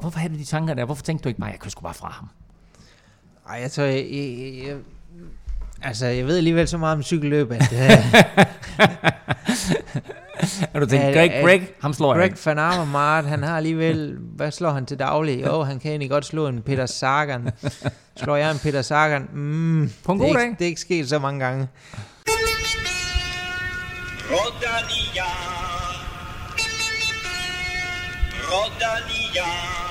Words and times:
Hvorfor 0.00 0.18
havde 0.18 0.32
du 0.34 0.38
de 0.38 0.44
tanker 0.44 0.74
der? 0.74 0.84
Hvorfor 0.84 1.02
tænkte 1.02 1.24
du 1.24 1.28
ikke 1.28 1.40
bare, 1.40 1.50
jeg 1.50 1.58
kunne 1.58 1.70
sgu 1.70 1.82
bare 1.82 1.94
fra 1.94 2.08
ham? 2.10 2.28
Ej, 3.48 3.54
jeg 3.62 3.72
tror, 3.72 3.84
jeg, 3.84 4.06
jeg, 4.10 4.62
jeg, 4.66 4.76
altså, 5.82 6.06
jeg 6.06 6.26
ved 6.26 6.36
alligevel 6.36 6.68
så 6.68 6.78
meget 6.78 6.96
om 6.96 7.02
cykelløb, 7.02 7.52
at... 7.52 7.62
Uh, 10.42 10.62
Er 10.74 10.80
du 10.80 10.86
tænkt, 10.86 11.14
Greg, 11.16 11.40
Greg, 11.44 11.68
ham 11.82 11.92
slår 11.92 12.14
Greg 12.14 12.30
jeg. 12.30 12.38
van 12.44 12.58
Avermaet, 12.58 13.24
han 13.24 13.42
har 13.42 13.56
alligevel... 13.56 14.16
Hvad 14.36 14.50
slår 14.50 14.70
han 14.70 14.86
til 14.86 14.98
daglig? 14.98 15.46
Jo, 15.46 15.62
han 15.62 15.78
kan 15.80 15.90
egentlig 15.90 16.10
godt 16.10 16.24
slå 16.26 16.46
en 16.48 16.62
Peter 16.62 16.86
Sagan. 16.86 17.50
Slår 18.16 18.36
jeg 18.36 18.50
en 18.50 18.58
Peter 18.58 18.82
Sagan? 18.82 19.28
Mm, 19.32 19.90
På 20.04 20.12
en 20.12 20.20
det, 20.20 20.24
er 20.24 20.28
god 20.32 20.40
ikke, 20.40 20.50
dag. 20.50 20.56
det 20.58 20.64
er 20.64 20.68
ikke 20.68 20.80
sket 20.80 21.08
så 21.08 21.18
mange 21.18 21.40
gange. 21.44 21.68
Rodalia. 28.50 29.89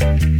Bye. 0.00 0.39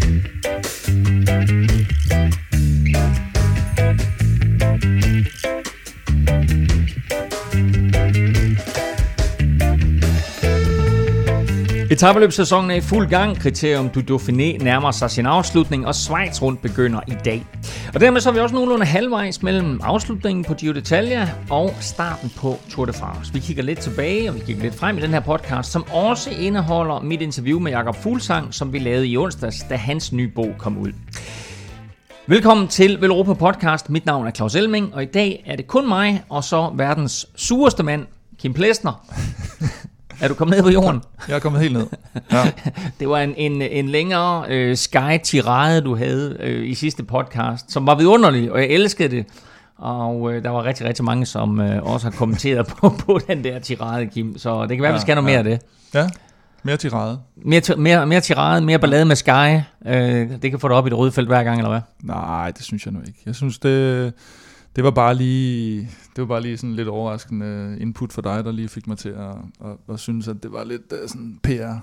Etabeløbssæsonen 11.91 12.71
er 12.71 12.75
i 12.75 12.81
fuld 12.81 13.09
gang. 13.09 13.37
Kriterium 13.39 13.89
du 13.89 14.01
Dauphiné 14.01 14.65
nærmer 14.65 14.91
sig 14.91 15.11
sin 15.11 15.27
afslutning, 15.27 15.87
og 15.87 15.95
Schweiz 15.95 16.43
rundt 16.43 16.63
begynder 16.63 17.01
i 17.09 17.15
dag. 17.25 17.47
Og 17.95 18.01
dermed 18.01 18.21
så 18.21 18.29
er 18.29 18.33
vi 18.33 18.39
også 18.39 18.55
nogenlunde 18.55 18.87
halvvejs 18.87 19.43
mellem 19.43 19.81
afslutningen 19.83 20.45
på 20.45 20.55
Giro 20.55 20.73
d'Italia 20.73 21.29
og 21.51 21.75
starten 21.81 22.33
på 22.37 22.59
Tour 22.71 22.87
de 22.87 22.93
France. 22.93 23.33
Vi 23.33 23.39
kigger 23.39 23.63
lidt 23.63 23.79
tilbage, 23.79 24.29
og 24.29 24.35
vi 24.35 24.41
kigger 24.41 24.63
lidt 24.63 24.75
frem 24.75 24.99
i 24.99 25.01
den 25.01 25.11
her 25.11 25.21
podcast, 25.21 25.73
som 25.73 25.85
også 25.93 26.31
indeholder 26.31 27.01
mit 27.01 27.21
interview 27.21 27.61
med 27.61 27.73
Jakob 27.73 27.97
Fuglsang, 27.97 28.55
som 28.55 28.73
vi 28.73 28.79
lavede 28.79 29.09
i 29.09 29.17
onsdags, 29.17 29.65
da 29.71 29.77
hans 29.77 30.13
nye 30.13 30.29
bog 30.29 30.55
kom 30.59 30.79
ud. 30.79 30.93
Velkommen 32.27 32.69
til 32.69 33.01
Velropa 33.01 33.35
Podcast. 33.35 33.91
Mit 33.91 34.07
navn 34.07 34.27
er 34.27 34.31
Claus 34.31 34.55
Elming, 34.55 34.95
og 34.95 35.03
i 35.03 35.07
dag 35.07 35.43
er 35.47 35.57
det 35.57 35.67
kun 35.67 35.89
mig, 35.89 36.23
og 36.29 36.45
så 36.45 36.73
verdens 36.75 37.27
sureste 37.37 37.83
mand, 37.83 38.07
Kim 38.39 38.55
Plesner. 38.55 39.07
er 40.21 40.29
du 40.29 40.35
kommet 40.35 40.57
ned 40.57 40.63
på 40.63 40.71
jorden? 40.71 41.03
Jeg 41.29 41.37
er 41.37 41.41
kommet 41.41 41.61
helt 41.61 41.73
ned. 41.73 41.87
Ja. 42.33 42.51
Det 43.01 43.09
var 43.09 43.19
en, 43.19 43.35
en, 43.37 43.63
en 43.63 43.89
længere 43.89 44.45
øh, 44.49 44.77
sky-tirade, 44.77 45.81
du 45.81 45.97
havde 45.97 46.37
øh, 46.41 46.69
i 46.69 46.75
sidste 46.75 47.05
podcast, 47.05 47.73
som 47.73 47.87
var 47.87 47.95
vidunderlig, 47.95 48.53
og 48.53 48.61
jeg 48.61 48.69
elskede 48.69 49.17
det. 49.17 49.27
Og 49.79 50.33
øh, 50.33 50.43
der 50.43 50.51
var 50.51 50.65
rigtig, 50.65 50.87
rigtig 50.87 51.05
mange, 51.05 51.27
som 51.27 51.61
øh, 51.61 51.83
også 51.83 52.07
har 52.07 52.17
kommenteret 52.17 52.67
på, 52.81 52.89
på 52.89 53.21
den 53.29 53.45
der 53.45 53.59
tirade, 53.59 54.07
Kim. 54.07 54.39
Så 54.39 54.63
det 54.63 54.77
kan 54.77 54.83
være, 54.83 54.91
ja, 54.91 54.97
vi 54.97 55.01
skal 55.01 55.15
have 55.15 55.23
noget 55.23 55.37
ja. 55.37 55.43
mere 55.43 55.53
af 55.53 55.59
det. 55.59 55.69
ja, 55.95 56.09
mere 56.63 56.77
tirade. 56.77 57.21
Mere, 57.45 57.77
mere, 57.77 58.07
mere 58.07 58.21
tirade, 58.21 58.61
mere 58.61 58.79
ballade 58.79 59.05
med 59.05 59.17
Sky. 59.17 59.61
Øh, 59.87 60.31
det 60.43 60.51
kan 60.51 60.61
få 60.61 60.69
dig 60.69 60.77
op 60.77 60.87
i 60.87 60.91
det 60.91 60.99
røde 60.99 61.13
felt 61.13 61.29
hver 61.29 61.43
gang, 61.43 61.59
eller 61.59 61.71
hvad? 61.71 61.81
Nej, 62.03 62.51
det 62.51 62.65
synes 62.65 62.85
jeg 62.85 62.93
nu 62.93 63.01
ikke. 63.07 63.19
Jeg 63.27 63.35
synes, 63.35 63.59
det, 63.59 64.13
det 64.77 64.85
var 64.85 64.91
bare 64.91 65.15
lige 65.15 65.89
det 66.21 66.29
var 66.29 66.35
bare 66.35 66.43
lige 66.43 66.57
sådan 66.57 66.75
lidt 66.75 66.89
overraskende 66.89 67.77
input 67.81 68.13
for 68.13 68.23
dig, 68.23 68.45
der 68.45 68.53
lige 68.53 68.69
fik 68.69 68.87
mig 68.87 68.99
til 68.99 69.09
at, 69.09 69.37
at, 69.65 69.77
at 69.93 70.01
synes, 70.01 70.29
at 70.29 70.43
det 70.43 70.53
var 70.53 70.65
lidt 70.65 70.93
uh, 70.93 71.09
sådan 71.09 71.41
PR. 71.43 71.75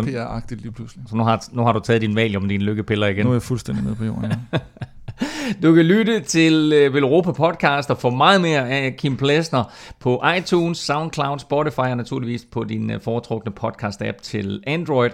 PR-agtigt 0.00 0.62
lige 0.62 0.72
pludselig. 0.72 1.04
Så 1.08 1.16
nu 1.16 1.22
har, 1.22 1.48
nu 1.52 1.62
har 1.62 1.72
du 1.72 1.80
taget 1.80 2.02
din 2.02 2.14
valium, 2.14 2.48
dine 2.48 2.64
lykkepiller 2.64 3.06
igen. 3.06 3.24
Nu 3.24 3.30
er 3.30 3.34
jeg 3.34 3.42
fuldstændig 3.42 3.84
med 3.84 3.94
på 3.94 4.04
jorden. 4.04 4.32
Ja. 4.52 4.58
Du 5.62 5.74
kan 5.74 5.84
lytte 5.84 6.20
til 6.20 6.72
øh, 6.74 6.94
Velropa 6.94 7.32
Podcast 7.32 7.90
og 7.90 7.98
få 7.98 8.10
meget 8.10 8.40
mere 8.40 8.70
af 8.70 8.96
Kim 8.98 9.16
Plesner 9.16 9.64
på 10.00 10.22
iTunes, 10.38 10.78
SoundCloud, 10.78 11.38
Spotify 11.38 11.78
og 11.78 11.96
naturligvis 11.96 12.46
på 12.52 12.64
din 12.64 12.90
øh, 12.90 13.00
foretrukne 13.00 13.52
podcast-app 13.60 14.22
til 14.22 14.62
Android. 14.66 15.10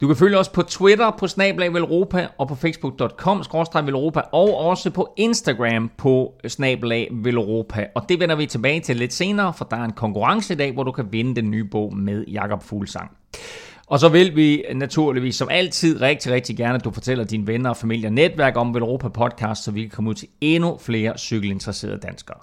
Du 0.00 0.06
kan 0.06 0.16
følge 0.16 0.38
os 0.38 0.48
på 0.48 0.62
Twitter 0.62 1.10
på 1.10 1.26
snablag 1.26 1.74
Velropa 1.74 2.28
og 2.38 2.48
på 2.48 2.54
facebook.com 2.54 3.38
Velropa 3.86 4.20
og 4.32 4.56
også 4.56 4.90
på 4.90 5.14
Instagram 5.16 5.90
på 5.96 6.34
snablag 6.48 7.08
Velropa. 7.12 7.86
Og 7.94 8.08
det 8.08 8.20
vender 8.20 8.36
vi 8.36 8.46
tilbage 8.46 8.80
til 8.80 8.96
lidt 8.96 9.12
senere, 9.12 9.54
for 9.54 9.64
der 9.64 9.76
er 9.76 9.84
en 9.84 9.92
konkurrence 9.92 10.54
i 10.54 10.56
dag, 10.56 10.72
hvor 10.72 10.82
du 10.82 10.92
kan 10.92 11.12
vinde 11.12 11.36
den 11.36 11.50
nye 11.50 11.64
bog 11.64 11.96
med 11.96 12.24
Jakob 12.26 12.62
Fuglsang. 12.62 13.10
Og 13.86 13.98
så 13.98 14.08
vil 14.08 14.36
vi 14.36 14.64
naturligvis 14.74 15.36
som 15.36 15.48
altid 15.50 16.00
rigtig, 16.00 16.32
rigtig 16.32 16.56
gerne, 16.56 16.74
at 16.74 16.84
du 16.84 16.90
fortæller 16.90 17.24
dine 17.24 17.46
venner, 17.46 17.70
og 17.70 17.76
familie 17.76 18.08
og 18.08 18.12
netværk 18.12 18.56
om 18.56 18.74
Velropa 18.74 19.08
Podcast, 19.08 19.64
så 19.64 19.70
vi 19.70 19.80
kan 19.80 19.90
komme 19.90 20.10
ud 20.10 20.14
til 20.14 20.28
endnu 20.40 20.78
flere 20.80 21.18
cykelinteresserede 21.18 21.98
danskere. 21.98 22.38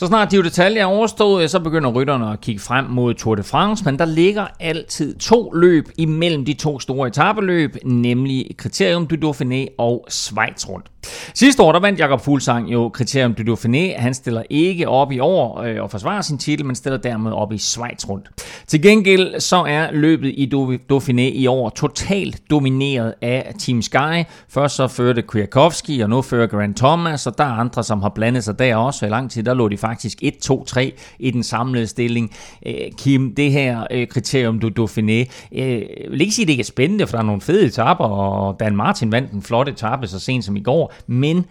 Så 0.00 0.06
snart 0.06 0.30
de 0.30 0.42
detaljer 0.42 0.82
er 0.82 0.86
overstået, 0.86 1.50
så 1.50 1.60
begynder 1.60 1.90
rytterne 1.90 2.32
at 2.32 2.40
kigge 2.40 2.60
frem 2.60 2.84
mod 2.84 3.14
Tour 3.14 3.34
de 3.34 3.42
France, 3.42 3.84
men 3.84 3.98
der 3.98 4.04
ligger 4.04 4.46
altid 4.60 5.16
to 5.16 5.50
løb 5.50 5.88
imellem 5.98 6.44
de 6.44 6.54
to 6.54 6.80
store 6.80 7.08
etabeløb, 7.08 7.76
nemlig 7.84 8.46
Criterium 8.56 9.06
du 9.06 9.30
Dauphiné 9.30 9.74
og 9.78 10.06
Schweiz 10.08 10.68
rundt. 10.68 10.86
Sidste 11.34 11.62
år, 11.62 11.72
der 11.72 11.80
vandt 11.80 12.00
Jakob 12.00 12.20
Fuglsang 12.20 12.72
jo 12.72 12.90
Criterium 12.94 13.34
du 13.34 13.52
Dauphiné. 13.52 14.00
Han 14.00 14.14
stiller 14.14 14.42
ikke 14.50 14.88
op 14.88 15.12
i 15.12 15.18
år 15.18 15.60
øh, 15.60 15.82
og 15.82 15.90
forsvarer 15.90 16.20
sin 16.20 16.38
titel, 16.38 16.66
men 16.66 16.76
stiller 16.76 16.98
dermed 16.98 17.32
op 17.32 17.52
i 17.52 17.58
Schweiz 17.58 18.08
rundt. 18.08 18.30
Til 18.66 18.82
gengæld 18.82 19.40
så 19.40 19.56
er 19.56 19.92
løbet 19.92 20.28
i 20.28 20.50
Dauphiné 20.92 21.20
i 21.20 21.46
år 21.46 21.68
totalt 21.68 22.50
domineret 22.50 23.14
af 23.22 23.54
Team 23.58 23.82
Sky. 23.82 24.24
Først 24.48 24.76
så 24.76 24.88
førte 24.88 25.22
Kwiatkowski, 25.22 26.00
og 26.00 26.10
nu 26.10 26.22
fører 26.22 26.46
Grant 26.46 26.76
Thomas, 26.76 27.26
og 27.26 27.38
der 27.38 27.44
er 27.44 27.52
andre, 27.52 27.84
som 27.84 28.02
har 28.02 28.08
blandet 28.08 28.44
sig 28.44 28.58
der 28.58 28.76
også. 28.76 29.06
I 29.06 29.08
lang 29.08 29.30
tid, 29.30 29.42
der 29.42 29.54
lå 29.54 29.68
de 29.68 29.76
faktisk 29.76 29.89
1-2-3 29.94 30.80
i 31.18 31.30
den 31.30 31.42
samlede 31.42 31.86
stilling. 31.86 32.32
Øh, 32.66 32.74
Kim, 32.98 33.34
det 33.34 33.52
her 33.52 33.86
øh, 33.90 34.08
kriterium 34.08 34.58
du 34.58 34.68
Dauphiné, 34.68 35.10
øh, 35.12 35.26
jeg 35.52 35.86
vil 36.10 36.20
ikke 36.20 36.34
sige, 36.34 36.44
at 36.44 36.46
det 36.46 36.52
ikke 36.52 36.60
er 36.60 36.64
spændende, 36.64 37.06
for 37.06 37.16
der 37.16 37.22
er 37.22 37.26
nogle 37.26 37.40
fede 37.40 37.66
etapper, 37.66 38.04
og 38.04 38.60
Dan 38.60 38.76
Martin 38.76 39.12
vandt 39.12 39.32
en 39.32 39.42
flot 39.42 39.68
etape 39.68 40.06
så 40.06 40.18
sent 40.18 40.44
som 40.44 40.56
i 40.56 40.60
går, 40.60 40.94
men 41.06 41.44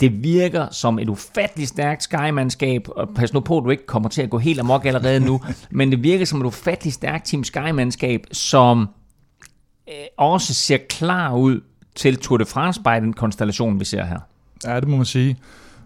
det 0.00 0.24
virker 0.24 0.66
som 0.70 0.98
et 0.98 1.08
ufatteligt 1.08 1.68
stærkt 1.68 2.02
Sky-mandskab, 2.02 2.88
og 2.96 3.08
pas 3.14 3.32
nu 3.32 3.40
på, 3.40 3.58
at 3.58 3.64
du 3.64 3.70
ikke 3.70 3.86
kommer 3.86 4.08
til 4.08 4.22
at 4.22 4.30
gå 4.30 4.38
helt 4.38 4.60
amok 4.60 4.84
allerede 4.84 5.20
nu, 5.20 5.40
men 5.70 5.90
det 5.90 6.02
virker 6.02 6.24
som 6.24 6.40
et 6.40 6.46
ufatteligt 6.46 6.94
stærkt 6.94 7.26
Team 7.26 7.44
Sky-mandskab, 7.44 8.26
som 8.32 8.88
øh, 9.88 9.94
også 10.18 10.54
ser 10.54 10.78
klar 10.88 11.34
ud 11.36 11.60
til 11.94 12.16
Tour 12.16 12.38
de 12.38 12.44
France 12.44 12.80
by 12.80 13.00
den 13.00 13.12
konstellation, 13.12 13.80
vi 13.80 13.84
ser 13.84 14.04
her. 14.04 14.18
ja, 14.64 14.80
det 14.80 14.88
må 14.88 14.96
man 14.96 15.06
sige. 15.06 15.36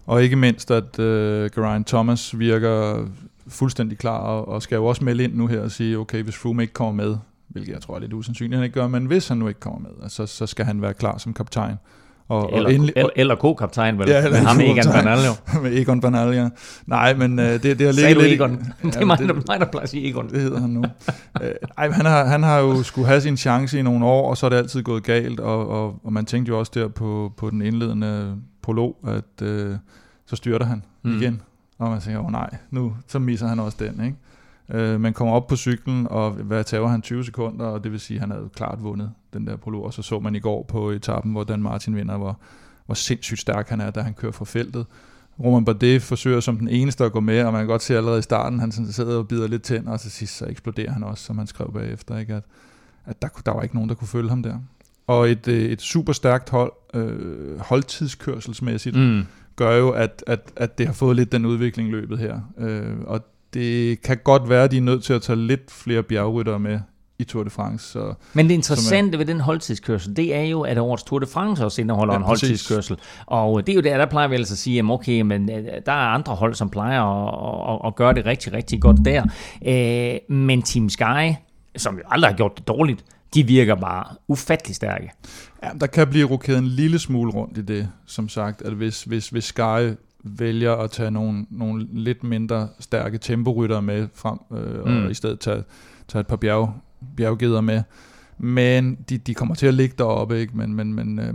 Og 0.07 0.23
ikke 0.23 0.37
mindst, 0.37 0.71
at 0.71 0.99
uh, 0.99 1.05
Geraint 1.05 1.87
Thomas 1.87 2.39
virker 2.39 3.05
fuldstændig 3.49 3.99
klar, 3.99 4.19
og, 4.19 4.49
og 4.49 4.63
skal 4.63 4.77
jo 4.77 4.87
også 4.87 5.05
melde 5.05 5.25
ind 5.25 5.35
nu 5.35 5.47
her 5.47 5.61
og 5.61 5.71
sige, 5.71 5.99
okay, 5.99 6.23
hvis 6.23 6.37
Froome 6.37 6.63
ikke 6.63 6.75
kommer 6.75 7.05
med, 7.05 7.17
hvilket 7.49 7.73
jeg 7.73 7.81
tror 7.81 7.97
er 7.97 8.01
lidt 8.01 8.13
usandsynligt, 8.13 8.55
han 8.57 8.65
ikke 8.65 8.75
gør, 8.81 8.89
men 8.89 9.07
hvis 9.07 9.29
han 9.29 9.37
nu 9.39 9.49
ikke 9.49 9.61
kommer 9.61 9.81
med, 9.81 9.91
altså, 10.03 10.27
så 10.27 10.47
skal 10.47 10.65
han 10.65 10.83
være 10.83 10.95
klar 10.95 11.19
som 11.19 11.35
kaptajn. 11.35 11.75
Og, 12.29 12.51
Eller, 12.53 12.65
og 12.69 12.75
endelig, 12.75 12.93
eller, 12.97 13.11
eller 13.17 13.37
co-kaptajn, 13.37 13.99
vel? 13.99 14.09
Ja, 14.09 14.15
Ja, 14.19 14.25
eller 14.25 14.31
med 14.39 14.47
ham 14.47 14.57
co-kaptajn. 14.57 15.05
Bernal, 15.05 15.19
jo. 15.27 15.33
med 15.63 15.79
Egon 15.79 16.01
Bernal, 16.01 16.35
ja. 16.35 16.49
Nej, 16.87 17.15
men 17.15 17.39
uh, 17.39 17.45
det, 17.45 17.63
det 17.63 17.81
har 17.81 17.93
ligget 17.93 18.17
lidt... 18.17 18.33
Egon? 18.41 18.51
Det 18.83 18.95
er 18.97 18.99
Ja, 19.01 19.05
mig, 19.05 19.19
det- 19.19 19.27
mig, 19.49 19.61
der 19.61 19.67
plejer 19.67 19.83
at 19.83 19.89
sige 19.89 20.09
Egon. 20.09 20.29
det 20.29 20.41
hedder 20.41 20.61
han 20.61 20.71
nu. 20.71 20.85
øh, 21.43 21.51
ej, 21.79 21.91
han 21.91 22.07
har, 22.07 22.25
han 22.25 22.43
har 22.43 22.59
jo 22.59 22.83
skulle 22.83 23.09
have 23.09 23.21
sin 23.21 23.37
chance 23.37 23.79
i 23.79 23.83
nogle 23.83 24.05
år, 24.07 24.31
og 24.31 24.37
så 24.37 24.47
er 24.47 24.51
det 24.51 24.57
altid 24.57 24.83
gået 24.83 25.03
galt, 25.03 25.41
og, 25.41 25.69
og, 25.69 25.95
og 26.05 26.13
man 26.13 26.25
tænkte 26.25 26.51
jo 26.51 26.59
også 26.59 26.73
der 26.75 26.89
på, 26.89 27.33
på 27.37 27.51
den 27.51 27.63
indledende 27.63 28.37
prolog, 28.67 28.97
at 29.07 29.43
øh, 29.43 29.77
så 30.27 30.37
styrter 30.37 30.67
han 30.67 30.83
Mm. 31.03 31.11
igen. 31.17 31.43
Og 31.79 31.91
man 31.91 32.01
tænker, 32.01 32.21
åh 32.21 32.31
nej, 32.33 32.51
nu 32.71 32.97
så 33.09 33.19
misser 33.19 33.47
han 33.47 33.59
også 33.61 33.77
den, 33.81 34.05
ikke? 34.05 34.17
Øh, 34.69 35.01
man 35.01 35.13
kommer 35.13 35.35
op 35.35 35.47
på 35.47 35.57
cyklen, 35.57 36.07
og 36.11 36.31
hvad 36.31 36.65
tager 36.65 36.87
han 36.87 37.03
20 37.03 37.25
sekunder, 37.25 37.65
og 37.67 37.85
det 37.85 37.93
vil 37.93 38.01
sige, 38.01 38.17
at 38.17 38.21
han 38.21 38.31
havde 38.31 38.49
klart 38.55 38.83
vundet 38.83 39.11
den 39.33 39.47
der 39.47 39.57
prolog, 39.57 39.85
og 39.85 39.93
så 39.93 40.03
så 40.03 40.19
man 40.21 40.35
i 40.35 40.39
går 40.39 40.63
på 40.63 40.91
etappen, 40.91 41.33
hvor 41.33 41.45
Dan 41.45 41.63
Martin 41.63 41.97
vinder, 41.97 42.17
hvor, 42.17 42.39
hvor 42.87 42.95
sindssygt 42.95 43.41
stærk 43.41 43.69
han 43.69 43.81
er, 43.81 43.91
da 43.91 44.01
han 44.01 44.15
kører 44.15 44.33
fra 44.33 44.45
feltet. 44.45 44.87
Roman 45.45 45.65
Bardet 45.65 46.03
forsøger 46.03 46.41
som 46.41 46.57
den 46.59 46.69
eneste 46.69 47.05
at 47.05 47.13
gå 47.13 47.21
med, 47.21 47.43
og 47.45 47.53
man 47.53 47.61
kan 47.61 47.69
godt 47.69 47.83
se 47.83 47.97
allerede 47.97 48.19
i 48.19 48.23
starten, 48.23 48.61
han 48.61 48.73
sådan 48.73 48.93
sidder 48.93 49.19
og 49.19 49.29
bider 49.29 49.49
lidt 49.49 49.63
tænder, 49.63 49.93
og 49.93 50.01
til 50.01 50.11
sidst 50.11 50.37
så 50.37 50.47
eksploderer 50.47 50.93
han 50.93 51.03
også, 51.05 51.25
som 51.25 51.39
han 51.39 51.47
skrev 51.47 51.73
bagefter, 51.73 52.19
ikke? 52.19 52.35
At, 52.35 52.43
at 53.05 53.23
der, 53.23 53.29
der 53.47 53.53
var 53.53 53.63
ikke 53.63 53.75
nogen, 53.75 53.89
der 53.89 53.95
kunne 53.95 54.09
følge 54.09 54.29
ham 54.29 54.43
der. 54.43 54.59
Og 55.07 55.31
et, 55.31 55.49
øh, 55.49 55.63
et 55.71 55.83
super 55.83 56.13
stærkt 56.13 56.51
hold, 56.51 56.73
øh, 56.95 57.61
holdtidskørselsmæssigt, 57.61 58.97
Mm. 58.97 59.23
gør 59.57 59.77
jo, 59.77 59.91
at, 59.91 60.25
at, 60.27 60.41
at 60.57 60.79
det 60.79 60.87
har 60.87 60.93
fået 60.95 61.17
lidt 61.17 61.33
den 61.33 61.47
udvikling 61.47 61.91
løbet 61.91 62.19
her. 62.19 62.41
Øh, 62.59 62.97
og 63.07 63.21
det 63.55 64.03
kan 64.03 64.19
godt 64.25 64.49
være, 64.49 64.65
at 64.65 64.71
de 64.71 64.77
er 64.77 64.81
nødt 64.81 65.05
til 65.05 65.13
at 65.13 65.23
tage 65.23 65.37
lidt 65.37 65.71
flere 65.71 66.03
bjergryttere 66.03 66.59
med 66.59 66.81
i 67.19 67.25
Tour 67.25 67.45
de 67.45 67.51
France. 67.51 67.89
Så, 67.93 68.15
Men 68.35 68.49
det 68.49 68.55
interessante 68.55 69.19
ved 69.19 69.27
den 69.27 69.41
holdtidskørsel, 69.41 70.17
det 70.17 70.35
er 70.35 70.43
jo, 70.43 70.61
at 70.63 70.79
årets 70.79 71.03
Tour 71.03 71.19
de 71.19 71.27
France 71.27 71.65
også 71.65 71.81
indeholder 71.81 72.15
Ja, 72.15 72.19
en 72.19 72.25
holdtidskørsel. 72.25 72.97
Og 73.27 73.67
det 73.67 73.73
er 73.73 73.77
jo 73.77 73.81
der, 73.83 73.97
der 73.99 74.07
plejer 74.07 74.29
vi 74.29 74.35
ellers 74.35 74.53
at 74.53 74.59
sige, 74.59 74.79
at 74.79 74.85
okay, 74.85 75.21
men 75.21 75.51
øh, 75.51 75.65
der 75.87 75.93
er 75.93 76.09
andre 76.09 76.35
hold, 76.35 76.55
som 76.55 76.71
plejer 76.71 77.03
at, 77.03 77.75
at, 77.75 77.87
at 77.87 77.97
gøre 77.97 78.15
det 78.15 78.27
rigtig, 78.27 78.53
rigtig 78.53 78.81
godt 78.81 78.97
der. 79.05 79.23
Øh, 79.67 80.37
men 80.37 80.63
Team 80.63 80.89
Sky, 80.89 81.33
som 81.77 81.95
jo 81.97 82.03
aldrig 82.11 82.31
har 82.31 82.37
gjort 82.37 82.53
det 82.59 82.69
dårligt, 82.69 83.05
de 83.35 83.47
virker 83.47 83.75
bare 83.75 84.05
ufattelig 84.29 84.77
stærke. 84.77 85.11
ja, 85.63 85.69
der 85.81 85.87
kan 85.87 86.09
blive 86.09 86.27
rokeret 86.27 86.59
en 86.59 86.67
lille 86.67 86.99
smule 86.99 87.33
rundt 87.33 87.59
i 87.59 87.63
det, 87.63 87.89
som 88.07 88.29
sagt, 88.29 88.63
at 88.63 88.73
hvis, 88.73 89.03
hvis, 89.05 89.29
hvis 89.29 89.45
Sky 89.45 89.93
vælger 90.25 90.73
at 90.73 90.91
tage 90.91 91.11
nogle, 91.11 91.47
nogle 91.51 91.87
lidt 91.93 92.25
mindre 92.25 92.69
stærke 92.81 93.19
temporytter 93.19 93.81
med 93.81 94.09
frem, 94.15 94.39
øh, 94.53 94.83
og 94.83 94.91
Mm. 94.91 95.11
i 95.11 95.15
stedet 95.15 95.41
tage, 95.41 95.63
tage 96.09 96.21
et 96.21 96.27
par 96.27 96.37
bjerg, 96.37 96.73
bjerggeder 97.17 97.61
med. 97.61 97.83
Men 98.39 98.99
de, 99.09 99.19
de 99.19 99.35
kommer 99.35 99.55
til 99.55 99.67
at 99.67 99.75
ligge 99.75 99.95
deroppe, 99.99 100.41
ikke? 100.41 100.57
Men, 100.57 100.75
men, 100.75 100.95
men 100.95 101.19
øh, 101.19 101.35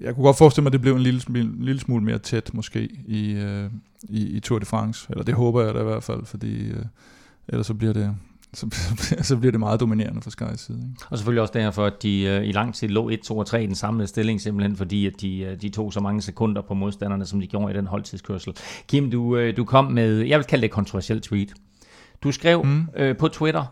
jeg 0.00 0.14
kunne 0.14 0.24
godt 0.24 0.38
forestille 0.38 0.62
mig, 0.62 0.68
at 0.68 0.72
det 0.72 0.80
blev 0.80 0.94
en 0.96 1.02
lille, 1.02 1.20
smule- 1.20 1.40
en 1.40 1.56
lille 1.64 1.80
smule 1.80 2.04
mere 2.04 2.18
tæt 2.18 2.50
måske 2.54 2.88
i, 3.06 3.32
øh, 3.32 3.70
i, 4.08 4.26
i 4.26 4.40
Tour 4.40 4.58
de 4.58 4.66
France. 4.66 5.06
Eller 5.10 5.24
det 5.24 5.34
håber 5.34 5.62
jeg 5.64 5.74
da 5.74 5.80
i 5.80 5.84
hvert 5.84 6.02
fald, 6.02 6.24
fordi 6.26 6.68
øh, 6.70 6.84
ellers 7.48 7.66
så 7.66 7.74
bliver 7.74 7.92
det 7.92 8.14
så, 8.54 8.66
så 9.28 9.36
bliver 9.36 9.50
det 9.50 9.60
meget 9.60 9.80
dominerende 9.80 10.22
fra 10.22 10.30
Sky's 10.30 10.56
side. 10.56 10.78
Ikke? 10.78 11.06
Og 11.10 11.18
selvfølgelig 11.18 11.42
også 11.42 11.54
derfor, 11.54 11.86
at 11.86 12.02
de 12.02 12.22
øh, 12.22 12.46
i 12.46 12.52
lang 12.52 12.74
tid 12.74 12.88
lå 12.88 13.08
1, 13.08 13.20
2 13.20 13.38
og 13.38 13.46
3 13.46 13.62
i 13.62 13.66
den 13.66 13.74
samlede 13.74 14.08
stilling, 14.08 14.40
simpelthen 14.40 14.76
fordi, 14.76 15.06
at 15.06 15.12
de, 15.20 15.38
øh, 15.38 15.60
de 15.60 15.68
tog 15.68 15.92
så 15.92 16.00
mange 16.00 16.22
sekunder 16.22 16.62
på 16.62 16.74
modstanderne, 16.74 17.26
som 17.26 17.40
de 17.40 17.46
gjorde 17.46 17.74
i 17.74 17.76
den 17.76 17.86
holdtidskørsel. 17.86 18.56
Kim, 18.88 19.10
du, 19.10 19.36
øh, 19.36 19.56
du 19.56 19.64
kom 19.64 19.84
med, 19.84 20.20
jeg 20.20 20.38
vil 20.38 20.46
kalde 20.46 20.62
det 20.62 20.68
et 20.68 20.72
kontroversielt 20.72 21.22
tweet. 21.22 21.54
Du 22.22 22.32
skrev 22.32 22.64
mm. 22.64 22.86
øh, 22.96 23.16
på 23.16 23.28
Twitter, 23.28 23.64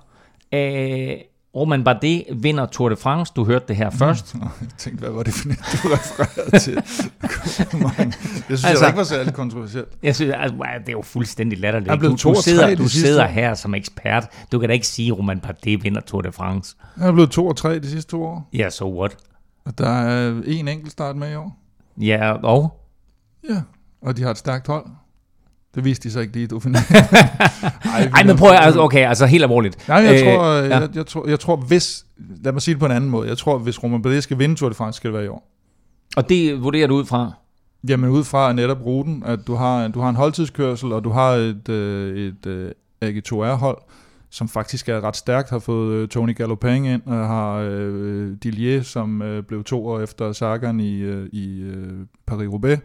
øh, 0.53 1.17
Roman 1.57 1.85
Bardet 1.85 2.25
vinder 2.33 2.67
Tour 2.67 2.89
de 2.89 2.97
France. 2.97 3.33
Du 3.37 3.45
hørte 3.45 3.65
det 3.69 3.77
her 3.77 3.91
først. 3.91 4.35
Nå, 4.35 4.49
jeg 4.61 4.69
tænkte, 4.79 5.01
hvad 5.01 5.11
var 5.11 5.23
det 5.23 5.35
for 5.35 5.49
net, 5.49 5.59
du 5.59 5.89
refererede 5.89 6.59
til? 6.59 6.75
det 8.49 8.59
synes 8.59 8.65
altså, 8.65 8.85
jeg 8.85 8.89
ikke 8.89 8.99
var 8.99 9.05
særlig 9.05 9.35
kontroversielt. 9.35 9.89
Jeg 10.03 10.15
synes, 10.15 10.35
altså, 10.37 10.57
det 10.81 10.89
er 10.89 10.93
jo 10.93 11.03
fuldstændig 11.03 11.59
latterligt. 11.59 11.93
Er 11.93 11.97
blevet 11.97 12.23
du, 12.23 12.29
du 12.29 12.43
sidder, 12.43 12.67
de 12.67 12.77
du 12.77 12.89
sidder 12.89 13.27
her 13.27 13.55
som 13.55 13.75
ekspert. 13.75 14.29
Du 14.53 14.59
kan 14.59 14.69
da 14.69 14.73
ikke 14.73 14.87
sige, 14.87 15.13
at 15.13 15.19
Roman 15.19 15.41
Bardet 15.41 15.85
vinder 15.85 16.01
Tour 16.01 16.23
de 16.23 16.33
France. 16.33 16.77
Han 16.97 17.09
er 17.09 17.13
blevet 17.13 17.31
2 17.31 17.47
og 17.47 17.57
3 17.57 17.79
de 17.79 17.91
sidste 17.91 18.11
to 18.11 18.25
år. 18.25 18.49
Ja, 18.53 18.59
yeah, 18.59 18.71
so 18.71 18.99
what? 19.01 19.17
Og 19.65 19.79
der 19.79 19.89
er 19.89 20.43
en 20.47 20.69
enkelt 20.69 20.93
start 20.93 21.17
med 21.17 21.33
i 21.33 21.35
år. 21.35 21.59
Ja, 22.01 22.33
og? 22.33 22.81
Ja, 23.49 23.63
og 24.03 24.17
de 24.17 24.23
har 24.23 24.31
et 24.31 24.39
stærkt 24.39 24.67
hold. 24.67 24.87
Det 25.77 25.85
viste 25.85 26.09
de 26.09 26.13
så 26.13 26.21
ikke 26.21 26.33
lige 26.33 26.45
i 26.53 26.57
Dauphiné. 26.57 26.79
Ej, 28.15 28.25
men 28.27 28.37
prøv 28.37 28.51
at, 28.51 28.59
altså, 28.61 28.81
okay, 28.81 29.09
altså 29.09 29.27
helt 29.27 29.43
alvorligt. 29.43 29.89
Nej, 29.89 29.97
jeg, 29.99 30.15
Øh, 30.15 30.21
tror, 30.21 30.45
ja. 30.53 30.79
jeg, 30.79 30.89
jeg, 30.95 31.07
tror, 31.07 31.29
jeg 31.29 31.41
tror, 31.41 31.57
hvis... 31.57 32.07
Lad 32.45 32.53
mig 32.53 32.63
sige 32.63 32.73
det 32.75 32.81
på 32.81 32.87
en 32.87 32.93
anden 32.93 33.11
måde. 33.11 33.29
Jeg 33.29 33.39
tror, 33.39 33.59
hvis 33.59 33.83
Roman 33.83 34.03
Bardet 34.03 34.23
skal 34.23 34.39
vinde 34.39 34.55
Tour 34.55 34.69
de 34.69 34.75
France, 34.75 34.97
skal 34.97 35.09
det 35.09 35.15
være 35.17 35.25
i 35.25 35.29
år. 35.29 35.49
Og 36.17 36.29
det 36.29 36.63
vurderer 36.63 36.87
du 36.87 36.95
ud 36.95 37.05
fra? 37.05 37.33
Jamen 37.89 38.11
ud 38.11 38.25
fra 38.25 38.53
netop 38.53 38.87
ruten, 38.87 39.23
at 39.27 39.47
du 39.47 39.55
har, 39.55 39.89
du 39.89 40.01
har 40.01 40.09
en 40.09 40.17
holdtidskørsel, 40.17 40.93
og 40.93 41.05
du 41.05 41.11
har 41.11 41.31
et, 41.31 41.69
øh, 41.69 42.17
et 42.19 42.47
øh, 42.47 42.71
AG2R-hold, 43.05 43.79
som 44.31 44.49
faktisk 44.49 44.89
er 44.89 45.01
ret 45.01 45.17
stærkt, 45.17 45.51
har 45.51 45.59
fået 45.59 45.93
øh, 45.95 46.09
Tony 46.09 46.37
Galopin 46.37 46.85
ind, 46.85 47.03
og 47.07 47.27
har 47.27 47.55
øh, 47.55 48.33
Dillier, 48.43 48.83
som 48.83 49.23
øh, 49.23 49.43
blev 49.43 49.65
to 49.65 49.87
år 49.87 50.01
efter 50.01 50.33
Sagan 50.33 50.81
i, 50.81 50.99
øh, 50.99 51.29
i 51.33 51.61
øh, 51.61 51.93
Paris-Roubaix. 52.31 52.79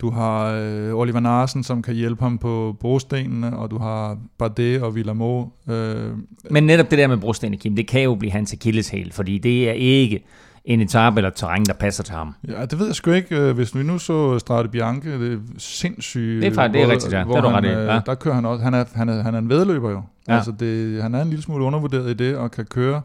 Du 0.00 0.10
har 0.10 0.50
øh, 0.52 0.94
Oliver 0.94 1.20
Narsen, 1.20 1.62
som 1.62 1.82
kan 1.82 1.94
hjælpe 1.94 2.22
ham 2.22 2.38
på 2.38 2.76
brostenene, 2.80 3.56
og 3.58 3.70
du 3.70 3.78
har 3.78 4.18
Bardet 4.38 4.82
og 4.82 4.94
Villamot. 4.94 5.48
Øh, 5.70 6.10
Men 6.50 6.64
netop 6.64 6.90
det 6.90 6.98
der 6.98 7.06
med 7.06 7.16
brosten 7.16 7.56
Kim, 7.58 7.76
det 7.76 7.86
kan 7.88 8.02
jo 8.02 8.14
blive 8.14 8.32
hans 8.32 8.52
akilleshæl, 8.52 9.12
fordi 9.12 9.38
det 9.38 9.68
er 9.68 9.72
ikke 9.72 10.24
en 10.64 10.80
etape 10.80 11.16
eller 11.18 11.30
terræn, 11.30 11.64
der 11.64 11.72
passer 11.72 12.02
til 12.04 12.14
ham. 12.14 12.34
Ja, 12.48 12.64
det 12.66 12.78
ved 12.78 12.86
jeg 12.86 12.94
sgu 12.94 13.10
ikke. 13.10 13.36
Øh, 13.40 13.54
Hvis 13.54 13.74
vi 13.74 13.82
nu 13.82 13.98
så 13.98 14.38
Strade 14.38 14.68
Bianche, 14.68 15.12
det 15.20 15.32
er 15.32 15.38
sindssygt. 15.58 16.42
Det 16.42 16.50
er 16.50 16.54
faktisk- 16.54 16.72
det 16.74 16.82
er 16.82 16.88
rigtigt, 16.92 17.12
ja. 17.12 17.24
hvor 17.24 17.34
Det 17.36 17.44
er 17.44 17.48
han, 17.50 17.64
ret 17.64 17.78
øh, 17.78 17.86
ja. 17.86 18.00
Der 18.06 18.14
kører 18.14 18.34
han 18.34 18.44
også. 18.44 18.64
Han 18.64 18.74
er, 18.74 18.84
han 18.94 19.08
er, 19.08 19.22
han 19.22 19.34
er 19.34 19.38
en 19.38 19.48
vedløber 19.48 19.90
jo. 19.90 20.02
Ja. 20.28 20.34
Altså 20.36 20.52
det, 20.60 21.02
han 21.02 21.14
er 21.14 21.22
en 21.22 21.28
lille 21.28 21.42
smule 21.42 21.64
undervurderet 21.64 22.10
i 22.10 22.14
det, 22.14 22.36
og 22.36 22.50
kan 22.50 22.64
køre 22.64 23.00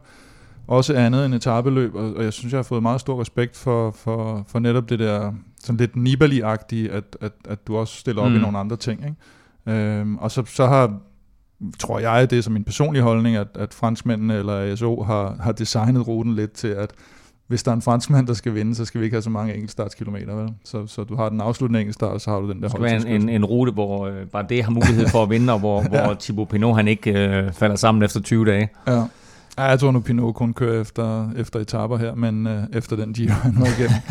også 0.67 0.93
andet 0.93 1.25
end 1.25 1.33
etabeløb, 1.33 1.95
og, 1.95 2.13
og 2.15 2.23
jeg 2.23 2.33
synes, 2.33 2.53
jeg 2.53 2.57
har 2.57 2.63
fået 2.63 2.81
meget 2.81 2.99
stor 3.01 3.21
respekt 3.21 3.57
for, 3.57 3.91
for, 3.91 4.45
for 4.47 4.59
netop 4.59 4.89
det 4.89 4.99
der 4.99 5.31
sådan 5.63 5.77
lidt 5.77 5.95
Nibali-agtige, 5.95 6.89
at, 6.91 7.17
at, 7.21 7.31
at 7.49 7.67
du 7.67 7.77
også 7.77 7.95
stiller 7.95 8.21
op 8.21 8.29
Mm. 8.31 8.37
i 8.37 8.39
nogle 8.39 8.57
andre 8.57 8.75
ting. 8.77 9.03
Ikke? 9.05 9.79
Øhm, 9.79 10.17
og 10.17 10.31
så, 10.31 10.43
så 10.45 10.67
har, 10.67 10.99
tror 11.79 11.99
jeg, 11.99 12.29
det 12.29 12.37
er 12.37 12.41
som 12.41 12.53
min 12.53 12.63
personlige 12.63 13.03
holdning, 13.03 13.35
at, 13.35 13.47
at 13.55 13.73
franskmændene 13.73 14.35
eller 14.37 14.71
ASO 14.71 15.03
har, 15.03 15.35
har 15.39 15.51
designet 15.51 16.07
ruten 16.07 16.35
lidt 16.35 16.51
til, 16.51 16.67
at 16.67 16.91
hvis 17.47 17.63
der 17.63 17.71
er 17.71 17.75
en 17.75 17.81
franskmand, 17.81 18.27
der 18.27 18.33
skal 18.33 18.55
vinde, 18.55 18.75
så 18.75 18.85
skal 18.85 19.01
vi 19.01 19.05
ikke 19.05 19.15
have 19.15 19.21
så 19.21 19.29
mange 19.29 19.53
enkeltstartskilometer, 19.53 20.35
vel? 20.35 20.49
Så, 20.65 20.87
så 20.87 21.03
du 21.03 21.15
har 21.15 21.29
den 21.29 21.41
afsluttende 21.41 21.79
enkeltstart, 21.79 22.11
og 22.11 22.21
så 22.21 22.29
har 22.29 22.39
du 22.39 22.51
den 22.51 22.55
der 22.55 22.61
Det 22.61 22.71
skal 22.71 22.83
være 22.83 22.95
en, 22.95 23.07
en, 23.21 23.29
en 23.29 23.45
rute, 23.45 23.71
hvor 23.71 24.07
øh, 24.07 24.25
bare 24.25 24.45
det 24.49 24.63
har 24.63 24.71
mulighed 24.71 25.07
for 25.07 25.23
at 25.23 25.29
vinde, 25.29 25.53
og 25.53 25.59
hvor, 25.59 25.81
ja. 25.91 26.05
hvor 26.05 26.13
Thibaut 26.19 26.47
Pinot 26.47 26.75
han 26.75 26.87
ikke 26.87 27.27
øh, 27.27 27.53
falder 27.53 27.75
sammen 27.75 28.03
efter 28.03 28.21
20 28.21 28.45
dage. 28.45 28.69
Ja. 28.87 29.03
Ja, 29.61 29.65
jeg 29.67 29.79
tror 29.79 29.91
nu, 29.91 29.99
Pinot 29.99 30.35
kun 30.35 30.53
kører 30.53 30.81
efter, 30.81 31.31
efter 31.37 31.59
etaper 31.59 31.97
her, 31.97 32.15
men 32.15 32.47
øh, 32.47 32.63
efter 32.73 32.95
den 32.95 33.13
Giro, 33.13 33.33
han 33.33 33.55
var 33.59 33.65
igennem. 33.77 34.01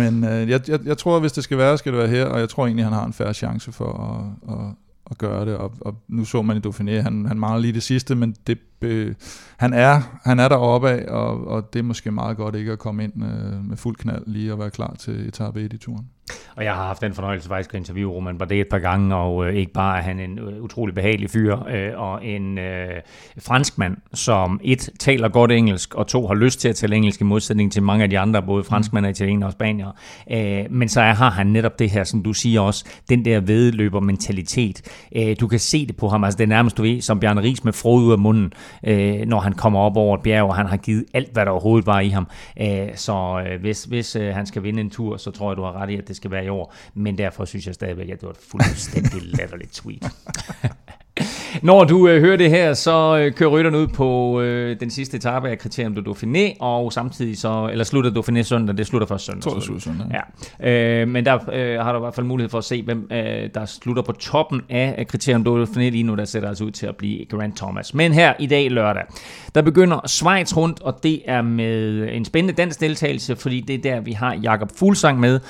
men 0.00 0.24
øh, 0.24 0.50
jeg, 0.50 0.60
jeg, 0.68 0.86
jeg 0.86 0.98
tror, 0.98 1.20
hvis 1.20 1.32
det 1.32 1.44
skal 1.44 1.58
være, 1.58 1.78
skal 1.78 1.92
det 1.92 1.98
være 1.98 2.08
her, 2.08 2.24
og 2.24 2.40
jeg 2.40 2.48
tror 2.48 2.66
egentlig, 2.66 2.84
han 2.84 2.92
har 2.92 3.04
en 3.04 3.12
færre 3.12 3.34
chance 3.34 3.72
for 3.72 3.92
at, 4.48 4.54
at, 4.54 4.66
at 5.10 5.18
gøre 5.18 5.44
det. 5.46 5.56
Og, 5.56 5.72
og 5.80 5.94
nu 6.08 6.24
så 6.24 6.42
man 6.42 6.56
i 6.56 6.60
Dauphiné, 6.66 7.02
han, 7.02 7.26
han 7.26 7.38
mangler 7.38 7.60
lige 7.60 7.72
det 7.72 7.82
sidste, 7.82 8.14
men 8.14 8.34
det, 8.46 8.58
øh, 8.82 9.14
han, 9.56 9.72
er, 9.72 10.00
han 10.24 10.38
er 10.38 10.48
deroppe 10.48 10.90
af, 10.90 11.04
og, 11.08 11.46
og 11.46 11.72
det 11.72 11.78
er 11.78 11.82
måske 11.82 12.10
meget 12.10 12.36
godt 12.36 12.54
ikke 12.54 12.72
at 12.72 12.78
komme 12.78 13.04
ind 13.04 13.12
øh, 13.16 13.64
med 13.64 13.76
fuld 13.76 13.96
knald 13.96 14.22
lige 14.26 14.52
og 14.52 14.58
være 14.58 14.70
klar 14.70 14.94
til 14.98 15.28
etape 15.28 15.60
1 15.60 15.72
i 15.72 15.78
turen. 15.78 16.06
Og 16.56 16.64
jeg 16.64 16.74
har 16.74 16.86
haft 16.86 17.00
den 17.00 17.14
fornøjelse 17.14 17.48
faktisk 17.48 17.74
at 17.74 17.78
interviewe 17.78 18.12
Roman 18.12 18.38
Bardet 18.38 18.60
et 18.60 18.68
par 18.68 18.78
gange, 18.78 19.16
og 19.16 19.48
øh, 19.48 19.54
ikke 19.54 19.72
bare 19.72 19.98
er 19.98 20.02
han 20.02 20.20
en 20.20 20.38
øh, 20.38 20.62
utrolig 20.62 20.94
behagelig 20.94 21.30
fyr, 21.30 21.58
øh, 21.68 21.90
og 21.96 22.24
en 22.24 22.58
øh, 22.58 22.88
franskmand, 23.38 23.96
som 24.14 24.60
et 24.64 24.90
taler 24.98 25.28
godt 25.28 25.52
engelsk, 25.52 25.94
og 25.94 26.06
to 26.06 26.26
har 26.26 26.34
lyst 26.34 26.60
til 26.60 26.68
at 26.68 26.76
tale 26.76 26.96
engelsk 26.96 27.20
i 27.20 27.24
modsætning 27.24 27.72
til 27.72 27.82
mange 27.82 28.04
af 28.04 28.10
de 28.10 28.18
andre, 28.18 28.42
både 28.42 28.64
franskmænd, 28.64 29.06
italienere 29.06 29.48
og 29.48 29.52
spanier. 29.52 29.92
Øh, 30.30 30.64
men 30.70 30.88
så 30.88 31.00
har 31.00 31.30
han 31.30 31.46
netop 31.46 31.78
det 31.78 31.90
her, 31.90 32.04
som 32.04 32.22
du 32.22 32.32
siger 32.32 32.60
også, 32.60 32.84
den 33.08 33.24
der 33.24 33.40
vedløber-mentalitet. 33.40 34.82
Øh, 35.16 35.36
du 35.40 35.48
kan 35.48 35.58
se 35.58 35.86
det 35.86 35.96
på 35.96 36.08
ham, 36.08 36.24
altså 36.24 36.38
det 36.38 36.44
er 36.44 36.48
nærmest, 36.48 36.76
du 36.76 36.82
ved, 36.82 37.00
som 37.00 37.20
Bjarne 37.20 37.42
Ries 37.42 37.64
med 37.64 37.72
frod 37.72 38.02
ud 38.02 38.12
af 38.12 38.18
munden, 38.18 38.52
øh, 38.86 39.26
når 39.26 39.40
han 39.40 39.52
kommer 39.52 39.80
op 39.80 39.96
over 39.96 40.16
et 40.16 40.22
bjerg, 40.22 40.44
og 40.44 40.56
han 40.56 40.66
har 40.66 40.76
givet 40.76 41.04
alt, 41.14 41.32
hvad 41.32 41.44
der 41.44 41.50
overhovedet 41.50 41.86
var 41.86 42.00
i 42.00 42.08
ham. 42.08 42.28
Øh, 42.60 42.88
så 42.94 43.44
øh, 43.46 43.60
hvis, 43.60 43.84
hvis 43.84 44.16
øh, 44.16 44.34
han 44.34 44.46
skal 44.46 44.62
vinde 44.62 44.80
en 44.80 44.90
tur, 44.90 45.16
så 45.16 45.30
tror 45.30 45.50
jeg, 45.50 45.56
du 45.56 45.62
har 45.62 45.72
ret 45.72 45.90
i, 45.90 45.96
at 45.96 46.08
det 46.08 46.16
skal 46.16 46.30
være 46.30 46.44
i 46.44 46.48
år. 46.48 46.74
Men 46.94 47.18
derfor 47.18 47.44
synes 47.44 47.66
jeg 47.66 47.74
stadigvæk, 47.74 48.08
at 48.08 48.20
det 48.20 48.26
var 48.26 48.32
et 48.32 48.46
fuldstændig 48.50 49.22
latterligt 49.38 49.72
tweet. 49.72 50.04
Når 51.62 51.84
du 51.84 52.08
øh, 52.08 52.20
hører 52.20 52.36
det 52.36 52.50
her, 52.50 52.74
så 52.74 53.18
øh, 53.18 53.32
kører 53.32 53.50
rytterne 53.50 53.78
ud 53.78 53.86
på 53.86 54.40
øh, 54.40 54.80
den 54.80 54.90
sidste 54.90 55.16
etape 55.16 55.48
af 55.48 55.58
kriterium 55.58 55.94
du 55.94 56.12
Dauphiné, 56.12 56.56
og 56.60 56.92
samtidig 56.92 57.38
så, 57.38 57.68
eller 57.72 57.84
slutter 57.84 58.10
Dauphiné 58.10 58.42
søndag, 58.42 58.76
det 58.76 58.86
slutter 58.86 59.06
først 59.08 59.24
søndag. 59.24 59.42
Tror, 59.42 59.60
det 59.60 59.70
er 59.70 59.78
sådan, 59.78 60.02
Ja, 60.60 61.00
øh, 61.00 61.08
men 61.08 61.26
der 61.26 61.38
øh, 61.52 61.80
har 61.80 61.92
du 61.92 61.98
i 61.98 62.00
hvert 62.00 62.14
fald 62.14 62.26
mulighed 62.26 62.50
for 62.50 62.58
at 62.58 62.64
se, 62.64 62.82
hvem 62.82 63.08
øh, 63.12 63.18
der 63.54 63.64
slutter 63.66 64.02
på 64.02 64.12
toppen 64.12 64.60
af 64.68 65.06
kriterium 65.08 65.44
du 65.44 65.64
Dauphiné 65.64 65.78
lige 65.78 66.02
nu, 66.02 66.14
der 66.14 66.24
sætter 66.24 66.48
altså 66.48 66.64
ud 66.64 66.70
til 66.70 66.86
at 66.86 66.96
blive 66.96 67.24
Grant 67.24 67.56
Thomas. 67.56 67.94
Men 67.94 68.12
her 68.12 68.32
i 68.38 68.46
dag 68.46 68.70
lørdag, 68.70 69.02
der 69.54 69.62
begynder 69.62 70.00
Schweiz 70.06 70.56
rundt, 70.56 70.82
og 70.82 71.02
det 71.02 71.22
er 71.26 71.42
med 71.42 72.08
en 72.12 72.24
spændende 72.24 72.62
dansk 72.62 72.80
deltagelse, 72.80 73.36
fordi 73.36 73.60
det 73.60 73.74
er 73.74 73.94
der, 73.94 74.00
vi 74.00 74.12
har 74.12 74.38
Jakob 74.42 74.70
Fuglsang 74.78 75.20
med, 75.20 75.40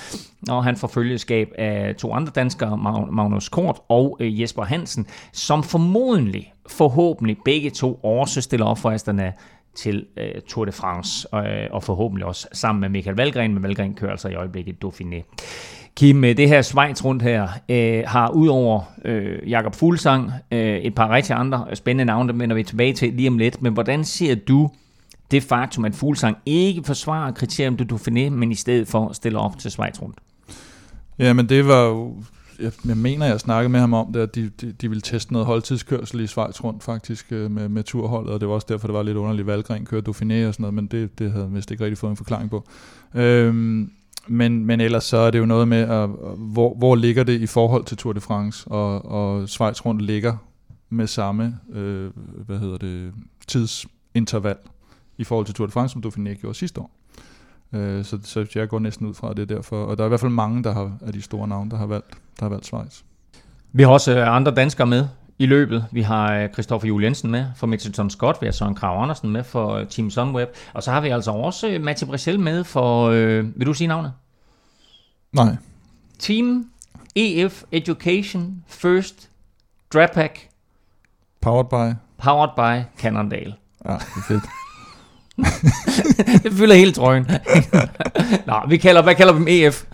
og 0.49 0.65
han 0.65 0.77
får 0.77 0.89
følgeskab 0.89 1.49
af 1.59 1.95
to 1.99 2.13
andre 2.13 2.33
danskere, 2.35 2.77
Mag- 2.77 3.13
Magnus 3.13 3.49
Kort 3.49 3.77
og 3.89 4.17
øh, 4.21 4.41
Jesper 4.41 4.63
Hansen, 4.63 5.07
som 5.33 5.56
formodentlig, 5.63 6.53
forhåbentlig 6.69 7.37
begge 7.45 7.71
to 7.71 7.95
også 7.95 8.41
stiller 8.41 8.67
op 8.67 8.79
for 8.79 8.91
Astana 8.91 9.33
til 9.75 10.07
øh, 10.17 10.41
Tour 10.49 10.65
de 10.65 10.73
France, 10.73 11.29
øh, 11.35 11.69
og 11.71 11.83
forhåbentlig 11.83 12.27
også 12.27 12.49
sammen 12.53 12.81
med 12.81 12.89
Michael 12.89 13.17
Valgren, 13.17 13.55
men 13.55 13.63
Valgren 13.63 13.95
kører 13.95 14.11
altså 14.11 14.29
i 14.29 14.35
øjeblikket 14.35 14.85
Dauphiné. 14.85 15.23
Kim, 15.97 16.25
øh, 16.25 16.37
det 16.37 16.49
her 16.49 16.63
Schweiz 16.63 17.05
rundt 17.05 17.23
her 17.23 17.49
øh, 17.69 18.03
har 18.07 18.31
udover 18.31 18.81
øh, 19.05 19.51
Jakob 19.51 19.75
Fuglsang 19.75 20.31
øh, 20.53 20.77
et 20.77 20.95
par 20.95 21.11
rigtig 21.11 21.37
andre 21.37 21.67
spændende 21.75 22.05
navne, 22.05 22.29
dem 22.29 22.41
vender 22.41 22.57
vi 22.57 22.63
tilbage 22.63 22.93
til 22.93 23.13
lige 23.13 23.29
om 23.29 23.39
lidt, 23.39 23.63
men 23.63 23.73
hvordan 23.73 24.05
ser 24.05 24.35
du 24.35 24.71
det 25.31 25.43
faktum, 25.43 25.85
at 25.85 25.95
Fuglsang 25.95 26.37
ikke 26.47 26.83
forsvarer 26.85 27.33
kriterium 27.33 27.77
du 27.77 27.97
Dauphiné, 27.97 28.31
men 28.31 28.53
i 28.53 28.55
stedet 28.55 28.89
for 28.89 29.13
stiller 29.13 29.41
op 29.41 29.59
til 29.59 29.71
Schweiz 29.71 30.03
rundt? 30.03 30.19
Ja, 31.19 31.33
men 31.33 31.49
det 31.49 31.67
var 31.67 31.83
jo... 31.83 32.15
Jeg, 32.61 32.73
jeg 32.89 32.97
mener, 32.97 33.27
jeg 33.27 33.41
snakkede 33.41 33.69
med 33.69 33.81
ham 33.81 33.95
om 33.95 34.13
det, 34.13 34.21
at 34.21 34.35
de, 34.35 34.49
de, 34.49 34.73
de 34.73 34.89
ville 34.89 35.01
teste 35.01 35.33
noget 35.33 35.47
holdtidskørsel 35.47 36.21
i 36.21 36.27
Schweiz 36.27 36.65
rundt 36.65 36.83
faktisk 36.83 37.33
øh, 37.33 37.51
med, 37.51 37.69
med 37.69 37.85
turholdet, 37.85 38.33
og 38.33 38.41
det 38.41 38.49
var 38.49 38.55
også 38.55 38.67
derfor, 38.71 38.89
det 38.89 38.95
var 38.95 39.03
lidt 39.03 39.17
underligt, 39.17 39.47
Valgren 39.47 39.85
kørte 39.85 40.11
Dauphiné 40.11 40.49
og 40.49 40.55
sådan 40.55 40.55
noget, 40.59 40.75
men 40.75 40.87
det, 40.87 41.19
det 41.19 41.33
havde 41.33 41.51
vist 41.51 41.71
ikke 41.71 41.85
rigtig 41.85 41.99
fået 41.99 42.11
en 42.11 42.17
forklaring 42.17 42.51
på. 42.51 42.69
Øhm, 43.15 43.91
men, 44.29 44.67
men 44.67 44.81
ellers 44.81 45.05
så 45.05 45.17
er 45.17 45.31
det 45.31 45.39
jo 45.39 45.47
noget 45.47 45.69
med, 45.69 45.79
at, 45.79 46.09
hvor, 46.37 46.75
hvor 46.75 46.95
ligger 46.95 47.25
det 47.25 47.41
i 47.41 47.47
forhold 47.47 47.85
til 47.85 47.97
Tour 47.97 48.13
de 48.13 48.21
France, 48.21 48.69
og, 48.69 49.05
og 49.05 49.49
Schweiz 49.49 49.87
rundt 49.87 50.03
ligger 50.03 50.37
med 50.91 51.07
samme 51.07 51.59
øh, 51.73 52.11
hvad 52.47 52.59
hedder 52.59 52.79
det, 52.79 53.13
tidsinterval 53.49 54.57
i 55.19 55.25
forhold 55.25 55.47
til 55.47 55.55
Tour 55.55 55.67
de 55.67 55.73
France, 55.73 55.93
som 55.93 56.03
Dauphiné 56.07 56.41
gjorde 56.41 56.59
sidste 56.59 56.81
år. 56.81 56.91
Øh, 57.73 58.05
så, 58.05 58.19
så 58.23 58.47
jeg 58.55 58.69
går 58.69 58.79
næsten 58.79 59.07
ud 59.07 59.15
fra 59.15 59.31
at 59.31 59.37
det 59.37 59.51
er 59.51 59.55
derfor. 59.55 59.85
Og 59.85 59.97
der 59.97 60.05
er 60.05 60.07
i 60.07 60.09
hvert 60.09 60.21
fald 60.21 60.33
mange 60.33 60.65
der 60.65 60.73
har, 60.73 60.93
af 61.07 61.13
de 61.13 61.23
store 61.23 61.49
navne, 61.49 61.71
der 61.71 61.77
har 61.77 61.87
valgt, 61.87 62.11
der 62.11 62.45
har 62.45 62.49
valgt 62.49 62.67
Schweiz. 62.67 63.01
Vi 63.73 63.83
har 63.83 63.91
også 63.91 64.19
øh, 64.19 64.37
andre 64.37 64.55
danskere 64.55 64.87
med 64.87 65.09
i 65.39 65.47
løbet. 65.47 65.85
Vi 65.93 66.03
har 66.03 66.35
øh, 66.35 66.49
Christoffer 66.53 66.89
Juel 66.89 67.05
Jensen 67.05 67.31
med 67.31 67.47
for 67.57 67.67
Mitchelton 67.67 68.11
Scott, 68.11 68.41
vi 68.41 68.47
har 68.47 68.53
Søren 68.53 68.75
Krav 68.75 69.03
Andersen 69.03 69.31
med 69.31 69.45
for 69.45 69.75
øh, 69.75 69.87
Team 69.87 70.11
Sunweb, 70.11 70.49
og 70.73 70.83
så 70.83 70.91
har 70.91 71.01
vi 71.01 71.09
altså 71.09 71.31
også 71.31 71.69
øh, 71.69 71.83
Mathieu 71.83 72.09
Brechel 72.09 72.41
med 72.41 72.65
for, 72.65 73.09
øh, 73.09 73.59
vil 73.59 73.67
du 73.67 73.75
sige 73.75 73.89
navnet? 73.89 74.13
Nej. 75.33 75.57
Team 76.19 76.71
EF 77.15 77.63
Education 77.73 78.65
First 78.67 79.31
Drapac 79.93 80.31
Powered 81.41 81.67
by. 81.67 81.97
Powered 82.19 82.51
by 82.57 83.01
Cannondale. 83.01 83.55
Ja, 83.85 83.93
det 83.93 84.17
er 84.17 84.23
fedt. 84.29 84.45
Det 86.43 86.53
fylder 86.53 86.75
hele 86.75 86.93
trøjen. 86.93 87.27
Nå, 88.47 88.55
vi 88.69 88.77
kalder, 88.77 89.03
hvad 89.03 89.15
kalder 89.15 89.33
vi 89.33 89.39
dem 89.39 89.49
EF? 89.49 89.85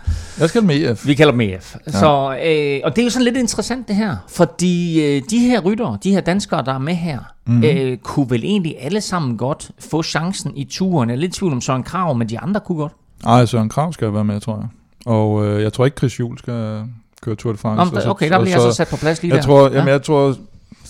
Jeg 0.40 0.49
skal 0.49 0.64
med 0.64 0.90
EF. 0.90 1.06
Vi 1.06 1.14
kalder 1.14 1.32
dem 1.32 1.40
EF. 1.40 1.76
Ja. 1.87 1.92
Så, 1.92 2.38
øh, 2.44 2.80
og 2.84 2.96
det 2.96 3.02
er 3.02 3.04
jo 3.04 3.11
sådan 3.11 3.25
lidt 3.25 3.37
interessant 3.37 3.88
det 3.88 3.96
her, 3.96 4.16
fordi 4.28 5.04
øh, 5.04 5.22
de 5.30 5.38
her 5.38 5.61
ryttere, 5.61 5.99
de 6.04 6.11
her 6.11 6.20
danskere, 6.20 6.64
der 6.64 6.75
er 6.75 6.78
med 6.78 6.94
her, 6.94 7.18
mm. 7.46 7.64
øh, 7.64 7.96
kunne 7.96 8.30
vel 8.30 8.44
egentlig 8.44 8.76
alle 8.80 9.00
sammen 9.00 9.37
godt 9.37 9.70
få 9.78 10.02
chancen 10.02 10.52
i 10.56 10.64
turen. 10.64 11.08
Jeg 11.11 11.16
er 11.16 11.20
lidt 11.20 11.37
i 11.37 11.38
tvivl 11.38 11.52
om 11.52 11.61
Søren 11.61 11.82
Krav, 11.82 12.14
men 12.14 12.28
de 12.28 12.38
andre 12.38 12.61
kunne 12.61 12.78
godt. 12.78 12.92
Ej, 13.26 13.46
Søren 13.46 13.68
Krav 13.68 13.92
skal 13.92 14.14
være 14.14 14.25
med, 14.25 14.40
tror 14.40 14.56
jeg. 14.56 14.68
Og 15.06 15.46
øh, 15.46 15.62
jeg 15.62 15.72
tror 15.72 15.84
ikke, 15.84 15.96
Chris 15.96 16.20
Juhl 16.20 16.38
skal 16.38 16.82
køre 17.22 17.34
Tour 17.34 17.52
de 17.52 17.58
France. 17.58 17.96
Om, 18.06 18.11
okay, 18.11 18.30
der 18.30 18.40
bliver 18.40 18.54
jeg 18.54 18.61
så 18.61 18.72
sat 18.72 18.88
på 18.88 18.96
plads 18.96 19.22
lige 19.22 19.34
jeg 19.34 19.42
der. 19.42 19.46
Tror, 19.46 19.68
ja. 19.68 19.75
jamen, 19.75 19.88
jeg 19.88 20.02
tror, 20.02 20.37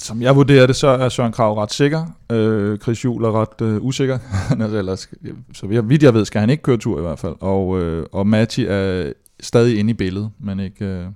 som 0.03 0.23
jeg 0.23 0.37
vurderer 0.37 0.67
det, 0.67 0.77
så 0.77 0.89
er 0.89 1.09
Søren 1.09 1.33
Krav 1.33 1.59
ret 1.59 1.73
sikker. 1.73 2.07
Øh, 2.33 2.79
Chris 2.79 3.05
Juhl 3.05 3.25
er 3.25 3.41
ret 3.41 3.67
øh, 3.67 3.85
usikker. 3.85 4.19
Eller, 4.79 5.07
så 5.55 5.67
vidt 5.83 6.03
jeg 6.03 6.15
ved, 6.15 6.25
skal 6.25 6.41
han 6.41 6.51
ikke 6.51 6.63
køre 6.63 6.77
tur 6.77 6.99
i 6.99 7.03
hvert 7.03 7.19
fald. 7.19 7.35
Og, 7.41 7.81
øh, 7.81 8.07
og 8.13 8.27
Matti 8.27 8.67
er 8.67 9.13
stadig 9.41 9.79
inde 9.79 9.91
i 9.91 9.95
billedet, 9.95 10.31
men 10.39 10.61
ikke... 10.61 10.85
Øh, 10.85 11.07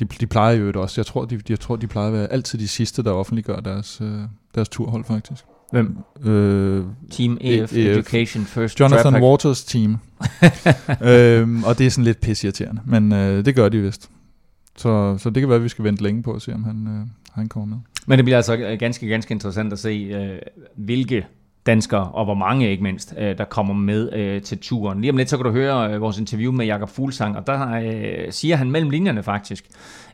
de, 0.00 0.04
de 0.04 0.26
plejer 0.26 0.56
jo 0.56 0.66
det 0.66 0.76
også. 0.76 1.00
Jeg 1.00 1.06
tror, 1.06 1.24
de, 1.24 1.40
jeg 1.48 1.60
tror, 1.60 1.76
de 1.76 1.86
plejer 1.86 2.06
at 2.06 2.12
være 2.12 2.32
altid 2.32 2.58
de 2.58 2.68
sidste, 2.68 3.02
der 3.02 3.10
offentliggør 3.10 3.56
deres, 3.56 4.00
øh, 4.02 4.18
deres 4.54 4.68
turhold, 4.68 5.04
faktisk. 5.04 5.44
Hvem? 5.70 5.98
Øh, 6.24 6.84
Team 7.10 7.38
EF, 7.40 7.72
EF 7.72 7.76
Education 7.76 8.44
First 8.44 8.80
Jonathan. 8.80 9.22
Waters 9.22 9.64
team. 9.64 9.98
øhm, 11.02 11.64
og 11.64 11.78
det 11.78 11.86
er 11.86 11.90
sådan 11.90 12.04
lidt 12.04 12.20
pissirriterende, 12.20 12.80
men 12.86 13.12
øh, 13.12 13.44
det 13.44 13.54
gør 13.54 13.68
de 13.68 13.78
vist. 13.78 14.10
Så, 14.80 15.18
så 15.18 15.30
det 15.30 15.40
kan 15.40 15.48
være, 15.48 15.56
at 15.56 15.64
vi 15.64 15.68
skal 15.68 15.84
vente 15.84 16.02
længe 16.02 16.22
på 16.22 16.32
at 16.32 16.42
se, 16.42 16.54
om 16.54 16.64
han, 16.64 16.86
øh, 16.86 17.06
han 17.32 17.48
kommer 17.48 17.66
med. 17.66 17.82
Men 18.06 18.18
det 18.18 18.24
bliver 18.24 18.36
altså 18.36 18.76
ganske, 18.78 19.08
ganske 19.08 19.32
interessant 19.32 19.72
at 19.72 19.78
se, 19.78 19.88
øh, 19.88 20.38
hvilke 20.76 21.26
danskere, 21.66 22.10
og 22.10 22.24
hvor 22.24 22.34
mange 22.34 22.70
ikke 22.70 22.82
mindst, 22.82 23.14
øh, 23.18 23.38
der 23.38 23.44
kommer 23.44 23.74
med 23.74 24.12
øh, 24.12 24.42
til 24.42 24.58
turen. 24.58 25.00
Lige 25.00 25.10
om 25.10 25.16
lidt, 25.16 25.30
så 25.30 25.36
kan 25.36 25.44
du 25.44 25.52
høre 25.52 25.94
øh, 25.94 26.00
vores 26.00 26.18
interview 26.18 26.52
med 26.52 26.66
Jakob 26.66 26.88
Fuglsang, 26.88 27.36
og 27.36 27.46
der 27.46 27.70
øh, 27.70 28.32
siger 28.32 28.56
han 28.56 28.70
mellem 28.70 28.90
linjerne 28.90 29.22
faktisk, 29.22 29.64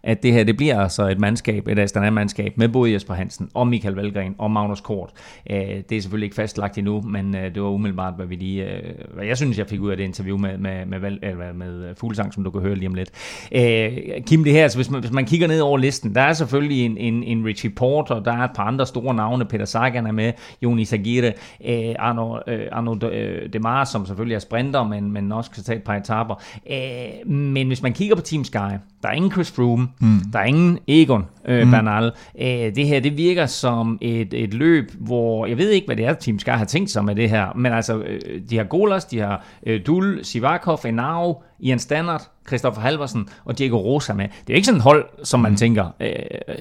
at 0.03 0.23
det 0.23 0.33
her 0.33 0.45
det 0.45 0.57
bliver 0.57 0.81
altså 0.81 1.09
et 1.09 1.21
mandskab, 1.21 1.69
et 1.69 1.79
Astana-mandskab, 1.79 2.53
med 2.57 2.69
både 2.69 2.93
Jesper 2.93 3.15
Hansen 3.15 3.49
og 3.55 3.69
Michael 3.69 3.95
Valgren 3.95 4.35
og 4.38 4.50
Magnus 4.50 4.81
Kort. 4.81 5.11
Øh, 5.50 5.59
det 5.59 5.93
er 5.93 6.00
selvfølgelig 6.00 6.26
ikke 6.26 6.37
fastlagt 6.37 6.79
endnu, 6.79 7.00
men 7.00 7.37
øh, 7.37 7.55
det 7.55 7.62
var 7.62 7.69
umiddelbart, 7.69 8.15
hvad, 8.17 8.26
vi 8.26 8.35
lige, 8.35 8.65
øh, 8.65 8.95
hvad 9.15 9.25
jeg 9.25 9.37
synes, 9.37 9.59
jeg 9.59 9.67
fik 9.67 9.81
ud 9.81 9.91
af 9.91 9.97
det 9.97 10.05
interview 10.05 10.38
med, 10.38 10.59
med, 10.59 10.87
med, 10.87 10.99
Val, 10.99 11.19
eller 11.23 11.53
med 11.53 11.88
øh, 11.88 11.97
Fuglsang, 11.97 12.35
som 12.35 12.45
du 12.45 12.50
kan 12.50 12.61
høre 12.61 12.75
lige 12.75 12.88
om 12.88 12.95
lidt. 12.95 13.11
Øh, 13.53 14.23
Kim, 14.26 14.45
det 14.45 14.53
her, 14.53 14.62
altså, 14.62 14.79
hvis, 14.79 14.91
man, 14.91 15.00
hvis 15.00 15.12
man 15.12 15.25
kigger 15.25 15.47
ned 15.47 15.61
over 15.61 15.79
listen, 15.79 16.15
der 16.15 16.21
er 16.21 16.33
selvfølgelig 16.33 16.85
en, 16.85 16.97
en, 16.97 17.23
en 17.23 17.45
Richie 17.47 17.71
Porter, 17.71 18.15
og 18.15 18.25
der 18.25 18.33
er 18.33 18.45
et 18.45 18.50
par 18.55 18.65
andre 18.65 18.87
store 18.87 19.15
navne, 19.15 19.45
Peter 19.45 19.65
Sagan 19.65 20.07
er 20.07 20.12
med, 20.12 20.33
Joni 20.62 20.85
Sagire, 20.85 21.33
øh, 21.67 21.95
Arno, 21.99 22.38
øh, 22.47 22.67
Arno 22.73 22.95
de, 22.95 23.07
øh, 23.07 23.53
Demar, 23.53 23.85
som 23.85 24.07
selvfølgelig 24.07 24.35
er 24.35 24.38
sprinter, 24.38 24.85
men, 24.85 25.12
men 25.12 25.33
også 25.33 25.50
kan 25.50 25.62
tage 25.62 25.76
et 25.76 25.85
par 25.85 25.95
etaper. 25.95 26.43
Øh, 26.71 27.31
men 27.31 27.67
hvis 27.67 27.83
man 27.83 27.93
kigger 27.93 28.17
på 28.17 28.23
Team 28.23 28.45
Sky, 28.45 28.57
der 29.03 29.09
er 29.09 29.12
ingen 29.12 29.33
Chris 29.33 29.50
Froome, 29.50 29.88
mm. 30.00 30.21
der 30.33 30.38
er 30.38 30.45
ingen 30.45 30.79
Egon 30.88 31.25
øh, 31.49 31.65
mm. 31.65 31.71
Bernal. 31.71 32.12
Øh, 32.41 32.49
det 32.49 32.87
her, 32.87 33.00
det 33.00 33.17
virker 33.17 33.47
som 33.47 33.99
et, 34.00 34.35
et 34.35 34.55
løb, 34.55 34.91
hvor, 34.99 35.47
jeg 35.47 35.59
ved 35.59 35.71
ikke, 35.71 35.87
hvad 35.87 35.97
det 35.97 36.05
er, 36.05 36.15
Team 36.15 36.38
Sky 36.38 36.50
har 36.50 36.65
tænkt 36.65 36.91
sig 36.91 37.05
med 37.05 37.15
det 37.15 37.31
her, 37.31 37.47
men 37.57 37.73
altså, 37.73 37.99
øh, 37.99 38.41
de 38.50 38.57
har 38.57 38.65
Golas, 38.65 39.05
de 39.05 39.19
har 39.19 39.45
øh, 39.67 39.81
Dul, 39.87 40.25
Sivakov, 40.25 40.81
Enau, 40.87 41.37
Ian 41.61 41.79
Standard, 41.79 42.23
Christopher 42.47 42.83
Halversen 42.83 43.29
og 43.45 43.59
Diego 43.59 43.76
Rosa 43.76 44.12
med. 44.12 44.25
Det 44.47 44.53
er 44.53 44.55
ikke 44.55 44.67
sådan 44.67 44.76
et 44.76 44.83
hold, 44.83 45.05
som 45.25 45.41
man 45.41 45.53
mm. 45.53 45.57
tænker, 45.57 45.87
øh, 46.00 46.09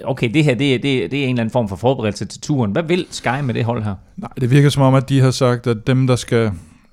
okay, 0.03 0.33
det 0.33 0.43
her 0.43 0.55
det, 0.55 0.83
det, 0.83 1.11
det 1.11 1.19
er 1.19 1.23
en 1.23 1.29
eller 1.29 1.41
anden 1.41 1.51
form 1.51 1.69
for 1.69 1.75
forberedelse 1.75 2.25
til 2.25 2.41
turen. 2.41 2.71
Hvad 2.71 2.83
vil 2.83 3.05
Sky 3.09 3.41
med 3.43 3.53
det 3.53 3.63
hold 3.63 3.83
her? 3.83 3.95
Nej, 4.17 4.29
det 4.41 4.51
virker 4.51 4.69
som 4.69 4.83
om, 4.83 4.95
at 4.95 5.09
de 5.09 5.19
har 5.19 5.31
sagt, 5.31 5.67
at 5.67 5.87
dem, 5.87 6.07
der 6.07 6.15
skal 6.15 6.51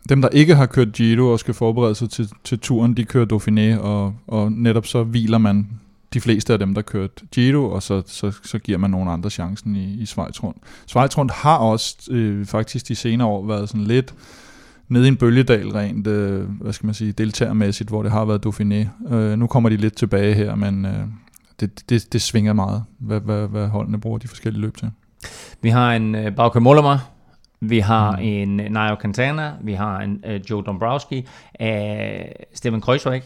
dem, 0.08 0.22
der 0.22 0.28
ikke 0.28 0.54
har 0.54 0.66
kørt 0.66 0.92
Giro 0.92 1.32
og 1.32 1.38
skal 1.38 1.54
forberede 1.54 1.94
sig 1.94 2.10
til, 2.10 2.28
til 2.44 2.58
turen, 2.58 2.96
de 2.96 3.04
kører 3.04 3.26
Dauphiné, 3.32 3.80
og, 3.80 4.14
og 4.26 4.52
netop 4.52 4.86
så 4.86 5.02
hviler 5.02 5.38
man 5.38 5.68
de 6.14 6.20
fleste 6.20 6.52
af 6.52 6.58
dem, 6.58 6.74
der 6.74 6.82
kørte 6.82 7.26
Giro, 7.32 7.70
og 7.70 7.82
så, 7.82 8.02
så, 8.06 8.32
så 8.42 8.58
giver 8.58 8.78
man 8.78 8.90
nogle 8.90 9.10
andre 9.10 9.30
chancen 9.30 9.76
i, 9.76 10.02
i 10.02 10.06
Schweiz 10.06 10.42
rundt. 10.42 10.58
Schweiz 10.86 11.18
rundt 11.18 11.32
har 11.32 11.56
også 11.56 11.96
øh, 12.10 12.46
faktisk 12.46 12.88
de 12.88 12.94
senere 12.94 13.28
år 13.28 13.46
været 13.46 13.68
sådan 13.68 13.84
lidt 13.84 14.14
nede 14.88 15.04
i 15.04 15.08
en 15.08 15.16
bølgedal 15.16 15.68
rent, 15.68 16.06
øh, 16.06 16.48
hvad 16.60 16.72
skal 16.72 16.86
man 16.86 16.94
sige, 16.94 17.12
deltagermæssigt, 17.12 17.90
hvor 17.90 18.02
det 18.02 18.12
har 18.12 18.24
været 18.24 18.46
Dauphiné. 18.46 19.12
Øh, 19.14 19.38
nu 19.38 19.46
kommer 19.46 19.68
de 19.68 19.76
lidt 19.76 19.96
tilbage 19.96 20.34
her, 20.34 20.54
men 20.54 20.86
øh, 20.86 21.04
det, 21.60 21.90
det, 21.90 22.12
det 22.12 22.22
svinger 22.22 22.52
meget, 22.52 22.84
hvad, 22.98 23.20
hvad, 23.20 23.48
hvad 23.48 23.68
holdene 23.68 24.00
bruger 24.00 24.18
de 24.18 24.28
forskellige 24.28 24.62
løb 24.62 24.76
til. 24.76 24.90
Vi 25.62 25.68
har 25.68 25.92
en 25.92 26.14
øh, 26.14 26.36
Bauke 26.36 26.60
Mollema, 26.60 26.98
vi 27.60 27.78
har 27.78 28.16
mm. 28.16 28.22
en 28.22 28.56
Nairo 28.56 28.96
Quintana, 29.00 29.52
vi 29.60 29.72
har 29.72 29.98
en 29.98 30.24
uh, 30.26 30.50
Joe 30.50 30.62
Dombrowski, 30.62 31.26
uh, 31.60 31.66
Steven 32.54 32.80
Kreuzweig. 32.80 33.22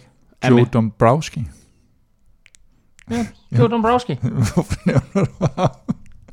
Joe 0.48 0.64
Dombrowski? 0.64 1.44
Ja, 3.10 3.26
Joe 3.58 3.68
Dombrowski. 3.68 4.18
Hvorfor 4.54 4.74
nævner 4.86 5.00
du 5.14 5.46
ham? 5.56 5.68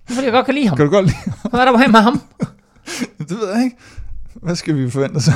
Fordi 0.09 0.25
jeg 0.25 0.31
godt 0.31 0.45
kan 0.45 0.55
lide 0.55 0.67
ham. 0.67 0.77
Kan 0.77 0.85
du 0.85 0.91
godt 0.91 1.05
lide 1.05 1.15
ham? 1.15 1.49
Hvad 1.49 1.59
er 1.59 1.65
der 1.65 1.71
på 1.71 1.91
med 1.91 1.99
ham? 1.99 2.21
det 3.29 3.37
ved 3.39 3.53
jeg 3.55 3.63
ikke. 3.63 3.77
Hvad 4.33 4.55
skal 4.55 4.77
vi 4.77 4.89
forvente 4.89 5.21
så? 5.21 5.31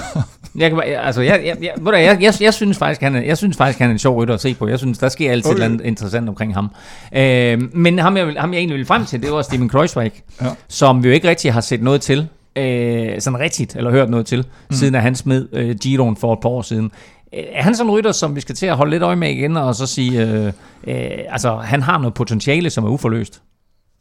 jeg, 0.55 0.69
kan, 0.71 0.81
altså, 0.83 1.21
jeg, 1.21 1.41
jeg, 1.45 1.57
jeg, 1.61 1.93
jeg, 1.93 2.21
jeg, 2.21 2.33
jeg, 2.41 2.53
synes 2.53 2.77
faktisk, 2.77 3.01
han 3.01 3.15
er, 3.15 3.21
jeg 3.21 3.37
synes 3.37 3.57
faktisk, 3.57 3.79
han 3.79 3.89
er 3.89 3.91
en 3.91 3.99
sjov 3.99 4.17
rytter 4.17 4.33
at 4.33 4.41
se 4.41 4.53
på. 4.53 4.67
Jeg 4.67 4.79
synes, 4.79 4.97
der 4.97 5.09
sker 5.09 5.31
altid 5.31 5.51
okay. 5.51 5.67
noget 5.67 5.81
interessant 5.81 6.29
omkring 6.29 6.53
ham. 6.53 6.69
Øh, 7.15 7.75
men 7.75 7.99
ham 7.99 8.17
jeg, 8.17 8.35
ham, 8.37 8.53
jeg 8.53 8.59
egentlig 8.59 8.73
ville 8.75 8.85
frem 8.85 9.05
til, 9.05 9.21
det 9.21 9.31
var 9.31 9.41
Steven 9.41 9.69
Kreuzweig, 9.69 10.11
ja. 10.41 10.47
som 10.67 11.03
vi 11.03 11.07
jo 11.07 11.13
ikke 11.13 11.29
rigtig 11.29 11.53
har 11.53 11.61
set 11.61 11.81
noget 11.81 12.01
til, 12.01 12.27
øh, 12.57 13.21
sådan 13.21 13.39
rigtigt, 13.39 13.75
eller 13.75 13.91
hørt 13.91 14.09
noget 14.09 14.25
til, 14.25 14.39
mm. 14.39 14.75
siden 14.75 14.95
at 14.95 15.01
han 15.01 15.15
smed 15.15 15.47
øh, 15.53 15.75
Giroen 15.75 16.15
for 16.15 16.33
et 16.33 16.39
par 16.41 16.49
år 16.49 16.61
siden. 16.61 16.91
Øh, 17.33 17.43
er 17.51 17.61
han 17.63 17.75
sådan 17.75 17.89
en 17.89 17.97
rytter, 17.97 18.11
som 18.11 18.35
vi 18.35 18.41
skal 18.41 18.55
til 18.55 18.65
at 18.65 18.77
holde 18.77 18.91
lidt 18.91 19.03
øje 19.03 19.15
med 19.15 19.29
igen, 19.29 19.57
og 19.57 19.75
så 19.75 19.87
sige, 19.87 20.27
øh, 20.27 20.45
øh, 20.87 21.09
altså 21.29 21.55
han 21.55 21.81
har 21.81 21.97
noget 21.97 22.13
potentiale, 22.13 22.69
som 22.69 22.83
er 22.83 22.89
uforløst? 22.89 23.41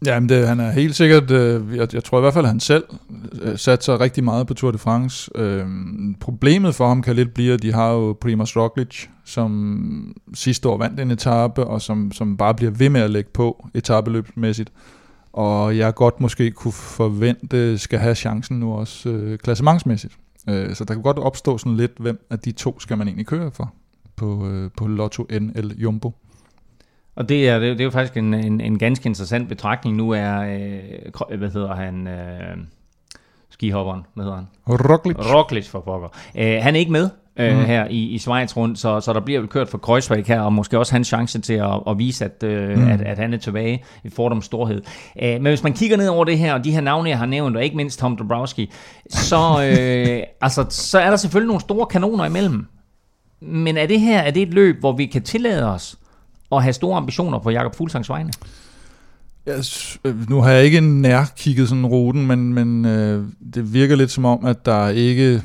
Ja, 0.06 0.21
men 0.21 0.28
det, 0.28 0.49
han 0.49 0.61
er 0.61 0.71
helt 0.71 0.97
sikkert, 0.97 1.30
øh, 1.30 1.76
jeg, 1.76 1.95
jeg 1.95 2.04
tror 2.04 2.18
i 2.18 2.21
hvert 2.21 2.35
fald, 2.35 2.45
at 2.45 2.50
han 2.50 2.61
selv 2.61 2.85
øh, 3.42 3.59
satte 3.59 3.85
sig 3.85 4.00
rigtig 4.00 4.25
meget 4.25 4.47
på 4.47 4.54
Tour 4.54 4.71
de 4.71 4.78
France. 4.78 5.30
Øh, 5.35 5.66
problemet 6.21 6.75
for 6.75 6.88
ham 6.88 7.02
kan 7.02 7.16
lidt 7.16 7.35
blive, 7.35 7.54
at 7.54 7.62
de 7.62 7.73
har 7.73 7.92
jo 7.92 8.16
Primoz 8.21 8.56
Roglic, 8.56 9.06
som 9.25 10.16
sidste 10.35 10.68
år 10.68 10.78
vandt 10.78 11.00
en 11.00 11.11
etape, 11.11 11.64
og 11.64 11.83
som, 11.83 12.12
som 12.12 12.37
bare 12.37 12.54
bliver 12.54 12.73
ved 12.73 12.88
med 12.88 13.00
at 13.00 13.11
lægge 13.11 13.30
på 13.35 13.66
etabeløbsmæssigt. 13.75 14.73
Og 15.33 15.78
jeg 15.78 15.95
godt 15.95 16.21
måske 16.21 16.50
kunne 16.50 16.73
forvente, 16.73 17.78
skal 17.78 17.99
have 17.99 18.14
chancen 18.14 18.61
nu 18.61 18.73
også 18.73 19.09
øh, 19.09 19.38
klassementsmæssigt. 19.38 20.14
Øh, 20.49 20.75
så 20.75 20.85
der 20.85 20.95
kan 20.95 21.03
godt 21.03 21.19
opstå 21.19 21.59
sådan 21.59 21.76
lidt, 21.76 21.93
hvem 21.99 22.26
af 22.31 22.38
de 22.38 22.53
to 22.53 22.81
skal 22.81 22.99
man 22.99 23.09
egentlig 23.09 23.26
køre 23.26 23.50
for 23.50 23.73
på, 24.17 24.49
øh, 24.49 24.71
på 24.76 24.87
Lotto 24.87 25.26
NL 25.31 25.75
Jumbo. 25.79 26.12
Og 27.17 27.29
det 27.29 27.49
er, 27.49 27.59
det 27.59 27.81
er 27.81 27.85
jo 27.85 27.91
faktisk 27.91 28.17
en, 28.17 28.35
en, 28.35 28.61
en 28.61 28.79
ganske 28.79 29.07
interessant 29.07 29.49
betragtning. 29.49 29.97
Nu 29.97 30.11
er, 30.11 30.38
øh, 30.38 31.38
hvad 31.38 31.50
hedder 31.50 31.75
han, 31.75 32.07
øh, 32.07 32.57
skihopperen, 33.50 34.03
hvad 34.15 34.25
hedder 34.25 34.37
han? 34.37 34.47
Roglic. 34.67 35.17
Roglic 35.19 35.69
for 35.69 35.81
pokker. 35.81 36.09
Øh, 36.37 36.59
han 36.62 36.75
er 36.75 36.79
ikke 36.79 36.93
med 36.93 37.11
øh, 37.38 37.59
mm. 37.59 37.64
her 37.64 37.87
i, 37.90 37.99
i 37.99 38.19
Schweiz 38.19 38.57
rundt, 38.57 38.78
så, 38.78 39.00
så 39.00 39.12
der 39.12 39.21
bliver 39.21 39.40
vel 39.40 39.49
kørt 39.49 39.69
for 39.69 39.78
Kreuzweig 39.78 40.25
her, 40.26 40.40
og 40.40 40.52
måske 40.52 40.78
også 40.78 40.93
hans 40.93 41.09
chance 41.09 41.40
til 41.40 41.55
at, 41.55 41.81
at 41.88 41.99
vise, 41.99 42.25
at, 42.25 42.43
øh, 42.43 42.78
mm. 42.78 42.88
at, 42.88 43.00
at 43.00 43.19
han 43.19 43.35
er 43.35 43.38
tilbage 43.38 43.85
i 44.05 44.11
Fordums 44.11 44.45
storhed. 44.45 44.83
Øh, 45.23 45.33
men 45.33 45.47
hvis 45.47 45.62
man 45.62 45.73
kigger 45.73 45.97
ned 45.97 46.09
over 46.09 46.25
det 46.25 46.38
her, 46.38 46.55
og 46.55 46.64
de 46.64 46.71
her 46.71 46.81
navne, 46.81 47.09
jeg 47.11 47.19
har 47.19 47.26
nævnt, 47.26 47.57
og 47.57 47.64
ikke 47.64 47.76
mindst 47.76 47.99
Tom 47.99 48.16
Dabrowski, 48.16 48.71
så, 49.11 49.37
øh, 49.37 50.23
altså, 50.47 50.66
så 50.71 50.99
er 50.99 51.11
der 51.11 51.16
selvfølgelig 51.16 51.49
nogle 51.49 51.61
store 51.61 51.87
kanoner 51.87 52.25
imellem. 52.25 52.66
Men 53.40 53.76
er 53.76 53.87
det 53.87 54.00
her 54.00 54.21
er 54.21 54.31
det 54.31 54.43
et 54.43 54.55
løb, 54.55 54.81
hvor 54.81 54.93
vi 54.93 55.07
kan 55.07 55.23
tillade 55.23 55.73
os 55.75 55.99
at 56.52 56.62
have 56.62 56.73
store 56.73 56.97
ambitioner 56.97 57.38
på 57.38 57.50
Jakob 57.50 57.75
Fuglsangs 57.75 58.09
vegne? 58.09 58.33
Yes, 59.49 59.99
nu 60.28 60.40
har 60.40 60.50
jeg 60.50 60.64
ikke 60.64 60.81
nær 60.81 61.25
kigget 61.37 61.69
sådan 61.69 61.87
ruten, 61.87 62.26
men, 62.26 62.55
men 62.55 62.85
øh, 62.85 63.25
det 63.55 63.73
virker 63.73 63.97
lidt 63.97 64.11
som 64.11 64.25
om, 64.25 64.45
at 64.45 64.66
der 64.66 64.88
ikke 64.88 65.43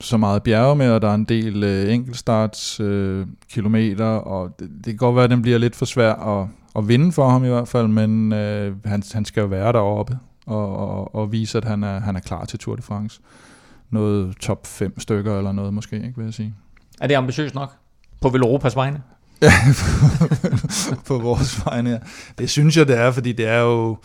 så 0.00 0.16
meget 0.16 0.42
bjerge 0.42 0.76
med, 0.76 0.90
og 0.90 1.02
der 1.02 1.08
er 1.08 1.14
en 1.14 1.24
del 1.24 1.64
øh, 1.64 1.94
enkeltstarts 1.94 2.80
øh, 2.80 3.26
kilometer, 3.52 4.04
og 4.04 4.56
det, 4.58 4.70
det 4.76 4.84
kan 4.84 4.96
godt 4.96 5.16
være, 5.16 5.24
at 5.24 5.30
den 5.30 5.42
bliver 5.42 5.58
lidt 5.58 5.76
for 5.76 5.84
svær 5.84 6.12
at, 6.12 6.48
at 6.76 6.88
vinde 6.88 7.12
for 7.12 7.28
ham 7.28 7.44
i 7.44 7.48
hvert 7.48 7.68
fald, 7.68 7.88
men 7.88 8.32
øh, 8.32 8.74
han, 8.84 9.02
han 9.12 9.24
skal 9.24 9.40
jo 9.40 9.46
være 9.46 9.72
deroppe 9.72 10.18
og, 10.46 10.76
og, 10.76 11.14
og 11.14 11.32
vise, 11.32 11.58
at 11.58 11.64
han 11.64 11.84
er, 11.84 12.00
han 12.00 12.16
er 12.16 12.20
klar 12.20 12.44
til 12.44 12.58
Tour 12.58 12.76
de 12.76 12.82
France. 12.82 13.20
Noget 13.90 14.36
top 14.36 14.66
5 14.66 15.00
stykker 15.00 15.38
eller 15.38 15.52
noget 15.52 15.74
måske, 15.74 15.96
ikke 15.96 16.16
vil 16.16 16.24
jeg 16.24 16.34
sige. 16.34 16.54
Er 17.00 17.06
det 17.06 17.14
ambitiøst 17.14 17.54
nok 17.54 17.72
på 18.20 18.28
Veloropas 18.28 18.76
vegne? 18.76 19.02
Ja, 19.42 19.52
på, 20.96 21.02
på 21.06 21.18
vores 21.18 21.66
vegne, 21.66 21.90
ja. 21.90 21.98
Det 22.38 22.50
synes 22.50 22.76
jeg, 22.76 22.88
det 22.88 22.98
er, 22.98 23.10
fordi 23.10 23.32
det 23.32 23.46
er 23.46 23.60
jo... 23.60 23.98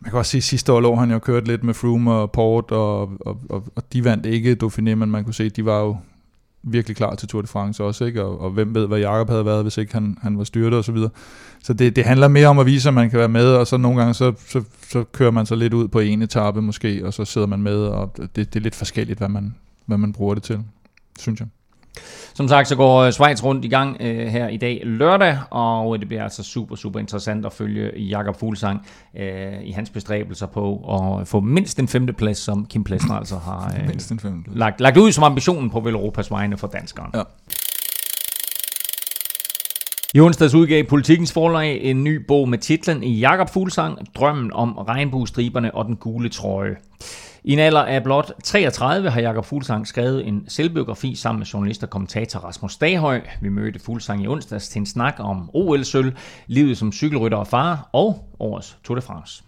Man 0.00 0.10
kan 0.10 0.18
også 0.18 0.30
sige, 0.30 0.38
at 0.38 0.44
sidste 0.44 0.72
år 0.72 0.80
lå 0.80 0.94
han 0.94 1.10
jo 1.10 1.18
kørt 1.18 1.48
lidt 1.48 1.64
med 1.64 1.74
Froome 1.74 2.12
og 2.12 2.32
Port, 2.32 2.70
og, 2.70 3.00
og, 3.00 3.40
og, 3.48 3.64
og 3.76 3.92
de 3.92 4.04
vandt 4.04 4.26
ikke 4.26 4.56
Dauphiné, 4.62 4.94
men 4.94 5.10
man 5.10 5.24
kunne 5.24 5.34
se, 5.34 5.44
at 5.44 5.56
de 5.56 5.64
var 5.64 5.80
jo 5.80 5.96
virkelig 6.62 6.96
klar 6.96 7.14
til 7.14 7.28
Tour 7.28 7.42
de 7.42 7.48
France 7.48 7.84
også, 7.84 8.04
ikke? 8.04 8.24
Og, 8.24 8.40
og 8.40 8.50
hvem 8.50 8.74
ved, 8.74 8.86
hvad 8.86 8.98
Jakob 8.98 9.28
havde 9.28 9.44
været, 9.44 9.62
hvis 9.62 9.78
ikke 9.78 9.92
han, 9.92 10.18
han 10.22 10.38
var 10.38 10.44
styrtet 10.44 10.78
og 10.78 10.84
så 10.84 10.92
videre. 10.92 11.10
Så 11.62 11.72
det, 11.72 11.96
det 11.96 12.04
handler 12.04 12.28
mere 12.28 12.48
om 12.48 12.58
at 12.58 12.66
vise, 12.66 12.88
at 12.88 12.94
man 12.94 13.10
kan 13.10 13.18
være 13.18 13.28
med, 13.28 13.46
og 13.46 13.66
så 13.66 13.76
nogle 13.76 13.98
gange, 13.98 14.14
så, 14.14 14.32
så, 14.48 14.62
så 14.88 15.04
kører 15.12 15.30
man 15.30 15.46
så 15.46 15.54
lidt 15.54 15.74
ud 15.74 15.88
på 15.88 15.98
en 15.98 16.22
etape 16.22 16.62
måske, 16.62 17.06
og 17.06 17.14
så 17.14 17.24
sidder 17.24 17.46
man 17.46 17.62
med, 17.62 17.76
og 17.76 18.16
det, 18.16 18.36
det 18.36 18.56
er 18.56 18.60
lidt 18.60 18.74
forskelligt, 18.74 19.18
hvad 19.18 19.28
man, 19.28 19.54
hvad 19.86 19.98
man 19.98 20.12
bruger 20.12 20.34
det 20.34 20.42
til, 20.42 20.60
synes 21.18 21.40
jeg. 21.40 21.48
Som 22.34 22.48
sagt, 22.48 22.68
så 22.68 22.76
går 22.76 22.98
øh, 22.98 23.12
Schweiz 23.12 23.44
rundt 23.44 23.64
i 23.64 23.68
gang 23.68 23.96
øh, 24.00 24.26
her 24.26 24.48
i 24.48 24.56
dag 24.56 24.82
lørdag, 24.84 25.38
og 25.50 25.98
det 25.98 26.08
bliver 26.08 26.22
altså 26.22 26.42
super, 26.42 26.76
super 26.76 27.00
interessant 27.00 27.46
at 27.46 27.52
følge 27.52 27.98
Jakob 27.98 28.40
Fuglsang 28.40 28.86
øh, 29.16 29.62
i 29.62 29.70
hans 29.70 29.90
bestræbelser 29.90 30.46
på 30.46 30.76
at 31.20 31.28
få 31.28 31.40
mindst 31.40 31.76
den 31.76 31.88
femte 31.88 32.12
plads, 32.12 32.38
som 32.38 32.66
Kim 32.66 32.84
Plesner 32.84 33.14
altså 33.14 33.38
har 33.38 33.74
øh, 33.80 33.86
Mindst 33.86 34.12
en 34.12 34.20
femte. 34.20 34.50
lagt, 34.54 34.80
lagt 34.80 34.96
ud 34.96 35.12
som 35.12 35.24
ambitionen 35.24 35.70
på 35.70 35.80
Velropas 35.80 36.30
vegne 36.30 36.56
for 36.56 36.66
danskeren. 36.66 37.10
Ja. 37.14 37.22
I 40.14 40.20
onsdags 40.20 40.54
udgav 40.54 40.84
Politikens 40.84 41.32
forlag 41.32 41.80
en 41.82 42.04
ny 42.04 42.26
bog 42.26 42.48
med 42.48 42.58
titlen 42.58 43.04
Jakob 43.04 43.50
Fuglsang, 43.50 43.98
Drømmen 44.14 44.52
om 44.52 44.72
regnbuestriberne 44.72 45.74
og 45.74 45.84
den 45.84 45.96
gule 45.96 46.28
trøje. 46.28 46.76
I 47.44 47.52
en 47.52 47.58
alder 47.58 47.82
af 47.82 48.02
blot 48.02 48.32
33 48.44 49.10
har 49.10 49.20
Jakob 49.20 49.44
Fuglsang 49.44 49.86
skrevet 49.86 50.28
en 50.28 50.44
selvbiografi 50.48 51.14
sammen 51.14 51.38
med 51.38 51.46
journalist 51.46 51.82
og 51.82 51.90
kommentator 51.90 52.40
Rasmus 52.40 52.76
Daghøj. 52.76 53.20
Vi 53.40 53.48
mødte 53.48 53.78
Fuglsang 53.78 54.22
i 54.22 54.26
onsdags 54.26 54.68
til 54.68 54.78
en 54.78 54.86
snak 54.86 55.14
om 55.18 55.50
OL-sølv, 55.54 56.12
livet 56.46 56.78
som 56.78 56.92
cykelrytter 56.92 57.38
og 57.38 57.46
far 57.46 57.88
og 57.92 58.24
årets 58.38 58.78
Tour 58.84 58.94
de 58.94 59.02
France. 59.02 59.42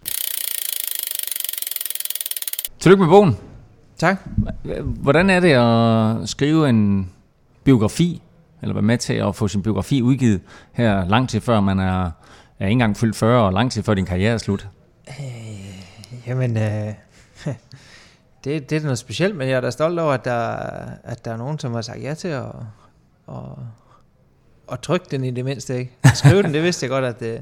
Tillykke 2.79 3.03
med 3.03 3.09
bogen. 3.09 3.37
Tak. 3.97 4.17
Hvordan 4.83 5.29
er 5.29 5.39
det 5.39 5.51
at 5.51 6.29
skrive 6.29 6.69
en 6.69 7.09
biografi, 7.63 8.21
eller 8.61 8.73
være 8.73 8.81
med 8.81 8.97
til 8.97 9.13
at 9.13 9.35
få 9.35 9.47
sin 9.47 9.63
biografi 9.63 10.01
udgivet 10.01 10.41
her 10.73 11.05
lang 11.05 11.29
tid 11.29 11.41
før 11.41 11.61
man 11.61 11.79
er, 11.79 12.11
er 12.59 12.65
ikke 12.65 12.71
engang 12.71 12.97
fyldt 12.97 13.15
40, 13.15 13.45
og 13.45 13.53
lang 13.53 13.71
tid 13.71 13.83
før 13.83 13.93
din 13.93 14.05
karriere 14.05 14.33
er 14.33 14.37
slut? 14.37 14.67
Jamen, 16.27 16.57
øh, 16.57 16.93
det, 18.43 18.69
det 18.69 18.77
er 18.77 18.81
noget 18.81 18.97
specielt, 18.97 19.35
men 19.35 19.49
jeg 19.49 19.55
er 19.55 19.61
da 19.61 19.69
stolt 19.69 19.99
over, 19.99 20.13
at 20.13 20.25
der, 20.25 20.39
at 21.03 21.25
der 21.25 21.31
er 21.31 21.37
nogen, 21.37 21.59
som 21.59 21.73
har 21.73 21.81
sagt 21.81 22.03
ja 22.03 22.13
til 22.13 22.27
at, 22.27 22.45
at, 23.29 23.35
at 24.71 24.79
trykke 24.79 25.05
den 25.11 25.23
i 25.23 25.31
det 25.31 25.45
mindste. 25.45 25.79
Ikke? 25.79 25.91
At 26.03 26.17
skrive 26.17 26.43
den, 26.43 26.53
det 26.53 26.63
vidste 26.63 26.83
jeg 26.83 26.89
godt, 26.89 27.05
at, 27.05 27.21
øh, 27.21 27.39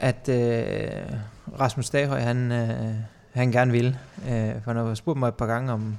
at 0.00 0.28
øh, 0.28 1.12
Rasmus 1.60 1.90
Daghøj, 1.90 2.20
han, 2.20 2.52
øh, 2.52 2.94
han 3.32 3.52
gerne 3.52 3.72
ville. 3.72 3.98
Øh, 4.28 4.62
for 4.64 4.72
han 4.72 4.76
har 4.76 4.94
spurgt 4.94 5.18
mig 5.18 5.28
et 5.28 5.34
par 5.34 5.46
gange, 5.46 5.72
om, 5.72 5.98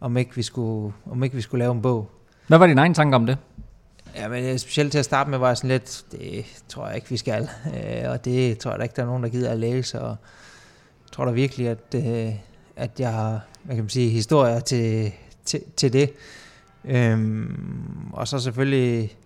om, 0.00 0.16
ikke 0.16 0.34
vi 0.34 0.42
skulle, 0.42 0.94
om 1.10 1.24
ikke 1.24 1.36
vi 1.36 1.42
skulle 1.42 1.58
lave 1.58 1.72
en 1.72 1.82
bog. 1.82 2.10
Hvad 2.46 2.58
var 2.58 2.66
din 2.66 2.78
egen 2.78 2.94
tanke 2.94 3.16
om 3.16 3.26
det? 3.26 3.38
Ja, 4.16 4.28
men 4.28 4.58
specielt 4.58 4.92
til 4.92 4.98
at 4.98 5.04
starte 5.04 5.30
med 5.30 5.38
var 5.38 5.46
jeg 5.46 5.56
sådan 5.56 5.68
lidt, 5.68 6.04
det 6.12 6.44
tror 6.68 6.86
jeg 6.86 6.96
ikke, 6.96 7.10
vi 7.10 7.16
skal. 7.16 7.48
Øh, 7.66 8.10
og 8.10 8.24
det 8.24 8.58
tror 8.58 8.70
jeg 8.70 8.78
da 8.78 8.82
ikke, 8.82 8.96
der 8.96 9.02
er 9.02 9.06
nogen, 9.06 9.22
der 9.22 9.28
gider 9.28 9.50
at 9.50 9.58
læse. 9.58 10.00
Og 10.00 10.08
jeg 11.04 11.12
tror 11.12 11.24
da 11.24 11.30
virkelig, 11.30 11.68
at, 11.68 11.94
øh, 11.94 12.34
at 12.76 13.00
jeg 13.00 13.12
har, 13.12 13.40
hvad 13.62 13.74
kan 13.74 13.84
man 13.84 13.90
sige, 13.90 14.10
historier 14.10 14.60
til, 14.60 15.12
til, 15.44 15.60
til 15.76 15.92
det. 15.92 16.12
Øhm, 16.84 18.10
og 18.12 18.28
så 18.28 18.38
selvfølgelig 18.38 19.16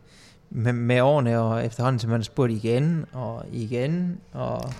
med, 0.50 0.72
med 0.72 1.00
årene 1.00 1.40
og 1.40 1.64
efterhånden, 1.64 1.98
til 1.98 2.08
man 2.08 2.22
spurgt 2.22 2.52
igen 2.52 3.04
og 3.12 3.44
igen 3.52 4.18
og 4.32 4.72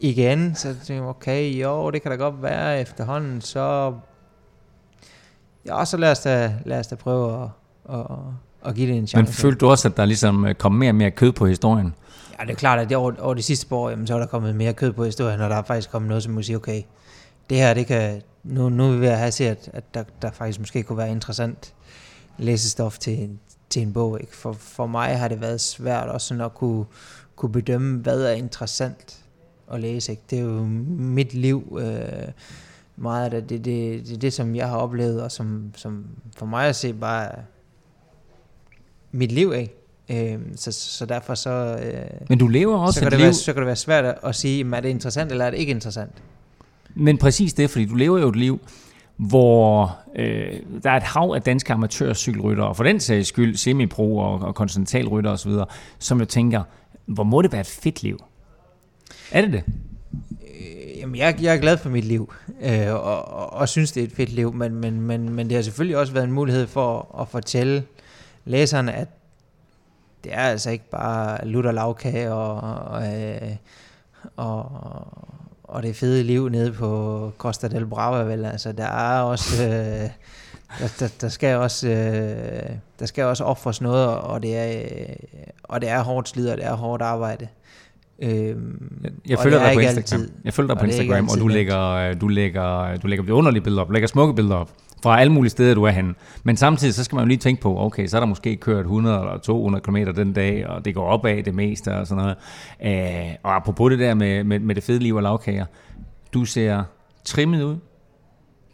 igen, 0.00 0.54
så 0.54 0.68
tænkte 0.68 0.94
jeg, 0.94 1.02
okay, 1.02 1.62
jo, 1.62 1.90
det 1.90 2.02
kan 2.02 2.10
da 2.10 2.16
godt 2.16 2.42
være 2.42 2.80
efterhånden, 2.80 3.40
så 3.40 3.94
ja, 5.66 5.84
så 5.84 5.96
lad 5.96 6.10
os 6.10 6.20
da, 6.20 6.54
lad 6.64 6.78
os 6.78 6.86
da 6.86 6.94
prøve 6.94 7.42
at, 7.42 7.48
at, 7.98 8.06
at 8.64 8.74
give 8.74 8.88
det 8.88 8.96
en 8.96 9.06
chance. 9.06 9.24
Men 9.24 9.32
følte 9.32 9.58
du 9.58 9.70
også, 9.70 9.88
at 9.88 9.96
der 9.96 10.04
ligesom 10.04 10.44
øh, 10.44 10.54
kom 10.54 10.72
mere 10.72 10.90
og 10.90 10.94
mere 10.94 11.10
kød 11.10 11.32
på 11.32 11.46
historien? 11.46 11.94
Ja, 12.38 12.44
det 12.44 12.50
er 12.50 12.56
klart, 12.56 12.78
at 12.78 12.88
det 12.88 12.96
over, 12.96 13.12
over 13.18 13.34
de 13.34 13.42
sidste 13.42 13.66
par 13.66 13.76
år, 13.76 13.90
jamen, 13.90 14.06
så 14.06 14.14
er 14.14 14.18
der 14.18 14.26
kommet 14.26 14.56
mere 14.56 14.72
kød 14.72 14.92
på 14.92 15.04
historien, 15.04 15.40
og 15.40 15.50
der 15.50 15.56
er 15.56 15.62
faktisk 15.62 15.90
kommet 15.90 16.08
noget, 16.08 16.22
som 16.22 16.32
man 16.32 16.44
siger, 16.44 16.56
okay, 16.56 16.82
det 17.50 17.58
her, 17.58 17.74
det 17.74 17.86
kan, 17.86 18.22
nu, 18.44 18.68
nu 18.68 18.84
er 18.88 18.92
vi 18.92 19.00
ved 19.00 19.08
at 19.08 19.18
have 19.18 19.32
set, 19.32 19.70
at, 19.72 19.94
der, 19.94 20.04
der 20.22 20.30
faktisk 20.30 20.58
måske 20.58 20.82
kunne 20.82 20.98
være 20.98 21.10
interessant 21.10 21.74
læsestof 22.38 22.98
til, 22.98 23.30
til 23.70 23.82
en 23.82 23.92
bog. 23.92 24.20
Ikke? 24.20 24.36
For, 24.36 24.52
for 24.52 24.86
mig 24.86 25.18
har 25.18 25.28
det 25.28 25.40
været 25.40 25.60
svært 25.60 26.08
også 26.08 26.26
sådan 26.26 26.40
at 26.44 26.54
kunne, 26.54 26.84
kunne 27.36 27.52
bedømme, 27.52 27.98
hvad 27.98 28.22
er 28.22 28.32
interessant 28.32 29.24
at 29.72 29.80
læse. 29.80 30.12
Ikke? 30.12 30.22
Det 30.30 30.38
er 30.38 30.42
jo 30.42 30.64
mit 30.98 31.34
liv, 31.34 31.78
øh, 31.80 32.28
meget 32.96 33.24
af 33.24 33.30
det, 33.30 33.48
det, 33.50 33.64
det, 33.64 34.06
det 34.06 34.14
er 34.14 34.18
det, 34.18 34.32
som 34.32 34.56
jeg 34.56 34.68
har 34.68 34.76
oplevet, 34.76 35.22
og 35.22 35.32
som, 35.32 35.72
som 35.76 36.04
for 36.36 36.46
mig 36.46 36.68
at 36.68 36.76
se 36.76 36.92
bare 36.92 37.30
mit 39.12 39.32
liv, 39.32 39.52
ikke? 39.54 39.74
Øh, 40.34 40.38
så, 40.56 40.72
så 40.72 41.06
derfor 41.06 41.34
så... 41.34 41.50
Øh, 41.82 42.04
Men 42.28 42.38
du 42.38 42.48
lever 42.48 42.78
også 42.78 42.94
så 42.94 43.00
kan, 43.00 43.06
et 43.06 43.12
det 43.12 43.18
liv... 43.18 43.24
være, 43.24 43.34
så 43.34 43.52
kan 43.52 43.60
det 43.60 43.66
være 43.66 43.76
svært 43.76 44.04
at- 44.04 44.18
at 44.22 44.34
sige, 44.34 44.58
jamen, 44.58 44.74
er 44.74 44.80
det 44.80 44.88
interessant, 44.88 45.30
eller 45.32 45.44
er 45.44 45.50
det 45.50 45.58
ikke 45.58 45.70
interessant? 45.70 46.12
Men 46.94 47.18
præcis 47.18 47.52
det, 47.52 47.70
fordi 47.70 47.84
du 47.84 47.94
lever 47.94 48.18
jo 48.18 48.28
et 48.28 48.36
liv, 48.36 48.60
hvor 49.16 49.96
øh, 50.16 50.52
der 50.82 50.90
er 50.90 50.96
et 50.96 51.02
hav 51.02 51.32
af 51.34 51.42
danske 51.42 51.72
amatørcykelryttere, 51.72 52.66
og 52.66 52.76
for 52.76 52.84
den 52.84 53.00
sags 53.00 53.28
skyld 53.28 53.56
semipro 53.56 54.18
og, 54.18 54.40
og 54.40 54.54
kontinentalrytter 54.54 55.30
osv., 55.30 55.52
som 55.98 56.18
jo 56.18 56.24
tænker, 56.24 56.62
hvor 57.06 57.24
må 57.24 57.42
det 57.42 57.52
være 57.52 57.60
et 57.60 57.66
fedt 57.66 58.02
liv? 58.02 58.24
Er 59.30 59.40
det 59.40 59.52
det? 59.52 59.64
Øh, 60.42 60.98
Jamen, 60.98 61.16
jeg, 61.16 61.38
jeg 61.42 61.54
er 61.54 61.60
glad 61.60 61.76
for 61.76 61.90
mit 61.90 62.04
liv, 62.04 62.32
øh, 62.62 62.94
og, 62.94 63.28
og, 63.28 63.52
og 63.52 63.68
synes, 63.68 63.92
det 63.92 64.00
er 64.00 64.04
et 64.04 64.12
fedt 64.12 64.32
liv, 64.32 64.52
men, 64.52 64.74
men, 64.74 65.00
men, 65.00 65.30
men 65.30 65.48
det 65.48 65.56
har 65.56 65.62
selvfølgelig 65.62 65.96
også 65.96 66.12
været 66.12 66.24
en 66.24 66.32
mulighed 66.32 66.66
for 66.66 67.16
at 67.20 67.28
fortælle 67.28 67.84
læserne, 68.44 68.92
at 68.92 69.08
det 70.24 70.34
er 70.34 70.40
altså 70.40 70.70
ikke 70.70 70.90
bare 70.90 71.48
lutter 71.48 71.72
lavkage 71.72 72.32
og, 72.32 72.60
og, 72.90 73.18
øh, 73.18 73.56
og, 74.36 74.72
og 75.74 75.82
det 75.82 75.96
fede 75.96 76.22
liv 76.22 76.48
nede 76.48 76.72
på 76.72 77.32
Costa 77.38 77.68
del 77.68 77.86
Brava, 77.86 78.22
vel? 78.24 78.44
Altså, 78.44 78.72
der 78.72 78.84
er 78.86 79.20
også... 79.20 79.64
Øh, 79.64 80.08
der, 80.78 80.94
der, 81.00 81.08
der, 81.20 81.28
skal 81.28 81.56
også 81.56 81.88
øh, 81.88 82.70
der 82.98 83.06
skal 83.06 83.24
også 83.24 83.44
offres 83.44 83.80
noget, 83.80 84.06
og 84.08 84.42
det 84.42 84.56
er 84.56 84.82
øh, 84.82 85.16
og 85.62 85.80
det 85.80 85.88
er 85.88 86.02
hårdt 86.02 86.28
slid, 86.28 86.48
og 86.48 86.56
det 86.56 86.66
er 86.66 86.74
hårdt 86.74 87.02
arbejde. 87.02 87.48
Øhm, 88.22 89.04
Jeg 89.28 89.38
og 89.38 89.42
følger 89.42 89.58
er 89.58 89.64
dig 89.66 89.74
på 89.74 89.80
Instagram. 89.80 89.98
altid. 89.98 90.30
Jeg 90.44 90.54
følger 90.54 90.66
dig 90.68 90.74
Og 90.76 90.80
på 90.80 90.84
ikke 90.86 90.96
Instagram, 90.96 91.28
og 91.28 91.38
du 91.38 91.44
altid 91.44 91.56
lægger, 91.56 91.90
øh, 91.90 92.20
du 92.20 92.28
lægger, 92.28 92.96
du 92.96 93.06
lægger 93.06 93.32
underlige 93.34 93.62
billeder 93.62 93.82
op, 93.82 93.90
lægger 93.90 94.06
smukke 94.08 94.34
billeder 94.34 94.56
op 94.56 94.70
fra 95.04 95.20
alle 95.20 95.32
mulige 95.32 95.50
steder, 95.50 95.74
du 95.74 95.82
er 95.84 95.90
henne. 95.90 96.14
Men 96.44 96.56
samtidig 96.56 96.94
så 96.94 97.04
skal 97.04 97.16
man 97.16 97.24
jo 97.24 97.28
lige 97.28 97.38
tænke 97.38 97.62
på, 97.62 97.78
okay, 97.78 98.06
så 98.06 98.16
er 98.16 98.20
der 98.20 98.26
måske 98.26 98.56
kørt 98.56 98.80
100 98.80 99.18
eller 99.18 99.38
200 99.38 99.82
km 99.82 99.96
den 99.96 100.32
dag, 100.32 100.66
og 100.66 100.84
det 100.84 100.94
går 100.94 101.06
opad 101.06 101.42
det 101.42 101.54
meste 101.54 101.94
og 101.94 102.06
sådan 102.06 102.22
noget. 102.22 102.36
Øh, 102.82 103.34
og 103.42 103.56
apropos 103.56 103.90
det 103.90 103.98
der 103.98 104.14
med, 104.14 104.44
med, 104.44 104.58
med 104.58 104.74
det 104.74 104.84
fede 104.84 104.98
liv 104.98 105.14
og 105.14 105.22
lavkager, 105.22 105.66
du 106.34 106.44
ser 106.44 106.82
trimmet 107.24 107.62
ud, 107.62 107.76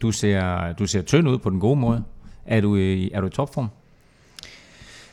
du 0.01 0.11
ser, 0.11 0.73
du 0.73 0.85
ser 0.85 1.01
tynd 1.01 1.27
ud 1.29 1.37
på 1.37 1.49
den 1.49 1.59
gode 1.59 1.79
måde. 1.79 2.03
Er 2.45 2.61
du 2.61 2.75
i, 2.75 3.11
er 3.13 3.21
du 3.21 3.27
i 3.27 3.29
topform? 3.29 3.67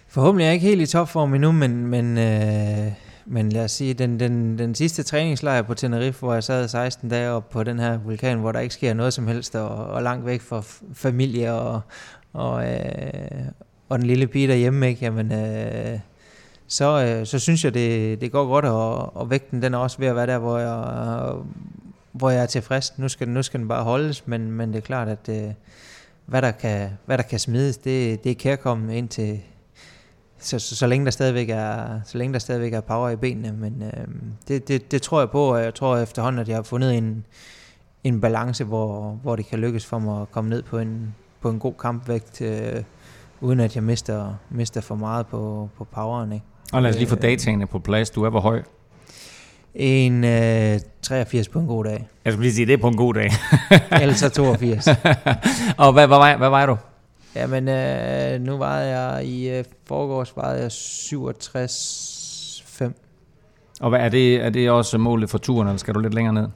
Forhåbentlig 0.09 0.44
er 0.44 0.48
jeg 0.48 0.54
ikke 0.54 0.66
helt 0.66 0.83
i 0.83 0.87
topform 0.87 1.35
endnu, 1.35 1.52
men, 1.52 1.87
men, 1.87 2.18
øh, 2.18 2.92
men 3.30 3.52
lad 3.52 3.64
os 3.64 3.72
sige, 3.72 3.94
den, 3.94 4.20
den, 4.20 4.58
den 4.58 4.74
sidste 4.74 5.02
træningslejr 5.02 5.62
på 5.62 5.74
Tenerife, 5.74 6.18
hvor 6.18 6.34
jeg 6.34 6.44
sad 6.44 6.68
16 6.68 7.08
dage 7.08 7.30
op 7.30 7.48
på 7.48 7.62
den 7.64 7.78
her 7.78 7.98
vulkan, 7.98 8.38
hvor 8.38 8.52
der 8.52 8.60
ikke 8.60 8.74
sker 8.74 8.94
noget 8.94 9.12
som 9.12 9.26
helst, 9.26 9.54
og, 9.54 9.68
og 9.86 10.02
langt 10.02 10.26
væk 10.26 10.40
fra 10.40 10.60
f- 10.60 10.84
familie 10.94 11.52
og, 11.52 11.80
og, 12.32 12.72
øh, 12.72 12.80
og 13.88 13.98
den 13.98 14.06
lille 14.06 14.26
pige 14.26 14.48
derhjemme, 14.48 14.88
ikke? 14.88 15.04
Jamen, 15.04 15.32
øh, 15.32 15.98
så, 16.66 17.04
øh, 17.04 17.26
så 17.26 17.38
synes 17.38 17.64
jeg, 17.64 17.74
det, 17.74 18.20
det 18.20 18.32
går 18.32 18.46
godt, 18.46 18.64
og, 18.64 19.16
og 19.16 19.30
vægten 19.30 19.62
den 19.62 19.74
er 19.74 19.78
også 19.78 19.98
ved 19.98 20.06
at 20.06 20.16
være 20.16 20.26
der, 20.26 20.38
hvor 20.38 20.58
jeg, 20.58 21.34
hvor 22.12 22.30
jeg 22.30 22.42
er 22.42 22.46
tilfreds. 22.46 22.98
Nu 22.98 23.08
skal, 23.08 23.28
nu 23.28 23.42
skal 23.42 23.60
den 23.60 23.68
bare 23.68 23.84
holdes, 23.84 24.26
men, 24.26 24.50
men 24.50 24.68
det 24.68 24.76
er 24.76 24.80
klart, 24.82 25.08
at 25.08 25.28
øh, 25.28 25.50
hvad, 26.26 26.42
der 26.42 26.50
kan, 26.50 26.90
hvad 27.06 27.18
der 27.18 27.24
kan 27.24 27.38
smides, 27.38 27.76
det, 27.76 28.24
det 28.24 28.30
er 28.30 28.36
kærkommen 28.36 28.90
ind 28.90 29.08
til, 29.08 29.40
så, 30.38 30.59
så, 30.59 30.77
så, 30.77 30.87
længe 30.87 31.05
der 31.05 31.11
stadigvæk 31.11 31.51
er, 31.51 32.01
så 32.05 32.18
længe 32.18 32.33
der 32.33 32.38
stadigvæk 32.38 32.72
er 32.72 32.81
power 32.81 33.09
i 33.09 33.16
benene, 33.16 33.53
men 33.53 33.83
øh, 33.83 34.07
det, 34.48 34.68
det, 34.68 34.90
det 34.90 35.03
tror 35.03 35.20
jeg 35.20 35.31
på, 35.31 35.55
og 35.55 35.62
jeg 35.62 35.74
tror 35.74 35.96
efterhånden, 35.96 36.40
at 36.40 36.48
jeg 36.48 36.57
har 36.57 36.62
fundet 36.62 36.96
en, 36.96 37.27
en 38.05 38.20
balance, 38.20 38.64
hvor, 38.64 39.18
hvor 39.22 39.37
det 39.37 39.46
kan 39.46 39.59
lykkes 39.59 39.87
for 39.87 39.98
mig 39.98 40.22
at 40.22 40.31
komme 40.31 40.51
ned 40.51 40.62
på 40.62 40.79
en, 40.79 41.14
på 41.40 41.51
en 41.51 41.59
god 41.59 41.74
kampvægt, 41.81 42.40
øh, 42.40 42.83
uden 43.40 43.61
at 43.61 43.74
jeg 43.74 43.85
mister, 43.85 44.35
mister 44.51 44.81
for 44.81 44.94
meget 44.94 45.27
på, 45.27 45.68
på 45.79 45.85
poweren. 45.85 46.33
Ikke? 46.33 46.44
Og 46.72 46.83
lad 46.83 46.90
os 46.90 46.96
lige 46.96 47.09
få 47.09 47.16
Øh, 47.16 47.22
dataene 47.22 47.66
på 47.66 47.79
plads. 47.79 48.11
Du 48.11 48.24
er 48.24 48.31
hvor 48.31 48.40
høj? 48.40 48.62
En 49.74 50.24
øh, 50.24 50.81
83 51.03 51.48
på 51.48 51.59
en 51.59 51.66
god 51.66 51.85
dag, 51.85 52.09
Jeg 52.24 52.33
skulle 52.33 52.44
lige 52.44 52.55
sige, 52.55 52.66
det 52.66 52.72
er 52.72 52.79
på 52.79 52.88
en 52.88 52.96
god 52.96 53.14
dag. 53.14 53.31
ellers 54.03 54.18
så 54.18 54.29
82. 54.29 54.88
og 55.79 55.92
hvad, 55.92 56.07
hvad, 56.07 56.18
hvad, 56.18 56.37
hvad 56.37 56.48
var 56.48 56.66
du? 56.66 56.77
Jamen, 57.38 57.68
øh, 57.68 58.40
nu 58.40 58.57
vejede 58.57 58.98
jeg 58.98 59.24
i 59.24 59.51
øh, 59.51 59.64
forgårs 59.87 60.37
vejede 60.37 60.62
jeg 60.62 60.70
67,5. 60.70 62.92
Og 63.81 63.90
hvad, 63.90 64.01
er, 64.01 64.09
det, 64.09 64.35
er 64.35 64.51
det 64.51 64.70
også 64.70 64.98
målet 64.98 65.31
for 65.31 65.38
turen, 65.38 65.68
eller 65.68 65.79
skal 65.79 65.94
du 65.94 66.01
lidt 66.01 66.14
længere 66.14 66.35
ned? 66.35 66.48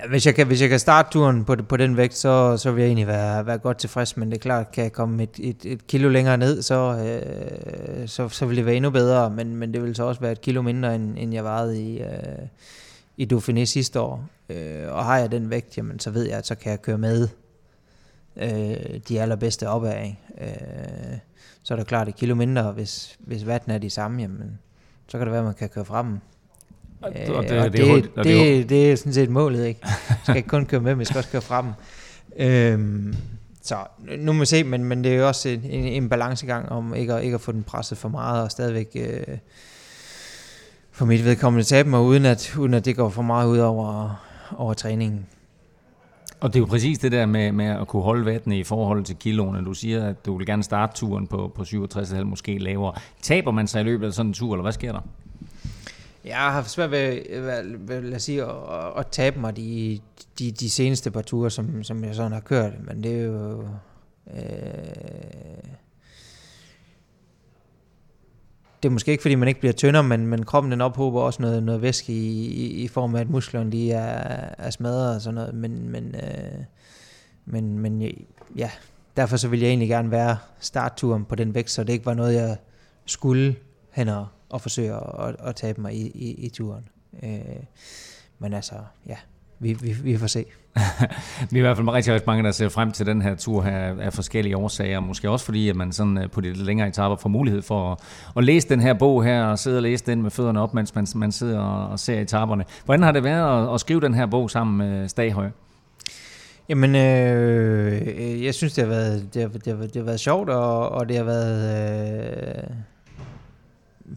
Ja, 0.00 0.08
hvis, 0.08 0.26
jeg 0.26 0.34
kan, 0.34 0.46
hvis 0.46 0.60
jeg 0.60 0.68
kan 0.68 0.78
starte 0.78 1.12
turen 1.12 1.44
på, 1.44 1.56
på 1.68 1.76
den 1.76 1.96
vægt, 1.96 2.16
så, 2.16 2.56
så 2.56 2.70
vil 2.70 2.80
jeg 2.80 2.88
egentlig 2.88 3.06
være, 3.06 3.46
være 3.46 3.58
godt 3.58 3.78
tilfreds, 3.78 4.16
men 4.16 4.30
det 4.30 4.36
er 4.36 4.40
klart, 4.40 4.72
kan 4.72 4.84
jeg 4.84 4.92
komme 4.92 5.22
et, 5.22 5.38
et, 5.38 5.64
et 5.64 5.86
kilo 5.86 6.08
længere 6.08 6.36
ned, 6.36 6.62
så, 6.62 6.74
øh, 6.74 8.08
så, 8.08 8.28
så 8.28 8.46
vil 8.46 8.56
det 8.56 8.66
være 8.66 8.74
endnu 8.74 8.90
bedre, 8.90 9.30
men, 9.30 9.56
men 9.56 9.74
det 9.74 9.82
vil 9.82 9.94
så 9.94 10.04
også 10.04 10.20
være 10.20 10.32
et 10.32 10.40
kilo 10.40 10.62
mindre, 10.62 10.94
end, 10.94 11.18
end 11.18 11.34
jeg 11.34 11.44
varede 11.44 11.82
i, 11.82 12.00
øh, 12.00 12.06
i 13.16 13.28
Dauphiné 13.32 13.64
sidste 13.64 14.00
år. 14.00 14.24
Øh, 14.48 14.82
og 14.88 15.04
har 15.04 15.18
jeg 15.18 15.32
den 15.32 15.50
vægt, 15.50 15.76
jamen, 15.76 15.98
så 15.98 16.10
ved 16.10 16.28
jeg, 16.28 16.38
at 16.38 16.46
så 16.46 16.54
kan 16.54 16.70
jeg 16.70 16.82
køre 16.82 16.98
med 16.98 17.28
øh, 18.36 19.00
de 19.08 19.20
allerbedste 19.20 19.68
opad. 19.68 20.04
Ikke? 20.04 20.18
Øh, 20.40 21.18
så 21.62 21.74
er 21.74 21.78
det 21.78 21.86
klart 21.86 22.08
et 22.08 22.16
kilo 22.16 22.34
mindre, 22.34 22.72
hvis, 22.72 23.18
hvis 23.18 23.46
vatten 23.46 23.72
er 23.72 23.78
de 23.78 23.90
samme, 23.90 24.22
jamen, 24.22 24.58
så 25.08 25.18
kan 25.18 25.26
det 25.26 25.32
være, 25.32 25.40
at 25.40 25.44
man 25.44 25.54
kan 25.54 25.68
køre 25.68 25.84
frem. 25.84 26.18
Og, 27.00 27.12
det, 27.12 27.28
og 27.28 27.42
det, 27.42 27.50
det, 27.50 27.72
det, 27.72 28.14
det, 28.16 28.24
det, 28.24 28.68
det 28.68 28.92
er 28.92 28.96
sådan 28.96 29.12
set 29.12 29.30
målet, 29.30 29.66
ikke? 29.66 29.80
Jeg 30.08 30.18
skal 30.22 30.36
ikke 30.36 30.48
kun 30.48 30.66
køre 30.66 30.80
med, 30.80 30.94
men 30.94 30.98
jeg 30.98 31.06
skal 31.06 31.18
også 31.18 31.30
køre 31.30 31.42
frem. 31.42 31.66
Øhm, 32.36 33.14
så 33.62 33.76
nu 34.18 34.32
må 34.32 34.40
vi 34.40 34.46
se, 34.46 34.64
men, 34.64 34.84
men 34.84 35.04
det 35.04 35.12
er 35.12 35.16
jo 35.16 35.28
også 35.28 35.48
en, 35.48 35.64
en, 35.64 35.84
en 35.84 36.08
balancegang 36.08 36.68
om 36.68 36.94
ikke 36.94 37.14
at, 37.14 37.24
ikke 37.24 37.34
at 37.34 37.40
få 37.40 37.52
den 37.52 37.62
presset 37.62 37.98
for 37.98 38.08
meget, 38.08 38.42
og 38.42 38.50
stadigvæk 38.50 38.88
øh, 38.94 39.38
for 40.90 41.06
mit 41.06 41.24
vedkommende 41.24 41.64
tabe 41.64 41.88
mig, 41.88 42.00
uden 42.00 42.24
at, 42.24 42.56
uden 42.58 42.74
at 42.74 42.84
det 42.84 42.96
går 42.96 43.08
for 43.08 43.22
meget 43.22 43.48
ud 43.48 43.58
over, 43.58 44.14
over 44.56 44.74
træningen. 44.74 45.26
Og 46.40 46.48
det 46.48 46.56
er 46.56 46.60
jo 46.60 46.66
præcis 46.66 46.98
det 46.98 47.12
der 47.12 47.26
med, 47.26 47.52
med 47.52 47.66
at 47.66 47.88
kunne 47.88 48.02
holde 48.02 48.24
vattene 48.24 48.58
i 48.58 48.64
forhold 48.64 49.04
til 49.04 49.16
kiloene. 49.16 49.64
Du 49.64 49.74
siger, 49.74 50.06
at 50.06 50.26
du 50.26 50.36
vil 50.36 50.46
gerne 50.46 50.62
starte 50.62 50.96
turen 50.96 51.26
på, 51.26 51.52
på 51.54 51.62
67,5, 51.62 52.22
måske 52.22 52.58
lavere. 52.58 52.94
Taber 53.22 53.50
man 53.50 53.66
sig 53.66 53.80
i 53.80 53.84
løbet 53.84 54.06
af 54.06 54.12
sådan 54.12 54.30
en 54.30 54.34
tur, 54.34 54.54
eller 54.54 54.62
hvad 54.62 54.72
sker 54.72 54.92
der? 54.92 55.00
Jeg 56.24 56.36
har 56.36 56.50
haft 56.50 56.70
svært 56.70 56.90
ved, 56.90 57.20
ved, 57.78 58.02
lad 58.02 58.16
os 58.16 58.22
sige, 58.22 58.42
at, 58.42 58.50
at 58.98 59.06
tabe 59.06 59.40
mig 59.40 59.56
de, 59.56 60.00
de, 60.38 60.50
de 60.50 60.70
seneste 60.70 61.10
par 61.10 61.22
ture, 61.22 61.50
som, 61.50 61.84
som 61.84 62.04
jeg 62.04 62.14
sådan 62.14 62.32
har 62.32 62.40
kørt. 62.40 62.72
Men 62.84 63.04
det 63.04 63.20
er 63.20 63.24
jo... 63.24 63.64
Øh, 64.34 64.40
det 68.82 68.88
er 68.88 68.92
måske 68.92 69.10
ikke, 69.10 69.22
fordi 69.22 69.34
man 69.34 69.48
ikke 69.48 69.60
bliver 69.60 69.72
tyndere, 69.72 70.02
men, 70.02 70.26
men 70.26 70.44
kroppen 70.44 70.72
den 70.72 70.80
ophober 70.80 71.20
også 71.20 71.42
noget, 71.42 71.62
noget 71.62 71.82
væske 71.82 72.12
i, 72.12 72.46
i, 72.46 72.66
i 72.84 72.88
form 72.88 73.14
af, 73.14 73.20
at 73.20 73.30
musklerne 73.30 73.72
de 73.72 73.92
er, 73.92 74.54
er 74.58 74.70
smadret 74.70 75.14
og 75.14 75.20
sådan 75.20 75.34
noget. 75.34 75.54
Men, 75.54 75.88
men, 75.88 76.14
øh, 76.14 76.64
men, 77.44 77.78
men 77.78 78.02
øh, 78.02 78.12
ja, 78.56 78.70
derfor 79.16 79.36
så 79.36 79.48
vil 79.48 79.60
jeg 79.60 79.68
egentlig 79.68 79.88
gerne 79.88 80.10
være 80.10 80.36
startturen 80.60 81.24
på 81.24 81.34
den 81.34 81.54
vægt, 81.54 81.70
så 81.70 81.84
det 81.84 81.92
ikke 81.92 82.06
var 82.06 82.14
noget, 82.14 82.34
jeg 82.34 82.56
skulle 83.06 83.56
hen 83.90 84.08
og, 84.08 84.26
og 84.48 84.60
forsøge 84.60 84.94
at, 84.94 85.36
at 85.38 85.56
tabe 85.56 85.80
mig 85.80 85.94
i, 85.94 86.06
i, 86.06 86.34
i 86.34 86.48
turen. 86.48 86.88
Øh, 87.22 87.62
men 88.38 88.52
altså, 88.52 88.74
ja, 89.06 89.16
vi, 89.60 89.72
vi, 89.72 89.96
vi 90.02 90.16
får 90.16 90.26
se. 90.26 90.44
vi 91.50 91.56
er 91.56 91.56
i 91.56 91.60
hvert 91.60 91.76
fald 91.76 91.88
rigtig, 91.88 92.14
rigtig 92.14 92.26
mange, 92.26 92.44
der 92.44 92.50
ser 92.50 92.68
frem 92.68 92.92
til 92.92 93.06
den 93.06 93.22
her 93.22 93.34
tur 93.34 93.62
her 93.62 94.00
af 94.00 94.12
forskellige 94.12 94.56
årsager. 94.56 95.00
Måske 95.00 95.30
også 95.30 95.44
fordi, 95.44 95.68
at 95.68 95.76
man 95.76 95.92
sådan 95.92 96.18
øh, 96.18 96.30
på 96.30 96.40
de 96.40 96.46
lidt 96.46 96.66
længere 96.66 96.88
etaper 96.88 97.16
får 97.16 97.28
mulighed 97.28 97.62
for 97.62 97.92
at, 97.92 97.98
at 98.36 98.44
læse 98.44 98.68
den 98.68 98.80
her 98.80 98.94
bog 98.94 99.24
her, 99.24 99.44
og 99.44 99.58
sidde 99.58 99.78
og 99.78 99.82
læse 99.82 100.06
den 100.06 100.22
med 100.22 100.30
fødderne 100.30 100.60
op, 100.60 100.74
mens 100.74 100.94
man, 100.94 101.06
man 101.14 101.32
sidder 101.32 101.60
og, 101.60 101.88
og 101.88 101.98
ser 101.98 102.20
etaperne. 102.20 102.64
Hvordan 102.84 103.02
har 103.02 103.12
det 103.12 103.24
været 103.24 103.68
at, 103.68 103.74
at 103.74 103.80
skrive 103.80 104.00
den 104.00 104.14
her 104.14 104.26
bog 104.26 104.50
sammen 104.50 104.78
med 104.78 105.08
Staghøj? 105.08 105.48
Jamen, 106.68 106.94
øh, 106.94 108.44
jeg 108.44 108.54
synes, 108.54 108.72
det 108.72 108.84
har 108.84 108.88
været, 108.88 109.34
det 109.34 109.42
har, 109.42 109.48
det 109.48 109.76
har, 109.76 109.86
det 109.86 109.96
har 109.96 110.02
været 110.02 110.20
sjovt, 110.20 110.48
og, 110.48 110.88
og 110.88 111.08
det 111.08 111.16
har 111.16 111.24
været... 111.24 112.58
Øh 112.58 112.76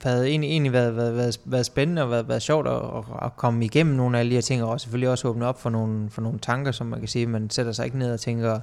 været 0.04 0.28
egentlig, 0.28 0.50
egentlig 0.50 0.74
været, 0.74 0.96
været, 0.96 1.16
været, 1.16 1.40
været 1.46 1.66
spændende 1.66 2.04
og 2.04 2.12
været, 2.12 2.28
været 2.28 2.42
sjovt 2.42 2.68
at, 2.68 2.82
at, 3.22 3.36
komme 3.36 3.66
igennem 3.66 3.96
nogle 3.96 4.18
af 4.18 4.20
alle 4.20 4.30
de 4.30 4.36
her 4.36 4.42
ting, 4.42 4.64
og 4.64 4.82
selvfølgelig 4.82 5.10
også 5.10 5.28
åbne 5.28 5.48
op 5.48 5.62
for 5.62 5.70
nogle, 5.70 6.10
for 6.10 6.22
nogle 6.22 6.40
tanker, 6.40 6.72
som 6.72 6.88
man 6.88 7.00
kan 7.00 7.08
sige, 7.08 7.28
man 7.28 7.50
sætter 7.50 7.72
sig 7.72 7.86
ikke 7.86 7.98
ned 7.98 8.14
og 8.14 8.20
tænker 8.20 8.60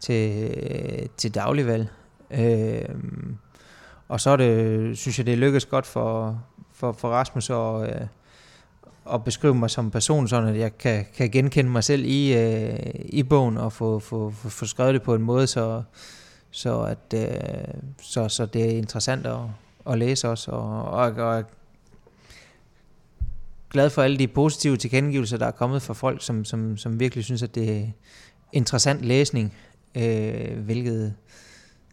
til, 0.00 0.50
til 1.16 1.34
dagligvalg. 1.34 1.88
Øh, 2.30 2.88
og 4.08 4.20
så 4.20 4.30
er 4.30 4.36
det, 4.36 4.98
synes 4.98 5.18
jeg, 5.18 5.26
det 5.26 5.38
lykkes 5.38 5.66
godt 5.66 5.86
for, 5.86 6.42
for, 6.72 6.92
for 6.92 7.08
Rasmus 7.08 7.50
at, 7.50 7.82
øh, 7.82 8.06
at 9.14 9.24
beskrive 9.24 9.54
mig 9.54 9.70
som 9.70 9.90
person, 9.90 10.28
sådan 10.28 10.48
at 10.48 10.58
jeg 10.58 10.78
kan, 10.78 11.06
kan 11.16 11.30
genkende 11.30 11.70
mig 11.70 11.84
selv 11.84 12.04
i, 12.04 12.36
øh, 12.36 12.78
i 12.94 13.22
bogen 13.22 13.56
og 13.56 13.72
få, 13.72 13.98
få, 13.98 14.30
få, 14.30 14.48
få 14.48 14.66
skrevet 14.66 14.94
det 14.94 15.02
på 15.02 15.14
en 15.14 15.22
måde, 15.22 15.46
så, 15.46 15.82
så, 16.50 16.80
at, 16.80 17.14
øh, 17.14 17.74
så, 18.02 18.28
så 18.28 18.46
det 18.46 18.64
er 18.64 18.78
interessant 18.78 19.26
at, 19.26 19.38
at 19.88 19.98
læse 19.98 20.28
også, 20.28 20.50
og, 20.50 20.84
og, 20.84 21.12
og 21.12 21.44
glad 23.70 23.90
for 23.90 24.02
alle 24.02 24.18
de 24.18 24.28
positive 24.28 24.76
tilkendegivelser, 24.76 25.36
der 25.36 25.46
er 25.46 25.50
kommet 25.50 25.82
fra 25.82 25.94
folk, 25.94 26.22
som, 26.22 26.44
som, 26.44 26.76
som 26.76 27.00
virkelig 27.00 27.24
synes, 27.24 27.42
at 27.42 27.54
det 27.54 27.76
er 27.76 27.86
interessant 28.52 29.04
læsning, 29.04 29.54
øh, 29.94 30.58
hvilket, 30.58 31.14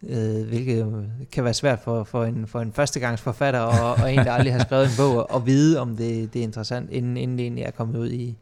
øh, 0.02 0.48
hvilket 0.48 1.10
kan 1.32 1.44
være 1.44 1.54
svært 1.54 1.80
for, 1.84 2.04
for, 2.04 2.24
en, 2.24 2.46
for 2.46 2.60
en 2.60 2.72
førstegangsforfatter 2.72 3.60
og, 3.60 3.94
og 4.02 4.12
en, 4.12 4.18
der 4.18 4.32
aldrig 4.32 4.52
har 4.52 4.60
skrevet 4.60 4.84
en 4.84 4.92
bog, 4.98 5.36
at 5.36 5.46
vide, 5.46 5.80
om 5.80 5.96
det, 5.96 6.32
det 6.32 6.38
er 6.38 6.42
interessant, 6.44 6.90
inden, 6.90 7.16
inden 7.16 7.38
det 7.38 7.42
egentlig 7.44 7.64
er 7.64 7.70
kommet 7.70 7.98
ud 7.98 8.10
i, 8.10 8.36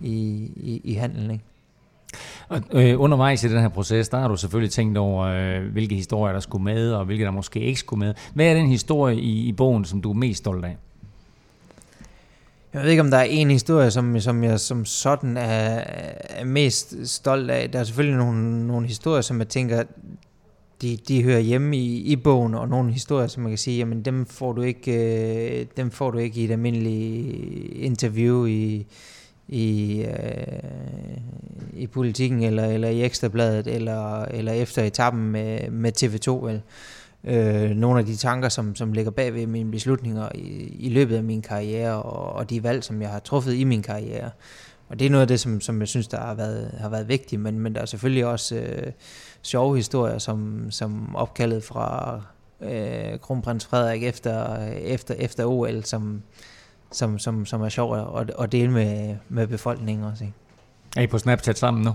i, 0.00 0.12
i, 0.56 0.80
i 0.84 0.94
handelen. 0.94 1.30
Ikke? 1.30 1.44
Og, 2.50 2.62
øh, 2.72 3.00
undervejs 3.00 3.44
i 3.44 3.48
den 3.48 3.60
her 3.60 3.68
proces, 3.68 4.08
der 4.08 4.18
har 4.18 4.28
du 4.28 4.36
selvfølgelig 4.36 4.72
tænkt 4.72 4.98
over, 4.98 5.24
øh, 5.24 5.72
hvilke 5.72 5.94
historier 5.94 6.32
der 6.32 6.40
skulle 6.40 6.64
med, 6.64 6.92
og 6.92 7.04
hvilke 7.04 7.24
der 7.24 7.30
måske 7.30 7.60
ikke 7.60 7.80
skulle 7.80 8.06
med. 8.06 8.14
Hvad 8.34 8.46
er 8.46 8.54
den 8.54 8.68
historie 8.68 9.16
i, 9.16 9.48
i 9.48 9.52
bogen, 9.52 9.84
som 9.84 10.02
du 10.02 10.10
er 10.10 10.14
mest 10.14 10.38
stolt 10.38 10.64
af? 10.64 10.76
Jeg 12.74 12.82
ved 12.82 12.90
ikke, 12.90 13.00
om 13.00 13.10
der 13.10 13.16
er 13.16 13.22
en 13.22 13.50
historie, 13.50 13.90
som, 13.90 14.20
som 14.20 14.44
jeg 14.44 14.60
som 14.60 14.84
sådan 14.84 15.36
er, 15.36 15.84
er 16.28 16.44
mest 16.44 16.94
stolt 17.04 17.50
af. 17.50 17.70
Der 17.70 17.78
er 17.78 17.84
selvfølgelig 17.84 18.18
nogle, 18.18 18.66
nogle 18.66 18.86
historier, 18.86 19.22
som 19.22 19.38
jeg 19.38 19.48
tænker, 19.48 19.82
de, 20.82 20.98
de 21.08 21.22
hører 21.22 21.40
hjemme 21.40 21.76
i, 21.76 21.96
i 21.96 22.16
bogen, 22.16 22.54
og 22.54 22.68
nogle 22.68 22.92
historier, 22.92 23.26
som 23.26 23.42
man 23.42 23.52
kan 23.52 23.58
sige, 23.58 23.78
jamen 23.78 24.02
dem 24.02 24.26
får 24.26 24.52
du 24.52 24.62
ikke, 24.62 24.92
øh, 25.60 25.66
dem 25.76 25.90
får 25.90 26.10
du 26.10 26.18
ikke 26.18 26.40
i 26.40 26.44
et 26.44 26.50
almindeligt 26.50 27.74
interview 27.74 28.46
i, 28.46 28.86
i, 29.50 30.02
øh, 30.02 31.18
i 31.72 31.86
politikken, 31.86 32.42
eller, 32.42 32.64
eller 32.64 32.88
i 32.88 33.02
Ekstrabladet, 33.02 33.66
eller, 33.66 34.22
eller 34.22 34.52
efter 34.52 34.82
etappen 34.82 35.30
med, 35.30 35.70
med 35.70 35.92
TV2, 36.02 36.30
vel. 36.30 36.62
Øh, 37.24 37.70
nogle 37.70 37.98
af 37.98 38.06
de 38.06 38.16
tanker, 38.16 38.48
som, 38.48 38.74
som 38.74 38.92
ligger 38.92 39.10
bag 39.10 39.34
ved 39.34 39.46
mine 39.46 39.70
beslutninger 39.70 40.28
i, 40.34 40.76
i 40.78 40.88
løbet 40.88 41.16
af 41.16 41.24
min 41.24 41.42
karriere, 41.42 42.02
og, 42.02 42.32
og 42.32 42.50
de 42.50 42.62
valg, 42.62 42.84
som 42.84 43.02
jeg 43.02 43.10
har 43.10 43.18
truffet 43.18 43.54
i 43.54 43.64
min 43.64 43.82
karriere. 43.82 44.30
Og 44.88 44.98
det 44.98 45.06
er 45.06 45.10
noget 45.10 45.22
af 45.22 45.28
det, 45.28 45.40
som, 45.40 45.60
som 45.60 45.80
jeg 45.80 45.88
synes, 45.88 46.08
der 46.08 46.20
har 46.20 46.34
været, 46.34 46.74
har 46.80 46.88
været 46.88 47.08
vigtigt, 47.08 47.40
men, 47.40 47.58
men 47.58 47.74
der 47.74 47.80
er 47.80 47.86
selvfølgelig 47.86 48.26
også 48.26 48.56
øh, 48.56 48.92
sjove 49.42 49.76
historier, 49.76 50.18
som, 50.18 50.66
som 50.70 51.16
opkaldet 51.16 51.64
fra 51.64 52.20
øh, 52.60 53.18
kronprins 53.18 53.66
Frederik 53.66 54.02
efter, 54.02 54.66
efter, 54.66 55.14
efter 55.14 55.44
OL, 55.44 55.84
som, 55.84 56.22
som, 56.92 57.18
som, 57.18 57.46
som 57.46 57.62
er 57.62 57.68
sjov 57.68 58.18
at, 58.20 58.30
at 58.40 58.52
dele 58.52 58.70
med, 58.70 59.16
med 59.28 59.46
befolkningen 59.46 60.04
også. 60.04 60.24
Ikke? 60.24 60.36
Er 60.96 61.02
I 61.02 61.06
på 61.06 61.18
Snapchat 61.18 61.58
sammen 61.58 61.84
nu? 61.84 61.92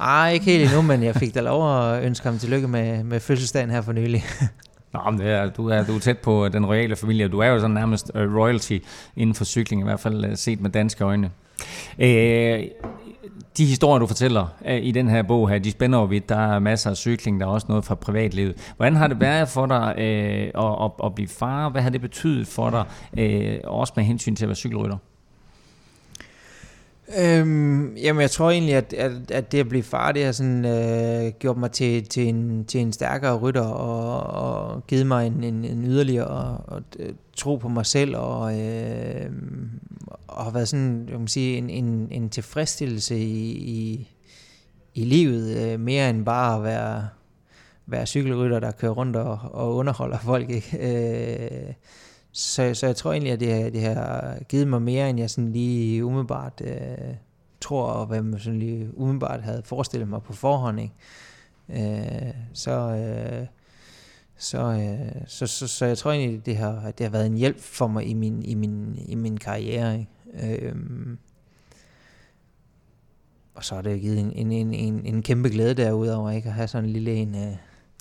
Ej, 0.00 0.32
ikke 0.32 0.44
helt 0.44 0.64
endnu, 0.64 0.82
men 0.82 1.02
jeg 1.02 1.14
fik 1.14 1.34
da 1.34 1.40
lov 1.40 1.62
at 1.78 2.04
ønske 2.04 2.28
ham 2.28 2.38
tillykke 2.38 2.68
med, 2.68 3.04
med 3.04 3.20
fødselsdagen 3.20 3.70
her 3.70 3.80
for 3.82 3.92
nylig. 3.92 4.24
Nå, 4.92 5.10
men 5.10 5.20
det 5.20 5.28
er, 5.28 5.50
du, 5.50 5.68
er, 5.68 5.84
du 5.84 5.96
er 5.96 6.00
tæt 6.00 6.18
på 6.18 6.48
den 6.48 6.66
royale 6.66 6.96
familie. 6.96 7.28
Du 7.28 7.38
er 7.38 7.46
jo 7.46 7.60
sådan 7.60 7.74
nærmest 7.74 8.10
uh, 8.14 8.36
royalty 8.36 8.78
inden 9.16 9.34
for 9.34 9.44
cykling, 9.44 9.82
i 9.82 9.84
hvert 9.84 10.00
fald 10.00 10.24
uh, 10.24 10.30
set 10.34 10.60
med 10.60 10.70
danske 10.70 11.04
øjne. 11.04 11.30
Uh, 11.98 12.04
de 13.56 13.64
historier, 13.64 13.98
du 13.98 14.06
fortæller 14.06 14.46
øh, 14.66 14.84
i 14.84 14.90
den 14.90 15.08
her 15.08 15.22
bog 15.22 15.48
her, 15.48 15.58
de 15.58 15.70
spænder 15.70 15.98
jo 15.98 16.04
vidt. 16.04 16.28
Der 16.28 16.54
er 16.54 16.58
masser 16.58 16.90
af 16.90 16.96
cykling, 16.96 17.40
der 17.40 17.46
er 17.46 17.50
også 17.50 17.66
noget 17.68 17.84
fra 17.84 17.94
privatlivet. 17.94 18.72
Hvordan 18.76 18.96
har 18.96 19.06
det 19.06 19.20
været 19.20 19.48
for 19.48 19.66
dig 19.66 19.94
øh, 19.98 20.64
at, 20.64 20.84
at, 20.84 20.90
at 21.04 21.14
blive 21.14 21.28
far? 21.28 21.68
Hvad 21.68 21.82
har 21.82 21.90
det 21.90 22.00
betydet 22.00 22.46
for 22.46 22.70
dig, 22.70 22.84
øh, 23.18 23.58
også 23.64 23.92
med 23.96 24.04
hensyn 24.04 24.36
til 24.36 24.44
at 24.44 24.48
være 24.48 24.56
cykelrytter? 24.56 24.96
Øhm, 27.18 27.96
jamen, 27.96 28.20
jeg 28.20 28.30
tror 28.30 28.50
egentlig, 28.50 28.74
at, 28.74 28.92
at, 28.92 29.30
at 29.30 29.52
det 29.52 29.58
at 29.58 29.68
blive 29.68 29.82
far, 29.82 30.12
det 30.12 30.24
har 30.24 30.32
sådan, 30.32 30.64
øh, 30.64 31.32
gjort 31.38 31.56
mig 31.56 31.70
til, 31.70 32.04
til, 32.04 32.28
en, 32.28 32.64
til 32.64 32.80
en 32.80 32.92
stærkere 32.92 33.36
rytter, 33.36 33.60
og, 33.60 34.22
og 34.22 34.86
givet 34.86 35.06
mig 35.06 35.26
en, 35.26 35.44
en, 35.44 35.64
en 35.64 35.84
yderligere 35.84 36.26
og, 36.26 36.60
og, 36.66 36.82
øh, 36.98 37.12
tro 37.36 37.56
på 37.56 37.68
mig 37.68 37.86
selv, 37.86 38.16
og, 38.16 38.60
øh, 38.60 39.30
og 40.26 40.44
har 40.44 40.50
været 40.50 40.68
sådan, 40.68 41.08
jeg 41.08 41.20
må 41.20 41.26
sige, 41.26 41.58
en, 41.58 41.70
en, 41.70 42.08
en 42.10 42.30
tilfredsstillelse 42.30 43.18
i, 43.18 43.50
i, 43.50 44.08
i 44.94 45.04
livet, 45.04 45.56
øh, 45.56 45.80
mere 45.80 46.10
end 46.10 46.24
bare 46.24 46.56
at 46.56 46.62
være, 46.62 47.08
være 47.86 48.06
cykelrytter, 48.06 48.60
der 48.60 48.70
kører 48.70 48.92
rundt 48.92 49.16
og, 49.16 49.38
og 49.42 49.74
underholder 49.74 50.18
folk. 50.18 50.50
Ikke? 50.50 50.78
Øh, 51.68 51.72
så, 52.32 52.74
så 52.74 52.86
jeg 52.86 52.96
tror 52.96 53.12
egentlig, 53.12 53.32
at 53.32 53.40
det, 53.40 53.52
har, 53.52 53.70
det 53.70 53.82
har 53.82 54.38
givet 54.48 54.68
mig 54.68 54.82
mere, 54.82 55.10
end 55.10 55.18
jeg 55.18 55.30
sådan 55.30 55.52
lige 55.52 56.04
umiddelbart 56.04 56.62
øh, 56.64 57.14
tror, 57.60 57.86
og 57.86 58.06
hvad 58.06 58.22
man 58.22 58.40
sådan 58.40 58.58
lige 58.58 58.98
umiddelbart 58.98 59.42
havde 59.42 59.62
forestillet 59.64 60.08
mig 60.08 60.22
på 60.22 60.32
forhånd. 60.32 60.80
Ikke? 60.80 60.94
Øh, 61.68 62.34
så, 62.52 62.70
øh, 62.70 63.46
så, 64.38 64.58
øh, 64.58 65.22
så, 65.26 65.46
så, 65.46 65.66
så 65.66 65.86
jeg 65.86 65.98
tror 65.98 66.12
egentlig, 66.12 66.46
det 66.46 66.56
har, 66.56 66.90
det 66.98 67.06
har 67.06 67.10
været 67.10 67.26
en 67.26 67.36
hjælp 67.36 67.60
for 67.60 67.86
mig 67.86 68.06
i 68.06 68.14
min, 68.14 68.42
i 68.42 68.54
min, 68.54 68.98
i 69.08 69.14
min 69.14 69.36
karriere. 69.36 69.98
Ikke? 69.98 70.66
Øh, 70.66 70.74
og 73.54 73.64
så 73.64 73.74
er 73.74 73.82
det 73.82 74.00
givet 74.00 74.18
en, 74.18 74.32
en, 74.32 74.52
en, 74.52 74.74
en, 74.74 75.06
en 75.06 75.22
kæmpe 75.22 75.48
glæde 75.48 75.74
derudover, 75.74 76.30
ikke? 76.30 76.48
At 76.48 76.54
have 76.54 76.68
sådan 76.68 76.84
en 76.84 76.92
lille 76.92 77.14
en... 77.14 77.34
Øh, 77.34 77.56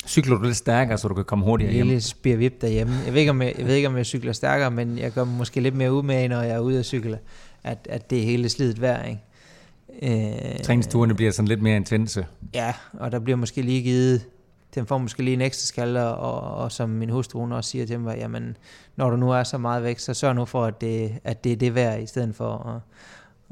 Cykler 0.08 0.38
du 0.38 0.44
lidt 0.44 0.58
stærkere, 0.58 0.98
så 0.98 1.08
du 1.08 1.13
kan 1.13 1.26
komme 1.26 1.46
hurtigere 1.46 1.74
hjem? 1.74 1.88
lille 1.88 2.02
spirvip 2.02 2.62
derhjemme. 2.62 2.94
Jeg 3.06 3.13
ved, 3.13 3.20
ikke, 3.20 3.32
om 3.32 3.41
jeg, 3.41 3.54
jeg 3.58 3.67
ved 3.67 3.76
ikke, 3.76 3.88
om 3.88 3.98
jeg 3.98 4.06
cykler 4.06 4.34
stærkere, 4.34 4.72
men 4.72 4.98
jeg 4.98 5.12
gør 5.12 5.24
måske 5.24 5.60
lidt 5.60 5.76
mere 5.76 5.94
ud 5.94 6.04
med, 6.04 6.30
når 6.30 6.41
jeg 6.41 6.56
er 6.56 6.60
ude 6.60 6.80
at 6.80 6.86
cykle, 6.86 7.20
at, 7.63 7.88
at 7.89 8.10
det 8.10 8.20
er 8.20 8.24
hele 8.24 8.50
slidet 8.50 8.82
værd, 8.82 9.10
ikke? 9.10 9.22
Øh, 10.02 10.60
Træningsturene 10.63 11.15
bliver 11.15 11.32
sådan 11.32 11.48
lidt 11.48 11.62
mere 11.62 11.76
intense. 11.76 12.26
Ja, 12.54 12.74
og 12.94 13.12
der 13.12 13.20
bliver 13.20 13.38
måske 13.38 13.62
lige 13.62 13.82
givet, 13.82 14.26
den 14.75 14.88
får 14.88 14.97
måske 14.97 15.23
lige 15.23 15.34
en 15.34 15.41
ekstra 15.41 15.65
skalle, 15.65 16.03
og, 16.03 16.63
og 16.63 16.71
som 16.71 16.89
min 16.89 17.10
hustru 17.10 17.39
hun 17.39 17.51
også 17.51 17.69
siger 17.69 17.86
til 17.86 17.99
mig, 17.99 18.17
jamen, 18.17 18.57
når 18.95 19.10
du 19.10 19.15
nu 19.15 19.31
er 19.31 19.43
så 19.43 19.57
meget 19.57 19.84
væk, 19.84 19.99
så 19.99 20.13
sørg 20.13 20.36
nu 20.36 20.45
for, 20.45 20.65
at 20.65 20.81
det, 20.81 21.19
at 21.23 21.43
det 21.43 21.51
er 21.51 21.55
det 21.55 21.75
værd, 21.75 22.01
i 22.01 22.05
stedet 22.05 22.36
for 22.36 22.53
at, 22.53 22.81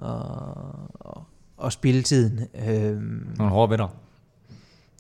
at, 0.10 1.16
at, 1.16 1.22
at 1.66 1.74
spille 1.74 2.04
tiden. 2.04 2.48
Øhm, 2.68 3.28
Nogle 3.38 3.54
hårde 3.54 3.72
venner. 3.72 3.88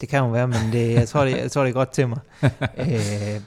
Det 0.01 0.10
kan 0.10 0.19
jo 0.19 0.29
være, 0.29 0.47
men 0.47 0.71
det, 0.71 0.93
jeg, 0.93 1.08
tror, 1.08 1.25
det, 1.25 1.38
jeg 1.38 1.51
tror, 1.51 1.62
det 1.62 1.69
er 1.69 1.73
godt 1.73 1.91
til 1.91 2.08
mig. 2.08 2.19
øh, 2.77 3.41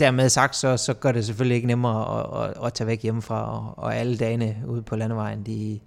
dermed 0.00 0.28
sagt, 0.28 0.56
så, 0.56 0.76
så 0.76 0.94
gør 0.94 1.12
det 1.12 1.26
selvfølgelig 1.26 1.54
ikke 1.54 1.66
nemmere 1.66 2.20
at, 2.20 2.50
at, 2.50 2.66
at 2.66 2.72
tage 2.72 2.86
væk 2.86 3.02
hjemmefra, 3.02 3.58
og, 3.58 3.84
og 3.84 3.96
alle 3.96 4.16
dagene 4.16 4.56
ude 4.66 4.82
på 4.82 4.96
landevejen, 4.96 5.42
de, 5.42 5.80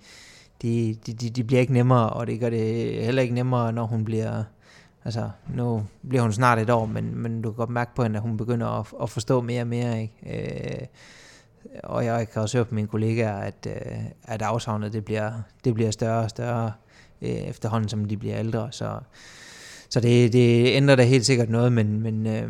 de, 0.61 0.97
de, 1.05 1.13
de, 1.13 1.29
de 1.29 1.43
bliver 1.43 1.59
ikke 1.59 1.73
nemmere, 1.73 2.09
og 2.09 2.27
det 2.27 2.39
gør 2.39 2.49
det 2.49 2.93
heller 3.05 3.21
ikke 3.21 3.35
nemmere, 3.35 3.73
når 3.73 3.85
hun 3.85 4.05
bliver, 4.05 4.43
altså 5.07 5.29
nu 5.55 5.83
bliver 6.09 6.21
hun 6.21 6.33
snart 6.33 6.59
et 6.59 6.69
år, 6.69 6.85
men, 6.85 7.15
men 7.15 7.41
du 7.41 7.51
kan 7.51 7.55
godt 7.55 7.69
mærke 7.69 7.95
på 7.95 8.03
hende, 8.03 8.17
at 8.17 8.21
hun 8.21 8.37
begynder 8.37 8.67
at, 8.67 8.87
at 9.01 9.09
forstå 9.09 9.41
mere 9.41 9.61
og 9.61 9.67
mere, 9.67 10.01
ikke? 10.01 10.13
Øh, 10.79 10.87
og 11.83 12.05
jeg 12.05 12.29
kan 12.29 12.41
også 12.41 12.57
høre 12.57 12.65
på 12.65 12.75
mine 12.75 12.87
kollegaer, 12.87 13.37
at, 13.37 13.67
øh, 13.67 13.97
at 14.23 14.41
afsavnet 14.41 14.93
det 14.93 15.05
bliver, 15.05 15.31
det 15.65 15.73
bliver 15.73 15.91
større 15.91 16.23
og 16.23 16.29
større 16.29 16.71
øh, 17.21 17.29
efterhånden, 17.29 17.89
som 17.89 18.05
de 18.05 18.17
bliver 18.17 18.39
ældre, 18.39 18.71
så, 18.71 18.99
så 19.89 19.99
det, 19.99 20.33
det 20.33 20.75
ændrer 20.75 20.95
da 20.95 21.03
helt 21.03 21.25
sikkert 21.25 21.49
noget, 21.49 21.73
men, 21.73 22.01
men 22.01 22.27
øh, 22.27 22.49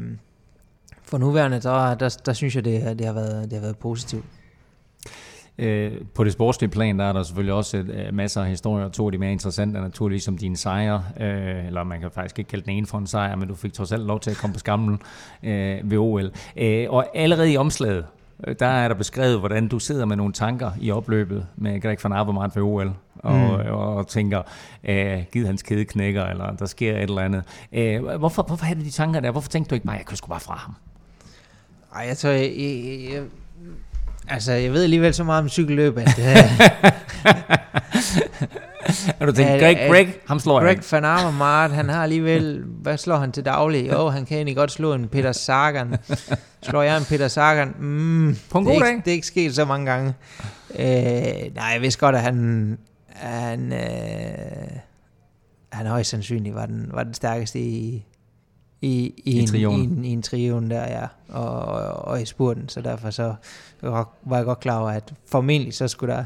for 1.03 1.17
nuværende, 1.17 1.59
der, 1.59 1.95
der, 1.95 2.17
der 2.25 2.33
synes 2.33 2.55
jeg, 2.55 2.65
det, 2.65 2.99
det, 2.99 3.05
har 3.07 3.13
været, 3.13 3.43
det 3.43 3.53
har 3.53 3.61
været 3.61 3.77
positivt. 3.77 4.25
Øh, 5.59 5.91
på 6.15 6.23
det 6.23 6.33
sportslige 6.33 6.69
plan, 6.69 6.99
der 6.99 7.05
er 7.05 7.13
der 7.13 7.23
selvfølgelig 7.23 7.53
også 7.53 7.77
et, 7.77 8.07
uh, 8.09 8.15
masser 8.15 8.41
af 8.41 8.49
historier. 8.49 8.89
To 8.89 9.05
af 9.05 9.11
de 9.11 9.17
mere 9.17 9.31
interessante 9.31 9.77
er 9.77 9.83
naturligvis 9.83 10.23
som 10.23 10.37
dine 10.37 10.57
sejre, 10.57 11.03
uh, 11.15 11.67
eller 11.67 11.83
man 11.83 11.99
kan 11.99 12.11
faktisk 12.11 12.39
ikke 12.39 12.49
kalde 12.49 12.65
den 12.65 12.73
ene 12.73 12.87
for 12.87 12.97
en 12.97 13.07
sejr, 13.07 13.35
men 13.35 13.47
du 13.47 13.55
fik 13.55 13.73
trods 13.73 13.91
alt 13.91 14.05
lov 14.05 14.19
til 14.19 14.31
at 14.31 14.37
komme 14.37 14.53
på 14.53 14.59
skamlen 14.59 15.01
uh, 15.43 15.49
ved 15.91 15.97
OL. 15.97 16.25
Uh, 16.25 16.93
og 16.93 17.05
allerede 17.13 17.51
i 17.51 17.57
omslaget, 17.57 18.05
der 18.59 18.67
er 18.67 18.87
der 18.87 18.95
beskrevet, 18.95 19.39
hvordan 19.39 19.67
du 19.67 19.79
sidder 19.79 20.05
med 20.05 20.15
nogle 20.15 20.33
tanker 20.33 20.71
i 20.81 20.91
opløbet 20.91 21.47
med 21.55 21.81
Greg 21.81 21.97
van 22.03 22.13
Avermaet 22.13 22.55
ved 22.55 22.63
OL, 22.63 22.93
og, 23.15 23.35
mm. 23.35 23.71
og, 23.71 23.95
og 23.95 24.07
tænker, 24.07 24.41
uh, 24.89 25.23
giv 25.31 25.45
hans 25.45 25.61
kæde 25.61 25.85
knækker, 25.85 26.25
eller 26.25 26.55
der 26.55 26.65
sker 26.65 26.95
et 26.95 27.01
eller 27.01 27.21
andet. 27.21 27.43
Uh, 27.71 28.15
hvorfor, 28.15 28.43
hvorfor 28.43 28.65
havde 28.65 28.79
du 28.79 28.85
de 28.85 28.91
tanker 28.91 29.19
der? 29.19 29.31
Hvorfor 29.31 29.49
tænkte 29.49 29.69
du 29.69 29.75
ikke 29.75 29.85
bare, 29.85 29.95
jeg 29.95 30.05
kunne 30.05 30.17
sgu 30.17 30.27
bare 30.27 30.39
fra 30.39 30.55
ham? 30.55 30.75
Ej, 31.95 32.13
tror, 32.13 32.29
jeg, 32.29 32.53
jeg, 32.57 33.13
jeg, 33.13 33.23
altså, 34.29 34.51
jeg 34.51 34.73
ved 34.73 34.83
alligevel 34.83 35.13
så 35.13 35.23
meget 35.23 35.41
om 35.41 35.49
cykelløb, 35.49 35.97
at... 35.97 36.19
Er 39.19 39.25
du 39.25 39.31
tænkt, 39.31 39.61
Greg, 39.61 39.87
Greg, 39.89 40.13
ham 40.27 40.39
slår 40.39 40.59
Greg 40.59 40.79
van 40.91 41.05
Avermaet, 41.05 41.71
han 41.71 41.89
har 41.89 42.03
alligevel, 42.03 42.63
hvad 42.81 42.97
slår 42.97 43.17
han 43.17 43.31
til 43.31 43.45
daglig? 43.45 43.91
Jo, 43.91 44.09
han 44.09 44.25
kan 44.25 44.37
egentlig 44.37 44.55
godt 44.55 44.71
slå 44.71 44.93
en 44.93 45.07
Peter 45.07 45.31
Sagan. 45.31 45.95
Slår 46.61 46.81
jeg 46.81 46.97
en 46.97 47.03
Peter 47.03 47.27
Sagan? 47.27 47.75
Mm, 47.79 48.37
På 48.49 48.57
en 48.57 48.65
god 48.65 48.73
det 48.73 48.81
er, 48.81 48.87
ikke, 48.87 49.01
det 49.05 49.07
er 49.07 49.15
ikke 49.15 49.27
sket 49.27 49.55
så 49.55 49.65
mange 49.65 49.85
gange. 49.91 50.13
Øh, 50.79 51.55
nej, 51.55 51.65
jeg 51.73 51.81
vidste 51.81 51.99
godt, 51.99 52.15
at 52.15 52.21
han, 52.21 52.77
han, 53.07 53.73
øh, 53.73 54.77
han 55.71 55.85
højst 55.85 56.09
sandsynligt 56.09 56.55
var 56.55 56.65
den, 56.65 56.89
var 56.93 57.03
den 57.03 57.13
stærkeste 57.13 57.59
i, 57.59 58.05
i, 58.81 59.13
i, 59.17 59.31
I, 59.31 59.39
en, 59.39 59.55
i, 59.55 59.63
en, 59.63 60.05
i 60.05 60.09
en 60.09 60.21
trion 60.21 60.69
der, 60.69 60.81
ja, 60.81 61.05
og, 61.29 61.49
og, 61.49 62.05
og 62.05 62.21
i 62.21 62.25
spurten, 62.25 62.69
så 62.69 62.81
derfor 62.81 63.09
så 63.09 63.35
var 63.81 64.35
jeg 64.35 64.45
godt 64.45 64.59
klar 64.59 64.79
over, 64.79 64.89
at 64.89 65.13
formentlig 65.25 65.73
så 65.73 65.87
skulle 65.87 66.13
der 66.13 66.25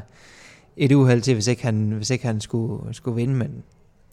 et 0.76 0.92
uheld 0.92 1.22
til, 1.22 1.34
hvis 1.34 1.46
ikke 1.46 1.62
han, 1.62 1.90
hvis 1.90 2.10
ikke 2.10 2.26
han 2.26 2.40
skulle, 2.40 2.94
skulle 2.94 3.14
vinde, 3.16 3.34
men 3.34 3.62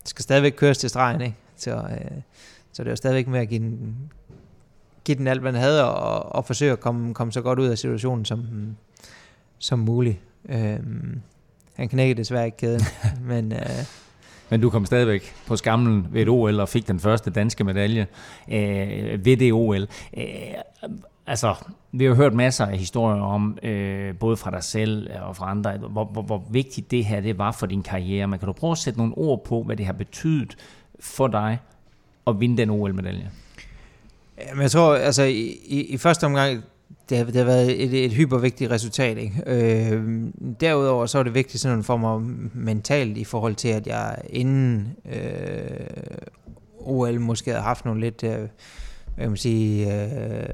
det 0.02 0.10
skal 0.10 0.24
stadigvæk 0.24 0.54
køres 0.58 0.78
til 0.78 0.90
stregen, 0.90 1.22
ikke? 1.22 1.36
Så, 1.56 1.76
øh, 1.76 2.22
så 2.72 2.84
det 2.84 2.92
jo 2.92 2.96
stadigvæk 2.96 3.28
med 3.28 3.40
at 3.40 3.50
give 3.50 3.60
den, 3.60 3.96
give 5.04 5.18
den 5.18 5.28
alt, 5.28 5.44
han 5.44 5.56
havde, 5.56 5.94
og, 5.94 6.36
og 6.36 6.46
forsøge 6.46 6.72
at 6.72 6.80
komme, 6.80 7.14
komme 7.14 7.34
så 7.34 7.42
godt 7.42 7.60
ud 7.60 7.68
af 7.68 7.78
situationen 7.78 8.26
som, 8.26 8.48
som 9.58 9.80
muligt. 9.80 10.18
Øh, 10.50 10.80
han 11.74 11.90
knækkede 11.90 12.18
desværre 12.18 12.46
ikke 12.46 12.58
kæden, 12.58 12.82
men... 13.30 13.52
Øh, 13.52 13.86
men 14.52 14.62
du 14.62 14.70
kom 14.70 14.86
stadigvæk 14.86 15.34
på 15.48 15.56
skamlen 15.56 16.08
ved 16.12 16.22
et 16.22 16.30
OL 16.30 16.60
og 16.60 16.70
fik 16.70 16.88
den 16.88 17.00
første 17.00 17.30
danske 17.30 17.64
medalje 17.64 18.08
øh, 18.52 19.26
ved 19.26 19.38
det 19.38 19.54
OL. 19.54 19.88
Øh, 20.18 20.24
altså, 21.30 21.56
vi 21.92 22.06
har 22.06 22.14
hørt 22.14 22.34
masser 22.34 22.66
af 22.66 22.78
historier 22.78 23.22
om, 23.22 23.58
øh, 23.64 24.16
både 24.16 24.38
fra 24.38 24.52
dig 24.52 24.64
selv 24.64 25.10
og 25.22 25.36
fra 25.36 25.52
andre, 25.52 25.78
hvor, 25.78 26.06
hvor, 26.06 26.22
hvor 26.22 26.44
vigtigt 26.50 26.92
det 26.92 27.06
her 27.06 27.22
det 27.22 27.38
var 27.38 27.52
for 27.52 27.66
din 27.66 27.84
karriere. 27.84 28.28
Men 28.28 28.40
kan 28.40 28.46
du 28.46 28.54
prøve 28.54 28.72
at 28.72 28.78
sætte 28.78 29.00
nogle 29.00 29.14
ord 29.18 29.44
på, 29.44 29.64
hvad 29.64 29.76
det 29.76 29.86
har 29.86 29.94
betydet 29.94 30.56
for 31.00 31.28
dig 31.28 31.60
at 32.28 32.40
vinde 32.40 32.58
den 32.58 32.70
OL-medalje? 32.70 33.32
Jamen, 34.48 34.62
jeg 34.62 34.72
tror, 34.72 34.96
altså 34.96 35.24
i, 35.24 35.58
i, 35.66 35.82
i 35.82 35.98
første 35.98 36.26
omgang, 36.26 36.64
det 37.10 37.18
har, 37.18 37.26
det 37.26 37.36
har 37.36 37.44
været 37.44 37.84
et, 37.84 38.06
et 38.06 38.12
hypervigtigt 38.12 38.72
resultat. 38.72 39.18
Ikke? 39.18 39.44
Øh, 39.46 40.24
derudover 40.62 41.06
så 41.06 41.20
er 41.20 41.24
det 41.24 41.34
vigtigt 41.34 41.62
sådan 41.62 41.84
for 41.84 41.98
mig 41.98 42.22
mentalt 42.54 43.18
i 43.18 43.24
forhold 43.24 43.56
til, 43.56 43.70
at 43.70 43.88
jeg 43.88 44.18
inden 44.30 44.96
øh, 45.06 45.88
OL 46.80 47.20
måske 47.20 47.52
havde 47.52 47.64
haft 47.64 47.86
nogle 47.86 48.02
lidt, 48.02 48.24
øh, 48.24 48.48
hvad 49.16 49.26
kan 49.26 49.30
man 49.30 49.38
sige, 49.38 49.94
øh, 49.94 50.50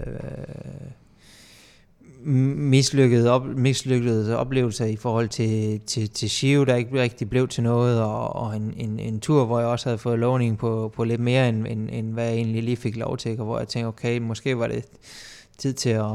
mislykkede, 2.26 3.32
op, 3.32 3.46
mislykkede 3.46 4.38
oplevelser 4.38 4.86
i 4.86 4.96
forhold 4.96 5.30
til, 5.30 5.80
til, 5.80 6.10
til 6.10 6.30
Shio, 6.30 6.64
der 6.64 6.76
ikke 6.76 7.02
rigtig 7.02 7.30
blev 7.30 7.48
til 7.48 7.64
noget, 7.64 8.02
og, 8.02 8.36
og 8.36 8.56
en, 8.56 8.74
en, 8.78 9.00
en 9.00 9.20
tur, 9.20 9.46
hvor 9.46 9.60
jeg 9.60 9.68
også 9.68 9.90
havde 9.90 9.98
fået 9.98 10.20
lovning 10.20 10.58
på, 10.58 10.92
på 10.96 11.04
lidt 11.04 11.22
mere, 11.22 11.50
end, 11.50 11.68
end, 11.68 11.90
end 11.92 12.14
hvad 12.14 12.26
jeg 12.26 12.34
egentlig 12.34 12.64
lige 12.64 12.78
fik 12.78 12.96
lov 12.96 13.18
til, 13.18 13.40
og 13.40 13.46
hvor 13.46 13.60
jeg 13.60 13.68
tænkte, 13.68 13.88
okay, 13.88 14.18
måske 14.18 14.60
var 14.60 14.68
det 14.68 14.86
tid 15.58 15.74
til 15.74 15.90
at, 15.90 16.12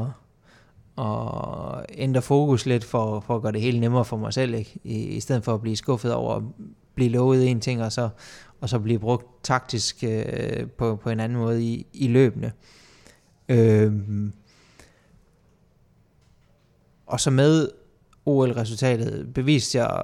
at 0.97 1.85
ændre 1.97 2.21
fokus 2.21 2.65
lidt, 2.65 2.83
for, 2.83 3.19
for 3.19 3.35
at 3.35 3.41
gøre 3.41 3.51
det 3.51 3.61
helt 3.61 3.79
nemmere 3.79 4.05
for 4.05 4.17
mig 4.17 4.33
selv, 4.33 4.53
ikke? 4.53 4.79
I, 4.83 5.03
i 5.03 5.19
stedet 5.19 5.43
for 5.43 5.53
at 5.53 5.61
blive 5.61 5.77
skuffet 5.77 6.13
over 6.13 6.35
at 6.35 6.43
blive 6.95 7.09
lovet 7.09 7.49
en 7.49 7.59
ting, 7.59 7.83
og 7.83 7.91
så, 7.91 8.09
og 8.61 8.69
så 8.69 8.79
blive 8.79 8.99
brugt 8.99 9.43
taktisk 9.43 10.03
øh, 10.03 10.69
på, 10.77 10.95
på 10.95 11.09
en 11.09 11.19
anden 11.19 11.37
måde 11.37 11.63
i, 11.63 11.87
i 11.93 12.07
løbende. 12.07 12.51
Øh, 13.49 13.93
og 17.05 17.19
så 17.19 17.31
med 17.31 17.69
OL-resultatet 18.25 19.33
beviste 19.33 19.77
jeg 19.77 20.03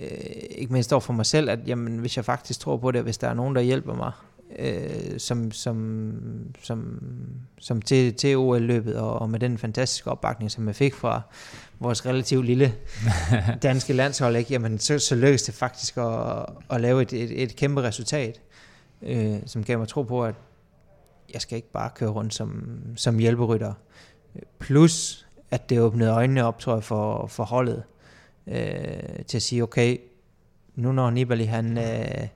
øh, 0.00 0.44
ikke 0.50 0.72
mindst 0.72 0.92
over 0.92 1.00
for 1.00 1.12
mig 1.12 1.26
selv, 1.26 1.50
at 1.50 1.58
jamen, 1.66 1.98
hvis 1.98 2.16
jeg 2.16 2.24
faktisk 2.24 2.60
tror 2.60 2.76
på 2.76 2.90
det, 2.90 3.02
hvis 3.02 3.18
der 3.18 3.28
er 3.28 3.34
nogen, 3.34 3.54
der 3.54 3.60
hjælper 3.60 3.94
mig 3.94 4.12
øh, 4.58 5.18
som, 5.18 5.52
som, 5.52 6.12
som, 6.62 7.02
som 7.58 7.82
til, 7.82 8.14
til 8.14 8.36
OL-løbet, 8.36 8.96
og, 8.96 9.18
og 9.18 9.30
med 9.30 9.40
den 9.40 9.58
fantastiske 9.58 10.10
opbakning, 10.10 10.50
som 10.50 10.66
jeg 10.66 10.76
fik 10.76 10.94
fra 10.94 11.20
vores 11.80 12.06
relativt 12.06 12.46
lille 12.46 12.74
danske 13.62 13.92
landshold, 13.92 14.36
ikke? 14.36 14.52
Jamen, 14.52 14.78
så, 14.78 14.98
så 14.98 15.14
lykkedes 15.14 15.42
det 15.42 15.54
faktisk 15.54 15.96
at, 15.96 16.46
at 16.70 16.80
lave 16.80 17.02
et, 17.02 17.12
et, 17.12 17.42
et 17.42 17.56
kæmpe 17.56 17.82
resultat, 17.82 18.40
øh, 19.02 19.36
som 19.46 19.64
gav 19.64 19.78
mig 19.78 19.88
tro 19.88 20.02
på, 20.02 20.24
at 20.24 20.34
jeg 21.34 21.40
skal 21.40 21.56
ikke 21.56 21.72
bare 21.72 21.90
køre 21.94 22.10
rundt 22.10 22.34
som, 22.34 22.80
som 22.96 23.18
hjælperytter. 23.18 23.72
Plus, 24.58 25.26
at 25.50 25.70
det 25.70 25.80
åbnede 25.80 26.10
øjnene 26.10 26.44
op, 26.44 26.58
tror 26.58 26.74
jeg, 26.74 26.84
for, 26.84 27.26
for 27.26 27.44
holdet, 27.44 27.82
øh, 28.46 29.24
til 29.26 29.38
at 29.38 29.42
sige, 29.42 29.62
okay, 29.62 29.98
nu 30.74 30.92
når 30.92 31.10
Nibali 31.10 31.44
han, 31.44 31.78
øh, 31.78 32.28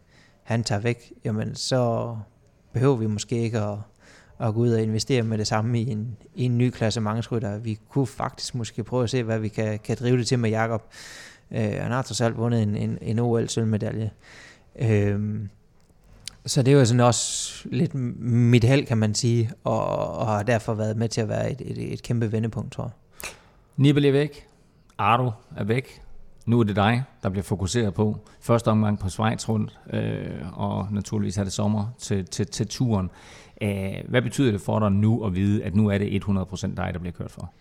han 0.52 0.64
tager 0.64 0.80
væk, 0.80 1.12
jamen 1.24 1.54
så 1.54 2.16
behøver 2.72 2.96
vi 2.96 3.06
måske 3.06 3.42
ikke 3.42 3.58
at, 3.58 3.78
at 4.40 4.54
gå 4.54 4.60
ud 4.60 4.70
og 4.70 4.82
investere 4.82 5.22
med 5.22 5.38
det 5.38 5.46
samme 5.46 5.80
i 5.80 5.90
en, 5.90 6.16
i 6.34 6.44
en 6.44 6.58
ny 6.58 6.70
klasse 6.70 7.00
mangesrytter. 7.00 7.58
Vi 7.58 7.78
kunne 7.88 8.06
faktisk 8.06 8.54
måske 8.54 8.84
prøve 8.84 9.02
at 9.02 9.10
se, 9.10 9.22
hvad 9.22 9.38
vi 9.38 9.48
kan, 9.48 9.78
kan 9.78 9.96
drive 10.00 10.18
det 10.18 10.26
til 10.26 10.38
med 10.38 10.50
Jakob. 10.50 10.82
Øh, 11.50 11.72
han 11.80 11.92
har 11.92 12.02
trods 12.02 12.20
alt 12.20 12.36
vundet 12.36 12.62
en, 12.62 12.76
en, 12.76 12.98
en 13.00 13.18
OL-sølvmedalje. 13.18 14.10
Øh, 14.78 15.40
så 16.46 16.62
det 16.62 16.72
er 16.72 16.78
jo 16.78 16.84
sådan 16.84 17.00
også 17.00 17.52
lidt 17.68 17.94
mit 17.94 18.64
held, 18.64 18.86
kan 18.86 18.98
man 18.98 19.14
sige, 19.14 19.50
og, 19.64 19.86
og 20.16 20.26
har 20.26 20.42
derfor 20.42 20.74
været 20.74 20.96
med 20.96 21.08
til 21.08 21.20
at 21.20 21.28
være 21.28 21.52
et, 21.52 21.60
et, 21.60 21.92
et 21.92 22.02
kæmpe 22.02 22.32
vendepunkt, 22.32 22.72
tror 22.72 22.84
jeg. 22.84 22.92
Nibali 23.76 24.08
er 24.08 24.12
væk. 24.12 24.46
Ardo 24.98 25.30
er 25.56 25.64
væk. 25.64 26.02
Nu 26.46 26.60
er 26.60 26.64
det 26.64 26.76
dig, 26.76 27.04
der 27.22 27.28
bliver 27.28 27.42
fokuseret 27.42 27.94
på. 27.94 28.18
Første 28.40 28.68
omgang 28.68 28.98
på 28.98 29.08
Schweiz 29.08 29.48
rundt, 29.48 29.78
øh, 29.92 30.58
og 30.58 30.88
naturligvis 30.90 31.38
er 31.38 31.44
det 31.44 31.52
sommer 31.52 31.86
til, 31.98 32.24
til, 32.24 32.46
til 32.46 32.68
turen. 32.68 33.10
Æh, 33.60 33.94
hvad 34.08 34.22
betyder 34.22 34.52
det 34.52 34.60
for 34.60 34.78
dig 34.78 34.92
nu 34.92 35.24
at 35.26 35.34
vide, 35.34 35.64
at 35.64 35.74
nu 35.74 35.88
er 35.88 35.98
det 35.98 36.24
100% 36.24 36.66
dig, 36.66 36.90
der 36.92 36.98
bliver 36.98 37.12
kørt 37.12 37.30
for? 37.30 37.52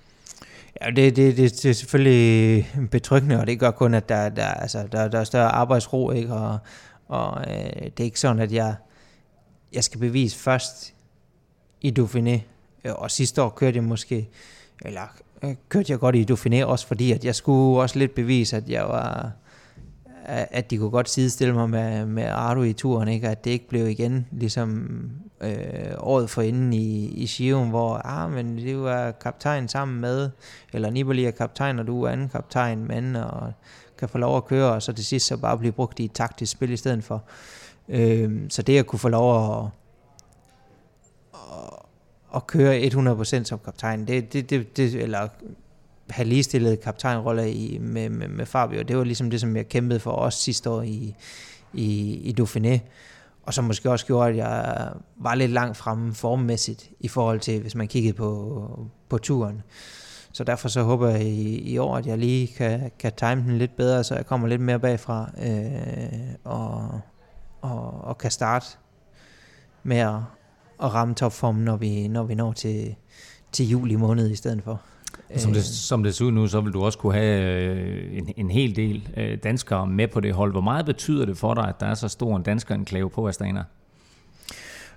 Ja, 0.81 0.89
det, 0.89 1.15
det, 1.15 1.37
det, 1.37 1.37
det 1.37 1.65
er 1.65 1.73
selvfølgelig 1.73 2.67
betryggende, 2.91 3.39
og 3.39 3.47
det 3.47 3.59
gør 3.59 3.71
kun, 3.71 3.93
at 3.93 4.09
der, 4.09 4.29
der, 4.29 4.47
altså, 4.47 4.87
der, 4.91 5.07
der 5.07 5.19
er 5.19 5.23
større 5.23 5.49
arbejdsro, 5.49 6.11
ikke? 6.11 6.33
og, 6.33 6.57
og 7.07 7.41
øh, 7.41 7.83
det 7.83 7.99
er 7.99 8.03
ikke 8.03 8.19
sådan, 8.19 8.39
at 8.39 8.51
jeg, 8.51 8.75
jeg 9.73 9.83
skal 9.83 9.99
bevise 9.99 10.37
først 10.37 10.93
i 11.81 11.93
Dauphiné, 11.99 12.39
øh, 12.85 12.93
og 12.95 13.11
sidste 13.11 13.43
år 13.43 13.49
kørte 13.49 13.75
jeg 13.75 13.83
måske, 13.83 14.29
eller 14.85 15.01
øh, 15.43 15.55
kørte 15.69 15.91
jeg 15.91 15.99
godt 15.99 16.15
i 16.15 16.25
Dauphiné, 16.31 16.63
også 16.63 16.87
fordi, 16.87 17.11
at 17.11 17.25
jeg 17.25 17.35
skulle 17.35 17.81
også 17.81 17.99
lidt 17.99 18.15
bevise, 18.15 18.57
at 18.57 18.69
jeg 18.69 18.83
var, 18.83 19.31
at 20.25 20.71
de 20.71 20.77
kunne 20.77 20.89
godt 20.89 21.09
sidestille 21.09 21.53
mig 21.53 21.69
med, 21.69 22.05
med 22.05 22.23
Ardo 22.23 22.61
i 22.61 22.73
turen, 22.73 23.07
ikke? 23.07 23.29
at 23.29 23.43
det 23.45 23.51
ikke 23.51 23.67
blev 23.67 23.87
igen 23.87 24.27
ligesom 24.31 24.89
øh, 25.41 25.93
året 25.97 26.29
for 26.29 26.41
inden 26.41 26.73
i, 26.73 27.07
i 27.07 27.27
Shion, 27.27 27.69
hvor 27.69 27.93
ah, 27.93 28.31
men 28.31 28.57
det 28.57 28.81
var 28.81 29.11
kaptajn 29.11 29.67
sammen 29.67 30.01
med, 30.01 30.29
eller 30.73 30.89
Nibali 30.89 31.25
er 31.25 31.31
kaptajn, 31.31 31.79
og 31.79 31.87
du 31.87 32.03
er 32.03 32.09
anden 32.09 32.29
kaptajn, 32.29 32.87
men 32.87 33.15
og 33.15 33.53
kan 33.97 34.09
få 34.09 34.17
lov 34.17 34.37
at 34.37 34.45
køre, 34.45 34.71
og 34.73 34.81
så 34.81 34.93
til 34.93 35.05
sidst 35.05 35.27
så 35.27 35.37
bare 35.37 35.57
blive 35.57 35.71
brugt 35.71 35.99
i 35.99 36.05
et 36.05 36.11
taktisk 36.11 36.51
spil 36.51 36.71
i 36.71 36.77
stedet 36.77 37.03
for. 37.03 37.23
Øh, 37.89 38.31
så 38.49 38.61
det 38.61 38.77
at 38.77 38.87
kunne 38.87 38.99
få 38.99 39.09
lov 39.09 39.57
at, 39.57 39.69
at 42.35 42.47
køre 42.47 42.79
100% 42.79 43.43
som 43.43 43.59
kaptajn, 43.65 44.07
det, 44.07 44.33
det, 44.33 44.49
det, 44.49 44.77
det, 44.77 44.95
eller 44.95 45.27
have 46.09 46.27
ligestillet 46.27 46.81
kaptajnroller 46.81 47.43
i, 47.43 47.77
med, 47.81 48.09
med, 48.09 48.27
med 48.27 48.45
Fabio. 48.45 48.81
Det 48.81 48.97
var 48.97 49.03
ligesom 49.03 49.29
det, 49.29 49.41
som 49.41 49.55
jeg 49.55 49.69
kæmpede 49.69 49.99
for 49.99 50.11
os 50.11 50.35
sidste 50.35 50.69
år 50.69 50.81
i, 50.81 51.15
i, 51.73 52.13
i 52.13 52.35
Dauphiné. 52.41 52.79
Og 53.43 53.53
som 53.53 53.63
måske 53.63 53.91
også 53.91 54.05
gjorde, 54.05 54.29
at 54.29 54.37
jeg 54.37 54.89
var 55.17 55.35
lidt 55.35 55.51
langt 55.51 55.77
fremme 55.77 56.13
formmæssigt 56.13 56.89
i 56.99 57.07
forhold 57.07 57.39
til, 57.39 57.61
hvis 57.61 57.75
man 57.75 57.87
kiggede 57.87 58.13
på, 58.13 58.89
på 59.09 59.17
turen. 59.17 59.61
Så 60.33 60.43
derfor 60.43 60.69
så 60.69 60.81
håber 60.83 61.09
jeg 61.09 61.21
i, 61.21 61.59
i 61.59 61.77
år, 61.77 61.95
at 61.95 62.05
jeg 62.05 62.17
lige 62.17 62.47
kan, 62.47 62.91
kan 62.99 63.11
time 63.17 63.35
den 63.35 63.57
lidt 63.57 63.75
bedre, 63.75 64.03
så 64.03 64.15
jeg 64.15 64.25
kommer 64.25 64.47
lidt 64.47 64.61
mere 64.61 64.79
bagfra 64.79 65.31
øh, 65.43 66.33
og, 66.43 66.99
og, 67.61 68.01
og 68.01 68.17
kan 68.17 68.31
starte 68.31 68.65
med 69.83 69.97
at, 69.97 70.15
at 70.83 70.93
ramme 70.93 71.13
topformen, 71.13 71.65
når 71.65 71.77
vi, 71.77 72.07
når 72.07 72.23
vi 72.23 72.35
når 72.35 72.53
til, 72.53 72.95
til 73.51 73.69
juli 73.69 73.95
måned 73.95 74.31
i 74.31 74.35
stedet 74.35 74.63
for. 74.63 74.81
Som 75.37 75.53
det, 75.53 75.63
som 75.63 76.03
det 76.03 76.15
ser 76.15 76.25
ud 76.25 76.31
nu, 76.31 76.47
så 76.47 76.61
vil 76.61 76.73
du 76.73 76.83
også 76.83 76.97
kunne 76.97 77.13
have 77.13 77.41
øh, 77.41 78.17
en, 78.17 78.33
en 78.37 78.51
hel 78.51 78.75
del 78.75 79.09
øh, 79.17 79.37
danskere 79.43 79.87
med 79.87 80.07
på 80.07 80.19
det 80.19 80.33
hold. 80.33 80.51
Hvor 80.51 80.61
meget 80.61 80.85
betyder 80.85 81.25
det 81.25 81.37
for 81.37 81.53
dig, 81.53 81.67
at 81.67 81.79
der 81.79 81.85
er 81.85 81.93
så 81.93 82.07
stor 82.07 82.37
en 82.37 82.43
dansker 82.43 82.75
enklave 82.75 83.09
på 83.09 83.27
Astana? 83.27 83.63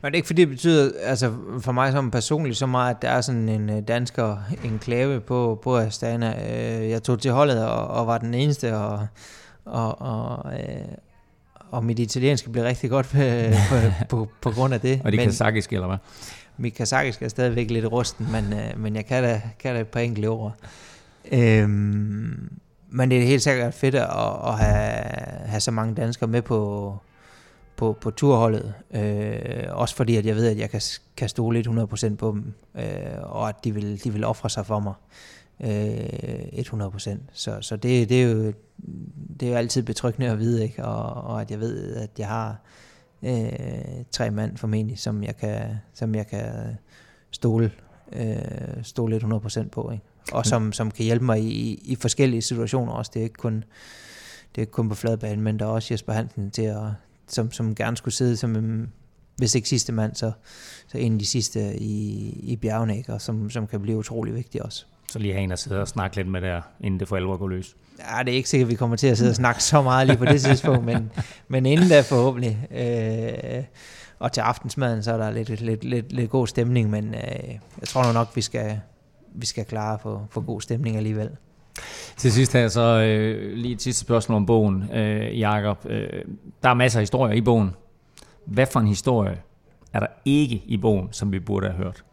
Men 0.03 0.13
det 0.13 0.17
er 0.17 0.19
ikke 0.19 0.27
fordi, 0.27 0.43
det 0.43 0.49
betyder, 0.49 0.91
altså 1.03 1.33
for 1.61 1.73
mig 1.73 1.93
som 1.93 2.11
personligt, 2.11 2.57
så 2.57 2.67
meget, 2.67 2.95
at 2.95 3.03
der 3.03 3.09
er 3.09 3.21
sådan 3.21 3.49
en 3.49 3.71
øh, 3.71 3.83
dansker 3.89 4.37
enklave 4.65 5.21
på, 5.21 5.61
på 5.63 5.79
Astana. 5.79 6.27
Jeg 6.89 7.03
tog 7.03 7.21
til 7.21 7.31
holdet 7.31 7.67
og, 7.67 7.87
og 7.87 8.07
var 8.07 8.19
den 8.19 8.35
eneste, 8.35 8.77
og, 8.77 9.07
og, 9.65 10.01
og, 10.01 10.53
og 11.71 11.85
mit 11.85 11.99
italienske 11.99 12.51
blev 12.51 12.65
rigtig 12.65 12.91
godt 12.91 13.07
på, 13.07 13.17
på, 14.09 14.29
på, 14.41 14.51
grund 14.51 14.75
af 14.75 14.81
det. 14.81 15.01
Og 15.05 15.13
det 15.13 15.21
kan 15.21 15.29
kazakisk, 15.29 15.73
eller 15.73 15.87
hvad? 15.87 15.99
Mit 16.57 16.75
kazakisk 16.75 17.23
er 17.23 17.29
stadigvæk 17.29 17.71
lidt 17.71 17.93
rusten, 17.93 18.27
men, 18.33 18.53
øh, 18.53 18.79
men 18.79 18.97
jeg 18.97 19.07
kan 19.07 19.23
da, 19.23 19.41
kan 19.59 19.75
da 19.75 19.81
et 19.81 19.89
par 19.89 20.01
enkelte 20.01 20.27
ord. 20.27 20.55
Øhm, 21.33 22.53
men 22.91 23.11
det 23.11 23.19
er 23.19 23.27
helt 23.27 23.43
sikkert 23.43 23.75
fedt 23.75 23.95
at, 23.95 24.09
at 24.47 24.59
have, 24.59 25.05
have 25.47 25.61
så 25.61 25.71
mange 25.71 25.95
danskere 25.95 26.29
med 26.29 26.43
på, 26.43 26.97
på, 27.77 27.99
på 28.01 28.11
turholdet. 28.11 28.75
Øh, 28.95 29.65
også 29.71 29.97
fordi, 29.97 30.17
at 30.17 30.27
jeg 30.27 30.37
ved, 30.37 30.47
at 30.49 30.59
jeg 30.59 30.71
kan, 30.71 30.81
kan 31.17 31.29
stole 31.29 31.63
lidt 31.63 31.69
100% 32.13 32.17
på 32.17 32.31
dem, 32.31 32.55
øh, 32.77 32.85
og 33.23 33.49
at 33.49 33.65
de 33.65 33.75
vil, 33.75 34.05
de 34.05 34.13
vil 34.13 34.25
ofre 34.25 34.51
sig 34.51 34.67
for 34.67 34.81
mig 34.81 34.95
øh, 35.61 36.45
100%. 36.59 37.19
Så, 37.33 37.59
så 37.61 37.77
det, 37.77 38.09
det, 38.09 38.23
er 38.23 38.31
jo, 38.31 38.53
det 39.41 39.47
er 39.47 39.51
jo 39.51 39.57
altid 39.57 39.83
betryggende 39.83 40.31
at 40.31 40.39
vide, 40.39 40.63
ikke? 40.63 40.85
Og, 40.85 41.25
og 41.25 41.41
at 41.41 41.51
jeg 41.51 41.61
ved, 41.61 41.97
at 41.97 42.11
jeg 42.19 42.29
har 42.29 42.57
øh, 43.23 44.05
tre 44.11 44.31
mand 44.31 44.57
formentlig, 44.57 44.99
som 44.99 45.25
jeg 45.25 45.37
kan, 45.37 45.61
som 45.95 46.15
jeg 46.15 46.27
kan 46.27 46.77
stole, 47.31 47.73
øh, 48.13 48.37
stole 48.83 49.19
lidt 49.19 49.25
100% 49.65 49.69
på. 49.69 49.91
Ikke? 49.91 50.05
Og 50.33 50.47
som, 50.47 50.73
som 50.73 50.91
kan 50.91 51.05
hjælpe 51.05 51.25
mig 51.25 51.41
i, 51.41 51.75
i 51.85 51.95
forskellige 51.95 52.43
situationer 52.43 52.93
også. 52.93 53.11
Det 53.15 53.21
er 53.21 53.25
ikke 53.25 53.35
kun, 53.35 53.55
det 54.55 54.59
er 54.59 54.61
ikke 54.61 54.73
kun 54.73 54.89
på 54.89 54.95
fladbanen, 54.95 55.45
men 55.45 55.59
der 55.59 55.65
er 55.65 55.71
også 55.71 55.95
Jesper 55.95 56.13
Hansen 56.13 56.51
til 56.51 56.63
at, 56.63 56.87
som, 57.29 57.53
som 57.53 57.75
gerne 57.75 57.97
skulle 57.97 58.15
sidde 58.15 58.37
som 58.37 58.57
en, 58.57 58.93
hvis 59.37 59.55
ikke 59.55 59.69
sidste 59.69 59.93
mand, 59.93 60.15
så, 60.15 60.33
så 60.87 60.99
en 60.99 61.13
af 61.13 61.19
de 61.19 61.27
sidste 61.27 61.77
i, 61.77 62.29
i 62.43 62.57
bjergene, 62.57 62.97
ikke? 62.97 63.13
og 63.13 63.21
som, 63.21 63.51
som 63.51 63.67
kan 63.67 63.83
blive 63.83 63.99
utrolig 63.99 64.35
vigtig 64.35 64.63
også. 64.63 64.87
Så 65.15 65.19
lige 65.19 65.33
have 65.33 65.43
en, 65.43 65.51
der 65.51 65.57
sidder 65.57 65.81
og 65.81 65.89
snakke 65.89 66.17
lidt 66.17 66.29
med 66.29 66.41
der, 66.41 66.61
inden 66.81 67.01
det 67.01 67.09
for 67.09 67.17
alvor 67.17 67.37
går 67.37 67.49
løs. 67.49 67.77
Ja, 67.99 68.23
det 68.23 68.33
er 68.33 68.37
ikke 68.37 68.49
sikkert, 68.49 68.67
at 68.67 68.71
vi 68.71 68.75
kommer 68.75 68.97
til 68.97 69.07
at 69.07 69.19
sidde 69.19 69.31
og 69.31 69.35
snakke 69.35 69.63
så 69.63 69.83
meget 69.83 70.07
lige 70.07 70.17
på 70.17 70.25
det 70.25 70.41
tidspunkt, 70.41 70.85
men, 70.85 71.11
men 71.49 71.67
inden 71.67 71.89
da 71.89 72.01
forhåbentlig. 72.01 72.69
Øh, 72.71 73.65
og 74.19 74.33
til 74.33 74.41
aftensmaden, 74.41 75.03
så 75.03 75.13
er 75.13 75.17
der 75.17 75.31
lidt, 75.31 75.61
lidt, 75.61 75.85
lidt, 75.85 76.13
lidt 76.13 76.31
god 76.31 76.47
stemning, 76.47 76.91
men 76.91 77.15
øh, 77.15 77.49
jeg 77.81 77.89
tror 77.89 78.13
nok, 78.13 78.29
vi 78.35 78.41
skal, 78.41 78.81
vi 79.35 79.47
skal 79.47 79.65
klare 79.65 79.99
for, 80.03 80.27
for 80.31 80.41
god 80.41 80.61
stemning 80.61 80.97
alligevel. 80.97 81.31
Til 82.17 82.33
sidst 82.33 82.53
her, 82.53 82.69
så 82.69 83.01
øh, 83.01 83.57
lige 83.57 83.75
et 83.75 83.83
sidste 83.83 84.01
spørgsmål 84.01 84.37
om 84.37 84.47
bogen, 84.47 84.91
øh, 84.95 85.39
Jakob. 85.39 85.87
Øh, 85.89 86.25
der 86.63 86.69
er 86.69 86.75
masser 86.75 86.99
af 86.99 87.03
historier 87.03 87.35
i 87.35 87.41
bogen. 87.41 87.71
Hvad 88.47 88.67
for 88.67 88.81
en 88.81 88.87
historie 88.89 89.41
er 89.93 90.01
der 90.01 90.07
ikke 90.25 90.63
i 90.67 90.77
bogen, 90.77 91.09
som 91.11 91.33
vi 91.33 91.41
burde 91.41 91.67
have 91.67 91.77
hørt? 91.77 92.05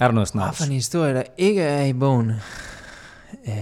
Er 0.00 0.06
der 0.08 0.12
noget 0.12 0.28
snart? 0.28 0.46
Hvad 0.46 0.54
for 0.54 0.64
en 0.64 0.72
historie, 0.72 1.14
der 1.14 1.22
ikke 1.38 1.62
er 1.62 1.84
i 1.84 1.92
bogen? 1.92 2.32
Øh, 3.48 3.54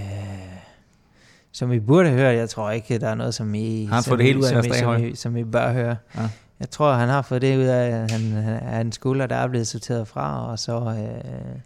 som 1.53 1.70
vi 1.70 1.81
burde 1.81 2.11
høre. 2.11 2.35
Jeg 2.35 2.51
tror 2.51 2.70
ikke, 2.70 2.99
der 2.99 3.09
er 3.09 3.14
noget, 3.14 3.35
som 3.35 3.55
I, 3.55 3.85
har 3.85 3.94
han 3.94 4.05
fået 4.05 4.18
det 4.18 4.27
helt 4.27 4.38
ud 4.38 4.44
af, 4.44 4.64
som, 4.64 5.05
I, 5.05 5.14
som 5.14 5.37
I 5.37 5.44
bør 5.44 5.73
høre. 5.73 5.97
Ja. 6.16 6.29
Jeg 6.61 6.70
tror, 6.70 6.92
han 6.92 7.09
har 7.09 7.23
fået 7.23 7.42
det 7.42 7.59
ud 7.59 7.62
af, 7.62 7.87
at 7.87 8.11
han, 8.11 8.20
han 8.33 8.61
er 8.62 8.81
en 8.81 8.92
skulder, 8.92 9.27
der 9.27 9.37
er 9.37 9.49
blevet 9.49 9.66
sorteret 9.66 10.09
fra, 10.09 10.51
og 10.51 10.59
så, 10.59 10.97
øh, 10.99 11.59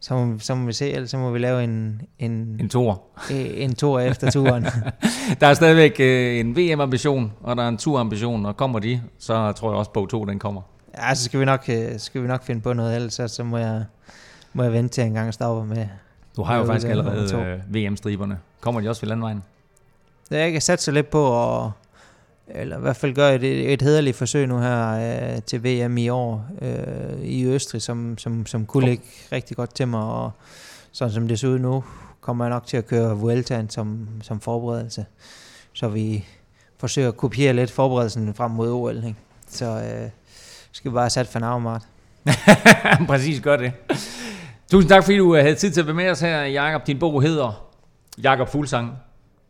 så, 0.00 0.14
må, 0.14 0.38
så 0.38 0.54
må 0.54 0.66
vi 0.66 0.72
se, 0.72 0.90
eller 0.90 1.08
så 1.08 1.18
må 1.18 1.30
vi 1.30 1.38
lave 1.38 1.64
en... 1.64 2.02
En, 2.18 2.30
en 2.60 2.68
tor. 2.68 3.02
En, 3.30 3.74
tor 3.74 4.00
efter 4.00 4.30
turen. 4.30 4.66
der 5.40 5.46
er 5.46 5.54
stadigvæk 5.54 5.96
øh, 6.00 6.40
en 6.40 6.56
VM-ambition, 6.56 7.32
og 7.40 7.56
der 7.56 7.62
er 7.62 7.68
en 7.68 7.78
turambition, 7.78 8.46
og 8.46 8.56
kommer 8.56 8.78
de, 8.78 9.02
så 9.18 9.52
tror 9.52 9.70
jeg 9.70 9.78
også, 9.78 9.90
bog 9.90 10.08
2 10.08 10.24
den 10.24 10.38
kommer. 10.38 10.62
Ja, 10.98 11.14
så 11.14 11.24
skal 11.24 11.40
vi 11.40 11.44
nok, 11.44 11.64
øh, 11.68 11.98
skal 11.98 12.22
vi 12.22 12.26
nok 12.26 12.44
finde 12.44 12.60
på 12.60 12.72
noget, 12.72 12.96
ellers 12.96 13.14
så, 13.14 13.28
så 13.28 13.44
må 13.44 13.58
jeg, 13.58 13.84
må 14.52 14.62
jeg 14.62 14.72
vente 14.72 14.94
til 14.94 15.04
en 15.04 15.14
gang 15.14 15.34
stopper 15.34 15.64
med, 15.64 15.86
du 16.36 16.42
har 16.42 16.58
jo 16.58 16.64
faktisk 16.64 16.88
allerede 16.88 17.36
øh, 17.36 17.74
VM-striberne. 17.74 18.38
Kommer 18.60 18.80
de 18.80 18.88
også 18.88 19.02
ved 19.02 19.08
landvejen? 19.08 19.42
Jeg 20.30 20.62
sat 20.62 20.82
så 20.82 20.90
lidt 20.90 21.10
på, 21.10 21.24
og, 21.24 21.72
eller 22.48 22.78
i 22.78 22.80
hvert 22.80 22.96
fald 22.96 23.14
gør 23.14 23.28
et, 23.28 23.72
et 23.72 23.82
hederligt 23.82 24.16
forsøg 24.16 24.46
nu 24.46 24.58
her 24.58 25.34
øh, 25.34 25.42
til 25.42 25.64
VM 25.64 25.98
i 25.98 26.08
år 26.08 26.46
øh, 26.62 27.22
i 27.22 27.44
Østrig, 27.44 27.82
som, 27.82 28.18
som, 28.18 28.46
som 28.46 28.66
kunne 28.66 28.84
ligge 28.84 29.04
rigtig 29.32 29.56
godt 29.56 29.74
til 29.74 29.88
mig, 29.88 30.02
og 30.02 30.30
sådan 30.92 31.14
som 31.14 31.28
det 31.28 31.38
ser 31.38 31.48
ud 31.48 31.58
nu, 31.58 31.84
kommer 32.20 32.44
jeg 32.44 32.50
nok 32.50 32.66
til 32.66 32.76
at 32.76 32.86
køre 32.86 33.16
Vueltaen 33.16 33.70
som, 33.70 34.08
som 34.22 34.40
forberedelse. 34.40 35.06
Så 35.72 35.88
vi 35.88 36.24
forsøger 36.78 37.08
at 37.08 37.16
kopiere 37.16 37.52
lidt 37.52 37.70
forberedelsen 37.70 38.34
frem 38.34 38.50
mod 38.50 38.70
OL. 38.70 38.96
Ikke? 38.96 39.14
Så 39.48 39.66
øh, 39.66 40.10
skal 40.72 40.90
vi 40.90 40.94
bare 40.94 41.02
have 41.02 41.10
sat 41.10 41.26
for 41.26 41.38
navn, 41.38 41.80
Præcis, 43.08 43.40
gør 43.40 43.56
det. 43.56 43.72
Tusind 44.70 44.88
tak, 44.88 45.04
fordi 45.04 45.18
du 45.18 45.36
øh, 45.36 45.42
havde 45.42 45.54
tid 45.54 45.70
til 45.70 45.80
at 45.80 45.86
være 45.86 45.94
med 45.96 46.10
os 46.10 46.20
her, 46.20 46.42
Jakob. 46.42 46.86
Din 46.86 46.98
bog 46.98 47.22
hedder 47.22 47.68
Jakob 48.22 48.48
Fuglsang, 48.48 48.92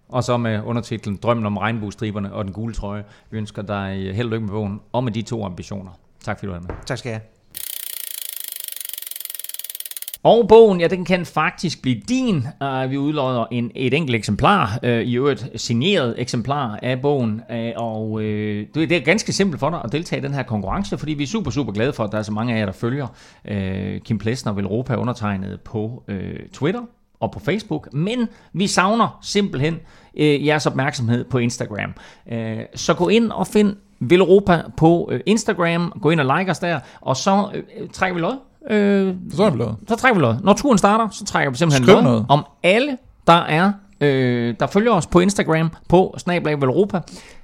og 0.08 0.24
så 0.24 0.37
med 0.37 0.62
undertitlen 0.64 1.16
Drømmen 1.16 1.46
om 1.46 1.56
regnbuestriberne 1.56 2.32
og 2.32 2.44
den 2.44 2.52
gule 2.52 2.74
trøje. 2.74 3.04
Vi 3.30 3.38
ønsker 3.38 3.62
dig 3.62 3.96
øh, 4.06 4.14
held 4.14 4.26
og 4.26 4.32
lykke 4.32 4.46
med 4.46 4.52
bogen, 4.52 4.80
og 4.92 5.04
med 5.04 5.12
de 5.12 5.22
to 5.22 5.44
ambitioner. 5.44 5.90
Tak 6.24 6.38
fordi 6.38 6.46
du 6.46 6.52
var 6.52 6.61
med. 6.61 6.70
Tak 6.87 6.98
skal 6.98 7.11
jeg 7.11 7.20
og 10.24 10.48
bogen, 10.48 10.80
ja, 10.80 10.87
den 10.87 11.04
kan 11.04 11.26
faktisk 11.26 11.82
blive 11.82 12.00
din. 12.08 12.37
Uh, 12.37 12.90
vi 12.90 12.98
udlodder 12.98 13.46
en, 13.50 13.70
et 13.74 13.94
enkelt 13.94 14.16
eksemplar, 14.16 14.78
uh, 14.82 14.88
i 14.88 15.16
øvrigt 15.16 15.50
signeret 15.56 16.14
eksemplar 16.18 16.78
af 16.82 17.00
bogen. 17.00 17.40
Uh, 17.50 17.56
og 17.76 18.11
uh, 18.11 18.22
det 18.74 18.92
er 18.92 19.00
ganske 19.00 19.32
simpelt 19.32 19.61
for 19.61 19.70
dig 19.70 19.80
at 19.85 19.92
deltage 19.92 20.20
i 20.20 20.24
den 20.24 20.35
her 20.35 20.42
konkurrence, 20.42 20.98
fordi 20.98 21.14
vi 21.14 21.22
er 21.22 21.26
super, 21.26 21.50
super 21.50 21.72
glade 21.72 21.92
for, 21.92 22.04
at 22.04 22.12
der 22.12 22.18
er 22.18 22.22
så 22.22 22.32
mange 22.32 22.54
af 22.54 22.58
jer, 22.58 22.66
der 22.66 22.72
følger 22.72 23.07
uh, 23.51 24.01
Kim 24.05 24.18
Plesner 24.18 24.53
vil 24.53 24.64
Europa 24.64 24.94
undertegnet 24.94 25.61
på 25.61 26.03
uh, 26.09 26.14
Twitter 26.53 26.80
og 27.20 27.32
på 27.32 27.40
Facebook. 27.40 27.88
Men 27.92 28.28
vi 28.53 28.66
savner 28.66 29.18
simpelthen 29.22 29.78
jeres 30.16 30.66
opmærksomhed 30.66 31.24
på 31.24 31.38
Instagram. 31.38 31.94
Så 32.74 32.94
gå 32.94 33.09
ind 33.09 33.30
og 33.30 33.47
find 33.47 33.76
Vil 34.01 34.20
Europa 34.20 34.62
på 34.76 35.12
Instagram. 35.26 35.92
Gå 36.03 36.11
ind 36.11 36.20
og 36.20 36.38
like 36.38 36.51
os 36.51 36.59
der, 36.59 36.80
og 37.01 37.16
så 37.16 37.62
trækker 37.92 38.14
vi 38.14 38.20
lod 38.20 38.51
Øh, 38.70 39.14
så 39.30 39.36
trækker 39.36 39.52
vi 39.52 39.58
lod. 39.64 39.72
Så 39.88 39.96
trækker 39.96 40.14
vi 40.14 40.20
lod. 40.20 40.34
Når 40.42 40.52
turen 40.52 40.78
starter, 40.78 41.08
så 41.10 41.24
trækker 41.24 41.50
vi 41.50 41.56
simpelthen 41.56 41.84
Skriv 41.84 41.94
lod 41.94 42.02
noget. 42.02 42.26
om 42.28 42.44
alle, 42.62 42.96
der 43.26 43.32
er, 43.32 43.72
øh, 44.00 44.54
der 44.60 44.66
følger 44.66 44.92
os 44.92 45.06
på 45.06 45.20
Instagram 45.20 45.70
på 45.88 46.14
Snablag 46.18 46.52
Europa. 46.62 47.00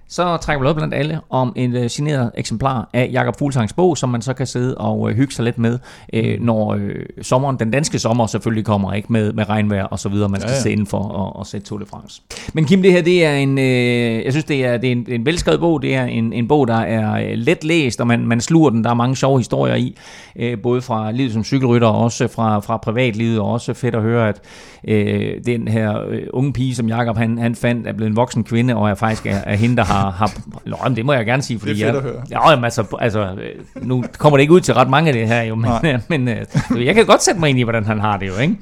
Så 0.09 0.37
trækker 0.37 0.61
vi 0.61 0.63
noget 0.63 0.77
blandt 0.77 0.95
alle 0.95 1.21
om 1.31 1.53
et 1.57 1.75
øh, 1.75 1.91
signeret 1.91 2.31
eksemplar 2.35 2.91
af 2.93 3.09
Jakob 3.13 3.39
Fuglsangs 3.39 3.73
bog, 3.73 3.99
som 3.99 4.09
man 4.09 4.23
så 4.23 4.35
kan 4.35 4.47
sidde 4.47 4.75
og 4.75 5.11
øh, 5.11 5.17
hygge 5.17 5.35
sig 5.35 5.45
lidt 5.45 5.59
med, 5.59 5.79
øh, 6.13 6.41
når 6.41 6.75
øh, 6.75 7.07
sommeren, 7.23 7.59
den 7.59 7.71
danske 7.71 7.99
sommer 7.99 8.27
selvfølgelig 8.27 8.65
kommer, 8.65 8.93
ikke 8.93 9.13
med, 9.13 9.33
med 9.33 9.49
regnvejr 9.49 9.85
og 9.85 9.99
så 9.99 10.09
videre, 10.09 10.29
man 10.29 10.41
skal 10.41 10.51
ja, 10.51 10.57
ja. 10.57 10.63
se 10.63 10.73
indenfor 10.73 10.99
og, 10.99 11.37
og 11.37 11.47
sætte 11.47 11.67
Tour 11.67 11.79
de 11.79 11.87
France. 11.87 12.23
Men 12.55 12.65
Kim, 12.65 12.83
det 12.83 12.93
her, 12.93 13.03
det 13.03 13.25
er 13.25 13.35
en, 13.35 13.59
øh, 13.59 14.25
jeg 14.25 14.33
synes, 14.33 14.45
det 14.45 14.65
er, 14.65 14.77
det 14.77 14.89
er 14.89 14.93
en, 14.93 15.07
en 15.09 15.27
velskrevet 15.27 15.61
bog, 15.61 15.83
det 15.83 15.95
er 15.95 16.05
en, 16.05 16.33
en 16.33 16.49
bog, 16.49 16.69
der 16.69 16.79
er 16.79 17.31
øh, 17.31 17.39
let 17.39 17.65
læst, 17.65 18.01
og 18.01 18.07
man, 18.07 18.27
man 18.27 18.41
sluger 18.41 18.71
den, 18.71 18.85
der 18.85 18.91
er 18.91 18.95
mange 18.95 19.17
sjove 19.17 19.39
historier 19.39 19.75
i, 19.75 19.97
øh, 20.37 20.59
både 20.63 20.83
fra 20.83 21.11
livet 21.11 21.33
som 21.33 21.45
cykelrytter, 21.45 21.89
og 21.89 22.05
også 22.05 22.29
fra, 22.29 22.59
fra 22.59 22.77
privatlivet, 22.77 23.41
og 23.41 23.53
også 23.53 23.75
fedt 23.75 23.95
at 23.95 24.03
høre, 24.03 24.29
at 24.29 24.41
øh, 24.89 25.33
den 25.47 25.69
her 25.69 26.03
øh, 26.09 26.23
unge 26.33 26.53
pige, 26.53 26.75
som 26.75 26.89
Jakob 26.89 27.17
han, 27.17 27.39
han 27.39 27.55
fandt, 27.55 27.87
er 27.87 27.93
blevet 27.93 28.11
en 28.11 28.17
voksen 28.17 28.45
kvinde, 28.45 28.77
og 28.77 28.91
er 28.91 28.95
faktisk 28.95 29.27
er, 29.27 29.41
er 29.47 29.57
hende, 29.57 29.77
der 29.77 29.85
har... 29.85 29.98
har 29.99 30.33
Nå, 30.67 30.95
det 30.97 31.07
må 31.07 31.13
jeg 31.13 31.27
gerne 31.27 31.43
sige, 31.43 31.59
fordi... 31.59 31.75
Det 31.75 31.83
er 31.83 31.93
fedt 31.93 32.05
jeg, 32.05 32.11
at 32.11 32.13
høre. 32.13 32.25
Ja, 32.31 32.51
jamen, 32.51 32.65
altså, 32.65 32.97
altså, 33.01 33.37
nu 33.83 34.05
kommer 34.19 34.37
det 34.37 34.43
ikke 34.43 34.53
ud 34.53 34.61
til 34.61 34.75
ret 34.75 34.91
mange 34.91 35.09
af 35.09 35.15
det 35.15 35.29
her, 35.29 35.43
jo, 35.43 35.55
men, 35.55 35.71
men 36.09 36.29
øh, 36.29 36.87
jeg 36.87 36.95
kan 36.95 37.07
godt 37.07 37.23
sætte 37.23 37.41
mig 37.41 37.51
ind 37.51 37.59
i, 37.59 37.63
hvordan 37.63 37.85
han 37.85 38.01
har 38.01 38.17
det 38.17 38.29
jo, 38.29 38.37
ikke? 38.37 38.57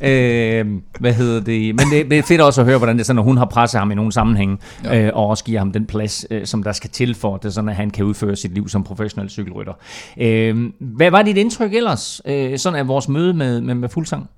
øh, 0.00 0.66
hvad 1.00 1.12
hedder 1.12 1.40
det? 1.40 1.74
Men 1.74 1.86
det, 1.92 2.10
det 2.10 2.18
er 2.18 2.22
fedt 2.22 2.40
også 2.40 2.60
at 2.60 2.66
høre, 2.66 2.78
hvordan 2.78 2.96
det 2.96 3.00
er 3.00 3.04
sådan, 3.04 3.16
når 3.16 3.22
hun 3.22 3.36
har 3.36 3.44
presset 3.44 3.78
ham 3.78 3.90
i 3.90 3.94
nogle 3.94 4.12
sammenhænge, 4.12 4.58
ja. 4.84 5.06
øh, 5.06 5.10
og 5.14 5.26
også 5.26 5.44
giver 5.44 5.58
ham 5.58 5.72
den 5.72 5.86
plads, 5.86 6.26
øh, 6.30 6.46
som 6.46 6.62
der 6.62 6.72
skal 6.72 6.90
til 6.90 7.14
for, 7.14 7.34
at 7.34 7.42
det 7.42 7.54
sådan, 7.54 7.68
at 7.68 7.76
han 7.76 7.90
kan 7.90 8.04
udføre 8.04 8.36
sit 8.36 8.54
liv 8.54 8.68
som 8.68 8.84
professionel 8.84 9.30
cykelrytter. 9.30 9.72
Øh, 10.20 10.70
hvad 10.78 11.10
var 11.10 11.22
dit 11.22 11.36
indtryk 11.36 11.74
ellers, 11.74 12.22
øh, 12.26 12.58
sådan 12.58 12.78
af 12.78 12.88
vores 12.88 13.08
møde 13.08 13.34
med, 13.34 13.60
med, 13.60 13.74
med 13.74 13.88
Fuglsang? 13.88 14.28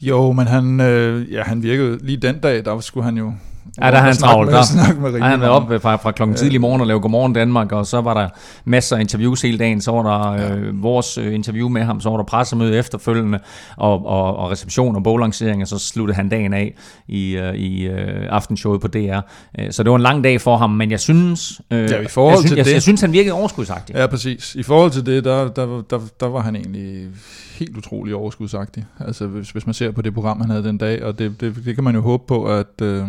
Jo, 0.00 0.32
men 0.32 0.46
han, 0.46 0.80
øh, 0.80 1.32
ja, 1.32 1.42
han 1.42 1.62
virkede 1.62 1.98
lige 2.06 2.16
den 2.16 2.38
dag, 2.38 2.64
der 2.64 2.80
skulle 2.80 3.04
han 3.04 3.16
jo 3.16 3.32
Ja, 3.82 3.90
der 3.90 3.96
har 3.96 4.06
han 4.06 4.16
travlt. 4.16 4.50
Der 4.50 5.00
med 5.10 5.20
har 5.20 5.28
han 5.28 5.40
været 5.40 5.52
op 5.52 5.82
fra, 5.82 5.96
fra 5.96 6.12
klokken 6.12 6.36
tidlig 6.36 6.60
morgen 6.60 6.80
og 6.80 6.86
lavet 6.86 7.02
Godmorgen 7.02 7.32
Danmark, 7.32 7.72
og 7.72 7.86
så 7.86 8.00
var 8.00 8.14
der 8.14 8.28
masser 8.64 8.96
af 8.96 9.00
interviews 9.00 9.42
hele 9.42 9.58
dagen. 9.58 9.80
Så 9.80 9.92
var 9.92 10.02
der 10.02 10.42
ja. 10.42 10.54
øh, 10.54 10.82
vores 10.82 11.18
øh, 11.18 11.34
interview 11.34 11.68
med 11.68 11.82
ham, 11.82 12.00
så 12.00 12.10
var 12.10 12.16
der 12.16 12.24
pressemøde 12.24 12.78
efterfølgende, 12.78 13.38
og, 13.76 14.06
og, 14.06 14.36
og 14.36 14.50
reception 14.50 14.96
og 14.96 15.02
boglancering, 15.02 15.62
og 15.62 15.68
så 15.68 15.78
sluttede 15.78 16.16
han 16.16 16.28
dagen 16.28 16.52
af 16.52 16.74
i, 17.08 17.36
øh, 17.36 17.54
i 17.54 17.86
øh, 17.86 18.26
aftenshowet 18.30 18.80
på 18.80 18.88
DR. 18.88 19.20
Øh, 19.58 19.72
så 19.72 19.82
det 19.82 19.90
var 19.90 19.96
en 19.96 20.02
lang 20.02 20.24
dag 20.24 20.40
for 20.40 20.56
ham, 20.56 20.70
men 20.70 20.90
jeg 20.90 21.00
synes, 21.00 21.60
øh, 21.70 21.90
ja, 21.90 22.00
i 22.00 22.06
forhold 22.08 22.32
jeg, 22.32 22.38
synes, 22.38 22.50
til 22.50 22.56
jeg, 22.56 22.64
det, 22.64 22.72
jeg 22.72 22.82
synes, 22.82 23.00
han 23.00 23.12
virkede 23.12 23.34
overskudsagtig. 23.34 23.96
Ja, 23.96 24.06
præcis. 24.06 24.54
I 24.54 24.62
forhold 24.62 24.90
til 24.90 25.06
det, 25.06 25.24
der, 25.24 25.48
der, 25.48 25.82
der, 25.90 26.00
der 26.20 26.26
var 26.26 26.40
han 26.40 26.56
egentlig 26.56 27.06
helt 27.58 27.76
utrolig 27.76 28.14
overskudsagtig. 28.14 28.84
Altså, 29.00 29.26
hvis, 29.26 29.50
hvis 29.50 29.66
man 29.66 29.74
ser 29.74 29.90
på 29.90 30.02
det 30.02 30.14
program, 30.14 30.40
han 30.40 30.50
havde 30.50 30.64
den 30.64 30.78
dag, 30.78 31.04
og 31.04 31.18
det, 31.18 31.40
det, 31.40 31.54
det 31.64 31.74
kan 31.74 31.84
man 31.84 31.94
jo 31.94 32.00
håbe 32.00 32.24
på, 32.28 32.44
at... 32.44 32.82
Øh, 32.82 33.04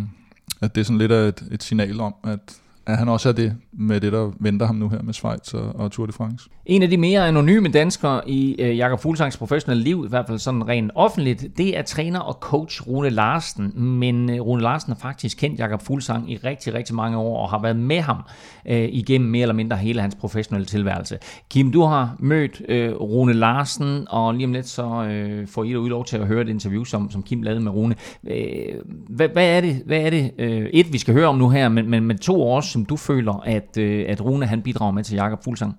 at 0.61 0.75
det 0.75 0.81
er 0.81 0.85
sådan 0.85 0.97
lidt 0.97 1.11
af 1.11 1.27
et, 1.27 1.43
et 1.51 1.63
signal 1.63 1.99
om, 1.99 2.15
at, 2.23 2.39
at 2.85 2.97
han 2.97 3.09
også 3.09 3.29
er 3.29 3.33
det 3.33 3.57
med 3.71 4.01
det, 4.01 4.11
der 4.11 4.31
venter 4.39 4.65
ham 4.65 4.75
nu 4.75 4.89
her 4.89 5.01
med 5.01 5.13
Schweiz 5.13 5.53
og, 5.53 5.75
og 5.75 5.91
Tour 5.91 6.05
de 6.05 6.11
France. 6.11 6.49
En 6.67 6.83
af 6.83 6.89
de 6.89 6.97
mere 6.97 7.27
anonyme 7.27 7.67
danskere 7.67 8.29
i 8.29 8.55
øh, 8.61 8.77
Jakob 8.77 8.99
Fuglsangs 8.99 9.37
professionelle 9.37 9.83
liv, 9.83 10.03
i 10.05 10.09
hvert 10.09 10.27
fald 10.27 10.39
sådan 10.39 10.67
rent 10.67 10.91
offentligt, 10.95 11.57
det 11.57 11.77
er 11.77 11.81
træner 11.81 12.19
og 12.19 12.33
coach 12.33 12.87
Rune 12.87 13.09
Larsen. 13.09 13.71
Men 13.75 14.29
øh, 14.29 14.41
Rune 14.41 14.61
Larsen 14.61 14.93
har 14.93 14.99
faktisk 14.99 15.37
kendt 15.37 15.59
Jakob 15.59 15.81
Fuglsang 15.81 16.31
i 16.31 16.37
rigtig, 16.37 16.73
rigtig 16.73 16.95
mange 16.95 17.17
år 17.17 17.41
og 17.41 17.49
har 17.49 17.61
været 17.61 17.75
med 17.75 18.01
ham 18.01 18.17
øh, 18.65 18.89
igennem 18.91 19.29
mere 19.29 19.41
eller 19.41 19.53
mindre 19.53 19.77
hele 19.77 20.01
hans 20.01 20.15
professionelle 20.15 20.65
tilværelse. 20.65 21.17
Kim, 21.49 21.71
du 21.71 21.81
har 21.81 22.15
mødt 22.19 22.61
øh, 22.69 22.93
Rune 22.93 23.33
Larsen, 23.33 24.07
og 24.09 24.33
lige 24.33 24.45
om 24.45 24.53
lidt 24.53 24.67
så 24.67 25.03
øh, 25.03 25.47
får 25.47 25.63
I 25.63 25.75
ud 25.75 25.89
lov 25.89 26.05
til 26.05 26.17
at 26.17 26.27
høre 26.27 26.41
et 26.41 26.49
interview, 26.49 26.83
som, 26.83 27.11
som 27.11 27.23
Kim 27.23 27.43
lavede 27.43 27.59
med 27.61 27.71
Rune. 27.71 27.95
Øh, 28.27 28.75
hvad, 29.09 29.29
hvad 29.29 29.57
er 29.57 29.61
det, 29.61 29.81
hvad 29.85 29.99
er 29.99 30.09
det 30.09 30.31
øh, 30.37 30.69
et, 30.73 30.93
vi 30.93 30.97
skal 30.97 31.13
høre 31.13 31.27
om 31.27 31.37
nu 31.37 31.49
her, 31.49 31.69
men, 31.69 31.89
men 31.89 32.03
med 32.03 32.15
to 32.15 32.43
år, 32.43 32.61
som 32.61 32.85
du 32.85 32.95
føler, 32.95 33.43
at, 33.45 33.77
øh, 33.77 34.05
at 34.07 34.25
Rune 34.25 34.45
han 34.45 34.61
bidrager 34.61 34.91
med 34.91 35.03
til 35.03 35.15
Jakob 35.15 35.43
Fuglsang? 35.43 35.75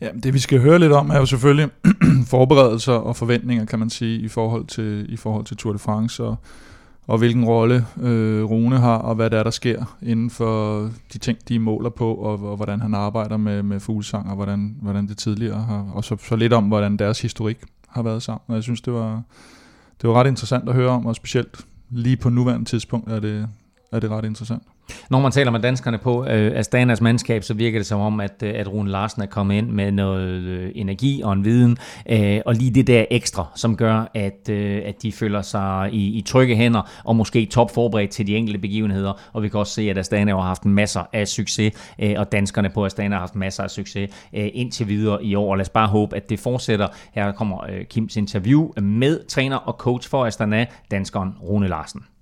Ja, 0.00 0.08
det 0.22 0.34
vi 0.34 0.38
skal 0.38 0.60
høre 0.60 0.78
lidt 0.78 0.92
om 0.92 1.10
er 1.10 1.18
jo 1.18 1.26
selvfølgelig 1.26 1.70
forberedelser 2.26 2.92
og 2.92 3.16
forventninger, 3.16 3.64
kan 3.64 3.78
man 3.78 3.90
sige, 3.90 4.20
i 4.20 4.28
forhold 4.28 4.66
til, 4.66 5.06
i 5.08 5.16
forhold 5.16 5.44
til 5.44 5.56
Tour 5.56 5.72
de 5.72 5.78
France, 5.78 6.24
og, 6.24 6.36
og 7.06 7.18
hvilken 7.18 7.44
rolle 7.44 7.86
øh, 8.00 8.44
Rune 8.44 8.78
har, 8.78 8.96
og 8.96 9.14
hvad 9.14 9.30
det 9.30 9.38
er, 9.38 9.42
der 9.42 9.50
sker 9.50 9.96
inden 10.02 10.30
for 10.30 10.80
de 11.12 11.18
ting, 11.18 11.38
de 11.48 11.58
måler 11.58 11.90
på, 11.90 12.14
og, 12.14 12.50
og 12.50 12.56
hvordan 12.56 12.80
han 12.80 12.94
arbejder 12.94 13.36
med, 13.36 13.62
med 13.62 13.80
fuglesang, 13.80 14.28
og 14.28 14.36
hvordan, 14.36 14.76
hvordan 14.82 15.06
det 15.06 15.18
tidligere 15.18 15.62
har, 15.62 15.90
og 15.94 16.04
så, 16.04 16.16
så 16.20 16.36
lidt 16.36 16.52
om, 16.52 16.64
hvordan 16.64 16.96
deres 16.96 17.20
historik 17.20 17.58
har 17.88 18.02
været 18.02 18.22
sammen. 18.22 18.42
Og 18.46 18.54
jeg 18.54 18.62
synes, 18.62 18.80
det 18.80 18.92
var, 18.92 19.22
det 20.02 20.08
var 20.08 20.14
ret 20.14 20.26
interessant 20.26 20.68
at 20.68 20.74
høre 20.74 20.90
om, 20.90 21.06
og 21.06 21.16
specielt 21.16 21.66
lige 21.90 22.16
på 22.16 22.28
nuværende 22.28 22.64
tidspunkt 22.64 23.10
er 23.10 23.20
det, 23.20 23.48
er 23.92 24.00
det 24.00 24.10
ret 24.10 24.24
interessant. 24.24 24.62
Når 25.10 25.20
man 25.20 25.32
taler 25.32 25.50
med 25.50 25.60
danskerne 25.60 25.98
på 25.98 26.26
øh, 26.26 26.58
Astanas 26.58 27.00
mandskab, 27.00 27.42
så 27.42 27.54
virker 27.54 27.78
det 27.78 27.86
som 27.86 28.00
om, 28.00 28.20
at, 28.20 28.42
øh, 28.42 28.52
at 28.56 28.72
Rune 28.72 28.90
Larsen 28.90 29.22
er 29.22 29.26
kommet 29.26 29.54
ind 29.54 29.70
med 29.70 29.92
noget 29.92 30.28
øh, 30.28 30.70
energi 30.74 31.22
og 31.22 31.32
en 31.32 31.44
viden, 31.44 31.76
øh, 32.10 32.40
og 32.46 32.54
lige 32.54 32.70
det 32.70 32.86
der 32.86 33.04
ekstra, 33.10 33.46
som 33.54 33.76
gør, 33.76 34.10
at, 34.14 34.48
øh, 34.50 34.82
at 34.84 35.02
de 35.02 35.12
føler 35.12 35.42
sig 35.42 35.88
i, 35.92 36.18
i 36.18 36.20
trygge 36.20 36.56
hænder, 36.56 36.90
og 37.04 37.16
måske 37.16 37.46
topforberedt 37.46 38.10
til 38.10 38.26
de 38.26 38.36
enkelte 38.36 38.60
begivenheder. 38.60 39.12
Og 39.32 39.42
vi 39.42 39.48
kan 39.48 39.60
også 39.60 39.72
se, 39.72 39.90
at 39.90 39.98
Astana 39.98 40.34
har 40.34 40.40
haft 40.40 40.64
masser 40.64 41.02
af 41.12 41.28
succes, 41.28 41.72
øh, 41.98 42.14
og 42.16 42.32
danskerne 42.32 42.70
på 42.70 42.84
Astana 42.86 43.14
har 43.14 43.20
haft 43.20 43.34
masser 43.34 43.62
af 43.62 43.70
succes 43.70 44.10
øh, 44.34 44.48
indtil 44.54 44.88
videre 44.88 45.24
i 45.24 45.34
år. 45.34 45.50
Og 45.50 45.56
lad 45.56 45.64
os 45.64 45.68
bare 45.68 45.88
håbe, 45.88 46.16
at 46.16 46.30
det 46.30 46.40
fortsætter. 46.40 46.88
Her 47.12 47.32
kommer 47.32 47.64
øh, 47.70 47.84
Kims 47.84 48.16
interview 48.16 48.70
med 48.82 49.26
træner 49.28 49.56
og 49.56 49.72
coach 49.72 50.10
for 50.10 50.26
Astana, 50.26 50.66
danskeren 50.90 51.34
Rune 51.42 51.68
Larsen. 51.68 52.13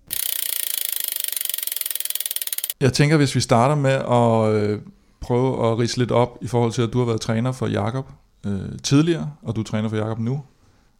Jeg 2.82 2.92
tænker, 2.92 3.16
hvis 3.16 3.34
vi 3.34 3.40
starter 3.40 3.74
med 3.74 3.90
at 3.90 4.62
øh, 4.62 4.80
prøve 5.20 5.70
at 5.70 5.78
rise 5.78 5.98
lidt 5.98 6.10
op 6.10 6.38
i 6.40 6.46
forhold 6.46 6.72
til, 6.72 6.82
at 6.82 6.92
du 6.92 6.98
har 6.98 7.06
været 7.06 7.20
træner 7.20 7.52
for 7.52 7.66
Jakob 7.66 8.08
øh, 8.46 8.78
tidligere, 8.82 9.30
og 9.42 9.56
du 9.56 9.60
er 9.60 9.64
træner 9.64 9.88
for 9.88 9.96
Jakob 9.96 10.18
nu, 10.18 10.42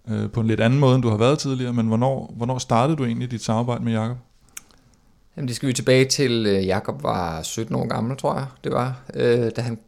øh, 0.09 0.30
på 0.30 0.41
en 0.41 0.47
lidt 0.47 0.61
anden 0.61 0.80
måde, 0.80 0.95
end 0.95 1.03
du 1.03 1.09
har 1.09 1.16
været 1.16 1.39
tidligere. 1.39 1.72
Men 1.72 1.87
hvornår, 1.87 2.35
hvornår 2.37 2.59
startede 2.59 2.97
du 2.97 3.05
egentlig 3.05 3.30
dit 3.30 3.43
samarbejde 3.43 3.85
med 3.85 3.93
Jakob? 3.93 4.16
Jamen, 5.37 5.49
det 5.49 5.57
skal 5.57 5.66
vi 5.66 5.72
tilbage 5.72 6.05
til, 6.05 6.47
øh, 6.47 6.66
Jakob 6.66 7.03
var 7.03 7.43
17 7.43 7.74
år 7.74 7.87
gammel, 7.87 8.16
tror 8.16 8.35
jeg, 8.35 8.47
det 8.64 8.72
var, 8.72 9.03
øh, 9.14 9.51
da 9.57 9.61
han 9.61 9.78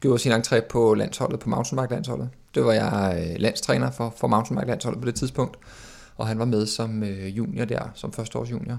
gjorde 0.00 0.18
sin 0.18 0.32
entré 0.32 0.68
på 0.70 0.94
landsholdet, 0.94 1.40
på 1.40 1.48
mountainbike-landsholdet. 1.48 2.28
Det 2.54 2.64
var 2.64 2.72
jeg 2.72 3.18
øh, 3.20 3.40
landstræner 3.40 3.90
for, 3.90 4.14
for 4.16 4.28
mountainbike-landsholdet 4.28 5.00
på 5.00 5.06
det 5.06 5.14
tidspunkt, 5.14 5.56
og 6.16 6.26
han 6.26 6.38
var 6.38 6.44
med 6.44 6.66
som 6.66 7.02
øh, 7.02 7.36
junior 7.36 7.64
der, 7.64 7.82
som 7.94 8.12
førsteårs 8.12 8.50
junior 8.50 8.78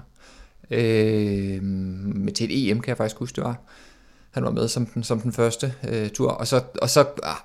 øh, 0.70 1.62
med 1.62 2.32
til 2.32 2.44
et 2.44 2.70
EM, 2.70 2.80
kan 2.80 2.88
jeg 2.88 2.96
faktisk 2.96 3.18
huske, 3.18 3.36
det 3.36 3.44
var. 3.44 3.56
Han 4.30 4.44
var 4.44 4.50
med 4.50 4.68
som 4.68 4.86
den, 4.86 5.02
som 5.02 5.20
den 5.20 5.32
første 5.32 5.74
øh, 5.88 6.10
tur, 6.10 6.30
og 6.30 6.46
så, 6.46 6.62
og 6.82 6.90
så 6.90 7.00
ah, 7.22 7.36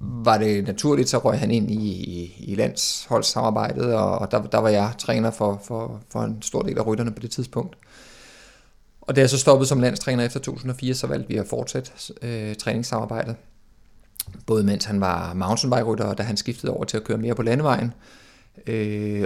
var 0.00 0.38
det 0.38 0.66
naturligt, 0.66 1.08
så 1.08 1.18
røg 1.18 1.38
han 1.38 1.50
ind 1.50 1.70
i, 1.70 1.90
i, 1.92 2.34
i 2.38 2.54
landsholdssamarbejdet, 2.54 3.94
og, 3.94 4.18
og 4.18 4.30
der, 4.30 4.42
der 4.42 4.58
var 4.58 4.68
jeg 4.68 4.92
træner 4.98 5.30
for, 5.30 5.62
for, 5.64 6.00
for 6.10 6.22
en 6.22 6.42
stor 6.42 6.62
del 6.62 6.78
af 6.78 6.86
rytterne 6.86 7.12
på 7.12 7.20
det 7.20 7.30
tidspunkt. 7.30 7.76
Og 9.00 9.16
da 9.16 9.20
jeg 9.20 9.30
så 9.30 9.38
stoppede 9.38 9.68
som 9.68 9.80
landstræner 9.80 10.24
efter 10.24 10.40
2004, 10.40 10.94
så 10.94 11.06
valgte 11.06 11.28
vi 11.28 11.36
at 11.36 11.46
fortsætte 11.46 11.90
øh, 12.22 12.54
træningssamarbejdet. 12.56 13.36
Både 14.46 14.64
mens 14.64 14.84
han 14.84 15.00
var 15.00 15.34
mountainbike-rytter, 15.34 16.04
og 16.04 16.18
da 16.18 16.22
han 16.22 16.36
skiftede 16.36 16.72
over 16.72 16.84
til 16.84 16.96
at 16.96 17.04
køre 17.04 17.18
mere 17.18 17.34
på 17.34 17.42
landevejen. 17.42 17.86
Øh, 17.86 18.23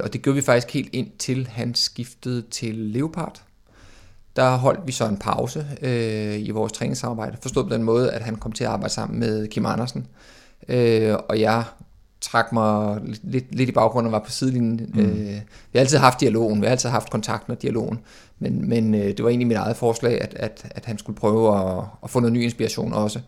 og 0.05 0.13
det 0.13 0.23
gjorde 0.23 0.35
vi 0.35 0.43
faktisk 0.43 0.75
helt 0.75 0.89
ind 0.93 1.11
til 1.19 1.47
han 1.47 1.75
skiftede 1.75 2.43
til 2.51 2.75
Leopard. 2.75 3.43
Der 4.37 4.57
holdt 4.57 4.87
vi 4.87 4.93
så 4.93 5.09
en 5.09 5.17
pause 5.17 5.67
øh, 5.83 6.39
i 6.39 6.51
vores 6.51 6.73
træningssamarbejde, 6.73 7.37
forstået 7.43 7.67
på 7.67 7.75
den 7.75 7.83
måde, 7.83 8.13
at 8.13 8.23
han 8.23 8.37
kom 8.37 8.53
til 8.53 8.65
at 8.65 8.71
arbejde 8.71 8.95
sammen 8.95 9.21
med 9.21 9.49
Kim 9.49 9.67
Andersen. 9.67 10.07
Øh, 10.69 11.15
og 11.29 11.41
jeg 11.41 11.65
trak 12.21 12.53
mig 12.53 13.01
lidt, 13.23 13.55
lidt 13.55 13.69
i 13.69 13.73
baggrunden 13.73 14.07
og 14.07 14.13
var 14.13 14.25
på 14.27 14.31
sidelinjen. 14.31 14.91
Mm. 14.95 15.01
Øh, 15.01 15.35
vi 15.73 15.75
har 15.75 15.81
altid 15.81 15.99
haft 15.99 16.21
dialogen, 16.21 16.61
vi 16.61 16.67
har 16.67 16.71
altid 16.71 16.89
haft 16.89 17.11
kontakt 17.11 17.49
med 17.49 17.57
dialogen, 17.57 17.99
men, 18.39 18.69
men 18.69 18.95
øh, 18.95 19.07
det 19.07 19.23
var 19.23 19.29
egentlig 19.29 19.47
mit 19.47 19.57
eget 19.57 19.77
forslag, 19.77 20.21
at, 20.21 20.35
at, 20.35 20.67
at 20.71 20.85
han 20.85 20.99
skulle 20.99 21.17
prøve 21.17 21.59
at, 21.59 21.85
at 22.03 22.11
få 22.11 22.21
noget 22.21 22.33
ny 22.33 22.43
inspiration 22.43 22.93
også. 22.93 23.21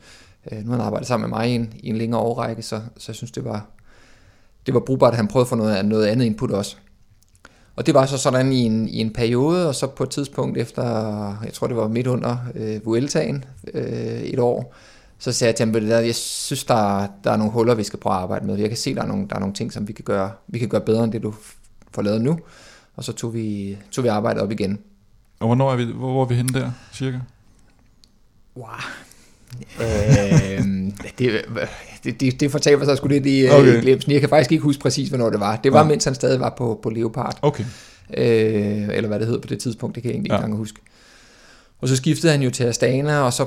Øh, 0.52 0.58
nu 0.58 0.70
har 0.70 0.76
han 0.76 0.86
arbejdet 0.86 1.08
sammen 1.08 1.30
med 1.30 1.38
mig 1.38 1.50
i 1.50 1.54
en, 1.54 1.72
i 1.80 1.88
en 1.88 1.96
længere 1.96 2.20
årrække, 2.20 2.62
så, 2.62 2.80
så 2.96 3.04
jeg 3.12 3.16
synes, 3.16 3.30
det 3.30 3.44
var, 3.44 3.66
det 4.66 4.74
var 4.74 4.80
brugbart, 4.80 5.12
at 5.12 5.16
han 5.16 5.28
prøvede 5.28 5.44
at 5.44 5.48
få 5.48 5.56
noget, 5.56 5.84
noget 5.84 6.06
andet 6.06 6.26
input 6.26 6.50
også. 6.50 6.76
Og 7.76 7.86
det 7.86 7.94
var 7.94 8.06
så 8.06 8.18
sådan 8.18 8.52
i 8.52 8.58
en, 8.58 8.88
i 8.88 8.98
en 8.98 9.12
periode, 9.12 9.68
og 9.68 9.74
så 9.74 9.86
på 9.86 10.02
et 10.02 10.10
tidspunkt 10.10 10.58
efter, 10.58 10.82
jeg 11.44 11.52
tror 11.52 11.66
det 11.66 11.76
var 11.76 11.88
midt 11.88 12.06
under 12.06 12.36
øh, 12.54 12.86
Vueltaen 12.86 13.44
øh, 13.74 14.20
et 14.20 14.38
år, 14.38 14.74
så 15.18 15.32
sagde 15.32 15.48
jeg 15.48 15.56
til 15.56 15.66
ham, 15.66 15.92
at 15.92 16.06
jeg 16.06 16.14
synes, 16.14 16.64
der, 16.64 17.06
der 17.24 17.30
er 17.30 17.36
nogle 17.36 17.52
huller, 17.52 17.74
vi 17.74 17.82
skal 17.82 17.98
prøve 17.98 18.14
at 18.14 18.22
arbejde 18.22 18.46
med. 18.46 18.58
Jeg 18.58 18.68
kan 18.68 18.78
se, 18.78 18.94
der 18.94 19.02
er 19.02 19.06
nogle, 19.06 19.28
der 19.28 19.34
er 19.34 19.40
nogle 19.40 19.54
ting, 19.54 19.72
som 19.72 19.88
vi 19.88 19.92
kan, 19.92 20.04
gøre, 20.04 20.30
vi 20.48 20.58
kan 20.58 20.68
gøre 20.68 20.80
bedre, 20.80 21.04
end 21.04 21.12
det 21.12 21.22
du 21.22 21.34
får 21.92 22.02
lavet 22.02 22.20
nu. 22.20 22.38
Og 22.96 23.04
så 23.04 23.12
tog 23.12 23.34
vi, 23.34 23.76
tog 23.90 24.04
vi 24.04 24.08
arbejdet 24.08 24.42
op 24.42 24.50
igen. 24.50 24.78
Og 25.40 25.46
hvornår 25.46 25.72
er 25.72 25.76
vi, 25.76 25.84
hvor, 25.84 26.12
hvor 26.12 26.22
er 26.22 26.26
vi 26.26 26.34
henne 26.34 26.60
der, 26.60 26.70
cirka? 26.92 27.18
Wow. 28.56 28.66
Øh, 29.80 30.64
det, 31.18 31.44
det, 32.04 32.20
det, 32.20 32.40
det 32.40 32.50
fortaber 32.50 32.84
sig 32.84 32.96
sgu 32.96 33.08
lidt 33.08 33.26
i, 33.26 33.40
øh, 33.46 33.54
okay. 33.54 33.78
i 33.78 33.80
glemsen. 33.80 34.12
Jeg 34.12 34.20
kan 34.20 34.28
faktisk 34.28 34.52
ikke 34.52 34.62
huske 34.62 34.82
præcis, 34.82 35.08
hvornår 35.08 35.30
det 35.30 35.40
var. 35.40 35.56
Det 35.56 35.72
var, 35.72 35.78
ja. 35.82 35.88
mens 35.88 36.04
han 36.04 36.14
stadig 36.14 36.40
var 36.40 36.54
på, 36.58 36.80
på 36.82 36.90
Leopard. 36.90 37.38
Okay. 37.42 37.64
Øh, 38.16 38.88
eller 38.92 39.08
hvad 39.08 39.18
det 39.20 39.26
hed 39.28 39.40
på 39.40 39.46
det 39.48 39.58
tidspunkt, 39.58 39.94
det 39.94 40.02
kan 40.02 40.10
jeg 40.10 40.14
egentlig 40.14 40.26
ikke 40.26 40.34
ja. 40.34 40.40
engang 40.40 40.56
huske. 40.56 40.78
Og 41.80 41.88
så 41.88 41.96
skiftede 41.96 42.32
han 42.32 42.42
jo 42.42 42.50
til 42.50 42.64
Astana, 42.64 43.20
og 43.20 43.32
så 43.32 43.46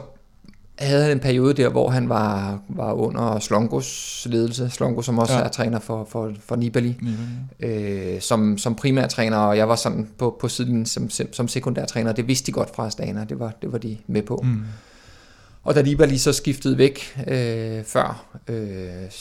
havde 0.79 1.03
han 1.03 1.11
en 1.11 1.19
periode 1.19 1.53
der, 1.53 1.69
hvor 1.69 1.89
han 1.89 2.09
var, 2.09 2.59
var 2.69 2.93
under 2.93 3.39
Slongos 3.39 4.27
ledelse. 4.29 4.69
Slongo, 4.69 5.01
som 5.01 5.19
også 5.19 5.33
Ja. 5.33 5.39
ja. 5.39 5.45
er 5.45 5.49
træner 5.49 5.79
for, 5.79 6.07
for, 6.09 6.31
for 6.45 6.55
Nibali, 6.55 6.95
Nibali. 7.59 8.13
øh, 8.15 8.21
som, 8.21 8.57
som 8.57 8.75
primær 8.75 9.07
træner, 9.07 9.37
og 9.37 9.57
jeg 9.57 9.69
var 9.69 9.75
sådan 9.75 10.07
på, 10.17 10.37
på 10.39 10.47
siden 10.47 10.85
som, 10.85 11.09
som 11.31 11.47
sekundær 11.47 11.85
træner. 11.85 12.11
Det 12.11 12.27
vidste 12.27 12.47
de 12.47 12.51
godt 12.51 12.75
fra 12.75 12.87
Astana, 12.87 13.25
det 13.29 13.39
var, 13.39 13.53
det 13.61 13.71
var 13.71 13.77
de 13.77 13.97
med 14.07 14.21
på. 14.21 14.41
Mm. 14.43 14.61
Og 15.63 15.75
da 15.75 15.81
Nibali 15.81 16.17
så 16.17 16.33
skiftede 16.33 16.77
væk 16.77 17.19
øh, 17.27 17.83
før, 17.83 18.25
øh, 18.47 19.11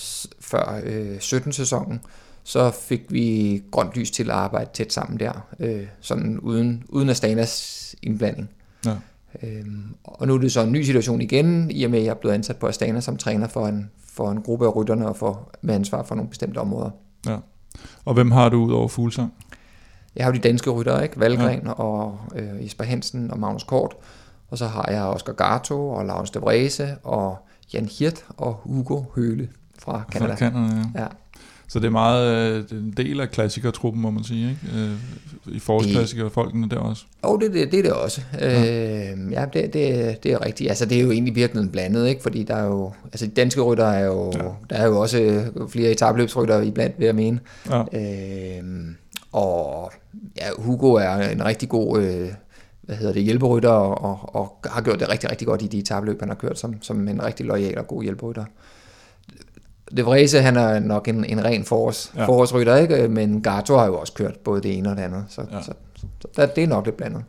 før 0.40 0.80
øh, 0.84 1.16
17-sæsonen, 1.16 2.00
så 2.44 2.70
fik 2.70 3.02
vi 3.08 3.62
grønt 3.70 3.94
lys 3.94 4.10
til 4.10 4.30
at 4.30 4.36
arbejde 4.36 4.70
tæt 4.74 4.92
sammen 4.92 5.20
der, 5.20 5.46
øh, 5.58 5.86
sådan 6.00 6.38
uden, 6.38 6.84
uden 6.88 7.08
Astanas 7.08 7.96
indblanding. 8.02 8.50
Ja. 8.86 8.96
Øhm, 9.42 9.94
og 10.04 10.26
nu 10.26 10.34
er 10.34 10.38
det 10.38 10.52
så 10.52 10.60
en 10.60 10.72
ny 10.72 10.82
situation 10.82 11.20
igen, 11.20 11.70
i 11.70 11.84
og 11.84 11.90
med 11.90 11.98
at 11.98 12.04
jeg 12.04 12.10
er 12.10 12.14
blevet 12.14 12.34
ansat 12.34 12.56
på 12.56 12.66
Astana 12.66 13.00
som 13.00 13.16
træner 13.16 13.48
for 13.48 13.66
en, 13.66 13.90
for 14.14 14.30
en 14.30 14.42
gruppe 14.42 14.66
af 14.66 14.76
rytterne 14.76 15.08
og 15.08 15.16
for, 15.16 15.50
med 15.62 15.74
ansvar 15.74 16.02
for 16.02 16.14
nogle 16.14 16.28
bestemte 16.28 16.58
områder. 16.58 16.90
Ja. 17.26 17.36
Og 18.04 18.14
hvem 18.14 18.30
har 18.30 18.48
du 18.48 18.64
ud 18.64 18.72
over 18.72 18.88
Fuglsang? 18.88 19.32
Jeg 20.16 20.24
har 20.24 20.32
jo 20.32 20.36
de 20.36 20.48
danske 20.48 20.70
ryttere, 20.70 21.02
ikke? 21.02 21.20
Valgren 21.20 21.62
ja. 21.64 21.72
og 21.72 22.18
øh, 22.34 22.64
Jesper 22.64 22.84
Hansen 22.84 23.30
og 23.30 23.38
Magnus 23.38 23.64
Kort. 23.64 23.94
Og 24.52 24.58
så 24.58 24.66
har 24.66 24.88
jeg 24.90 25.02
Oscar 25.02 25.32
Gato 25.32 25.88
og 25.88 26.06
Lars 26.06 26.30
de 26.30 26.38
Vrese 26.38 26.96
og 27.02 27.36
Jan 27.74 27.88
Hirt 27.98 28.24
og 28.36 28.54
Hugo 28.54 29.02
Høle 29.16 29.48
fra 29.78 30.02
Canada. 30.12 30.32
Fra 30.32 30.38
Canada, 30.38 30.76
ja. 30.94 31.02
Ja. 31.02 31.06
Så 31.68 31.78
det 31.78 31.86
er 31.86 31.90
meget 31.90 32.36
øh, 32.36 32.62
det 32.62 32.72
er 32.72 32.76
en 32.76 32.94
del 32.96 33.20
af 33.20 33.30
klassikertruppen, 33.30 34.02
må 34.02 34.10
man 34.10 34.24
sige, 34.24 34.50
ikke? 34.50 34.78
Øh, 34.78 35.56
I 35.56 35.58
forårsklassikere-folkene 35.58 36.68
der 36.68 36.76
også. 36.76 37.04
Og 37.22 37.40
det, 37.40 37.52
det, 37.52 37.72
det 37.72 37.78
er 37.78 37.82
det 37.82 37.92
også. 37.92 38.20
Ja, 38.40 38.60
øh, 38.60 39.32
ja 39.32 39.44
det, 39.52 39.72
det, 39.72 40.18
det 40.22 40.32
er 40.32 40.44
rigtigt. 40.44 40.70
Altså, 40.70 40.86
det 40.86 40.98
er 40.98 41.02
jo 41.02 41.10
egentlig 41.10 41.34
virkelig 41.34 41.72
blandet, 41.72 42.08
ikke? 42.08 42.22
Fordi 42.22 42.42
der 42.42 42.54
er 42.54 42.66
jo... 42.66 42.92
Altså, 43.04 43.26
de 43.26 43.30
danske 43.30 43.60
rytter 43.60 43.86
er 43.86 44.04
jo... 44.04 44.32
Ja. 44.32 44.42
Der 44.70 44.76
er 44.76 44.86
jo 44.86 45.00
også 45.00 45.44
flere 45.68 45.90
etabløbsrytter 45.90 46.60
iblandt, 46.60 46.98
vil 46.98 47.04
jeg 47.04 47.14
mene. 47.14 47.40
Ja. 47.70 47.80
Øh, 47.80 48.64
og 49.32 49.92
ja, 50.36 50.46
Hugo 50.58 50.92
er 50.92 51.14
en 51.28 51.44
rigtig 51.44 51.68
god... 51.68 52.02
Øh, 52.02 52.28
hvad 52.92 52.98
hedder 52.98 53.12
det, 53.12 53.22
hjælperytter, 53.22 53.70
og, 53.70 54.04
og, 54.04 54.34
og 54.34 54.56
har 54.70 54.80
gjort 54.82 55.00
det 55.00 55.08
rigtig, 55.08 55.30
rigtig 55.30 55.46
godt 55.46 55.62
i 55.62 55.66
de 55.66 55.78
etabløb, 55.78 56.20
han 56.20 56.28
har 56.28 56.36
kørt 56.36 56.58
som, 56.58 56.82
som 56.82 57.08
en 57.08 57.24
rigtig 57.24 57.46
lojal 57.46 57.78
og 57.78 57.86
god 57.86 58.02
hjælperytter. 58.02 58.44
De 59.96 60.02
Vrese, 60.02 60.40
han 60.42 60.56
er 60.56 60.78
nok 60.78 61.08
en, 61.08 61.24
en 61.24 61.44
ren 61.44 61.64
forårs, 61.64 62.12
Ja. 62.16 62.26
forårsrytter, 62.26 62.76
ikke? 62.76 63.08
men 63.08 63.42
Gato 63.42 63.76
har 63.76 63.86
jo 63.86 63.98
også 63.98 64.12
kørt 64.12 64.38
både 64.38 64.62
det 64.62 64.78
ene 64.78 64.90
og 64.90 64.96
det 64.96 65.02
andet, 65.02 65.24
så, 65.28 65.42
Ja. 65.52 65.62
så, 65.62 65.72
så 65.96 66.06
der, 66.36 66.46
det 66.46 66.64
er 66.64 66.68
nok 66.68 66.84
lidt 66.84 66.96
blandet. 66.96 67.24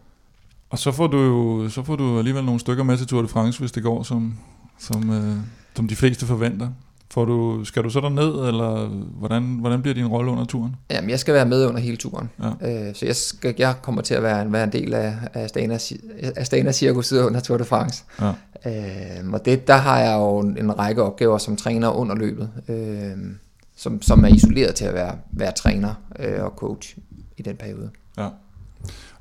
Og 0.70 0.80
så 0.80 0.92
får 0.92 1.08
du 1.08 1.18
jo 1.18 1.70
så 1.70 1.84
får 1.84 1.96
du 1.96 2.18
alligevel 2.18 2.44
nogle 2.46 2.60
stykker 2.60 2.84
med 2.84 2.98
til 2.98 3.08
Tour 3.08 3.22
de 3.22 3.28
France, 3.28 3.60
hvis 3.60 3.72
det 3.72 3.84
går, 3.84 4.04
som, 4.04 4.38
som, 4.80 5.10
øh, 5.10 5.36
som 5.76 5.88
de 5.88 5.96
fleste 5.96 6.26
forventer. 6.26 6.70
Får 7.14 7.26
du, 7.26 7.64
skal 7.66 7.84
du 7.84 7.90
så 7.90 8.10
ned 8.10 8.48
eller 8.48 8.88
hvordan, 9.20 9.44
hvordan 9.44 9.82
bliver 9.82 9.96
din 9.96 10.08
rolle 10.08 10.32
under 10.32 10.46
turen? 10.46 10.76
Jamen, 10.92 11.10
jeg 11.10 11.20
skal 11.20 11.34
være 11.34 11.46
med 11.46 11.66
under 11.66 11.80
hele 11.82 11.98
turen. 11.98 12.30
Ja. 12.62 12.88
Øh, 12.90 12.96
så 12.96 13.06
jeg, 13.06 13.16
skal, 13.16 13.56
jeg 13.58 13.76
kommer 13.82 14.02
til 14.02 14.14
at 14.14 14.24
være, 14.24 14.42
en- 14.42 14.54
være 14.54 14.64
en 14.64 14.72
del 14.72 14.94
af, 14.94 15.16
af 15.34 15.44
Astana, 15.44 15.78
Astana 16.36 16.72
Cirkuset 16.72 17.22
under 17.22 17.40
Tour 17.40 17.58
de 17.58 17.64
France. 17.66 18.04
Ja. 18.22 18.32
Øh, 18.66 19.34
og 19.34 19.46
det, 19.46 19.68
der 19.68 19.76
har 19.78 20.00
jeg 20.00 20.16
jo 20.18 20.40
en, 20.40 20.58
en 20.58 20.80
række 20.80 21.04
opgaver 21.04 21.38
som 21.38 21.56
træner 21.56 21.90
under 21.90 22.16
løbet, 22.16 22.50
øh, 22.68 23.12
som, 23.78 24.02
som 24.02 24.24
er 24.24 24.28
isoleret 24.28 24.76
til 24.76 24.86
at 24.86 24.94
være, 24.94 25.16
være 25.32 25.52
træner 25.52 25.94
øh, 26.20 26.44
og 26.44 26.54
coach 26.58 26.98
i 27.38 27.42
den 27.42 27.56
periode. 27.56 27.90
Ja. 28.18 28.28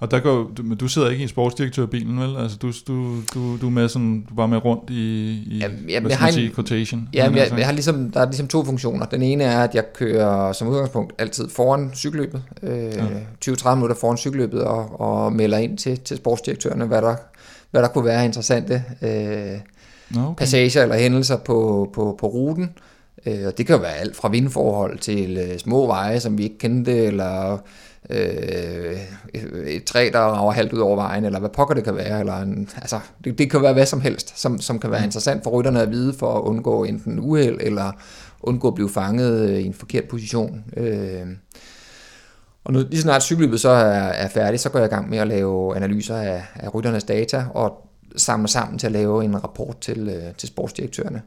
Og 0.03 0.11
der 0.11 0.21
går, 0.21 0.51
du, 0.57 0.75
du 0.75 0.89
sidder 0.89 1.11
ikke 1.11 1.25
i 1.25 1.27
sportsdirektørbilen, 1.29 2.21
vel? 2.21 2.37
Altså, 2.39 2.57
du, 2.63 2.73
du, 2.89 3.17
du, 3.35 3.57
du 3.61 3.67
er 3.67 3.71
med 3.71 3.89
sådan, 3.89 4.27
du 4.29 4.35
var 4.35 4.47
med 4.47 4.65
rundt 4.65 4.91
i, 4.91 5.29
i 5.47 5.59
Jamen, 5.59 5.77
hvad 5.79 5.89
jamen, 5.89 6.11
skal 6.11 6.19
jeg 6.21 6.27
man 6.27 6.33
sige, 6.33 6.47
en- 6.47 6.55
quotation. 6.55 7.09
Ja, 7.15 7.25
men 7.25 7.33
Men 7.33 7.39
jeg, 7.39 7.59
jeg 7.59 7.67
har 7.67 7.73
ligesom, 7.73 8.11
der 8.11 8.21
er 8.21 8.25
ligesom 8.27 8.49
to 8.49 8.65
funktioner. 8.65 9.07
Den 9.07 9.23
ene 9.23 9.45
er, 9.45 9.65
at 9.65 9.75
jeg 9.75 9.85
kører 9.95 10.53
som 10.53 10.69
udgangspunkt 10.69 11.13
altid 11.19 11.49
foran 11.49 11.91
cykelløbet, 11.95 12.43
øh, 12.63 12.71
Ja. 12.79 12.85
ja. 12.85 13.51
20-30 13.51 13.75
minutter 13.75 13.97
foran 13.97 14.17
cykelløbet, 14.17 14.63
og, 14.65 15.01
og 15.01 15.33
melder 15.33 15.59
ind 15.59 15.79
til, 15.79 15.99
til 16.01 16.17
sportsdirektørerne, 16.17 16.85
hvad 16.85 17.03
der, 17.03 17.15
hvad 17.71 17.83
der 17.83 17.89
kunne 17.89 18.05
være 18.05 18.25
interessante 18.25 18.85
øh, 19.03 20.21
okay. 20.25 20.35
passager 20.39 20.83
eller 20.83 20.99
hændelser 20.99 21.37
på, 21.37 21.91
på, 21.95 22.17
på 22.21 22.27
ruten. 22.27 22.71
Øh, 23.27 23.47
og 23.47 23.59
det 23.59 23.67
kan 23.67 23.77
jo 23.77 23.81
være 23.83 23.95
alt 23.97 24.17
fra 24.17 24.29
vindforhold 24.29 24.99
til 24.99 25.37
øh, 25.51 25.59
små 25.59 25.87
veje, 25.87 26.21
som 26.21 26.39
vi 26.39 26.43
ikke 26.43 26.59
kendte, 26.59 26.97
eller 26.97 27.59
øh, 28.11 28.97
et, 29.67 29.85
træ, 29.85 30.11
der 30.13 30.19
rager 30.19 30.53
halvt 30.53 30.73
ud 30.73 30.81
over 30.81 30.97
vejen, 30.97 31.25
eller 31.25 31.39
hvad 31.41 31.51
pokker 31.51 31.75
det 31.75 31.85
kan 31.85 31.97
være. 31.97 32.21
Eller 32.21 32.37
en, 32.37 32.69
altså, 32.77 33.01
det, 33.25 33.39
det 33.39 33.51
kan 33.51 33.63
være 33.63 33.73
hvad 33.73 33.87
som 33.87 34.01
helst, 34.01 34.41
som, 34.41 34.61
som 34.61 34.79
kan 34.79 34.91
være 34.91 35.05
interessant 35.05 35.45
for 35.45 35.51
rytterne 35.51 35.83
at 35.83 35.91
vide, 35.91 36.15
for 36.19 36.39
at 36.39 36.43
undgå 36.43 36.85
enten 36.85 37.19
uheld, 37.21 37.59
eller 37.61 37.93
undgå 38.41 38.69
at 38.69 38.75
blive 38.75 38.91
fanget 38.91 39.51
øh, 39.51 39.59
i 39.59 39.67
en 39.67 39.75
forkert 39.75 40.05
position. 40.05 40.65
Øh, 40.77 41.27
og 42.65 42.73
nu, 42.73 42.85
lige 42.91 43.03
snart 43.03 43.23
cykelløbet 43.23 43.61
så 43.61 43.69
er, 43.69 44.09
er 44.09 44.29
færdigt, 44.29 44.63
så 44.63 44.71
går 44.71 44.79
jeg 44.79 44.87
i 44.87 44.95
gang 44.95 45.11
med 45.11 45.19
at 45.19 45.27
lave 45.27 45.77
analyser 45.77 46.17
af, 46.17 46.43
af 46.55 46.75
rytternes 46.75 47.05
data, 47.05 47.45
og 47.55 47.89
samler 48.17 48.49
sammen 48.49 48.79
til 48.79 48.87
at 48.87 48.93
lave 48.93 49.25
en 49.25 49.45
rapport 49.45 49.81
til, 49.81 50.09
øh, 50.09 50.35
til 50.39 50.49
sportsdirektørerne. 50.49 51.23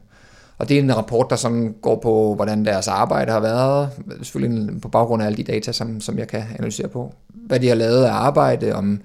Og 0.58 0.68
det 0.68 0.78
er 0.78 0.82
en 0.82 0.96
rapport, 0.96 1.26
der 1.30 1.36
sådan 1.36 1.74
går 1.82 2.00
på, 2.02 2.34
hvordan 2.34 2.64
deres 2.64 2.88
arbejde 2.88 3.32
har 3.32 3.40
været, 3.40 3.90
selvfølgelig 4.22 4.80
på 4.80 4.88
baggrund 4.88 5.22
af 5.22 5.26
alle 5.26 5.36
de 5.36 5.42
data, 5.42 5.72
som, 5.72 6.00
som 6.00 6.18
jeg 6.18 6.28
kan 6.28 6.42
analysere 6.58 6.88
på. 6.88 7.14
Hvad 7.28 7.60
de 7.60 7.68
har 7.68 7.74
lavet 7.74 8.04
af 8.04 8.12
arbejde, 8.12 8.74
om 8.74 9.00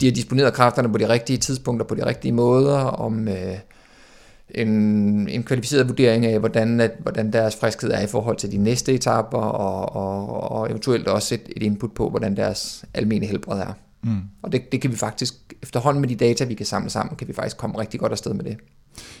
de 0.00 0.06
har 0.06 0.12
disponeret 0.12 0.54
kræfterne 0.54 0.92
på 0.92 0.98
de 0.98 1.08
rigtige 1.08 1.36
tidspunkter, 1.36 1.86
på 1.86 1.94
de 1.94 2.06
rigtige 2.06 2.32
måder, 2.32 2.78
om 2.78 3.28
øh, 3.28 3.58
en, 4.50 4.68
en 5.28 5.42
kvalificeret 5.42 5.88
vurdering 5.88 6.26
af, 6.26 6.38
hvordan, 6.38 6.80
at, 6.80 6.92
hvordan 6.98 7.32
deres 7.32 7.56
friskhed 7.56 7.90
er 7.90 8.00
i 8.00 8.06
forhold 8.06 8.36
til 8.36 8.52
de 8.52 8.56
næste 8.56 8.94
etapper, 8.94 9.38
og, 9.38 9.96
og, 9.96 10.50
og 10.52 10.70
eventuelt 10.70 11.08
også 11.08 11.34
et, 11.34 11.42
et 11.56 11.62
input 11.62 11.92
på, 11.92 12.10
hvordan 12.10 12.36
deres 12.36 12.84
almene 12.94 13.26
helbred 13.26 13.60
er. 13.60 13.72
Mm. 14.02 14.20
Og 14.42 14.52
det, 14.52 14.72
det 14.72 14.80
kan 14.80 14.90
vi 14.90 14.96
faktisk, 14.96 15.34
efterhånden 15.62 16.00
med 16.00 16.08
de 16.08 16.14
data, 16.14 16.44
vi 16.44 16.54
kan 16.54 16.66
samle 16.66 16.90
sammen, 16.90 17.16
kan 17.16 17.28
vi 17.28 17.32
faktisk 17.32 17.56
komme 17.56 17.78
rigtig 17.78 18.00
godt 18.00 18.12
afsted 18.12 18.34
med 18.34 18.44
det. 18.44 18.56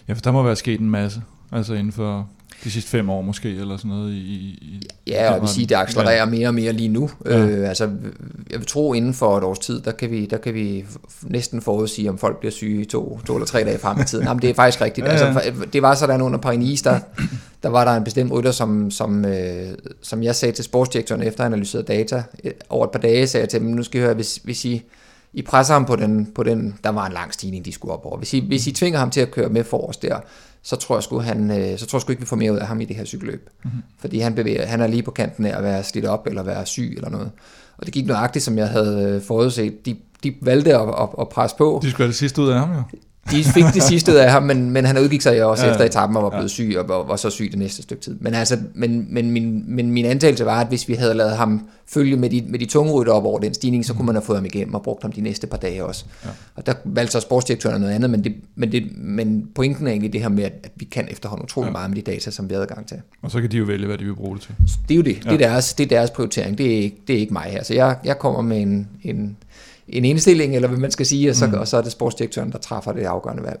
Ja, 0.08 0.12
for 0.12 0.20
der 0.20 0.32
må 0.32 0.42
være 0.42 0.56
sket 0.56 0.80
en 0.80 0.90
masse. 0.90 1.22
Altså 1.52 1.74
inden 1.74 1.92
for 1.92 2.28
de 2.64 2.70
sidste 2.70 2.90
fem 2.90 3.10
år 3.10 3.22
måske, 3.22 3.56
eller 3.56 3.76
sådan 3.76 3.88
noget. 3.88 4.12
I, 4.12 4.16
i, 4.16 4.88
Ja, 5.06 5.28
og 5.28 5.32
jeg 5.34 5.40
vil 5.40 5.48
sige, 5.48 5.66
det 5.66 5.74
accelererer 5.74 6.24
mere 6.24 6.48
og 6.48 6.54
mere 6.54 6.72
lige 6.72 6.88
nu. 6.88 7.10
Ja. 7.26 7.38
Ja. 7.38 7.46
Øh, 7.46 7.68
altså, 7.68 7.90
jeg 8.50 8.58
vil 8.58 8.66
tro, 8.66 8.92
inden 8.94 9.14
for 9.14 9.38
et 9.38 9.44
års 9.44 9.58
tid, 9.58 9.80
der 9.80 9.92
kan 9.92 10.10
vi, 10.10 10.26
der 10.26 10.36
kan 10.36 10.54
vi 10.54 10.84
næsten 11.22 11.62
forudsige, 11.62 12.10
om 12.10 12.18
folk 12.18 12.38
bliver 12.38 12.52
syge 12.52 12.84
to, 12.84 13.20
to 13.26 13.34
eller 13.34 13.46
tre 13.46 13.64
dage 13.64 13.78
frem 13.78 14.00
i 14.00 14.04
tiden. 14.04 14.24
Jamen, 14.26 14.42
det 14.42 14.50
er 14.50 14.54
faktisk 14.54 14.80
rigtigt. 14.80 15.06
Ja, 15.06 15.12
Ja, 15.12 15.18
ja. 15.18 15.32
ja. 15.32 15.38
Altså, 15.38 15.66
det 15.72 15.82
var 15.82 15.94
sådan 15.94 16.20
under 16.22 16.38
Paris, 16.38 16.82
der, 16.82 17.00
der 17.62 17.68
var 17.68 17.84
der 17.84 17.92
en 17.92 18.04
bestemt 18.04 18.32
rytter, 18.32 18.50
som, 18.50 18.90
som, 18.90 19.24
øh, 19.24 19.68
som 20.02 20.22
jeg 20.22 20.34
sagde 20.34 20.54
til 20.54 20.64
sportsdirektøren, 20.64 21.22
efter 21.22 21.40
at 21.40 21.46
analysere 21.46 21.82
data, 21.82 22.22
øh, 22.44 22.52
over 22.68 22.84
et 22.84 22.90
par 22.90 22.98
dage 22.98 23.26
sagde 23.26 23.42
jeg 23.42 23.48
til 23.48 23.60
dem, 23.60 23.68
nu 23.68 23.82
skal 23.82 24.00
I 24.00 24.04
høre, 24.04 24.14
hvis, 24.14 24.40
hvis 24.44 24.64
I, 24.64 24.82
I 25.32 25.42
presser 25.42 25.74
ham 25.74 25.84
på 25.84 25.96
den, 25.96 26.28
på 26.34 26.42
den, 26.42 26.78
der 26.84 26.90
var 26.90 27.06
en 27.06 27.12
lang 27.12 27.34
stigning, 27.34 27.64
de 27.64 27.72
skulle 27.72 27.92
op 27.92 28.06
over. 28.06 28.18
Hvis 28.18 28.34
I, 28.34 28.44
hvis 28.48 28.66
I 28.66 28.72
tvinger 28.72 28.98
ham 28.98 29.10
til 29.10 29.20
at 29.20 29.30
køre 29.30 29.48
med 29.48 29.64
forrest 29.64 30.02
der, 30.02 30.16
så 30.66 30.76
tror 30.76 30.96
jeg 30.96 31.02
sgu, 31.02 31.18
han, 31.18 31.50
øh, 31.50 31.78
så 31.78 31.86
tror 31.86 31.96
jeg 31.96 32.00
sgu 32.00 32.12
ikke, 32.12 32.20
vi 32.20 32.26
får 32.26 32.36
mere 32.36 32.52
ud 32.52 32.58
af 32.58 32.66
ham 32.66 32.80
i 32.80 32.84
det 32.84 32.96
her 32.96 33.04
cykelløb. 33.04 33.50
Mm-hmm. 33.64 33.82
Fordi 33.98 34.18
han, 34.18 34.34
bevæger, 34.34 34.66
han 34.66 34.80
er 34.80 34.86
lige 34.86 35.02
på 35.02 35.10
kanten 35.10 35.46
af 35.46 35.56
at 35.56 35.64
være 35.64 35.84
slidt 35.84 36.04
op, 36.04 36.26
eller 36.26 36.42
være 36.42 36.66
syg, 36.66 36.92
eller 36.96 37.10
noget. 37.10 37.30
Og 37.78 37.86
det 37.86 37.94
gik 37.94 38.06
nøjagtigt, 38.06 38.44
som 38.44 38.58
jeg 38.58 38.68
havde 38.68 39.02
øh, 39.02 39.22
forudset. 39.22 39.86
De, 39.86 39.96
de 40.24 40.34
valgte 40.42 40.74
at, 40.74 40.88
at, 40.88 41.08
at 41.20 41.28
presse 41.28 41.56
på. 41.56 41.80
De 41.82 41.90
skulle 41.90 42.04
have 42.04 42.08
det 42.08 42.16
sidste 42.16 42.42
ud 42.42 42.48
af 42.48 42.58
ham, 42.58 42.72
jo. 42.72 42.82
De 43.30 43.44
fik 43.44 43.64
det 43.74 43.82
sidste 43.82 44.22
af 44.22 44.30
ham, 44.32 44.42
men, 44.42 44.70
men 44.70 44.84
han 44.84 44.98
udgik 44.98 45.22
sig 45.22 45.44
også 45.44 45.66
Ja, 45.66 45.72
efter 45.72 45.84
etappen 45.84 46.16
og 46.16 46.22
var 46.22 46.30
Ja. 46.32 46.36
blevet 46.36 46.50
syg, 46.50 46.74
og 46.78 46.88
var, 46.88 47.02
var 47.04 47.16
så 47.16 47.30
syg 47.30 47.48
det 47.50 47.58
næste 47.58 47.82
stykke 47.82 48.02
tid. 48.02 48.16
Men, 48.20 48.34
altså, 48.34 48.58
men, 48.74 49.06
men, 49.10 49.30
min, 49.30 49.64
men 49.74 49.90
min 49.90 50.04
antagelse 50.04 50.44
var, 50.44 50.60
at 50.60 50.66
hvis 50.66 50.88
vi 50.88 50.94
havde 50.94 51.14
lavet 51.14 51.36
ham 51.36 51.68
følge 51.88 52.16
med 52.16 52.30
de, 52.30 52.44
med 52.48 52.58
de 52.58 52.64
tunge 52.64 52.92
rytter 52.92 53.12
op 53.12 53.24
over 53.24 53.38
den 53.38 53.54
stigning, 53.54 53.84
så 53.84 53.94
kunne 53.94 54.06
man 54.06 54.14
have 54.14 54.22
fået 54.22 54.38
ham 54.38 54.44
igennem 54.44 54.74
og 54.74 54.82
brugt 54.82 55.02
ham 55.02 55.12
de 55.12 55.20
næste 55.20 55.46
par 55.46 55.56
dage 55.56 55.84
også. 55.84 56.04
Ja. 56.24 56.28
Og 56.56 56.66
der 56.66 56.72
valgte 56.84 57.12
så 57.12 57.20
sportsdirektøren 57.20 57.80
noget 57.80 57.94
andet, 57.94 58.10
men, 58.10 58.24
det, 58.24 58.34
men, 58.54 58.72
det, 58.72 58.84
men 58.98 59.48
pointen 59.54 59.86
er 59.86 59.90
egentlig 59.90 60.12
det 60.12 60.20
her 60.20 60.28
med, 60.28 60.44
at, 60.44 60.52
at 60.64 60.70
vi 60.76 60.84
kan 60.84 61.08
efterhånden 61.10 61.44
utrolig 61.44 61.66
ja. 61.66 61.72
meget 61.72 61.90
med 61.90 61.96
de 61.96 62.02
data, 62.02 62.30
som 62.30 62.48
vi 62.50 62.54
har 62.54 62.60
adgang 62.62 62.86
til. 62.88 62.96
Og 63.22 63.30
så 63.30 63.40
kan 63.40 63.50
de 63.50 63.56
jo 63.56 63.64
vælge, 63.64 63.86
hvad 63.86 63.98
de 63.98 64.04
vil 64.04 64.14
bruge 64.14 64.36
det 64.36 64.42
til. 64.42 64.54
Det 64.88 64.94
er 64.94 64.96
jo 64.96 65.02
det. 65.02 65.24
Ja. 65.24 65.30
Det, 65.30 65.42
er 65.42 65.48
deres, 65.48 65.74
det 65.74 65.84
er 65.84 65.88
deres 65.88 66.10
prioritering. 66.10 66.58
Det 66.58 66.66
er 66.76 66.80
ikke, 66.80 66.96
det 67.08 67.16
er 67.16 67.20
ikke 67.20 67.32
mig 67.32 67.42
her. 67.50 67.62
Så 67.64 67.74
jeg, 67.74 67.96
jeg 68.04 68.18
kommer 68.18 68.40
med 68.40 68.62
en, 68.62 68.88
en, 69.02 69.36
en 69.88 70.04
indstilling, 70.04 70.54
eller 70.54 70.68
hvad 70.68 70.78
man 70.78 70.90
skal 70.90 71.06
sige, 71.06 71.30
og 71.30 71.36
så, 71.36 71.46
Mm. 71.46 71.54
og 71.54 71.68
så 71.68 71.76
er 71.76 71.82
det 71.82 71.92
sportsdirektøren, 71.92 72.52
der 72.52 72.58
træffer 72.58 72.92
det 72.92 73.02
afgørende 73.04 73.42
valg. 73.42 73.60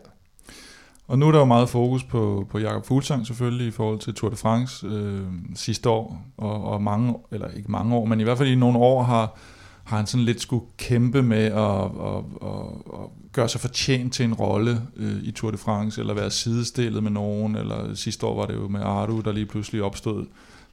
Og 1.08 1.18
nu 1.18 1.28
er 1.28 1.32
der 1.32 1.38
jo 1.38 1.44
meget 1.44 1.68
fokus 1.68 2.04
på, 2.04 2.46
på 2.50 2.58
Jakob 2.58 2.86
Fuglsang 2.86 3.26
selvfølgelig 3.26 3.66
i 3.66 3.70
forhold 3.70 3.98
til 3.98 4.14
Tour 4.14 4.30
de 4.30 4.36
France 4.36 4.86
øh, 4.86 5.20
sidste 5.54 5.88
år, 5.88 6.20
og, 6.36 6.64
og 6.64 6.82
mange, 6.82 7.14
eller 7.32 7.48
ikke 7.56 7.70
mange 7.70 7.94
år, 7.96 8.04
men 8.04 8.20
i 8.20 8.22
hvert 8.22 8.38
fald 8.38 8.48
i 8.48 8.54
nogle 8.54 8.78
år 8.78 9.02
har, 9.02 9.38
har 9.84 9.96
han 9.96 10.06
sådan 10.06 10.24
lidt 10.24 10.40
skulle 10.40 10.64
kæmpe 10.78 11.22
med 11.22 11.44
at, 11.44 11.52
at, 11.54 12.24
at, 12.42 12.66
at 12.92 13.32
gøre 13.32 13.48
sig 13.48 13.60
fortjent 13.60 14.12
til 14.12 14.24
en 14.24 14.34
rolle 14.34 14.82
øh, 14.96 15.22
i 15.22 15.30
Tour 15.30 15.50
de 15.50 15.56
France, 15.56 16.00
eller 16.00 16.14
være 16.14 16.30
sidestillet 16.30 17.02
med 17.02 17.10
nogen, 17.10 17.56
eller 17.56 17.94
sidste 17.94 18.26
år 18.26 18.36
var 18.36 18.46
det 18.46 18.54
jo 18.54 18.68
med 18.68 18.80
Ardu, 18.80 19.20
der 19.20 19.32
lige 19.32 19.46
pludselig 19.46 19.82
opstod 19.82 20.26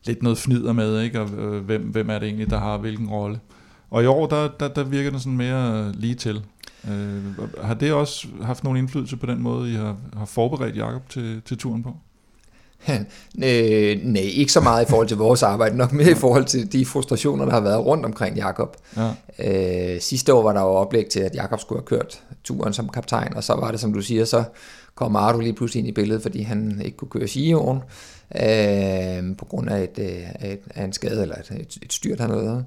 lidt 0.06 0.24
noget 0.24 0.38
fnider 0.38 0.74
med, 0.74 1.02
ikke? 1.02 1.22
og 1.22 1.30
øh, 1.30 1.66
hvem, 1.66 1.82
hvem 1.82 2.10
er 2.10 2.20
det 2.20 2.26
egentlig, 2.26 2.50
der 2.50 2.60
har 2.60 2.78
hvilken 2.78 3.08
rolle. 3.10 3.40
Og 3.94 4.04
i 4.04 4.06
år, 4.06 4.28
der, 4.28 4.50
der, 4.60 4.68
der 4.68 4.84
virker 4.84 5.10
den 5.10 5.20
sådan 5.20 5.38
mere 5.38 5.92
lige 5.92 6.16
til. 6.16 6.42
Øh, 6.88 7.24
har 7.62 7.74
det 7.74 7.94
også 7.94 8.28
haft 8.44 8.64
nogen 8.64 8.78
indflydelse 8.78 9.18
på 9.18 9.26
den 9.26 9.42
måde, 9.42 9.72
I 9.72 9.76
har, 9.76 9.98
har 10.18 10.26
forberedt 10.26 10.76
Jakob 10.76 11.10
til, 11.10 11.42
til 11.46 11.58
turen 11.58 11.84
på? 11.84 11.96
øh, 13.44 14.00
nej, 14.04 14.22
ikke 14.22 14.52
så 14.52 14.62
meget 14.62 14.86
i 14.86 14.90
forhold 14.90 15.08
til 15.08 15.18
vores 15.18 15.44
arbejde, 15.44 15.78
nok 15.78 15.92
mere 15.92 16.12
i 16.12 16.16
forhold 16.16 16.46
til 16.46 16.72
de 16.72 16.86
frustrationer, 16.86 17.46
der 17.46 17.52
har 17.52 17.60
været 17.60 17.86
rundt 17.86 18.06
omkring 18.06 18.38
Jakob. 18.38 18.78
Ja. 18.98 19.10
Øh, 19.96 20.02
sidste 20.02 20.34
år 20.34 20.44
var 20.44 20.54
der 20.54 20.62
jo 20.62 20.68
oplæg 20.68 21.06
til, 21.06 21.20
at 21.20 21.36
Jakob 21.36 21.60
skulle 21.60 21.80
have 21.80 21.86
kørt 21.86 22.24
turen 22.44 22.74
som 22.74 22.90
kaptajn, 22.90 23.34
og 23.36 23.44
så 23.44 23.54
var 23.54 23.72
det, 23.72 23.80
som 23.80 23.94
du 23.94 24.02
siger, 24.02 24.26
så 24.26 24.44
kom 24.96 25.16
Ardo 25.16 25.40
lige 25.40 25.54
pludselig 25.54 25.80
ind 25.80 25.88
i 25.88 25.92
billedet, 25.92 26.22
fordi 26.22 26.42
han 26.42 26.82
ikke 26.86 26.98
kunne 26.98 27.10
køre 27.10 27.28
Sion, 27.28 27.84
øh, 28.36 29.38
på 29.38 29.46
grund 29.46 29.70
af, 29.70 29.84
et, 29.84 30.00
øh, 30.00 30.50
et, 30.52 30.60
af 30.76 30.84
en 30.84 30.94
skade 30.94 31.22
eller 31.22 31.36
et, 31.36 31.78
et, 31.84 31.94
styrt, 31.94 32.20
han 32.20 32.30
havde. 32.30 32.66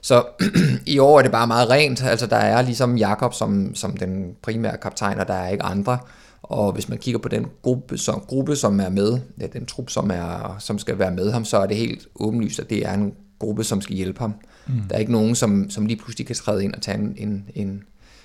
Så 0.00 0.24
i 0.86 0.98
år 0.98 1.18
er 1.18 1.22
det 1.22 1.32
bare 1.32 1.46
meget 1.46 1.70
rent, 1.70 2.04
altså 2.04 2.26
der 2.26 2.36
er 2.36 2.62
ligesom 2.62 2.96
Jakob 2.96 3.34
som, 3.34 3.74
som 3.74 3.96
den 3.96 4.36
primære 4.42 4.76
kaptajn, 4.82 5.18
og 5.18 5.28
der 5.28 5.34
er 5.34 5.48
ikke 5.48 5.64
andre. 5.64 5.98
Og 6.42 6.72
hvis 6.72 6.88
man 6.88 6.98
kigger 6.98 7.18
på 7.18 7.28
den 7.28 7.46
gruppe, 7.62 7.98
som, 7.98 8.24
gruppe, 8.28 8.56
som 8.56 8.80
er 8.80 8.88
med, 8.88 9.18
ja, 9.40 9.46
den 9.46 9.66
trup, 9.66 9.90
som, 9.90 10.10
er, 10.10 10.56
som 10.58 10.78
skal 10.78 10.98
være 10.98 11.10
med 11.10 11.32
ham, 11.32 11.44
så 11.44 11.58
er 11.58 11.66
det 11.66 11.76
helt 11.76 12.06
åbenlyst, 12.14 12.60
at 12.60 12.70
det 12.70 12.86
er 12.86 12.94
en 12.94 13.14
gruppe, 13.38 13.64
som 13.64 13.80
skal 13.80 13.96
hjælpe 13.96 14.20
ham. 14.20 14.34
Mm. 14.66 14.74
Der 14.88 14.94
er 14.94 15.00
ikke 15.00 15.12
nogen, 15.12 15.34
som, 15.34 15.70
som 15.70 15.86
lige 15.86 15.96
pludselig 15.96 16.26
kan 16.26 16.36
træde 16.36 16.64
ind 16.64 16.74
og 16.74 16.82
tage 16.82 16.98
en, 16.98 17.14
en, 17.16 17.44
en, 17.54 17.82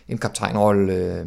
en 0.07 0.17
kaptajnrolle 0.17 0.93
øh, 0.93 1.25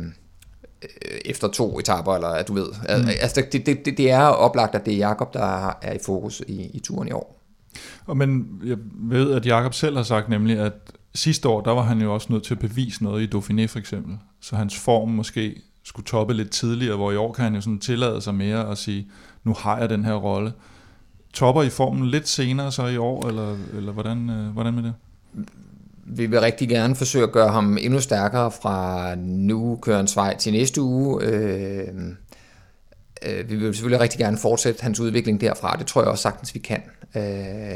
efter 1.25 1.49
to 1.49 1.79
etaper, 1.79 2.15
eller 2.15 2.43
du 2.43 2.55
ved. 2.55 2.69
Mm. 2.83 3.09
Altså, 3.21 3.45
det, 3.53 3.67
det, 3.67 3.85
det 3.85 4.11
er 4.11 4.23
oplagt, 4.23 4.75
at 4.75 4.87
det 4.87 4.95
er 4.95 4.99
Jakob 4.99 5.35
der 5.35 5.79
er 5.83 5.93
i 5.93 5.99
fokus 6.07 6.43
i, 6.47 6.71
i 6.75 6.81
turen 6.81 7.09
i 7.09 7.13
år. 7.13 7.36
Og 8.07 8.17
men 8.17 8.61
jeg 8.65 8.77
ved, 8.95 9.33
at 9.33 9.47
Jakob 9.47 9.75
selv 9.75 9.97
har 9.97 10.03
sagt 10.03 10.29
nemlig, 10.29 10.59
at 10.59 10.73
sidste 11.15 11.49
år, 11.49 11.61
der 11.61 11.71
var 11.71 11.83
han 11.83 12.03
jo 12.03 12.15
også 12.15 12.27
nødt 12.31 12.43
til 12.43 12.55
at 12.55 12.61
bevise 12.61 13.05
noget 13.05 13.23
i 13.23 13.37
Dauphiné 13.37 13.67
for 13.67 13.79
eksempel. 13.79 14.19
Så 14.41 14.57
hans 14.57 14.79
form 14.79 15.09
måske 15.09 15.63
skulle 15.83 16.07
toppe 16.07 16.35
lidt 16.35 16.51
tidligere, 16.51 16.97
hvor 16.97 17.13
i 17.13 17.17
år 17.17 17.33
kan 17.33 17.45
han 17.45 17.55
jo 17.55 17.61
sådan 17.61 17.79
tillade 17.79 18.21
sig 18.21 18.35
mere 18.35 18.71
at 18.71 18.79
sige, 18.79 19.09
nu 19.45 19.55
har 19.59 19.79
jeg 19.79 19.91
den 19.91 20.05
her 20.05 20.15
rolle. 20.15 20.53
Topper 21.33 21.63
i 21.63 21.69
formen 21.69 22.07
lidt 22.07 22.29
senere 22.29 22.73
så 22.73 22.87
i 22.87 22.97
år, 22.97 23.27
eller, 23.29 23.57
eller 23.77 23.93
hvordan, 23.93 24.31
øh, 24.31 24.47
hvordan 24.53 24.75
med 24.75 24.83
det? 24.83 24.95
Vi 26.05 26.27
vil 26.27 26.41
rigtig 26.41 26.69
gerne 26.69 26.97
forsøge 26.97 27.25
at 27.25 27.33
gøre 27.33 27.53
ham 27.53 27.79
endnu 27.81 28.01
stærkere 28.01 28.51
fra 28.63 29.15
nu 29.15 29.79
kører 29.83 29.97
hans 29.97 30.17
vej 30.17 30.37
til 30.37 30.53
næste 30.53 30.83
uge. 30.83 31.25
Øh, 31.25 31.89
øh, 33.23 33.51
vi 33.51 33.57
vil 33.57 33.75
selvfølgelig 33.75 34.01
rigtig 34.01 34.19
gerne 34.19 34.39
fortsætte 34.39 34.83
hans 34.83 35.01
udvikling 35.01 35.41
derfra. 35.41 35.77
Det 35.79 35.87
tror 35.87 36.03
jeg 36.03 36.11
også 36.11 36.23
sagtens, 36.23 36.55
vi 36.55 36.59
kan. 36.59 36.83
Øh, 37.17 37.23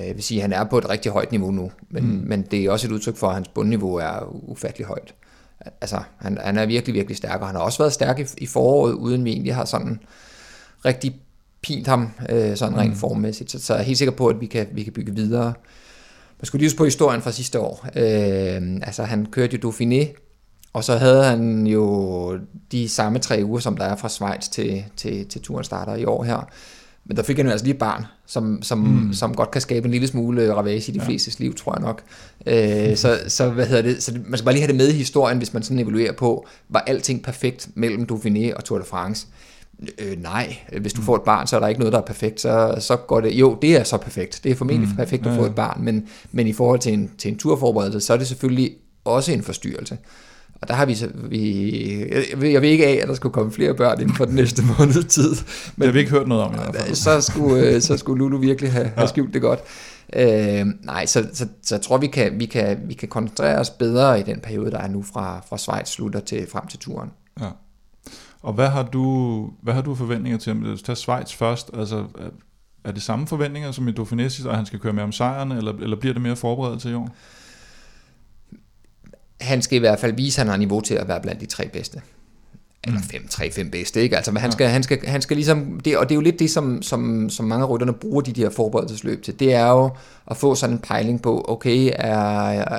jeg 0.07 0.13
vil 0.15 0.23
sige, 0.23 0.39
at 0.39 0.43
han 0.43 0.53
er 0.53 0.65
på 0.65 0.79
et 0.79 0.91
rigtig 0.91 1.13
højt 1.13 1.31
niveau 1.31 1.51
nu, 1.51 1.71
men, 1.91 2.05
mm. 2.05 2.23
men 2.27 2.43
det 2.43 2.65
er 2.65 2.71
også 2.71 2.87
et 2.87 2.93
udtryk 2.93 3.17
for, 3.17 3.29
at 3.29 3.35
hans 3.35 3.49
bundniveau 3.49 3.95
er 3.95 4.49
ufattelig 4.49 4.87
højt 4.87 5.15
altså, 5.81 6.03
han, 6.19 6.39
han 6.45 6.59
er 6.59 6.67
virkelig, 6.67 6.95
virkelig 6.95 7.17
stærk, 7.17 7.41
og 7.41 7.47
han 7.47 7.57
har 7.57 7.63
også 7.63 7.79
været 7.79 7.93
stærk 7.93 8.19
i, 8.19 8.25
i 8.39 8.47
foråret, 8.47 8.93
uden 8.93 9.25
vi 9.25 9.31
egentlig 9.31 9.55
har 9.55 9.65
sådan 9.65 10.01
rigtig 10.85 11.21
pint 11.63 11.87
ham, 11.87 12.11
øh, 12.29 12.57
sådan 12.57 12.79
rent 12.79 12.91
mm. 12.91 12.97
formmæssigt. 12.97 13.51
Så, 13.51 13.59
så 13.59 13.75
jeg 13.75 13.81
er 13.81 13.85
helt 13.85 13.99
sikker 13.99 14.13
på, 14.13 14.27
at 14.27 14.41
vi 14.41 14.47
kan, 14.47 14.67
vi 14.73 14.83
kan 14.83 14.93
bygge 14.93 15.15
videre. 15.15 15.53
Man 16.39 16.45
skulle 16.45 16.67
lige 16.67 16.77
på 16.77 16.85
historien 16.85 17.23
fra 17.23 17.33
sidste 17.33 17.61
år. 17.61 17.87
Øh, 17.97 18.81
altså, 18.83 19.03
han 19.03 19.27
kørte 19.27 19.59
jo 19.63 19.71
Dauphiné, 19.71 20.07
og 20.73 20.85
så 20.85 20.97
havde 20.97 21.25
han 21.25 21.67
jo 21.67 22.39
de 22.73 22.89
samme 22.89 23.19
tre 23.19 23.41
uger, 23.45 23.61
som 23.61 23.77
der 23.77 23.85
er 23.85 23.97
fra 23.97 24.09
Schweiz 24.09 24.49
til, 24.49 24.85
til, 24.97 25.27
til 25.27 25.43
turen 25.43 25.65
starter 25.65 25.95
i 25.95 26.05
år 26.05 26.25
her. 26.25 26.49
Men 27.05 27.17
der 27.17 27.23
fik 27.23 27.37
han 27.37 27.47
jo 27.47 27.53
altså 27.53 27.65
lige 27.65 27.75
et 27.75 27.79
barn, 27.79 28.05
som, 28.27 28.63
som, 28.63 28.79
mm. 28.79 29.13
som 29.13 29.35
godt 29.35 29.51
kan 29.51 29.61
skabe 29.61 29.85
en 29.85 29.91
lille 29.91 30.07
smule 30.07 30.55
ravage 30.55 30.93
i 30.93 30.95
de 30.95 30.99
ja. 30.99 31.07
flestes 31.07 31.39
liv, 31.39 31.55
tror 31.55 31.75
jeg 31.75 31.83
nok. 31.83 32.03
Øh, 32.47 32.97
så, 32.97 33.19
så, 33.29 33.51
hvad 33.51 33.67
hedder 33.67 33.83
det? 33.83 34.03
så 34.03 34.13
man 34.27 34.39
skal 34.39 34.45
bare 34.45 34.55
lige 34.55 34.63
have 34.63 34.69
det 34.69 34.77
med 34.77 34.89
i 34.89 34.93
historien, 34.93 35.39
hvis 35.39 35.53
man 35.53 35.63
sådan 35.63 35.79
evaluerer 35.79 36.13
på, 36.13 36.47
var 36.69 36.81
alting 36.81 37.23
perfekt 37.23 37.69
mellem 37.75 38.09
Dauphiné 38.13 38.57
og 38.57 38.65
Tour 38.65 38.79
de 38.79 38.85
France? 38.85 39.27
Øh, 39.99 40.23
nej, 40.23 40.57
hvis 40.81 40.93
du 40.93 41.01
mm. 41.01 41.05
får 41.05 41.17
et 41.17 41.23
barn, 41.23 41.47
så 41.47 41.57
er 41.57 41.61
der 41.61 41.69
ikke 41.69 41.81
noget, 41.81 41.93
der 41.93 41.99
er 41.99 42.07
perfekt. 42.07 42.41
Så, 42.41 42.77
så 42.79 42.97
går 42.97 43.21
det, 43.21 43.33
jo, 43.33 43.59
det 43.63 43.77
er 43.77 43.85
så 43.85 43.97
perfekt. 43.97 44.41
Det 44.45 44.53
er 44.53 44.57
formentlig 44.57 44.89
mm. 44.89 44.97
perfekt 44.97 45.27
at 45.27 45.37
få 45.37 45.45
et 45.45 45.55
barn, 45.55 45.85
men, 45.85 46.09
men 46.33 46.47
i 46.47 46.53
forhold 46.53 46.79
til 46.79 46.93
en, 46.93 47.11
til 47.19 47.33
en 47.33 47.39
turforberedelse, 47.39 48.01
så 48.01 48.13
er 48.13 48.17
det 48.17 48.27
selvfølgelig 48.27 48.73
også 49.05 49.33
en 49.33 49.43
forstyrrelse. 49.43 49.99
Og 50.63 50.69
der 50.69 50.75
har 50.75 50.87
vi, 50.87 50.97
vi 51.15 52.01
jeg, 52.11 52.53
jeg 52.53 52.63
ved 52.63 52.69
ikke 52.69 52.87
af, 52.87 52.99
at 53.03 53.09
der 53.09 53.15
skulle 53.15 53.33
komme 53.33 53.53
flere 53.53 53.75
børn 53.75 54.01
inden 54.01 54.17
for 54.17 54.25
den 54.25 54.35
næste 54.35 54.63
måned 54.79 55.03
tid. 55.03 55.31
Men 55.77 55.81
det 55.81 55.87
har 55.87 55.93
vi 55.93 55.99
ikke 55.99 56.11
hørt 56.11 56.29
noget 56.29 56.45
om 56.45 56.55
i 56.55 56.57
hvert 56.57 56.77
fald. 56.77 56.95
Så 56.95 57.21
skulle, 57.21 57.67
øh, 57.67 57.81
så 57.81 57.97
skulle 57.97 58.19
Lulu 58.19 58.39
virkelig 58.39 58.73
have, 58.73 58.93
have 58.97 59.09
skjult 59.09 59.35
det 59.35 59.43
godt. 59.43 59.61
Øh, 60.13 60.67
nej, 60.83 61.07
så, 61.07 61.29
så, 61.33 61.47
så 61.63 61.75
jeg 61.75 61.83
tror, 61.83 61.99
vi 61.99 62.07
kan, 62.07 62.41
vi, 62.41 62.47
kan, 62.47 62.79
vi 62.85 62.95
kan 62.95 63.09
koncentrere 63.09 63.59
os 63.59 63.71
bedre 63.71 64.21
i 64.21 64.23
den 64.23 64.41
periode, 64.41 64.71
der 64.71 64.79
er 64.79 64.89
nu 64.89 65.05
fra, 65.13 65.41
fra 65.49 65.59
Schweiz 65.59 65.89
slutter 65.89 66.21
til 66.21 66.47
frem 66.53 66.67
til 66.67 66.79
turen. 66.79 67.11
Ja. 67.41 67.49
Og 68.43 68.53
hvad 68.53 68.69
har 68.69 68.83
du, 68.83 69.47
hvad 69.63 69.75
har 69.75 69.83
du 69.83 69.95
forventninger 69.95 70.39
til? 70.39 70.51
At 70.51 70.79
tage 70.85 70.97
Schweiz 70.97 71.33
først, 71.33 71.71
altså 71.79 72.05
er 72.85 72.93
det 72.93 73.03
samme 73.03 73.27
forventninger 73.27 73.73
som 73.73 73.89
i 73.89 73.93
Dauphiné, 73.93 74.49
at 74.49 74.57
han 74.57 74.67
skal 74.67 74.79
køre 74.79 74.93
med 74.93 75.03
om 75.03 75.13
sejren, 75.13 75.53
eller, 75.53 75.73
eller 75.73 75.97
bliver 75.97 76.13
det 76.13 76.23
mere 76.23 76.37
forberedelse 76.37 76.91
i 76.91 76.95
år? 76.95 77.09
Han 79.41 79.63
skal 79.63 79.77
i 79.77 79.79
hvert 79.79 79.99
fald 79.99 80.13
vise, 80.13 80.41
at 80.41 80.47
han 80.47 80.51
har 80.51 80.57
niveau 80.57 80.81
til 80.81 80.95
at 80.95 81.09
være 81.09 81.21
blandt 81.21 81.41
de 81.41 81.47
tre 81.47 81.69
bedste. 81.69 82.01
Eller 82.85 82.99
mm. 82.99 83.05
fem, 83.05 83.29
tre, 83.29 83.51
fem 83.51 83.71
bedste, 83.71 84.03
ikke? 84.03 84.17
Altså, 84.17 84.33
men 84.33 84.41
han 84.41 84.53
skal, 84.53 84.65
ja. 84.65 84.71
han 84.71 84.83
skal, 84.83 85.07
han 85.07 85.23
skal 85.23 85.37
ligesom, 85.37 85.81
det, 85.85 85.97
og 85.97 86.09
det 86.09 86.15
er 86.15 86.17
jo 86.17 86.21
lidt 86.21 86.39
det, 86.39 86.51
som, 86.51 86.83
som, 86.83 87.31
som 87.31 87.47
mange 87.47 87.65
af 87.65 87.71
rytterne 87.71 87.93
bruger 87.93 88.21
de 88.21 88.33
der 88.33 88.51
forberedelsesløb 88.51 89.23
til. 89.23 89.41
Det 89.41 89.55
er 89.55 89.71
jo 89.71 89.91
at 90.31 90.37
få 90.37 90.55
sådan 90.55 90.77
en 90.77 90.79
pejling 90.79 91.23
på, 91.23 91.45
okay, 91.49 91.91
er, 91.97 92.13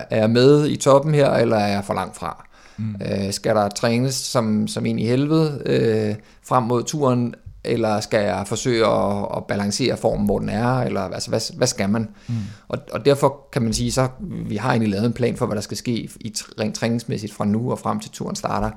er 0.09 0.17
jeg 0.17 0.29
med 0.29 0.69
i 0.69 0.75
toppen 0.75 1.13
her, 1.13 1.29
eller 1.29 1.57
er 1.57 1.67
jeg 1.67 1.85
for 1.85 1.93
langt 1.93 2.17
fra? 2.17 2.45
Mm. 2.77 2.95
Øh, 3.05 3.33
skal 3.33 3.55
der 3.55 3.69
trænes 3.69 4.15
som, 4.15 4.67
som 4.67 4.85
en 4.85 4.99
i 4.99 5.05
helvede 5.05 5.61
øh, 5.65 6.15
frem 6.47 6.63
mod 6.63 6.83
turen, 6.83 7.35
eller 7.63 7.99
skal 7.99 8.25
jeg 8.25 8.43
forsøge 8.47 8.87
at, 8.87 9.27
at 9.37 9.45
balancere 9.45 9.97
formen, 9.97 10.25
hvor 10.25 10.39
den 10.39 10.49
er, 10.49 10.81
eller 10.81 11.01
altså, 11.01 11.29
hvad, 11.29 11.57
hvad 11.57 11.67
skal 11.67 11.89
man? 11.89 12.09
Mm. 12.27 12.35
Og, 12.67 12.77
og 12.91 13.05
derfor 13.05 13.47
kan 13.51 13.61
man 13.61 13.73
sige, 13.73 13.91
så 13.91 14.07
vi 14.19 14.55
har 14.55 14.69
egentlig 14.69 14.89
lavet 14.89 15.05
en 15.05 15.13
plan 15.13 15.37
for, 15.37 15.45
hvad 15.45 15.55
der 15.55 15.61
skal 15.61 15.77
ske 15.77 15.91
i 15.91 16.33
rent 16.59 16.75
træningsmæssigt 16.75 17.33
fra 17.33 17.45
nu 17.45 17.71
og 17.71 17.79
frem 17.79 17.99
til 17.99 18.11
turen 18.11 18.35
starter, 18.35 18.69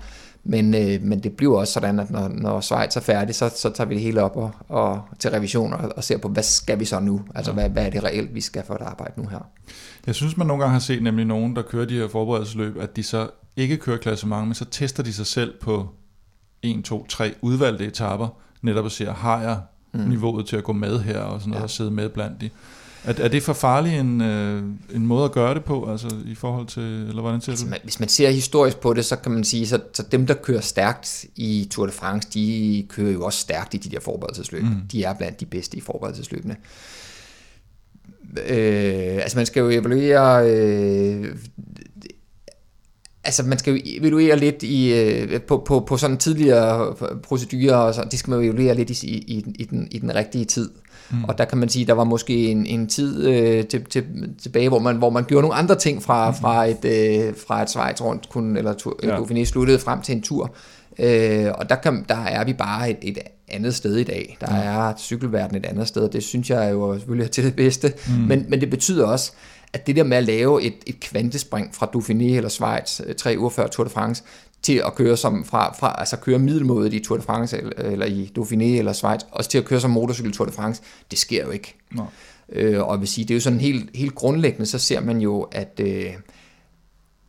men, 0.44 0.74
øh, 0.74 1.02
men 1.02 1.22
det 1.22 1.32
bliver 1.32 1.58
også 1.58 1.72
sådan, 1.72 2.00
at 2.00 2.10
når, 2.10 2.28
når 2.28 2.60
Schweiz 2.60 2.96
er 2.96 3.00
færdig, 3.00 3.34
så, 3.34 3.52
så 3.56 3.70
tager 3.70 3.88
vi 3.88 3.94
det 3.94 4.02
hele 4.02 4.22
op 4.22 4.36
og, 4.36 4.50
og 4.68 5.02
til 5.18 5.30
revision 5.30 5.72
og, 5.72 5.92
og 5.96 6.04
ser 6.04 6.18
på, 6.18 6.28
hvad 6.28 6.42
skal 6.42 6.80
vi 6.80 6.84
så 6.84 7.00
nu? 7.00 7.20
Altså, 7.34 7.50
ja. 7.50 7.54
hvad, 7.54 7.70
hvad 7.70 7.86
er 7.86 7.90
det 7.90 8.04
reelt, 8.04 8.34
vi 8.34 8.40
skal 8.40 8.62
for 8.66 8.74
at 8.74 8.82
arbejde 8.82 9.20
nu 9.20 9.28
her? 9.28 9.38
Jeg 10.06 10.14
synes, 10.14 10.36
man 10.36 10.46
nogle 10.46 10.62
gange 10.62 10.72
har 10.72 10.80
set 10.80 11.02
nemlig 11.02 11.26
nogen, 11.26 11.56
der 11.56 11.62
kører 11.62 11.86
de 11.86 11.94
her 11.94 12.08
forberedelsesløb, 12.08 12.76
at 12.80 12.96
de 12.96 13.02
så 13.02 13.28
ikke 13.56 13.76
kører 13.76 13.98
klassement, 13.98 14.46
men 14.46 14.54
så 14.54 14.64
tester 14.64 15.02
de 15.02 15.12
sig 15.12 15.26
selv 15.26 15.54
på 15.60 15.88
1, 16.62 16.84
2, 16.84 17.06
3 17.06 17.34
udvalgte 17.42 17.86
etapper, 17.86 18.28
netop 18.64 18.86
at 18.86 18.92
se, 18.92 19.04
har 19.04 19.40
jeg 19.42 19.58
mm. 19.92 20.00
niveauet 20.00 20.46
til 20.46 20.56
at 20.56 20.64
gå 20.64 20.72
med 20.72 21.00
her, 21.00 21.18
og 21.18 21.40
sådan 21.40 21.50
noget, 21.50 21.60
ja. 21.60 21.64
og 21.64 21.70
sidde 21.70 21.90
med 21.90 22.08
blandt 22.08 22.40
de. 22.40 22.50
Er, 23.04 23.14
er 23.18 23.28
det 23.28 23.42
for 23.42 23.52
farlig 23.52 23.98
en, 23.98 24.20
øh, 24.20 24.62
en 24.94 25.06
måde 25.06 25.24
at 25.24 25.32
gøre 25.32 25.54
det 25.54 25.64
på, 25.64 25.90
altså 25.90 26.08
i 26.26 26.34
forhold 26.34 26.66
til, 26.66 26.82
eller 26.82 27.20
hvordan 27.20 27.40
ser 27.40 27.52
altså, 27.52 27.66
du? 27.66 27.72
Hvis 27.82 28.00
man 28.00 28.08
ser 28.08 28.30
historisk 28.30 28.80
på 28.80 28.94
det, 28.94 29.04
så 29.04 29.16
kan 29.16 29.32
man 29.32 29.44
sige, 29.44 29.66
så, 29.66 29.80
så 29.92 30.02
dem, 30.12 30.26
der 30.26 30.34
kører 30.34 30.60
stærkt 30.60 31.24
i 31.36 31.68
Tour 31.70 31.86
de 31.86 31.92
France, 31.92 32.28
de 32.34 32.86
kører 32.88 33.12
jo 33.12 33.24
også 33.24 33.38
stærkt 33.38 33.74
i 33.74 33.76
de 33.76 33.90
der 33.90 34.00
forberedelsesløb. 34.00 34.62
Mm. 34.62 34.80
De 34.92 35.04
er 35.04 35.14
blandt 35.14 35.40
de 35.40 35.46
bedste 35.46 35.76
i 35.76 35.80
forberedelsesløbene. 35.80 36.56
Øh, 38.48 39.14
altså 39.14 39.38
man 39.38 39.46
skal 39.46 39.60
jo 39.60 39.68
evaluere 39.68 40.50
øh, 40.50 41.36
altså 43.24 43.42
man 43.42 43.58
skal 43.58 43.74
jo 43.74 43.80
evaluere 43.84 44.38
lidt 44.38 44.62
i, 44.62 44.92
øh, 44.92 45.40
på, 45.40 45.62
på, 45.66 45.80
på 45.80 45.96
sådan 45.96 46.16
tidligere 46.16 46.94
procedurer, 47.22 47.76
og 47.76 47.94
så, 47.94 48.04
det 48.10 48.18
skal 48.18 48.30
man 48.30 48.40
jo 48.40 48.44
evaluere 48.44 48.74
lidt 48.74 48.90
i, 48.90 49.06
i, 49.06 49.44
i, 49.54 49.64
den, 49.64 49.88
i 49.90 49.98
den 49.98 50.14
rigtige 50.14 50.44
tid. 50.44 50.70
Mm. 51.10 51.24
Og 51.24 51.38
der 51.38 51.44
kan 51.44 51.58
man 51.58 51.68
sige, 51.68 51.86
der 51.86 51.92
var 51.92 52.04
måske 52.04 52.46
en, 52.46 52.66
en 52.66 52.86
tid 52.86 53.26
øh, 53.28 53.64
til, 53.64 53.84
til, 53.84 54.04
tilbage, 54.42 54.68
hvor 54.68 54.78
man, 54.78 54.96
hvor 54.96 55.10
man 55.10 55.24
gjorde 55.24 55.42
nogle 55.42 55.56
andre 55.56 55.74
ting 55.74 56.02
fra, 56.02 56.30
mm. 56.30 56.36
fra 56.36 56.64
et, 56.64 56.84
øh, 56.84 57.34
fra 57.48 57.62
et 57.62 57.70
Schweiz 57.70 58.00
rundt, 58.00 58.28
kun, 58.28 58.56
eller 58.56 58.72
tur, 58.72 58.98
ja. 59.02 59.16
Dauphiné 59.16 59.44
sluttede 59.44 59.78
frem 59.78 60.02
til 60.02 60.16
en 60.16 60.22
tur. 60.22 60.54
Øh, 60.98 61.46
og 61.54 61.68
der, 61.68 61.74
kan, 61.74 62.04
der 62.08 62.24
er 62.24 62.44
vi 62.44 62.52
bare 62.52 62.90
et, 62.90 62.98
et 63.02 63.18
andet 63.48 63.74
sted 63.74 63.96
i 63.96 64.02
dag. 64.02 64.36
Der 64.40 64.50
mm. 64.50 64.56
er 64.56 64.92
cykelverden 64.98 65.56
et 65.56 65.66
andet 65.66 65.88
sted, 65.88 66.02
og 66.02 66.12
det 66.12 66.22
synes 66.22 66.50
jeg 66.50 66.72
jo 66.72 66.94
selvfølgelig 66.94 67.24
er 67.24 67.30
til 67.30 67.44
det 67.44 67.56
bedste. 67.56 67.92
Mm. 68.06 68.12
Men, 68.12 68.46
men 68.48 68.60
det 68.60 68.70
betyder 68.70 69.06
også, 69.06 69.32
at 69.74 69.86
det 69.86 69.96
der 69.96 70.02
med 70.02 70.16
at 70.16 70.24
lave 70.24 70.62
et, 70.62 70.74
et 70.86 71.00
kvantespring 71.00 71.74
fra 71.74 71.90
Dauphiné 71.96 72.36
eller 72.36 72.48
Schweiz 72.48 73.00
øh, 73.06 73.14
tre 73.14 73.36
uger 73.38 73.50
før 73.50 73.66
Tour 73.66 73.84
de 73.84 73.90
France, 73.90 74.22
til 74.62 74.82
at 74.86 74.94
køre 74.94 75.16
som 75.16 75.44
fra, 75.44 75.74
fra 75.78 75.94
altså 75.98 76.16
køre 76.16 76.38
middelmådet 76.38 76.94
i 76.94 77.00
Tour 77.00 77.16
de 77.16 77.22
France 77.22 77.60
eller, 77.76 78.06
i 78.06 78.30
Dauphiné 78.38 78.78
eller 78.78 78.92
Schweiz, 78.92 79.20
også 79.30 79.50
til 79.50 79.58
at 79.58 79.64
køre 79.64 79.80
som 79.80 79.90
motorcykel 79.90 80.32
Tour 80.32 80.46
de 80.46 80.52
France, 80.52 80.82
det 81.10 81.18
sker 81.18 81.44
jo 81.44 81.50
ikke. 81.50 81.74
No. 81.90 82.02
Øh, 82.52 82.82
og 82.82 82.92
jeg 82.94 83.00
vil 83.00 83.08
sige, 83.08 83.24
det 83.24 83.30
er 83.30 83.34
jo 83.34 83.40
sådan 83.40 83.60
helt, 83.60 83.90
helt 83.94 84.14
grundlæggende, 84.14 84.66
så 84.66 84.78
ser 84.78 85.00
man 85.00 85.18
jo, 85.18 85.40
at 85.40 85.80
øh, 85.80 86.06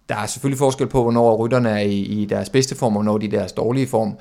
der 0.09 0.15
er 0.15 0.25
selvfølgelig 0.25 0.57
forskel 0.57 0.87
på, 0.87 1.01
hvornår 1.01 1.35
rytterne 1.35 1.69
er 1.69 1.83
i, 1.83 1.99
i 1.99 2.25
deres 2.25 2.49
bedste 2.49 2.75
form, 2.75 2.95
og 2.95 3.03
hvornår 3.03 3.17
de 3.17 3.25
er 3.25 3.29
i 3.29 3.31
deres 3.31 3.51
dårlige 3.51 3.87
form, 3.87 4.17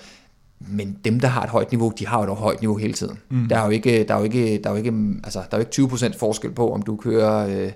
men 0.58 0.98
dem, 1.04 1.20
der 1.20 1.28
har 1.28 1.42
et 1.42 1.50
højt 1.50 1.72
niveau, 1.72 1.92
de 1.98 2.06
har 2.06 2.24
jo 2.24 2.32
et 2.32 2.38
højt 2.38 2.60
niveau 2.60 2.76
hele 2.76 2.92
tiden. 2.92 3.18
Mm. 3.30 3.48
Der 3.48 3.58
er 3.58 3.64
jo 3.64 3.70
ikke, 3.70 4.04
der 4.04 4.14
er 4.14 4.18
jo 4.18 4.24
ikke, 4.24 4.58
der 4.58 4.70
er 4.70 4.74
jo 4.74 4.76
ikke, 4.76 4.92
altså, 5.24 5.38
der 5.50 5.56
er 5.56 5.62
jo 5.62 5.84
ikke 5.86 5.94
20% 5.94 6.18
forskel 6.18 6.52
på, 6.52 6.72
om 6.72 6.82
du 6.82 6.96
kører 6.96 7.48
øh, 7.48 7.72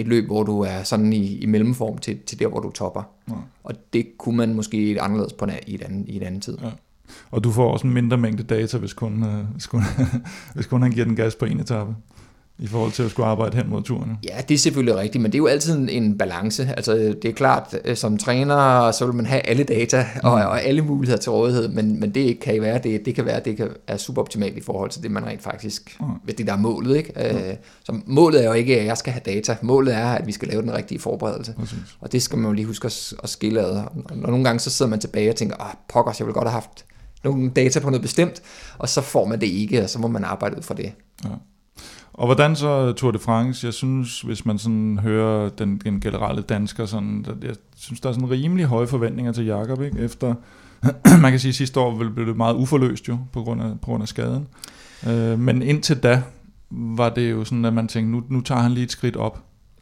et 0.00 0.08
løb, 0.08 0.26
hvor 0.26 0.42
du 0.42 0.60
er 0.60 0.82
sådan 0.82 1.12
i, 1.12 1.38
i 1.38 1.46
mellemform 1.46 1.98
til, 1.98 2.18
til 2.26 2.38
der, 2.38 2.48
hvor 2.48 2.60
du 2.60 2.70
topper. 2.70 3.02
Ja. 3.28 3.34
Og 3.64 3.74
det 3.92 4.06
kunne 4.18 4.36
man 4.36 4.54
måske 4.54 4.98
anderledes 5.00 5.32
på 5.32 5.44
en, 5.44 5.50
i, 5.66 5.74
et 5.74 5.82
andet, 5.82 6.08
i 6.08 6.16
et 6.16 6.22
andet 6.22 6.42
tid. 6.42 6.58
Ja. 6.62 6.70
Og 7.30 7.44
du 7.44 7.50
får 7.50 7.72
også 7.72 7.86
en 7.86 7.94
mindre 7.94 8.16
mængde 8.16 8.42
data, 8.42 8.78
hvis 8.78 8.92
kun, 8.92 9.24
øh, 9.24 9.44
hvis 9.52 9.66
kun, 9.66 9.82
hvis 10.54 10.66
kun 10.66 10.82
han 10.82 10.90
giver 10.90 11.04
den 11.04 11.16
gas 11.16 11.34
på 11.34 11.44
en 11.44 11.60
etape, 11.60 11.94
i 12.60 12.66
forhold 12.66 12.92
til 12.92 13.02
at 13.02 13.10
skulle 13.10 13.26
arbejde 13.26 13.56
hen 13.56 13.70
mod 13.70 13.82
turen. 13.82 14.18
Ja, 14.28 14.40
det 14.48 14.54
er 14.54 14.58
selvfølgelig 14.58 14.96
rigtigt, 14.96 15.22
men 15.22 15.32
det 15.32 15.36
er 15.36 15.42
jo 15.42 15.46
altid 15.46 15.78
en, 15.78 15.88
en 15.88 16.18
balance. 16.18 16.72
Altså, 16.76 16.94
det 16.94 17.24
er 17.24 17.32
klart, 17.32 17.78
øh, 17.84 17.96
som 17.96 18.18
træner, 18.18 18.90
så 18.90 19.06
vil 19.06 19.14
man 19.14 19.26
have 19.26 19.40
alle 19.46 19.64
data 19.64 20.06
og, 20.22 20.32
og 20.32 20.62
alle 20.62 20.82
muligheder 20.82 21.20
til 21.20 21.32
rådighed, 21.32 21.68
men, 21.68 22.00
men 22.00 22.14
det 22.14 22.40
kan 22.40 22.62
være, 22.62 22.78
det, 22.78 23.04
det 23.04 23.14
kan 23.14 23.24
være, 23.26 23.40
det 23.44 23.56
kan 23.56 23.68
er 23.86 23.96
super 23.96 24.22
optimalt 24.22 24.56
i 24.56 24.60
forhold 24.60 24.90
til 24.90 25.02
det, 25.02 25.10
man 25.10 25.26
rent 25.26 25.42
faktisk, 25.42 25.96
Mm. 26.00 26.06
hvis 26.24 26.34
det 26.34 26.46
der 26.46 26.52
er 26.52 26.56
målet, 26.56 26.96
ikke? 26.96 27.48
Øh, 27.48 27.54
så 27.84 28.00
målet 28.06 28.42
er 28.44 28.46
jo 28.48 28.52
ikke, 28.52 28.80
at 28.80 28.86
jeg 28.86 28.96
skal 28.96 29.12
have 29.12 29.22
data. 29.26 29.56
Målet 29.62 29.94
er, 29.94 30.06
at 30.06 30.26
vi 30.26 30.32
skal 30.32 30.48
lave 30.48 30.62
den 30.62 30.72
rigtige 30.74 31.00
forberedelse. 31.00 31.54
Præcis. 31.58 31.78
Og 32.00 32.12
det 32.12 32.22
skal 32.22 32.38
man 32.38 32.46
jo 32.46 32.52
lige 32.52 32.66
huske 32.66 32.86
at, 32.86 33.12
at 33.22 33.28
skille 33.28 33.60
ad. 33.60 33.82
Og 34.10 34.18
nogle 34.18 34.44
gange 34.44 34.60
så 34.60 34.70
sidder 34.70 34.90
man 34.90 34.98
tilbage 35.00 35.30
og 35.30 35.36
tænker, 35.36 35.56
ah, 35.56 35.74
pokkers, 35.88 36.20
jeg 36.20 36.26
ville 36.26 36.34
godt 36.34 36.48
have 36.48 36.52
haft 36.52 36.84
nogle 37.24 37.50
data 37.50 37.80
på 37.80 37.90
noget 37.90 38.02
bestemt, 38.02 38.42
og 38.78 38.88
så 38.88 39.00
får 39.00 39.24
man 39.26 39.40
det 39.40 39.46
ikke, 39.46 39.82
og 39.82 39.90
så 39.90 39.98
må 39.98 40.08
man 40.08 40.24
arbejde 40.24 40.56
ud 40.56 40.62
fra 40.62 40.74
det. 40.74 40.92
Og 42.18 42.26
hvordan 42.26 42.56
så 42.56 42.92
Tour 42.92 43.10
de 43.10 43.18
France? 43.18 43.66
Jeg 43.66 43.74
synes, 43.74 44.20
hvis 44.20 44.46
man 44.46 44.58
sådan 44.58 44.98
hører 45.02 45.48
den, 45.48 45.80
den 45.84 46.00
generelle 46.00 46.42
dansker, 46.42 46.86
sådan, 46.86 47.26
jeg 47.42 47.54
synes, 47.76 48.00
der 48.00 48.08
er 48.08 48.12
sådan 48.12 48.30
rimelig 48.30 48.64
høje 48.66 48.86
forventninger 48.86 49.32
til 49.32 49.44
Jakob, 49.44 49.82
ikke? 49.82 49.98
Efter, 49.98 50.34
man 51.22 51.30
kan 51.30 51.40
sige, 51.40 51.48
at 51.48 51.54
sidste 51.54 51.80
år 51.80 52.10
blev 52.14 52.26
det 52.26 52.36
meget 52.36 52.54
uforløst 52.54 53.08
jo, 53.08 53.18
på 53.32 53.42
grund 53.42 53.62
af, 53.62 53.80
på 53.80 53.86
grund 53.86 54.02
af 54.02 54.08
skaden. 54.08 54.46
Øh, 55.08 55.38
men 55.38 55.62
indtil 55.62 55.96
da 55.96 56.22
var 56.70 57.08
det 57.08 57.30
jo 57.30 57.44
sådan, 57.44 57.64
at 57.64 57.72
man 57.72 57.88
tænkte, 57.88 58.12
nu, 58.12 58.22
nu 58.28 58.40
tager 58.40 58.60
han 58.60 58.72
lige 58.72 58.84
et 58.84 58.92
skridt 58.92 59.16
op. 59.16 59.38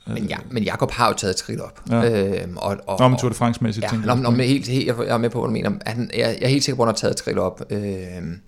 Men, 0.07 0.25
ja, 0.25 0.37
men 0.51 0.63
Jakob 0.63 0.91
har 0.91 1.09
jo 1.09 1.15
taget 1.15 1.35
et 1.35 1.39
skridt 1.39 1.61
op. 1.61 1.83
Ja. 1.91 2.41
Øhm, 2.43 2.57
og, 2.57 2.77
og, 2.87 3.11
men 3.11 3.19
Tour 3.19 3.29
de 3.29 3.35
France-mæssigt, 3.35 3.85
Ja, 3.85 3.89
tænker 3.91 4.31
jeg. 4.31 4.47
helt, 4.47 4.69
helt, 4.69 4.87
jeg 4.87 5.15
er 5.15 5.19
med 5.19 5.31
på, 5.31 5.41
hvad 5.41 5.49
du 5.49 5.53
mener. 5.53 5.71
Han, 5.87 6.11
jeg, 6.15 6.37
jeg 6.41 6.47
er 6.47 6.49
helt 6.49 6.65
sikker 6.65 6.77
på, 6.77 6.83
at 6.83 6.87
han 6.87 6.93
har 6.93 6.97
taget 6.97 7.13
et 7.13 7.19
skridt 7.19 7.39
op. 7.39 7.63
Øhm, 7.71 8.41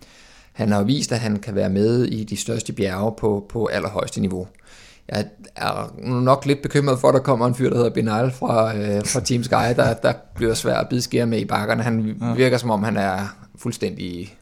han 0.58 0.72
har 0.72 0.82
vist, 0.82 1.12
at 1.12 1.18
han 1.18 1.36
kan 1.36 1.54
være 1.54 1.70
med 1.70 2.04
i 2.04 2.24
de 2.24 2.36
største 2.36 2.72
bjerge 2.72 3.12
på, 3.18 3.46
på 3.48 3.66
allerhøjeste 3.66 4.20
niveau. 4.20 4.46
Jeg 5.08 5.26
er 5.56 5.92
nok 6.04 6.46
lidt 6.46 6.62
bekymret 6.62 7.00
for, 7.00 7.08
at 7.08 7.14
der 7.14 7.20
kommer 7.20 7.46
en 7.46 7.54
fyr, 7.54 7.70
der 7.70 7.76
hedder 7.76 7.90
Benal 7.90 8.30
fra, 8.30 8.76
øh, 8.76 9.06
fra 9.06 9.20
Team 9.20 9.42
Sky, 9.42 9.76
der, 9.76 9.94
der 9.94 10.12
bliver 10.34 10.54
svær 10.54 10.74
at 10.74 10.88
bide 10.88 11.02
skære 11.02 11.26
med 11.26 11.38
i 11.38 11.44
bakkerne. 11.44 11.82
Han 11.82 12.22
virker 12.36 12.58
som 12.58 12.70
om, 12.70 12.82
han 12.82 12.96
er 12.96 13.36
fuldstændig, 13.58 14.36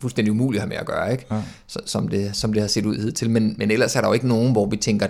fuldstændig 0.00 0.32
umulig 0.32 0.58
at 0.58 0.62
have 0.62 0.68
med 0.68 0.76
at 0.76 0.86
gøre, 0.86 1.12
ikke? 1.12 1.26
Ja. 1.30 1.42
Så, 1.66 1.78
som, 1.86 2.08
det, 2.08 2.36
som 2.36 2.52
det 2.52 2.62
har 2.62 2.68
set 2.68 2.86
ud 2.86 2.96
hidtil. 2.96 3.30
Men, 3.30 3.54
men 3.58 3.70
ellers 3.70 3.96
er 3.96 4.00
der 4.00 4.08
jo 4.08 4.14
ikke 4.14 4.28
nogen, 4.28 4.52
hvor 4.52 4.66
vi 4.66 4.76
tænker, 4.76 5.06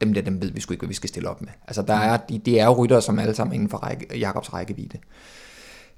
dem 0.00 0.14
der, 0.14 0.22
dem 0.22 0.42
ved 0.42 0.50
vi 0.50 0.60
sgu 0.60 0.72
ikke, 0.72 0.80
hvad 0.80 0.88
vi 0.88 0.94
skal 0.94 1.08
stille 1.08 1.28
op 1.28 1.40
med. 1.40 1.50
Altså, 1.66 1.82
der 1.82 1.94
er, 1.94 2.16
de, 2.16 2.38
de 2.38 2.58
er 2.58 2.64
jo 2.64 2.72
ryttere, 2.72 3.02
som 3.02 3.18
alle 3.18 3.34
sammen 3.34 3.54
inden 3.54 3.68
for 3.68 3.78
række, 3.78 4.18
Jakobs 4.18 4.52
rækkevidde. 4.52 4.98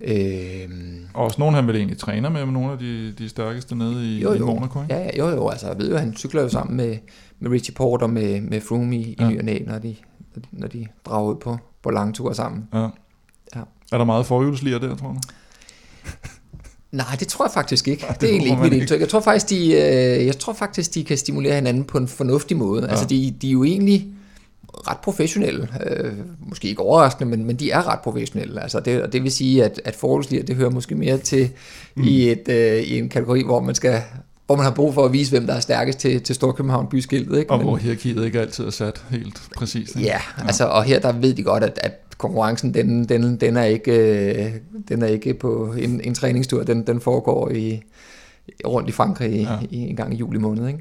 Øhm, 0.05 1.07
Og 1.15 1.25
også 1.25 1.37
nogen, 1.39 1.55
han 1.55 1.67
vel 1.67 1.77
egentlig 1.77 1.99
træner 1.99 2.29
med, 2.29 2.45
med 2.45 2.53
nogle 2.53 2.73
af 2.73 2.79
de, 2.79 3.13
de 3.19 3.29
stærkeste 3.29 3.75
nede 3.75 4.17
i, 4.17 4.21
jo, 4.21 4.33
i 4.33 4.39
jo. 4.39 4.47
Monaco, 4.47 4.83
ikke? 4.83 4.95
Ja, 4.95 5.01
ja, 5.01 5.11
jo, 5.19 5.29
jo, 5.29 5.49
altså, 5.49 5.67
jeg 5.69 5.79
ved 5.79 5.91
jo, 5.91 5.97
han 5.97 6.17
cykler 6.17 6.43
jo 6.43 6.49
sammen 6.49 6.77
med, 6.77 6.97
med 7.41 7.51
Richie 7.51 7.75
Porter, 7.75 8.07
med, 8.07 8.41
med 8.41 8.61
Froome 8.61 8.97
i, 8.97 9.17
Ja. 9.21 9.29
i 9.29 9.33
ny 9.43 9.69
når 9.69 9.79
de, 9.79 9.97
når 10.53 10.67
de 10.69 10.87
drager 11.07 11.31
ud 11.31 11.37
på, 11.37 11.59
på 11.83 11.91
lange 11.91 12.13
ture 12.13 12.35
sammen. 12.35 12.69
Ja. 12.75 12.89
Ja. 13.57 13.61
Er 13.93 13.99
der 13.99 14.05
meget 14.05 14.27
forhjulsliger 14.27 14.79
der, 14.79 14.97
tror 14.97 15.09
du? 15.09 15.19
Nej, 16.93 17.17
det 17.21 17.29
tror 17.29 17.45
jeg 17.45 17.53
faktisk 17.53 17.89
ikke. 17.89 18.05
det 18.09 18.21
Det 18.21 18.29
er 18.29 18.33
egentlig 18.33 18.51
ikke 18.51 18.63
mit 18.63 18.73
indtryk. 18.73 19.01
Jeg 19.01 19.09
tror 19.09 19.21
faktisk, 19.21 19.51
de, 19.51 19.67
øh, 19.73 20.27
jeg 20.27 20.39
tror 20.39 20.53
faktisk, 20.53 20.95
de 20.95 21.05
kan 21.05 21.19
stimulere 21.19 21.55
hinanden 21.55 21.85
på 21.85 21.99
en 21.99 22.09
fornuftig 22.09 22.57
måde. 22.57 22.83
Ja. 22.85 22.91
Altså, 22.91 23.07
de, 23.07 23.35
de 23.43 23.49
er 23.49 23.53
jo 23.53 23.65
egentlig 23.65 24.07
ret 24.75 24.99
professionelle. 24.99 25.69
Øh, 25.87 26.13
måske 26.49 26.69
ikke 26.69 26.81
overraskende, 26.83 27.31
men, 27.31 27.45
men 27.47 27.57
de 27.57 27.71
er 27.71 27.89
ret 27.93 28.01
professionelle. 28.01 28.63
Altså, 28.63 28.81
det, 28.81 29.03
og 29.03 29.13
det 29.13 29.23
vil 29.23 29.33
sige, 29.33 29.65
at, 29.65 29.81
at 29.85 29.95
forholdsliger, 29.97 30.45
det 30.45 30.57
hører 30.57 30.71
måske 30.71 30.95
mere 30.95 31.19
til 31.19 31.51
mm. 31.97 32.03
i, 32.05 32.31
et, 32.31 32.49
øh, 32.49 32.83
i 32.83 32.99
en 32.99 33.09
kategori, 33.09 33.43
hvor 33.45 33.61
man 33.61 33.75
skal 33.75 34.03
hvor 34.47 34.57
man 34.57 34.65
har 34.65 34.73
brug 34.73 34.95
for 34.95 35.05
at 35.05 35.13
vise, 35.13 35.31
hvem 35.31 35.47
der 35.47 35.55
er 35.55 35.61
stærkest 35.61 35.99
til, 35.99 36.23
til 36.23 36.35
Storkøbenhavn 36.35 36.87
byskiltet. 36.87 37.39
Ikke? 37.39 37.51
Og 37.51 37.59
Men- 37.59 37.67
hvor 37.67 37.77
hierarkiet 37.77 38.25
ikke 38.25 38.41
altid 38.41 38.65
er 38.65 38.71
sat 38.71 39.05
helt 39.11 39.43
præcist. 39.57 39.97
ikke? 39.97 40.09
Ja, 40.09 40.19
altså, 40.39 40.65
og 40.67 40.85
her 40.85 40.99
der 41.01 41.13
ved 41.13 41.35
de 41.35 41.43
godt, 41.43 41.65
at, 41.65 41.79
at 41.83 41.93
konkurrencen, 42.19 42.75
den, 42.75 43.05
den, 43.05 43.37
den, 43.37 43.57
er 43.57 43.65
ikke, 43.65 43.93
øh, 43.93 44.53
den 44.89 45.03
er 45.03 45.07
ikke 45.07 45.35
på 45.35 45.75
en, 45.79 46.01
en 46.05 46.15
træningstur, 46.15 46.63
den, 46.63 46.87
den 46.87 47.01
foregår 47.01 47.51
i, 47.51 47.83
rundt 48.67 48.89
i 48.89 48.93
Frankrig 48.93 49.33
i, 49.33 49.43
Ja. 49.43 49.53
ja. 49.53 49.59
i, 49.71 49.77
en 49.77 49.97
gang 49.97 50.15
i 50.15 50.17
juli 50.17 50.39
måned. 50.39 50.67
Ikke? 50.69 50.79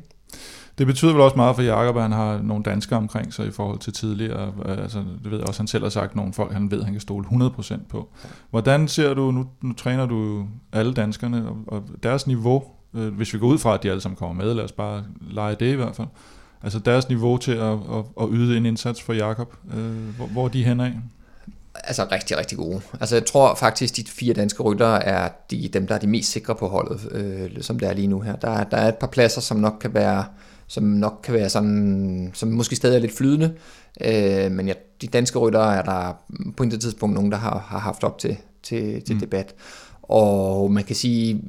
Det 0.78 0.88
betyder 0.88 1.12
vel 1.12 1.22
også 1.22 1.36
meget 1.36 1.56
for 1.56 1.64
Jakob, 1.64 1.96
at 1.96 2.02
han 2.02 2.12
har 2.12 2.42
nogle 2.42 2.64
danskere 2.64 2.98
omkring 2.98 3.34
sig 3.34 3.48
i 3.48 3.52
forhold 3.52 3.80
til 3.80 3.94
tidligere. 3.94 4.54
Altså, 4.66 5.00
det 5.24 5.32
ved 5.32 5.38
jeg 5.38 5.48
også, 5.48 5.60
han 5.60 5.68
selv 5.68 5.84
har 5.84 5.90
sagt, 5.90 6.16
nogle 6.16 6.34
folk, 6.34 6.54
han 6.54 6.72
ved, 6.72 6.84
han 6.84 6.94
kan 6.94 7.02
stole 7.02 7.26
100% 7.26 7.78
på. 7.90 8.10
Hvordan 8.50 8.88
ser 8.88 9.14
du, 9.14 9.32
nu, 9.32 9.48
nu 9.62 9.74
træner 9.74 10.06
du 10.06 10.46
alle 10.74 10.94
danskerne, 10.94 11.50
og, 11.50 11.58
og 11.68 11.84
deres 12.04 12.28
niveau, 12.28 12.64
øh, 12.94 13.14
hvis 13.14 13.34
vi 13.34 13.40
går 13.40 13.48
ud 13.48 13.58
fra, 13.58 13.74
at 13.74 13.84
de 13.84 13.90
alle 13.90 14.02
sammen 14.02 14.16
kommer 14.16 14.46
med, 14.46 14.54
lad 14.54 14.64
os 14.64 14.72
bare 14.72 15.04
lege 15.22 15.56
det 15.56 15.72
i 15.72 15.76
hvert 15.76 15.96
fald. 15.96 16.08
Altså 16.64 16.80
deres 16.80 17.10
niveau 17.10 17.38
til 17.38 17.52
at, 17.52 17.72
at, 17.72 18.06
at 18.22 18.28
yde 18.32 18.58
en 18.58 18.66
indsats 18.66 19.02
for 19.02 19.14
Jakob, 19.14 19.56
øh, 19.74 20.16
hvor, 20.18 20.26
hvor 20.26 20.46
er 20.46 20.50
de 20.50 20.64
hen 20.64 20.80
af? 20.80 20.94
Altså 21.76 22.08
rigtig, 22.12 22.38
rigtig 22.38 22.58
gode. 22.58 22.82
Altså 23.00 23.16
jeg 23.16 23.26
tror 23.26 23.56
faktisk, 23.56 23.98
de 23.98 24.04
fire 24.08 24.34
danske 24.34 24.64
ryttere 24.64 25.04
er 25.04 25.30
de, 25.52 25.70
dem, 25.74 25.88
der 25.88 25.96
er 25.96 26.00
de 26.00 26.08
mest 26.08 26.32
sikre 26.32 26.56
på 26.56 26.68
holdet, 26.68 27.00
øh, 27.12 27.62
som 27.62 27.80
det 27.80 27.90
er 27.90 27.94
lige 27.94 28.08
nu 28.08 28.20
her. 28.20 28.36
Der, 28.36 28.64
der 28.64 28.78
er 28.78 28.88
et 28.88 28.96
par 28.96 29.08
pladser, 29.08 29.42
som 29.42 29.58
nok 29.58 29.78
kan 29.82 29.94
være 29.94 30.26
som 30.72 30.84
nok 30.84 31.20
kan 31.24 31.34
være 31.34 31.50
sådan, 31.50 32.32
som 32.34 32.50
måske 32.50 32.76
stadig 32.76 32.96
er 32.96 33.00
lidt 33.00 33.18
flydende, 33.18 33.54
øh, 34.06 34.52
men 34.52 34.68
ja, 34.68 34.74
de 35.02 35.08
danske 35.08 35.40
ryttere 35.40 35.76
er 35.76 35.82
der 35.82 36.14
på 36.58 36.64
intet 36.64 36.82
tidspunkt 36.82 37.16
nogen, 37.16 37.32
der 37.32 37.38
har, 37.38 37.66
har 37.68 37.80
haft 37.80 38.04
op 38.04 38.18
til, 38.18 38.38
til, 38.64 39.02
til 39.02 39.16
Mm. 39.16 39.20
debat. 39.20 39.56
Og 40.02 40.72
man 40.72 40.84
kan 40.84 40.96
sige, 40.96 41.42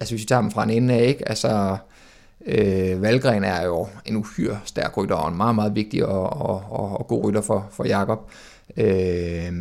altså 0.00 0.14
hvis 0.14 0.22
vi 0.22 0.26
tager 0.26 0.40
dem 0.40 0.50
fra 0.50 0.64
en 0.64 0.70
ende 0.70 0.94
af, 0.94 1.04
ikke? 1.08 1.28
altså 1.28 1.76
øh, 2.46 3.02
Valgren 3.02 3.44
er 3.44 3.64
jo 3.64 3.86
en 4.04 4.16
uhyre 4.16 4.60
stærk 4.64 4.96
rytter, 4.96 5.14
og 5.14 5.28
en 5.30 5.36
meget, 5.36 5.54
meget 5.54 5.74
vigtig 5.74 6.06
og, 6.06 6.30
og, 6.30 6.64
og, 6.70 6.98
og 7.00 7.06
god 7.06 7.24
rytter 7.24 7.40
for, 7.40 7.66
for 7.70 7.84
Jakob. 7.84 8.30
Øh, 8.76 9.52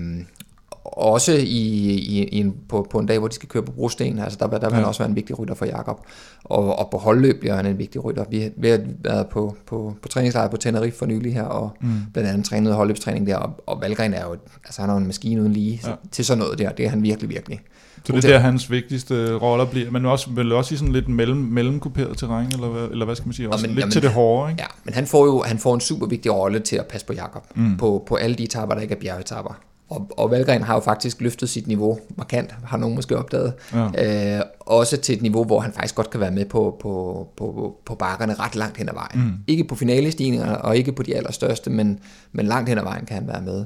også 0.98 1.32
i, 1.34 1.42
i, 1.42 2.24
i 2.24 2.39
en, 2.39 2.56
på, 2.70 2.88
på 2.92 3.00
en 3.00 3.06
dag, 3.06 3.20
hvor 3.20 3.28
de 3.28 3.36
skal 3.36 3.50
køre 3.50 3.64
på 3.64 3.72
brosten, 3.72 4.20
altså 4.20 4.38
der, 4.42 4.48
der 4.48 4.60
vil 4.60 4.74
han 4.74 4.82
Ja. 4.84 4.88
også 4.88 5.00
være 5.00 5.10
en 5.10 5.16
vigtig 5.16 5.39
rytter 5.39 5.56
for 5.56 5.66
Jakob. 5.66 6.00
Og, 6.44 6.80
og 6.80 6.88
på 6.92 6.98
holdløb 6.98 7.39
bliver 7.39 7.56
han 7.56 7.66
en 7.66 7.78
vigtig 7.78 8.04
rytter. 8.06 8.26
Vi, 8.30 8.50
vi 8.58 8.70
har 8.70 8.80
været 9.04 9.28
på, 9.28 9.56
på, 9.68 9.94
på 10.02 10.08
træningslejr 10.08 10.48
på 10.48 10.58
Tenerife 10.58 10.98
for 10.98 11.06
nylig 11.06 11.34
her, 11.34 11.44
og 11.44 11.70
Mm. 11.82 11.88
blandt 12.14 12.30
andet 12.30 12.46
trænet 12.46 12.74
holdløbstræning 12.74 13.28
der, 13.28 13.36
og, 13.36 13.50
og 13.68 13.82
Valgren 13.82 14.14
er 14.14 14.24
jo, 14.24 14.36
altså 14.66 14.82
han 14.82 14.89
er 14.89 14.94
jo 14.94 15.00
en 15.00 15.08
maskine 15.08 15.42
uden 15.42 15.54
lige 15.54 15.80
Ja. 15.84 15.89
ja. 15.89 15.96
til 16.12 16.26
sådan 16.26 16.39
noget 16.44 16.60
der, 16.60 16.70
det 16.72 16.86
er 16.86 16.89
han 16.89 17.04
virkelig, 17.04 17.30
virkelig. 17.30 17.60
Så 18.06 18.14
det 18.14 18.26
er 18.26 18.30
der, 18.30 18.39
hans 18.39 18.72
vigtigste 18.72 19.36
roller 19.38 19.66
bliver, 19.66 19.92
men 19.92 20.06
også, 20.06 20.30
vel 20.30 20.52
også 20.52 20.74
i 20.74 20.78
sådan 20.78 20.94
lidt 20.94 21.08
mellem, 21.10 21.38
mellemkuperet 21.38 22.18
terræn, 22.18 22.46
eller 22.54 22.68
hvad, 22.68 22.88
eller 22.92 23.06
hvad 23.06 23.16
skal 23.16 23.28
man 23.28 23.34
sige, 23.34 23.50
også 23.50 23.66
men- 23.68 23.70
lidt 23.76 23.80
jamen- 23.80 23.92
til 23.92 24.02
det 24.02 24.10
hårde, 24.10 24.52
ikke? 24.52 24.62
Ja, 24.62 24.68
men 24.84 24.94
han 24.94 25.06
får 25.08 25.26
jo 25.26 25.42
han 25.46 25.58
får 25.58 25.74
en 25.74 25.80
super 25.80 26.08
vigtig 26.08 26.34
rolle 26.34 26.60
til 26.60 26.76
at 26.76 26.86
passe 26.86 27.08
på 27.08 27.14
Jakob 27.14 27.44
Mm. 27.56 27.78
på, 27.78 28.04
på 28.08 28.16
alle 28.16 28.36
de 28.36 28.44
etapper, 28.44 28.76
der 28.76 28.82
ikke 28.82 28.96
er 28.96 29.00
bjergetapper. 29.00 29.60
Og, 29.92 30.10
og 30.18 30.32
Valgren 30.32 30.62
har 30.62 30.74
jo 30.74 30.80
faktisk 30.80 31.22
løftet 31.22 31.50
sit 31.50 31.68
niveau 31.68 32.00
markant, 32.18 32.56
har 32.66 32.78
nogen 32.78 32.96
måske 32.96 33.18
opdaget. 33.18 33.54
Ja. 33.74 34.38
Øh, 34.38 34.44
også 34.60 34.98
til 34.98 35.16
et 35.16 35.22
niveau, 35.22 35.44
hvor 35.44 35.60
han 35.60 35.74
faktisk 35.74 35.96
godt 35.96 36.10
kan 36.10 36.20
være 36.20 36.32
med 36.32 36.46
på, 36.46 36.78
på, 36.82 37.28
på, 37.38 37.76
på 37.86 37.96
bakkerne 37.96 38.34
ret 38.34 38.56
langt 38.56 38.78
hen 38.78 38.89
ad 38.89 38.94
vejen. 38.94 39.20
Mm. 39.26 39.32
Ikke 39.48 39.64
på 39.64 39.76
finalestigningerne, 39.76 40.62
og 40.62 40.78
ikke 40.78 40.92
på 40.92 41.04
de 41.04 41.16
allerstørste, 41.16 41.70
men, 41.70 42.00
men 42.32 42.46
langt 42.46 42.70
hen 42.70 42.78
ad 42.78 42.84
vejen 42.84 43.06
kan 43.06 43.16
han 43.16 43.28
være 43.28 43.42
med. 43.42 43.66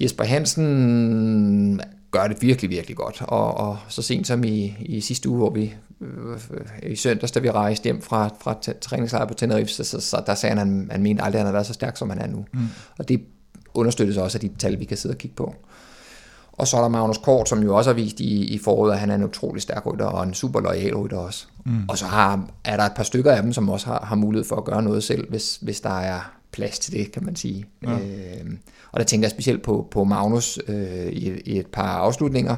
Jesper 0.00 0.24
Hansen 0.24 1.80
gør 2.10 2.26
det 2.26 2.42
virkelig, 2.42 2.70
virkelig 2.70 2.96
godt. 2.96 3.22
Og, 3.22 3.56
og 3.56 3.78
så 3.88 4.02
sent 4.02 4.26
som 4.26 4.44
i, 4.44 4.76
i 4.80 5.00
sidste 5.00 5.28
uge, 5.28 5.38
hvor 5.38 5.50
vi 5.50 5.74
øh, 6.00 6.38
i 6.92 6.96
søndags, 6.96 7.32
da 7.32 7.40
vi 7.40 7.50
rejste 7.50 7.84
hjem 7.84 8.02
fra, 8.02 8.30
fra 8.40 8.58
træningslejr 8.80 9.26
på 9.26 9.34
Tenerife, 9.34 9.70
så, 9.70 9.84
så, 9.84 10.00
så 10.00 10.22
der 10.26 10.34
sagde 10.34 10.56
han, 10.56 10.58
at 10.58 10.66
han, 10.66 10.88
han 10.90 11.02
mente 11.02 11.22
aldrig, 11.22 11.38
at 11.38 11.40
han 11.40 11.46
havde 11.46 11.54
været 11.54 11.66
så 11.66 11.72
stærk, 11.72 11.96
som 11.96 12.10
han 12.10 12.18
er 12.18 12.26
nu. 12.26 12.44
Mm. 12.52 12.60
Og 12.98 13.08
det 13.08 13.20
understøttes 13.74 14.16
også 14.16 14.38
af 14.38 14.40
de 14.40 14.50
tal, 14.58 14.80
vi 14.80 14.84
kan 14.84 14.96
sidde 14.96 15.12
og 15.12 15.18
kigge 15.18 15.36
på. 15.36 15.54
Og 16.52 16.66
så 16.66 16.76
er 16.76 16.80
der 16.80 16.88
Magnus 16.88 17.18
Kort, 17.18 17.48
som 17.48 17.62
jo 17.62 17.76
også 17.76 17.90
har 17.90 17.94
vist 17.94 18.20
i, 18.20 18.54
i 18.54 18.58
foråret, 18.58 18.92
at 18.92 18.98
han 18.98 19.10
er 19.10 19.14
en 19.14 19.24
utrolig 19.24 19.62
stærk 19.62 19.86
rytter, 19.86 20.06
og 20.06 20.24
en 20.24 20.34
super 20.34 20.60
lojal 20.60 20.96
rytter 20.96 21.16
også. 21.18 21.46
Mm. 21.64 21.84
Og 21.88 21.98
så 21.98 22.06
har, 22.06 22.48
er 22.64 22.76
der 22.76 22.84
et 22.84 22.92
par 22.96 23.02
stykker 23.02 23.32
af 23.32 23.42
dem, 23.42 23.52
som 23.52 23.68
også 23.68 23.86
har, 23.86 24.04
har 24.04 24.16
mulighed 24.16 24.48
for 24.48 24.56
at 24.56 24.64
gøre 24.64 24.82
noget 24.82 25.04
selv, 25.04 25.30
hvis, 25.30 25.58
hvis 25.62 25.80
der 25.80 26.00
er 26.00 26.32
plads 26.52 26.78
til 26.78 26.92
det, 26.92 27.12
kan 27.12 27.24
man 27.24 27.36
sige. 27.36 27.64
Ja. 27.82 27.90
Ja. 27.90 27.98
Øh, 27.98 28.50
og 28.92 29.00
der 29.00 29.04
tænker 29.04 29.24
jeg 29.24 29.30
specielt 29.30 29.62
på, 29.62 29.88
på 29.90 30.04
Magnus 30.04 30.58
øh, 30.68 31.06
i, 31.06 31.40
i 31.44 31.58
et 31.58 31.66
par 31.66 31.96
afslutninger, 31.96 32.56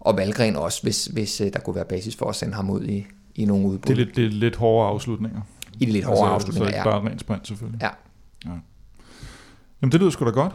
og 0.00 0.16
Valgren 0.16 0.56
også, 0.56 0.82
hvis, 0.82 1.04
hvis 1.04 1.40
øh, 1.40 1.52
der 1.52 1.58
kunne 1.58 1.76
være 1.76 1.84
basis 1.84 2.16
for 2.16 2.26
at 2.26 2.36
sende 2.36 2.54
ham 2.54 2.70
ud 2.70 2.84
i, 2.84 3.06
i 3.34 3.44
nogle 3.44 3.66
udbud. 3.66 3.94
Det 3.94 4.00
er 4.00 4.04
lidt, 4.04 4.16
det 4.16 4.24
er 4.24 4.28
lidt 4.28 4.56
hårde 4.56 4.88
afslutninger. 4.88 5.40
I 5.80 5.84
de 5.84 5.92
lidt 5.92 6.04
hårdere 6.04 6.34
altså, 6.34 6.34
afslutninger, 6.34 6.70
Så 6.70 6.76
ja. 6.76 6.80
ikke 6.80 6.90
bare 6.90 7.10
rent 7.10 7.20
sprint, 7.20 7.48
selvfølgelig. 7.48 7.80
Ja. 7.82 8.50
Jamen, 9.82 9.92
det 9.92 10.00
lyder 10.00 10.10
sgu 10.10 10.24
da 10.24 10.30
godt. 10.30 10.52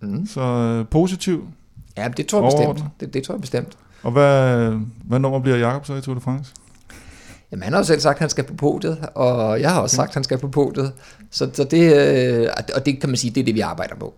Mm. 0.00 0.26
Så 0.26 0.40
øh, 0.40 0.86
positiv. 0.86 1.48
Ja, 1.96 2.08
det 2.16 2.26
tror 2.26 2.42
jeg 2.42 2.74
bestemt. 2.74 2.90
Det, 3.00 3.14
det 3.14 3.22
tror 3.22 3.34
jeg 3.34 3.40
bestemt. 3.40 3.78
Og 4.02 4.12
hvad, 4.12 4.72
hvad 5.04 5.18
nummer 5.18 5.38
bliver 5.38 5.56
Jakob 5.56 5.86
så 5.86 5.94
i 5.94 6.00
Tour 6.00 6.14
de 6.14 6.20
France? 6.20 6.54
Jamen, 7.52 7.62
han 7.62 7.72
har 7.72 7.80
jo 7.80 7.84
selv 7.84 8.00
sagt, 8.00 8.16
at 8.16 8.20
han 8.20 8.30
skal 8.30 8.44
på 8.44 8.54
podiet, 8.54 8.98
og 9.14 9.60
jeg 9.60 9.70
har 9.70 9.80
også 9.80 9.96
sagt, 9.96 10.08
at 10.08 10.14
han 10.14 10.24
skal 10.24 10.38
på 10.38 10.48
podiet. 10.48 10.92
Så, 11.30 11.50
så 11.52 11.64
det, 11.64 11.96
øh, 11.96 12.48
og 12.74 12.86
det 12.86 13.00
kan 13.00 13.08
man 13.08 13.16
sige, 13.16 13.30
det 13.30 13.40
er 13.40 13.44
det, 13.44 13.54
vi 13.54 13.60
arbejder 13.60 13.94
på. 13.94 14.14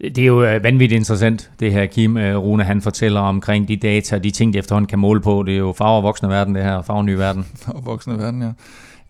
Det 0.00 0.18
er 0.18 0.26
jo 0.26 0.44
øh, 0.44 0.64
vanvittigt 0.64 0.98
interessant, 0.98 1.50
det 1.60 1.72
her 1.72 1.86
Kim 1.86 2.16
øh, 2.16 2.36
Rune, 2.36 2.64
han 2.64 2.82
fortæller 2.82 3.20
omkring 3.20 3.68
de 3.68 3.76
data, 3.76 4.18
de 4.18 4.30
ting, 4.30 4.52
de 4.52 4.58
efterhånden 4.58 4.88
kan 4.88 4.98
måle 4.98 5.20
på. 5.20 5.42
Det 5.46 5.54
er 5.54 5.58
jo 5.58 5.72
farver 5.72 6.02
voksne 6.02 6.28
verden, 6.28 6.54
det 6.54 6.62
her, 6.62 6.82
farver 6.82 7.02
ny 7.02 7.14
verden. 7.14 7.46
Farver 7.56 7.80
voksne 7.80 8.18
verden, 8.18 8.42
ja. 8.42 8.52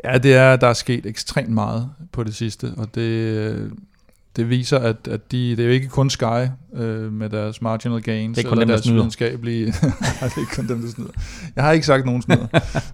Ja, 0.04 0.18
det 0.18 0.34
er, 0.34 0.56
der 0.56 0.66
er 0.66 0.72
sket 0.72 1.06
ekstremt 1.06 1.50
meget 1.50 1.90
på 2.12 2.24
det 2.24 2.34
sidste, 2.34 2.72
og 2.76 2.94
det, 2.94 3.72
det 4.36 4.50
viser, 4.50 4.78
at, 4.78 5.08
at 5.08 5.32
de, 5.32 5.50
det 5.50 5.60
er 5.60 5.64
jo 5.64 5.70
ikke 5.70 5.88
kun 5.88 6.10
Sky 6.10 6.48
øh, 6.74 7.12
med 7.12 7.30
deres 7.30 7.62
marginal 7.62 8.02
gains, 8.02 8.38
det 8.38 8.44
er 8.44 8.48
kun 8.48 8.58
dem, 8.58 8.68
der 8.68 8.76
deres 8.76 8.92
videnskabelige... 8.92 9.66
Det 9.66 9.74
er 10.20 10.40
ikke 10.40 10.54
kun 10.54 10.68
dem, 10.68 10.80
der 10.80 10.90
snyder. 10.90 11.10
Jeg 11.56 11.64
har 11.64 11.72
ikke 11.72 11.86
sagt 11.86 12.06
nogen 12.06 12.22
snyder. 12.22 12.46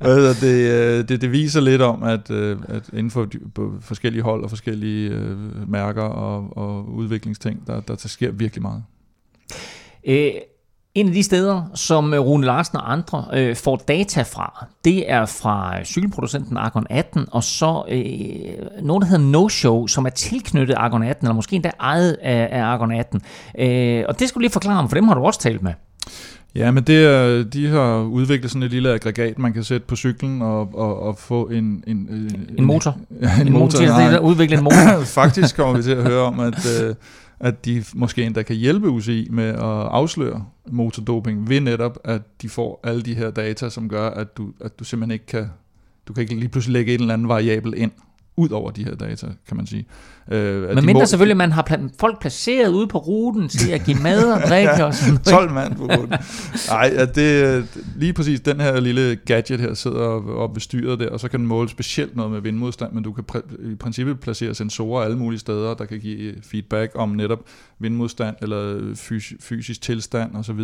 det, 0.40 1.08
det, 1.08 1.20
det 1.20 1.32
viser 1.32 1.60
lidt 1.60 1.82
om, 1.82 2.02
at, 2.02 2.30
at 2.30 2.90
inden 2.92 3.10
for 3.10 3.28
forskellige 3.80 4.22
hold 4.22 4.44
og 4.44 4.50
forskellige 4.50 5.10
øh, 5.10 5.70
mærker 5.70 6.02
og, 6.02 6.56
og 6.56 6.88
udviklingsting, 6.88 7.66
der, 7.66 7.80
der, 7.80 7.94
der 7.94 8.08
sker 8.08 8.30
virkelig 8.30 8.62
meget. 8.62 8.82
Øh, 10.06 10.30
en 10.94 11.06
af 11.06 11.12
de 11.12 11.22
steder, 11.22 11.62
som 11.74 12.14
øh, 12.14 12.20
Rune 12.20 12.46
Larsen 12.46 12.76
og 12.76 12.92
andre 12.92 13.24
øh, 13.34 13.56
får 13.56 13.76
data 13.76 14.22
fra, 14.22 14.66
det 14.84 15.10
er 15.10 15.26
fra 15.26 15.84
cykelproducenten 15.84 16.56
Argon 16.56 16.86
18, 16.90 17.26
og 17.32 17.44
så 17.44 17.84
øh, 17.88 18.04
noget, 18.82 19.02
der 19.02 19.08
hedder 19.08 19.24
No 19.24 19.48
Show, 19.48 19.86
som 19.86 20.06
er 20.06 20.10
tilknyttet 20.10 20.74
Argon 20.74 21.02
18, 21.02 21.26
eller 21.26 21.34
måske 21.34 21.56
endda 21.56 21.70
ejet 21.80 22.16
af, 22.22 22.48
af 22.52 22.62
Argon 22.62 22.92
18. 22.92 23.20
Øh, 23.58 24.04
og 24.08 24.18
det 24.18 24.28
skulle 24.28 24.42
lige 24.42 24.52
forklare 24.52 24.78
om, 24.78 24.88
for 24.88 24.94
dem 24.94 25.08
har 25.08 25.14
du 25.14 25.20
også 25.20 25.40
talt 25.40 25.62
med. 25.62 25.72
Ja, 26.54 26.70
men 26.70 26.84
det 26.84 27.04
er, 27.04 27.44
de 27.44 27.68
har 27.68 27.98
udviklet 27.98 28.50
sådan 28.50 28.62
et 28.62 28.70
lille 28.70 28.92
aggregat, 28.92 29.38
man 29.38 29.52
kan 29.52 29.64
sætte 29.64 29.86
på 29.86 29.96
cyklen 29.96 30.42
og, 30.42 30.74
og, 30.74 31.02
og 31.02 31.18
få 31.18 31.48
en... 31.48 31.84
En, 31.86 31.96
en, 31.96 32.50
en 32.58 32.64
motor? 32.64 32.96
En, 33.40 33.46
en 33.46 33.52
motor, 33.52 33.80
motor 33.80 33.86
nej. 33.86 34.18
udvikle 34.18 34.56
en 34.56 34.64
motor? 34.64 35.04
Faktisk 35.20 35.56
kommer 35.56 35.76
vi 35.76 35.82
til 35.82 35.92
at 35.92 36.02
høre 36.02 36.22
om, 36.22 36.40
at... 36.40 36.82
Øh, 36.82 36.94
at 37.40 37.64
de 37.64 37.84
måske 37.94 38.24
endda 38.24 38.42
kan 38.42 38.56
hjælpe 38.56 38.88
UCI 38.88 39.28
med 39.30 39.48
at 39.48 39.60
afsløre 39.60 40.46
motordoping 40.70 41.48
ved 41.48 41.60
netop, 41.60 41.98
at 42.04 42.22
de 42.42 42.48
får 42.48 42.80
alle 42.84 43.02
de 43.02 43.14
her 43.14 43.30
data, 43.30 43.68
som 43.68 43.88
gør, 43.88 44.10
at 44.10 44.36
du, 44.36 44.52
at 44.60 44.78
du 44.78 44.84
simpelthen 44.84 45.10
ikke 45.12 45.26
kan, 45.26 45.48
du 46.08 46.12
kan 46.12 46.22
ikke 46.22 46.34
lige 46.34 46.48
pludselig 46.48 46.72
lægge 46.72 46.94
en 46.94 47.00
eller 47.00 47.14
anden 47.14 47.28
variabel 47.28 47.74
ind, 47.76 47.92
ud 48.40 48.48
over 48.50 48.70
de 48.70 48.84
her 48.84 48.94
data, 48.94 49.26
kan 49.48 49.56
man 49.56 49.66
sige. 49.66 49.86
Øh, 50.30 50.62
Men 50.74 50.84
mindre 50.86 50.92
må... 50.92 51.06
selvfølgelig, 51.06 51.36
man 51.36 51.52
har 51.52 51.66
pla- 51.70 51.88
folk 52.00 52.20
placeret 52.20 52.68
ude 52.68 52.86
på 52.86 52.98
ruten 52.98 53.48
til 53.48 53.70
at 53.70 53.84
give 53.84 53.96
mad 54.02 54.32
og 54.32 54.40
drikke 54.40 54.70
ja, 54.70 54.84
og 54.84 54.94
sådan 54.94 55.18
12 55.18 55.52
mand 55.52 55.74
på 55.76 55.82
ruten. 55.84 56.14
Nej, 56.68 56.92
at 56.96 57.14
det, 57.14 57.64
lige 57.96 58.12
præcis 58.12 58.40
den 58.40 58.60
her 58.60 58.80
lille 58.80 59.16
gadget 59.16 59.60
her 59.60 59.74
sidder 59.74 60.00
op 60.36 60.54
ved 60.54 60.60
styret 60.60 60.98
der, 61.00 61.08
og 61.10 61.20
så 61.20 61.28
kan 61.28 61.40
den 61.40 61.48
måle 61.48 61.68
specielt 61.68 62.16
noget 62.16 62.32
med 62.32 62.40
vindmodstand, 62.40 62.92
men 62.92 63.02
du 63.02 63.12
kan 63.12 63.24
pr- 63.32 63.70
i 63.72 63.74
princippet 63.74 64.20
placere 64.20 64.54
sensorer 64.54 65.04
alle 65.04 65.16
mulige 65.18 65.40
steder, 65.40 65.74
der 65.74 65.84
kan 65.84 65.98
give 66.00 66.34
feedback 66.42 66.92
om 66.94 67.08
netop 67.08 67.38
vindmodstand 67.78 68.36
eller 68.42 68.94
fys- 68.94 69.36
fysisk 69.40 69.80
tilstand 69.82 70.36
osv. 70.36 70.60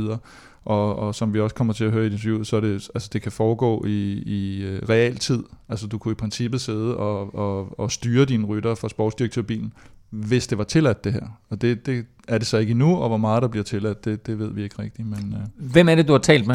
Og, 0.66 0.96
og 0.96 1.14
som 1.14 1.34
vi 1.34 1.40
også 1.40 1.54
kommer 1.54 1.72
til 1.72 1.84
at 1.84 1.92
høre 1.92 2.04
i 2.04 2.06
interviewet, 2.06 2.46
så 2.46 2.56
er 2.56 2.60
det, 2.60 2.88
altså 2.94 3.10
det 3.12 3.22
kan 3.22 3.32
foregå 3.32 3.84
i, 3.86 4.12
i 4.26 4.64
uh, 4.64 4.88
realtid. 4.88 5.42
Altså 5.68 5.86
du 5.86 5.98
kunne 5.98 6.12
i 6.12 6.14
princippet 6.14 6.60
sidde 6.60 6.96
og, 6.96 7.34
og, 7.34 7.80
og 7.80 7.92
styre 7.92 8.24
dine 8.24 8.46
rytter 8.46 8.74
fra 8.74 8.88
sportsdirektørbilen, 8.88 9.72
hvis 10.10 10.46
det 10.46 10.58
var 10.58 10.64
tilladt 10.64 11.04
det 11.04 11.12
her. 11.12 11.40
Og 11.50 11.62
det, 11.62 11.86
det 11.86 12.06
er 12.28 12.38
det 12.38 12.46
så 12.46 12.58
ikke 12.58 12.70
endnu, 12.70 12.96
og 12.96 13.08
hvor 13.08 13.16
meget 13.16 13.42
der 13.42 13.48
bliver 13.48 13.64
tilladt, 13.64 14.04
det, 14.04 14.26
det 14.26 14.38
ved 14.38 14.50
vi 14.52 14.62
ikke 14.62 14.82
rigtigt. 14.82 15.08
Men, 15.08 15.36
uh... 15.58 15.70
Hvem 15.72 15.88
er 15.88 15.94
det, 15.94 16.08
du 16.08 16.12
har 16.12 16.20
talt 16.20 16.46
med? 16.46 16.54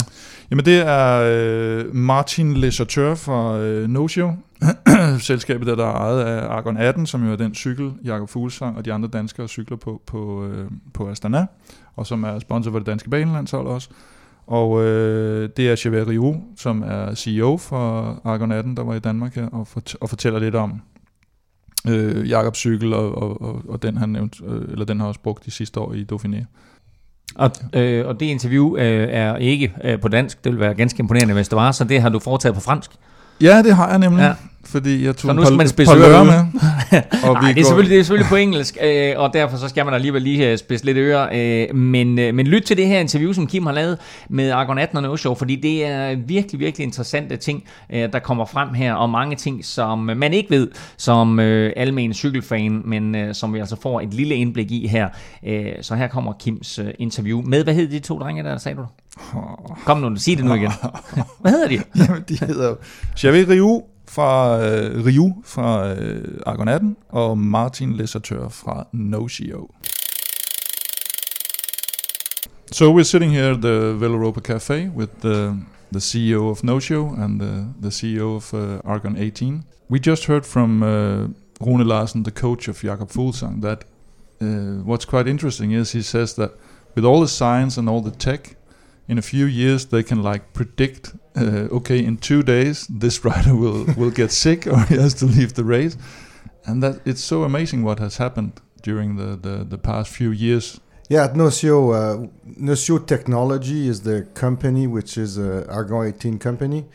Jamen 0.51 0.65
det 0.65 0.77
er 0.87 1.85
uh, 1.85 1.95
Martin 1.95 2.57
Lesateur 2.57 3.15
fra 3.15 3.59
uh, 3.59 3.89
Nocio, 3.89 4.33
selskabet 5.19 5.67
der, 5.67 5.75
der 5.75 5.85
er 5.85 5.93
ejet 5.93 6.23
af 6.23 6.47
Argon 6.47 6.77
18, 6.77 7.05
som 7.05 7.25
jo 7.25 7.31
er 7.31 7.35
den 7.35 7.55
cykel, 7.55 7.91
Jakob 8.03 8.29
Fuglsang 8.29 8.77
og 8.77 8.85
de 8.85 8.93
andre 8.93 9.09
danskere 9.09 9.47
cykler 9.47 9.77
på 9.77 10.01
på, 10.05 10.45
uh, 10.45 10.71
på 10.93 11.09
Astana 11.09 11.45
og 11.95 12.07
som 12.07 12.23
er 12.23 12.39
sponsor 12.39 12.71
for 12.71 12.79
det 12.79 12.85
danske 12.85 13.09
banelandshold 13.09 13.67
også. 13.67 13.89
Og 14.47 14.83
øh, 14.83 15.49
det 15.57 15.69
er 15.69 15.75
Xavier 15.75 16.07
Rio, 16.07 16.35
som 16.57 16.83
er 16.83 17.15
CEO 17.15 17.57
for 17.57 18.21
Argon 18.23 18.51
18, 18.51 18.77
der 18.77 18.83
var 18.83 18.95
i 18.95 18.99
Danmark 18.99 19.35
her, 19.35 19.47
og, 19.47 19.67
fort- 19.67 19.95
og 20.01 20.09
fortæller 20.09 20.39
lidt 20.39 20.55
om 20.55 20.81
øh, 21.87 22.29
Jakobs 22.29 22.59
cykel, 22.59 22.93
og, 22.93 23.17
og, 23.17 23.41
og, 23.41 23.61
og 23.67 23.81
den, 23.81 23.97
han 23.97 24.09
nævnt, 24.09 24.41
øh, 24.47 24.61
eller 24.71 24.85
den 24.85 24.99
har 24.99 25.07
også 25.07 25.19
brugt 25.19 25.45
de 25.45 25.51
sidste 25.51 25.79
år 25.79 25.93
i 25.93 26.05
Dauphiné. 26.13 26.45
Og, 27.35 27.51
øh, 27.73 28.07
og 28.07 28.19
det 28.19 28.25
interview 28.25 28.77
øh, 28.77 29.07
er 29.09 29.35
ikke 29.35 29.73
øh, 29.83 29.99
på 29.99 30.07
dansk, 30.07 30.43
det 30.43 30.51
vil 30.51 30.59
være 30.59 30.73
ganske 30.73 30.99
imponerende, 30.99 31.33
hvis 31.33 31.49
det 31.49 31.55
var, 31.55 31.71
så 31.71 31.83
det 31.83 32.01
har 32.01 32.09
du 32.09 32.19
foretaget 32.19 32.55
på 32.55 32.61
fransk. 32.61 32.91
Ja, 33.41 33.61
det 33.63 33.75
har 33.75 33.89
jeg 33.89 33.99
nemlig. 33.99 34.21
Ja 34.21 34.33
fordi 34.71 35.05
jeg 35.05 35.15
tog 35.15 35.29
så 35.29 35.33
nu 35.33 35.45
skal 35.45 35.57
man 35.57 35.67
spidse 35.67 35.93
ører 35.93 36.23
med. 36.23 36.33
og 37.27 37.33
Nej, 37.33 37.51
det 37.51 37.61
er, 37.61 37.65
selvfølgelig, 37.65 37.91
det 37.91 37.99
er 37.99 38.03
selvfølgelig 38.03 38.29
på 38.29 38.35
engelsk, 38.35 38.77
øh, 38.83 39.13
og 39.17 39.33
derfor 39.33 39.57
så 39.57 39.67
skal 39.67 39.85
man 39.85 39.93
alligevel 39.93 40.21
lige 40.21 40.51
øh, 40.51 40.57
spidse 40.57 40.85
lidt 40.85 40.97
ører. 40.97 41.29
Øh, 41.33 41.75
men, 41.75 42.19
øh, 42.19 42.35
men 42.35 42.47
lyt 42.47 42.61
til 42.61 42.77
det 42.77 42.87
her 42.87 42.99
interview, 42.99 43.33
som 43.33 43.47
Kim 43.47 43.65
har 43.65 43.73
lavet 43.73 43.97
med 44.29 44.51
Argon 44.51 44.77
18 44.77 44.97
og 44.97 45.03
No 45.03 45.17
Show, 45.17 45.35
fordi 45.35 45.55
det 45.55 45.85
er 45.85 46.15
virkelig, 46.15 46.59
virkelig 46.59 46.85
interessante 46.85 47.37
ting, 47.37 47.63
øh, 47.89 48.13
der 48.13 48.19
kommer 48.19 48.45
frem 48.45 48.73
her, 48.73 48.93
og 48.93 49.09
mange 49.09 49.35
ting, 49.35 49.65
som 49.65 49.99
man 49.99 50.33
ikke 50.33 50.49
ved 50.49 50.67
som 50.97 51.39
øh, 51.39 51.73
almen 51.75 52.13
cykelfan, 52.13 52.81
men 52.85 53.15
øh, 53.15 53.35
som 53.35 53.53
vi 53.53 53.59
altså 53.59 53.75
får 53.81 54.01
et 54.01 54.13
lille 54.13 54.35
indblik 54.35 54.71
i 54.71 54.87
her. 54.87 55.09
Øh, 55.47 55.65
så 55.81 55.95
her 55.95 56.07
kommer 56.07 56.33
Kims 56.33 56.79
øh, 56.79 56.87
interview 56.99 57.41
med, 57.41 57.63
hvad 57.63 57.73
hed 57.73 57.87
de 57.87 57.99
to 57.99 58.19
drenge 58.19 58.43
der, 58.43 58.57
sagde 58.57 58.77
du? 58.77 58.85
Kom 59.85 59.97
nu, 59.97 60.15
sig 60.15 60.37
det 60.37 60.45
nu 60.45 60.53
igen. 60.53 60.71
Hvad 61.41 61.51
hedder 61.51 61.67
de? 61.67 61.83
Jamen, 61.95 62.23
de 62.29 62.45
hedder 62.45 62.75
Xavier 63.17 63.49
Riou 63.49 63.83
fra 64.07 64.61
øh, 64.65 65.05
Ryu 65.05 65.33
fra 65.45 65.93
øh, 65.93 66.37
Argon 66.45 66.67
18 66.67 66.97
og 67.09 67.37
Martin 67.37 67.93
Lesateur 67.93 68.49
fra 68.49 68.87
Nocio. 68.93 69.69
So 72.71 72.97
we're 72.97 73.03
sitting 73.03 73.31
here 73.31 73.51
at 73.51 73.61
the 73.61 73.99
Velaropa 73.99 74.39
Cafe 74.39 74.91
with 74.95 75.11
the, 75.21 75.57
the 75.91 75.99
CEO 75.99 76.49
of 76.49 76.63
Nocio 76.63 77.07
and 77.23 77.39
the, 77.39 77.67
the 77.81 77.89
CEO 77.89 78.35
of 78.35 78.53
uh, 78.53 78.91
Argon 78.91 79.17
18. 79.17 79.63
We 79.89 79.99
just 79.99 80.25
heard 80.25 80.45
from 80.45 80.81
uh, 80.83 81.27
Rune 81.61 81.83
Larsen, 81.83 82.23
the 82.23 82.31
coach 82.31 82.69
of 82.69 82.83
Jakob 82.83 83.09
Fuglsang, 83.09 83.61
that 83.61 83.83
uh, 84.41 84.83
what's 84.85 85.05
quite 85.05 85.27
interesting 85.27 85.71
is 85.73 85.91
he 85.91 86.01
says 86.01 86.33
that 86.35 86.51
with 86.95 87.05
all 87.05 87.19
the 87.19 87.27
science 87.27 87.77
and 87.77 87.89
all 87.89 88.01
the 88.01 88.11
tech, 88.11 88.55
in 89.11 89.17
a 89.17 89.21
few 89.21 89.45
years 89.45 89.85
they 89.87 90.03
can 90.03 90.23
like 90.23 90.53
predict 90.53 91.13
uh, 91.35 91.77
okay 91.77 91.99
in 91.99 92.17
two 92.17 92.41
days 92.41 92.87
this 92.87 93.25
rider 93.29 93.53
will 93.53 93.85
will 93.97 94.09
get 94.21 94.31
sick 94.31 94.65
or 94.65 94.79
he 94.91 94.95
has 94.95 95.13
to 95.13 95.25
leave 95.25 95.53
the 95.53 95.65
race. 95.65 95.97
And 96.65 96.81
that 96.83 96.95
it's 97.05 97.21
so 97.21 97.43
amazing 97.43 97.83
what 97.83 97.99
has 97.99 98.17
happened 98.17 98.51
during 98.81 99.17
the 99.17 99.35
the, 99.45 99.55
the 99.73 99.77
past 99.77 100.09
few 100.19 100.31
years. 100.31 100.79
Yeah 101.09 101.25
at 101.25 101.33
Nocio 101.33 101.77
uh, 101.93 102.27
Nocio 102.69 103.05
Technology 103.05 103.87
is 103.87 104.01
the 104.01 104.17
company 104.33 104.87
which 104.87 105.17
is 105.17 105.37
a 105.37 105.69
Argon 105.69 106.07
18 106.07 106.39
company. 106.39 106.85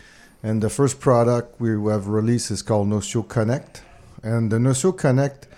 And 0.42 0.62
the 0.62 0.70
first 0.70 1.00
product 1.00 1.60
we 1.60 1.70
have 1.90 2.06
released 2.08 2.50
is 2.50 2.62
called 2.62 2.88
Nocio 2.88 3.22
Connect. 3.28 3.82
And 4.22 4.50
the 4.50 4.58
Nocio 4.58 4.92
Connect 4.96 5.48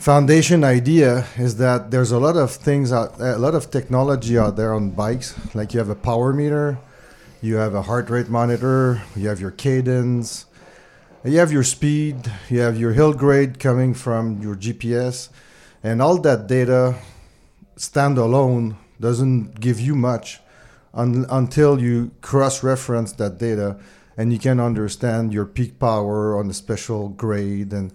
foundation 0.00 0.64
idea 0.64 1.26
is 1.36 1.56
that 1.56 1.90
there's 1.90 2.10
a 2.10 2.18
lot 2.18 2.34
of 2.34 2.50
things 2.50 2.90
out 2.90 3.20
a 3.20 3.36
lot 3.36 3.54
of 3.54 3.70
technology 3.70 4.38
out 4.38 4.56
there 4.56 4.72
on 4.72 4.88
bikes. 4.88 5.36
Like 5.54 5.74
you 5.74 5.78
have 5.78 5.90
a 5.90 5.94
power 5.94 6.32
meter 6.32 6.78
you 7.42 7.56
have 7.56 7.74
a 7.74 7.82
heart 7.82 8.08
rate 8.08 8.30
monitor 8.30 9.02
you 9.14 9.28
have 9.28 9.40
your 9.40 9.50
cadence 9.50 10.46
you 11.22 11.38
have 11.38 11.52
your 11.52 11.62
speed 11.62 12.16
you 12.48 12.60
have 12.60 12.80
your 12.80 12.92
hill 12.92 13.12
grade 13.12 13.58
coming 13.58 13.92
from 13.92 14.40
your 14.40 14.54
gps 14.54 15.28
and 15.82 16.00
all 16.00 16.18
that 16.18 16.46
data 16.46 16.96
standalone 17.76 18.76
doesn't 19.00 19.60
give 19.60 19.78
you 19.78 19.94
much 19.94 20.40
un- 20.94 21.26
until 21.28 21.78
you 21.78 22.10
cross 22.22 22.62
reference 22.62 23.12
that 23.12 23.36
data 23.36 23.78
and 24.16 24.32
you 24.32 24.38
can 24.38 24.60
understand 24.60 25.32
your 25.32 25.44
peak 25.44 25.78
power 25.78 26.38
on 26.38 26.48
a 26.48 26.54
special 26.54 27.10
grade 27.10 27.72
and 27.74 27.92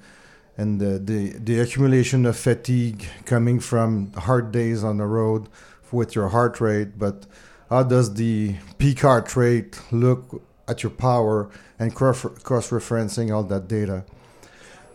and 0.58 0.80
the, 0.80 1.00
the, 1.00 1.38
the 1.38 1.60
accumulation 1.60 2.26
of 2.26 2.38
fatigue 2.38 3.06
coming 3.26 3.60
from 3.60 4.12
hard 4.14 4.52
days 4.52 4.84
on 4.84 4.98
the 4.98 5.06
road 5.06 5.50
with 5.92 6.16
your 6.16 6.30
heart 6.30 6.62
rate, 6.62 6.98
but 6.98 7.26
how 7.70 7.84
does 7.84 8.14
the 8.14 8.56
peak 8.78 9.02
heart 9.02 9.36
rate 9.36 9.80
look 9.92 10.42
at 10.68 10.84
your 10.84 10.92
power 10.92 11.50
and 11.80 11.94
cross 11.94 12.22
referencing 12.24 13.34
all 13.34 13.44
that 13.44 13.68
data? 13.68 14.06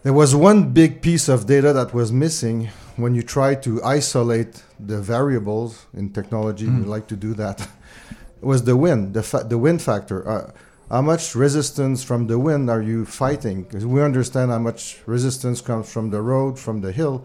There 0.03 0.13
was 0.15 0.35
one 0.35 0.73
big 0.73 1.03
piece 1.03 1.29
of 1.29 1.47
data 1.47 1.73
that 1.75 1.93
was 1.93 2.11
missing 2.11 2.71
when 2.97 3.15
you 3.15 3.23
try 3.23 3.55
to 3.57 3.83
isolate 3.83 4.63
the 4.79 5.01
variables 5.01 5.87
in 5.93 6.11
technology. 6.11 6.67
Mm. 6.67 6.81
We 6.81 6.85
like 6.87 7.07
to 7.09 7.17
do 7.17 7.35
that. 7.35 7.61
it 7.61 7.69
was 8.45 8.65
the 8.65 8.77
wind, 8.77 9.13
the 9.13 9.23
fa- 9.23 9.45
the 9.47 9.59
wind 9.59 9.83
factor. 9.83 10.27
Uh, 10.27 10.53
how 10.91 11.01
much 11.01 11.37
resistance 11.37 12.03
from 12.03 12.27
the 12.27 12.39
wind 12.39 12.69
are 12.69 12.83
you 12.83 13.07
fighting? 13.07 13.63
Because 13.63 13.87
we 13.87 14.03
understand 14.03 14.51
how 14.51 14.59
much 14.59 14.99
resistance 15.07 15.61
comes 15.61 15.91
from 15.91 16.11
the 16.11 16.21
road, 16.21 16.59
from 16.59 16.81
the 16.81 16.91
hill, 16.91 17.25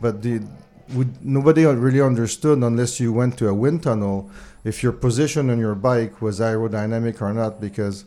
but 0.00 0.22
the, 0.22 0.40
nobody 1.20 1.64
really 1.66 2.00
understood 2.00 2.58
unless 2.58 3.00
you 3.00 3.12
went 3.12 3.36
to 3.38 3.48
a 3.48 3.54
wind 3.54 3.82
tunnel 3.82 4.30
if 4.62 4.82
your 4.82 4.92
position 4.92 5.50
on 5.50 5.58
your 5.58 5.74
bike 5.74 6.22
was 6.22 6.38
aerodynamic 6.38 7.20
or 7.20 7.34
not. 7.34 7.60
Because 7.60 8.04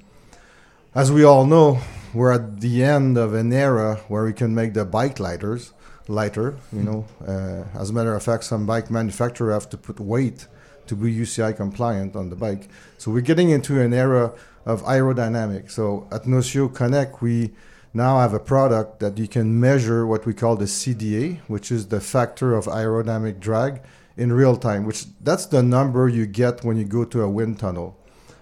as 0.96 1.12
we 1.12 1.26
all 1.26 1.46
know, 1.46 1.80
we're 2.14 2.32
at 2.32 2.62
the 2.62 2.84
end 2.84 3.18
of 3.18 3.34
an 3.34 3.52
era 3.52 3.96
where 4.08 4.24
we 4.24 4.32
can 4.32 4.56
make 4.56 4.74
the 4.74 4.86
bike 4.86 5.20
lighters 5.20 5.74
lighter. 6.08 6.56
You 6.72 6.84
know, 6.84 7.06
uh, 7.28 7.78
as 7.78 7.90
a 7.90 7.94
matter 7.94 8.16
of 8.16 8.24
fact, 8.24 8.46
some 8.46 8.66
bike 8.66 8.90
manufacturers 8.90 9.54
have 9.54 9.70
to 9.72 9.78
put 9.78 10.00
weight 10.00 10.48
to 10.88 10.96
be 10.96 11.14
UCI 11.14 11.56
compliant 11.56 12.16
on 12.16 12.30
the 12.30 12.36
bike. 12.36 12.70
So 12.98 13.12
we're 13.12 13.22
getting 13.22 13.50
into 13.50 13.82
an 13.82 13.94
era 13.94 14.34
of 14.66 14.84
aerodynamics. 14.84 15.72
So 15.72 16.08
at 16.12 16.24
Nocio 16.24 16.74
Connect, 16.74 17.22
we 17.22 17.52
now 17.94 18.20
have 18.20 18.34
a 18.34 18.40
product 18.40 19.00
that 19.00 19.18
you 19.18 19.28
can 19.28 19.60
measure 19.60 20.06
what 20.08 20.26
we 20.26 20.34
call 20.34 20.56
the 20.56 20.66
CDA, 20.66 21.40
which 21.48 21.72
is 21.72 21.88
the 21.88 22.02
factor 22.02 22.56
of 22.56 22.66
aerodynamic 22.66 23.40
drag 23.40 23.82
in 24.18 24.32
real 24.32 24.56
time, 24.56 24.86
which 24.86 25.06
that's 25.22 25.46
the 25.46 25.62
number 25.62 26.08
you 26.08 26.26
get 26.26 26.64
when 26.64 26.78
you 26.78 26.86
go 26.86 27.04
to 27.06 27.22
a 27.22 27.30
wind 27.30 27.60
tunnel. 27.60 27.98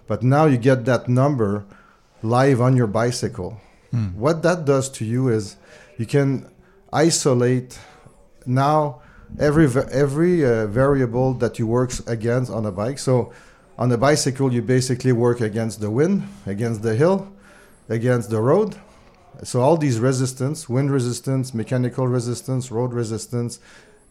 But 0.08 0.24
now 0.24 0.46
you 0.46 0.58
get 0.58 0.86
that 0.86 1.08
number 1.08 1.66
live 2.22 2.62
on 2.62 2.78
your 2.78 2.88
bicycle. 2.88 3.60
What 4.16 4.42
that 4.44 4.66
does 4.66 4.90
to 4.92 5.06
you 5.06 5.28
is 5.28 5.58
you 5.98 6.06
can 6.06 6.50
isolate 6.94 7.78
now 8.46 9.02
every 9.40 9.68
every 9.92 10.46
uh, 10.46 10.68
variable 10.68 11.34
that 11.36 11.60
you 11.60 11.68
works 11.68 12.00
against 12.08 12.52
on 12.52 12.66
a 12.66 12.72
bike. 12.72 13.00
So 13.00 13.34
on 13.82 13.92
a 13.92 13.98
bicycle, 13.98 14.54
you 14.54 14.62
basically 14.62 15.12
work 15.12 15.42
against 15.42 15.82
the 15.82 15.90
wind, 15.90 16.22
against 16.46 16.84
the 16.84 16.94
hill, 16.94 17.28
against 17.90 18.30
the 18.30 18.40
road. 18.40 18.76
So 19.42 19.60
all 19.60 19.76
these 19.76 20.00
resistance, 20.00 20.70
wind 20.70 20.92
resistance, 20.92 21.52
mechanical 21.52 22.08
resistance, 22.08 22.70
road 22.70 22.94
resistance, 22.94 23.60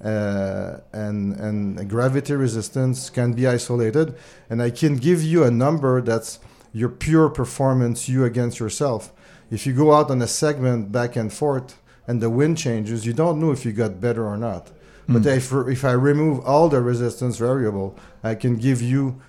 uh, 0.02 0.78
and 0.92 1.36
and 1.36 1.88
gravity 1.88 2.34
resistance 2.34 3.10
can 3.10 3.32
be 3.32 3.46
isolated, 3.46 4.16
and 4.48 4.60
I 4.60 4.70
can 4.70 4.96
give 4.96 5.22
you 5.22 5.44
a 5.44 5.52
number 5.52 6.02
that's 6.02 6.40
your 6.72 6.88
pure 6.88 7.28
performance, 7.28 8.08
you 8.08 8.24
against 8.24 8.58
yourself. 8.58 9.12
If 9.52 9.66
you 9.66 9.72
go 9.72 9.92
out 9.92 10.10
on 10.10 10.20
a 10.20 10.26
segment 10.26 10.90
back 10.90 11.14
and 11.14 11.32
forth, 11.32 11.78
and 12.08 12.20
the 12.20 12.30
wind 12.30 12.58
changes, 12.58 13.06
you 13.06 13.12
don't 13.12 13.38
know 13.38 13.52
if 13.52 13.64
you 13.64 13.72
got 13.72 14.00
better 14.00 14.24
or 14.26 14.36
not. 14.36 14.72
But 15.06 15.26
if 15.26 15.52
if 15.52 15.84
I 15.84 15.92
remove 15.92 16.36
all 16.44 16.68
the 16.68 16.80
resistance 16.80 17.36
variable, 17.36 17.94
I 18.24 18.34
can 18.34 18.56
give 18.56 18.80
you 18.82 19.20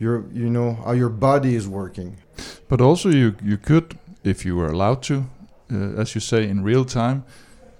your 0.00 0.24
you 0.32 0.48
know 0.50 0.74
how 0.84 0.92
your 0.92 1.10
body 1.10 1.54
is 1.54 1.66
working. 1.68 2.16
But 2.68 2.80
also, 2.80 3.08
you 3.10 3.34
you 3.44 3.56
could, 3.58 3.84
if 4.24 4.44
you 4.44 4.56
were 4.56 4.68
allowed 4.72 5.02
to, 5.02 5.14
uh, 5.72 6.00
as 6.00 6.14
you 6.14 6.20
say, 6.20 6.48
in 6.48 6.64
real 6.64 6.84
time. 6.84 7.22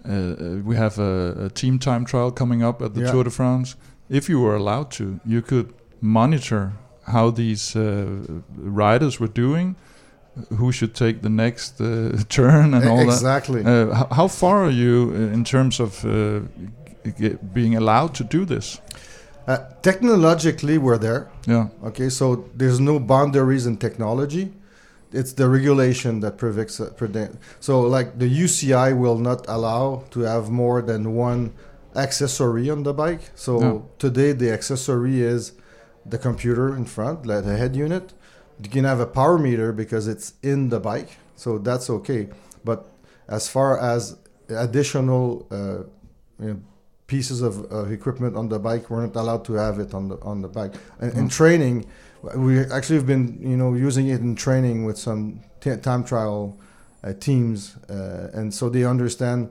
Uh, 0.08 0.12
uh, 0.12 0.34
we 0.64 0.76
have 0.76 0.98
a, 0.98 1.44
a 1.46 1.48
team 1.50 1.78
time 1.78 2.04
trial 2.06 2.30
coming 2.32 2.62
up 2.64 2.80
at 2.82 2.94
the 2.94 3.00
Yeah. 3.02 3.12
Tour 3.12 3.24
de 3.24 3.30
France. 3.30 3.76
If 4.08 4.28
you 4.30 4.40
were 4.40 4.56
allowed 4.56 4.90
to, 4.92 5.04
you 5.26 5.42
could 5.42 5.66
monitor 6.00 6.72
how 7.02 7.30
these 7.32 7.76
uh, 7.76 8.06
riders 8.56 9.18
were 9.20 9.28
doing, 9.34 9.74
who 10.58 10.72
should 10.72 10.94
take 10.94 11.20
the 11.20 11.28
next 11.28 11.80
uh, 11.80 12.16
turn, 12.28 12.72
and 12.74 12.88
all 12.88 12.96
that. 13.04 13.14
exactly. 13.14 13.60
Uh, 13.62 13.92
how, 13.94 14.06
how 14.10 14.28
far 14.28 14.64
are 14.64 14.72
you 14.72 15.10
uh, 15.12 15.34
in 15.34 15.44
terms 15.44 15.80
of 15.80 16.02
uh, 16.04 16.40
being 17.52 17.76
allowed 17.76 18.14
to 18.14 18.24
do 18.24 18.44
this? 18.46 18.80
Uh, 19.50 19.58
technologically, 19.82 20.78
we're 20.78 20.96
there. 20.96 21.28
Yeah. 21.44 21.66
Okay, 21.82 22.08
so 22.08 22.48
there's 22.54 22.78
no 22.78 23.00
boundaries 23.00 23.66
in 23.66 23.76
technology. 23.78 24.52
It's 25.12 25.32
the 25.32 25.48
regulation 25.48 26.20
that 26.20 26.38
prevents. 26.38 26.78
Uh, 26.78 26.90
prevent- 26.96 27.36
so, 27.58 27.80
like 27.80 28.08
the 28.20 28.28
UCI 28.44 28.96
will 28.96 29.18
not 29.18 29.44
allow 29.48 30.04
to 30.12 30.20
have 30.20 30.50
more 30.50 30.80
than 30.82 31.16
one 31.16 31.52
accessory 31.96 32.70
on 32.70 32.84
the 32.84 32.94
bike. 32.94 33.22
So 33.34 33.58
No. 33.58 33.70
today, 33.98 34.30
the 34.42 34.52
accessory 34.52 35.20
is 35.20 35.52
the 36.06 36.18
computer 36.18 36.66
in 36.76 36.84
front, 36.84 37.26
like 37.26 37.44
the 37.44 37.56
head 37.56 37.74
unit. 37.74 38.12
You 38.62 38.70
can 38.70 38.84
have 38.84 39.00
a 39.00 39.10
power 39.20 39.36
meter 39.36 39.72
because 39.72 40.06
it's 40.06 40.34
in 40.42 40.68
the 40.68 40.78
bike, 40.78 41.10
so 41.34 41.58
that's 41.58 41.90
okay. 41.90 42.28
But 42.64 42.80
as 43.26 43.48
far 43.48 43.70
as 43.94 44.16
additional 44.48 45.46
uh, 45.50 45.78
you 46.38 46.50
know, 46.54 46.60
pieces 47.10 47.42
of 47.42 47.52
uh, 47.72 47.86
equipment 47.98 48.36
on 48.36 48.48
the 48.48 48.58
bike, 48.58 48.88
we're 48.88 49.04
not 49.04 49.16
allowed 49.16 49.44
to 49.44 49.54
have 49.54 49.80
it 49.84 49.92
on 49.98 50.08
the 50.10 50.16
on 50.32 50.40
the 50.42 50.48
bike. 50.48 50.74
And 51.00 51.12
in 51.20 51.28
training, 51.28 51.76
we 52.36 52.60
actually 52.60 52.98
have 53.00 53.08
been 53.14 53.24
you 53.52 53.56
know 53.56 53.74
using 53.74 54.06
it 54.14 54.20
in 54.20 54.34
training 54.36 54.86
with 54.86 54.96
some 54.96 55.40
t- 55.60 55.76
time 55.88 56.04
trial 56.04 56.56
uh, 57.02 57.12
teams, 57.28 57.76
uh, 57.90 58.38
and 58.38 58.54
so 58.54 58.68
they 58.70 58.84
understand 58.84 59.50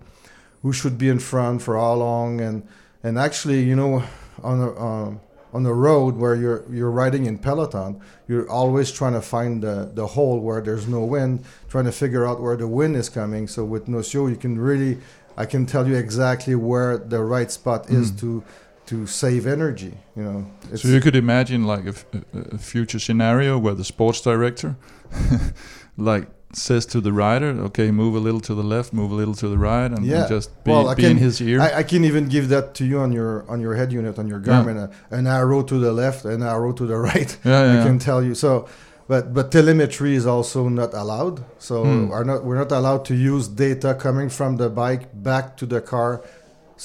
who 0.62 0.72
should 0.72 0.98
be 0.98 1.10
in 1.10 1.20
front 1.20 1.62
for 1.62 1.74
how 1.78 1.96
long, 1.96 2.42
and 2.42 2.58
and 3.04 3.20
actually 3.20 3.62
you 3.72 3.76
know 3.76 4.04
on 4.42 4.58
a 4.62 4.70
um, 4.88 5.20
on 5.54 5.64
the 5.64 5.74
road 5.74 6.16
where 6.16 6.36
you're 6.36 6.64
you're 6.72 6.92
riding 6.92 7.26
in 7.26 7.38
peloton, 7.38 8.00
you're 8.28 8.50
always 8.50 8.92
trying 8.92 9.14
to 9.14 9.22
find 9.22 9.64
the 9.64 9.92
the 9.94 10.08
hole 10.16 10.40
where 10.40 10.62
there's 10.62 10.88
no 10.88 11.04
wind, 11.04 11.44
trying 11.70 11.86
to 11.86 11.92
figure 11.92 12.26
out 12.26 12.42
where 12.42 12.56
the 12.56 12.68
wind 12.68 12.96
is 12.96 13.10
coming. 13.10 13.48
So 13.48 13.66
with 13.66 13.88
Nocio, 13.88 14.30
you 14.30 14.36
can 14.36 14.60
really, 14.60 14.98
I 15.44 15.46
can 15.46 15.66
tell 15.66 15.88
you 15.88 15.96
exactly 15.98 16.56
where 16.56 16.98
the 16.98 17.22
right 17.36 17.52
spot 17.52 17.90
is 17.90 18.12
to 18.22 18.44
to 18.90 19.06
save 19.08 19.48
energy. 19.48 19.94
You 20.18 20.24
know, 20.24 20.46
So 20.76 20.88
you 20.88 21.00
could 21.02 21.16
imagine 21.16 21.64
like 21.74 21.86
a, 21.86 21.90
f- 22.00 22.06
a- 22.34 22.56
a 22.56 22.58
future 22.58 23.00
scenario 23.00 23.58
where 23.64 23.76
the 23.76 23.84
sports 23.84 24.22
director, 24.22 24.76
like, 25.98 26.28
says 26.54 26.86
to 26.88 27.00
the 27.02 27.12
rider, 27.14 27.50
"Okay, 27.68 27.92
move 27.92 28.16
a 28.16 28.20
little 28.20 28.40
to 28.42 28.56
the 28.56 28.64
left, 28.64 28.92
move 28.92 29.12
a 29.12 29.16
little 29.16 29.36
to 29.36 29.48
the 29.48 29.58
right, 29.58 29.86
and, 29.86 29.98
and 29.98 30.06
Yeah. 30.06 30.28
just 30.28 30.50
be, 30.64 30.72
Well, 30.72 30.90
I 30.90 30.96
be 30.96 31.04
can- 31.04 31.12
in 31.12 31.18
his 31.18 31.40
ear." 31.42 31.62
I, 31.62 31.80
I 31.80 31.84
can 31.84 32.04
even 32.04 32.28
give 32.28 32.50
that 32.50 32.74
to 32.76 32.84
you 32.86 33.00
on 33.00 33.12
your 33.12 33.46
on 33.48 33.62
your 33.62 33.76
head 33.76 33.92
unit 33.94 34.18
on 34.18 34.28
your 34.28 34.40
Garmin. 34.40 34.78
Uh, 34.78 35.16
an 35.18 35.28
arrow 35.28 35.62
to 35.64 35.78
the 35.80 35.92
left, 35.94 36.26
an 36.26 36.42
arrow 36.42 36.72
to 36.74 36.86
the 36.88 36.98
right. 37.10 37.38
yeah, 37.46 37.52
yeah, 37.66 37.72
I 37.72 37.76
yeah. 37.76 37.84
can 37.86 38.00
tell 38.00 38.24
you. 38.24 38.34
So, 38.36 38.68
but 39.10 39.24
but 39.34 39.46
telemetry 39.52 40.14
is 40.22 40.26
also 40.36 40.70
not 40.82 40.92
allowed. 41.04 41.36
So 41.68 41.76
Hmm. 41.84 42.12
are 42.18 42.24
not 42.30 42.40
we're 42.46 42.62
not 42.64 42.72
allowed 42.80 43.04
to 43.10 43.16
use 43.34 43.46
data 43.68 43.90
coming 44.06 44.30
from 44.30 44.52
the 44.62 44.70
bike 44.84 45.04
back 45.30 45.46
to 45.60 45.66
the 45.74 45.82
car. 45.94 46.12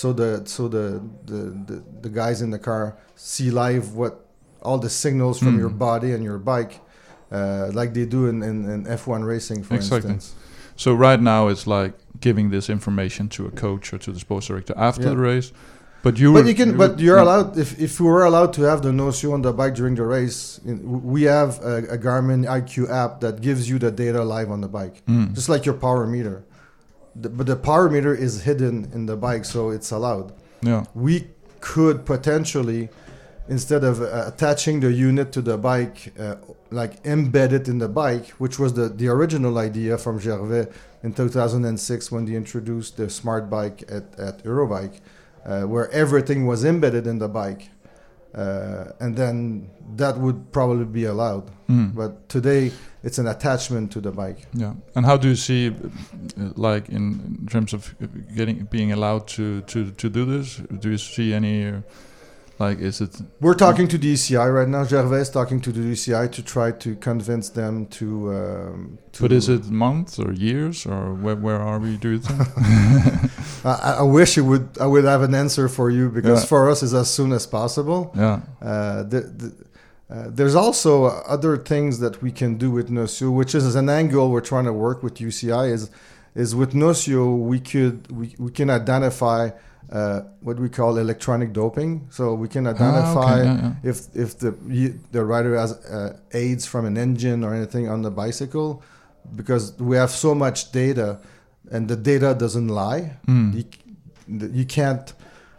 So 0.01 0.07
the 0.21 0.31
so 0.55 0.63
the 0.77 0.87
the, 1.31 1.41
the, 1.69 1.77
the 2.05 2.11
guys 2.21 2.39
in 2.45 2.51
the 2.57 2.59
car 2.71 2.85
see 3.15 3.51
live 3.65 3.85
what 4.01 4.13
all 4.67 4.79
the 4.87 4.91
signals 5.05 5.39
from 5.39 5.53
Hmm. 5.55 5.61
your 5.63 5.75
body 5.89 6.11
and 6.15 6.23
your 6.25 6.39
bike, 6.53 6.75
uh, 7.31 7.67
like 7.81 7.91
they 7.93 8.07
do 8.07 8.21
in, 8.31 8.43
in, 8.43 8.57
in 8.75 8.85
F1 8.87 9.21
racing, 9.33 9.63
for 9.63 9.75
Exactly. 9.75 10.11
instance. 10.15 10.35
So 10.77 10.91
right 11.09 11.21
now 11.21 11.49
it's 11.53 11.67
like 11.67 11.93
giving 12.21 12.51
this 12.51 12.69
information 12.71 13.29
to 13.37 13.41
a 13.47 13.51
coach 13.51 13.93
or 13.93 13.99
to 13.99 14.11
the 14.13 14.19
sports 14.27 14.47
director 14.49 14.75
after 14.77 15.03
Yeah. 15.03 15.11
the 15.15 15.19
race. 15.33 15.53
But 16.05 16.19
you, 16.19 16.35
But 16.35 16.47
you 16.47 16.55
can, 16.55 16.71
you 16.73 16.77
but 16.77 17.01
you're 17.01 17.17
allowed. 17.19 17.57
If, 17.57 17.81
if 17.81 17.99
we 17.99 18.07
were 18.07 18.25
allowed 18.25 18.53
to 18.59 18.63
have 18.63 18.83
the 18.83 18.93
no 18.93 19.11
shoe 19.11 19.33
on 19.33 19.41
the 19.41 19.53
bike 19.55 19.75
during 19.75 19.95
the 19.95 20.05
race, 20.05 20.61
we 20.65 21.23
have 21.23 21.59
a, 21.65 21.77
a 21.97 21.99
Garmin 21.99 22.45
IQ 22.45 22.91
app 22.91 23.21
that 23.21 23.41
gives 23.41 23.69
you 23.71 23.79
the 23.79 23.91
data 23.91 24.23
live 24.23 24.51
on 24.51 24.61
the 24.61 24.69
bike, 24.69 25.03
Mm. 25.07 25.35
just 25.35 25.49
like 25.49 25.65
your 25.65 25.75
power 25.87 26.07
meter. 26.07 26.45
The, 27.17 27.31
but 27.31 27.47
the 27.47 27.57
power 27.57 27.89
meter 27.89 28.15
is 28.15 28.43
hidden 28.43 28.91
in 28.93 29.07
the 29.07 29.17
bike, 29.17 29.45
so 29.47 29.71
it's 29.71 29.91
allowed. 29.93 30.35
Yeah. 30.61 30.85
We 30.95 31.27
could 31.61 32.05
potentially, 32.05 32.91
instead 33.49 33.83
of 33.83 34.03
uh, 34.03 34.25
attaching 34.27 34.81
the 34.81 34.93
unit 34.93 35.33
to 35.33 35.41
the 35.41 35.57
bike, 35.57 36.13
uh, 36.19 36.35
like 36.71 37.03
embed 37.05 37.53
it 37.53 37.67
in 37.67 37.79
the 37.79 37.89
bike, 37.89 38.27
which 38.43 38.59
was 38.59 38.75
the, 38.75 38.91
the 38.91 39.09
original 39.09 39.57
idea 39.57 39.97
from 39.97 40.19
Gervais 40.19 40.67
in 41.03 41.15
2006 41.15 42.13
when 42.13 42.27
they 42.27 42.35
introduced 42.35 42.99
the 42.99 43.09
smart 43.09 43.49
bike 43.49 43.85
at, 43.89 44.05
at 44.19 44.45
Eurobike, 44.45 45.01
where 45.45 45.91
everything 45.91 46.47
was 46.47 46.65
embedded 46.65 47.07
in 47.07 47.19
the 47.19 47.29
bike. 47.29 47.71
Uh, 48.35 48.91
and 48.99 49.17
then 49.17 49.71
that 49.95 50.19
would 50.19 50.51
probably 50.51 50.85
be 50.85 51.05
allowed. 51.05 51.49
Mm. 51.69 51.95
But 51.95 52.29
today, 52.29 52.73
it's 53.05 53.19
an 53.19 53.29
attachment 53.29 53.93
to 53.93 54.01
the 54.01 54.11
bike. 54.11 54.47
Yeah. 54.53 54.75
And 54.97 55.07
how 55.07 55.17
do 55.17 55.29
you 55.29 55.37
see, 55.37 55.69
uh, 55.69 56.51
like 56.57 56.89
in, 56.89 57.39
in 57.41 57.47
terms 57.49 57.73
of 57.73 57.95
getting 58.35 58.65
being 58.65 58.91
allowed 58.91 59.29
to 59.29 59.61
to 59.63 59.93
to 59.93 60.11
do 60.11 60.25
this? 60.25 60.57
Do 60.57 60.91
you 60.91 60.99
see 60.99 61.33
any, 61.33 61.69
uh, 61.69 61.81
like, 62.59 62.81
is 62.81 63.01
it? 63.01 63.21
We're 63.41 63.55
talking 63.55 63.87
to 63.89 63.99
the 63.99 64.15
ECI 64.15 64.53
right 64.53 64.69
now. 64.69 64.83
Gervais 64.85 65.21
is 65.21 65.31
talking 65.31 65.61
to 65.61 65.71
the 65.71 65.93
ECI 65.93 66.33
to 66.33 66.43
try 66.43 66.73
to 66.73 66.97
convince 66.97 67.51
them 67.51 67.87
to. 67.87 68.35
Um, 68.35 68.99
to 69.13 69.23
But 69.23 69.33
is 69.33 69.49
it 69.49 69.67
months 69.67 70.19
or 70.19 70.33
years 70.33 70.87
or 70.87 71.15
where 71.15 71.37
where 71.37 71.61
are 71.61 71.79
we? 71.79 71.97
Do 71.99 72.09
you 72.09 72.19
think? 72.19 73.31
I, 73.65 73.97
I 74.01 74.03
wish 74.03 74.37
it 74.39 74.43
would. 74.43 74.67
I 74.81 74.87
would 74.87 75.05
have 75.05 75.23
an 75.23 75.35
answer 75.35 75.69
for 75.69 75.91
you 75.91 76.09
because 76.11 76.41
Yeah. 76.43 76.47
for 76.49 76.71
us, 76.71 76.83
it's 76.83 76.93
as 76.95 77.09
soon 77.11 77.33
as 77.33 77.47
possible. 77.47 78.13
yeah. 78.15 78.41
Uh, 78.63 79.03
the, 79.05 79.21
the, 79.41 79.53
uh, 80.11 80.27
there's 80.29 80.55
also 80.55 81.05
other 81.37 81.57
things 81.57 81.99
that 82.01 82.21
we 82.23 82.31
can 82.31 82.57
do 82.59 82.71
with 82.71 82.89
Nocio, 82.91 83.31
which 83.35 83.55
is 83.55 83.75
an 83.75 83.89
angle 83.89 84.31
we're 84.31 84.41
trying 84.53 84.67
to 84.67 84.73
work 84.73 85.03
with 85.03 85.15
UCI. 85.15 85.73
Is 85.73 85.91
is 86.35 86.55
with 86.55 86.73
Nocio 86.75 87.25
we 87.53 87.59
could 87.61 87.97
we, 88.13 88.35
we 88.39 88.51
can 88.51 88.69
identify 88.71 89.51
uh, 89.93 90.21
what 90.41 90.59
we 90.59 90.69
call 90.69 90.99
electronic 90.99 91.53
doping. 91.53 92.07
So 92.11 92.35
we 92.35 92.49
can 92.49 92.67
Ah, 92.67 92.71
identify 92.71 93.35
okay, 93.41 93.45
yeah, 93.45 93.73
yeah. 93.83 93.91
if 93.91 93.97
if 94.15 94.39
the 94.39 94.51
the 95.13 95.25
rider 95.25 95.57
has 95.57 95.73
uh, 95.73 96.17
aids 96.33 96.67
from 96.67 96.85
an 96.87 96.97
engine 96.99 97.43
or 97.45 97.55
anything 97.55 97.89
on 97.89 98.03
the 98.03 98.11
bicycle, 98.11 98.83
because 99.37 99.73
we 99.79 99.97
have 99.97 100.11
so 100.11 100.35
much 100.35 100.71
data, 100.73 101.19
and 101.71 101.89
the 101.89 101.97
data 101.97 102.35
doesn't 102.35 102.69
lie. 102.69 103.17
Mm. 103.27 103.55
You, 103.55 104.49
you 104.53 104.65
can't 104.65 105.13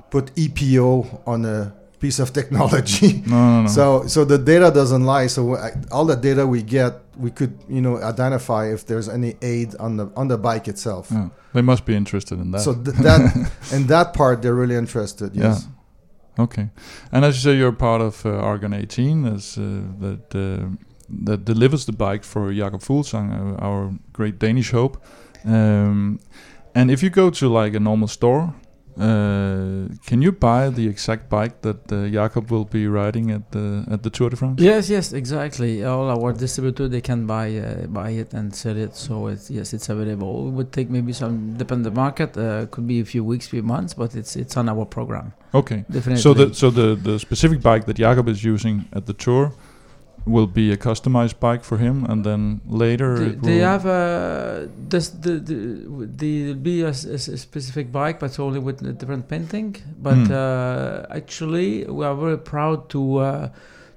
put 0.10 0.34
EPO 0.36 1.22
on 1.28 1.46
a 1.46 1.74
piece 2.00 2.20
of 2.20 2.32
technology. 2.40 3.24
No, 3.28 3.36
no, 3.36 3.62
no. 3.64 3.68
So 3.68 4.08
so 4.08 4.26
the 4.26 4.38
data 4.38 4.72
doesn't 4.72 5.04
lie. 5.04 5.28
So 5.28 5.58
all 5.92 6.06
the 6.06 6.16
data 6.16 6.46
we 6.46 6.62
get 6.62 6.94
we 7.18 7.32
could 7.32 7.54
you 7.70 7.82
know 7.82 7.98
identify 8.02 8.64
if 8.74 8.86
there's 8.86 9.10
any 9.10 9.36
aid 9.42 9.76
on 9.80 9.98
the 9.98 10.06
on 10.16 10.28
the 10.28 10.38
bike 10.38 10.68
itself. 10.68 11.08
Yeah. 11.12 11.30
They 11.54 11.62
must 11.62 11.86
be 11.86 11.96
interested 11.96 12.40
in 12.40 12.52
that. 12.52 12.62
So 12.62 12.74
th- 12.74 12.98
that 12.98 13.22
in 13.76 13.88
that 13.88 14.14
part 14.14 14.42
they're 14.42 14.60
really 14.64 14.76
interested. 14.76 15.36
Yes. 15.36 15.66
Yeah. 15.66 16.44
Okay. 16.44 16.70
And 17.12 17.24
as 17.26 17.36
you 17.36 17.42
say, 17.52 17.58
you're 17.58 17.72
part 17.72 18.02
of 18.02 18.26
uh, 18.26 18.30
Argon 18.30 18.74
18, 18.74 19.26
as 19.26 19.58
uh, 19.58 19.62
that 20.00 20.36
uh, 20.36 20.68
that 21.24 21.46
delivers 21.46 21.86
the 21.86 21.94
bike 21.94 22.24
for 22.26 22.54
Jakob 22.54 22.82
Fuglsang, 22.82 23.32
uh, 23.32 23.66
our 23.66 23.94
great 24.12 24.38
Danish 24.40 24.72
hope. 24.72 24.98
Um, 25.46 26.20
and 26.74 26.92
if 26.92 27.02
you 27.04 27.10
go 27.10 27.30
to 27.30 27.48
like 27.48 27.74
a 27.74 27.80
normal 27.80 28.08
store, 28.08 28.54
uh, 28.98 29.90
can 30.06 30.22
you 30.22 30.32
buy 30.32 30.70
the 30.70 30.88
exact 30.88 31.30
bike 31.30 31.62
that 31.62 31.92
uh, 31.92 32.08
Jakob 32.08 32.50
will 32.50 32.64
be 32.64 32.88
riding 32.88 33.30
at 33.30 33.52
the 33.52 33.86
at 33.92 34.04
the 34.04 34.10
Tour 34.10 34.30
de 34.30 34.38
France? 34.38 34.62
Yes, 34.62 34.90
yes, 34.90 35.12
exactly. 35.12 35.84
All 35.84 36.10
our 36.10 36.32
distributor 36.32 36.88
they 36.88 37.02
can 37.02 37.26
buy 37.28 37.58
uh, 37.58 37.88
buy 37.88 38.12
it 38.12 38.34
and 38.34 38.56
sell 38.56 38.78
it. 38.78 38.96
So 38.96 39.28
it's 39.28 39.52
yes, 39.52 39.74
it's 39.74 39.90
available. 39.90 40.48
It 40.48 40.52
would 40.52 40.72
take 40.72 40.90
maybe 40.90 41.12
some 41.12 41.58
depend 41.58 41.86
the 41.86 41.92
market. 41.92 42.38
Uh, 42.38 42.68
could 42.68 42.88
be 42.88 43.02
a 43.02 43.06
few 43.06 43.24
weeks, 43.24 43.48
few 43.48 43.64
months, 43.64 43.94
but 43.94 44.16
it's 44.16 44.38
it's 44.38 44.56
on 44.56 44.70
our 44.70 44.86
program. 44.86 45.34
Okay. 45.54 45.84
Definitely. 45.92 46.22
So 46.22 46.34
the 46.34 46.54
so 46.54 46.70
the 46.70 46.96
the 46.96 47.20
specific 47.20 47.62
bike 47.62 47.86
that 47.88 47.98
Jakob 47.98 48.30
is 48.30 48.46
using 48.46 48.86
at 48.94 49.08
the 49.08 49.14
Tour 49.14 49.52
will 50.26 50.48
be 50.48 50.72
a 50.72 50.78
customized 50.78 51.40
bike 51.40 51.64
for 51.64 51.78
him, 51.78 52.04
and 52.10 52.24
then 52.26 52.62
later 52.68 53.18
They, 53.20 53.26
it 53.28 53.42
they 53.44 53.58
have 53.60 53.86
a 53.86 54.68
this 54.90 55.10
the 55.10 55.34
the 55.50 55.58
the 56.22 56.54
be 56.56 56.82
a, 56.82 56.90
a 56.90 57.18
specific 57.48 57.92
bike, 57.92 58.20
but 58.20 58.40
only 58.40 58.60
with 58.60 58.82
a 58.82 58.94
different 58.94 59.28
painting. 59.28 59.76
But 60.02 60.16
Mm. 60.18 60.32
uh, 60.32 61.06
actually, 61.20 61.86
we 61.98 62.04
are 62.06 62.16
very 62.16 62.38
proud 62.38 62.90
to 62.90 63.02
uh, 63.18 63.50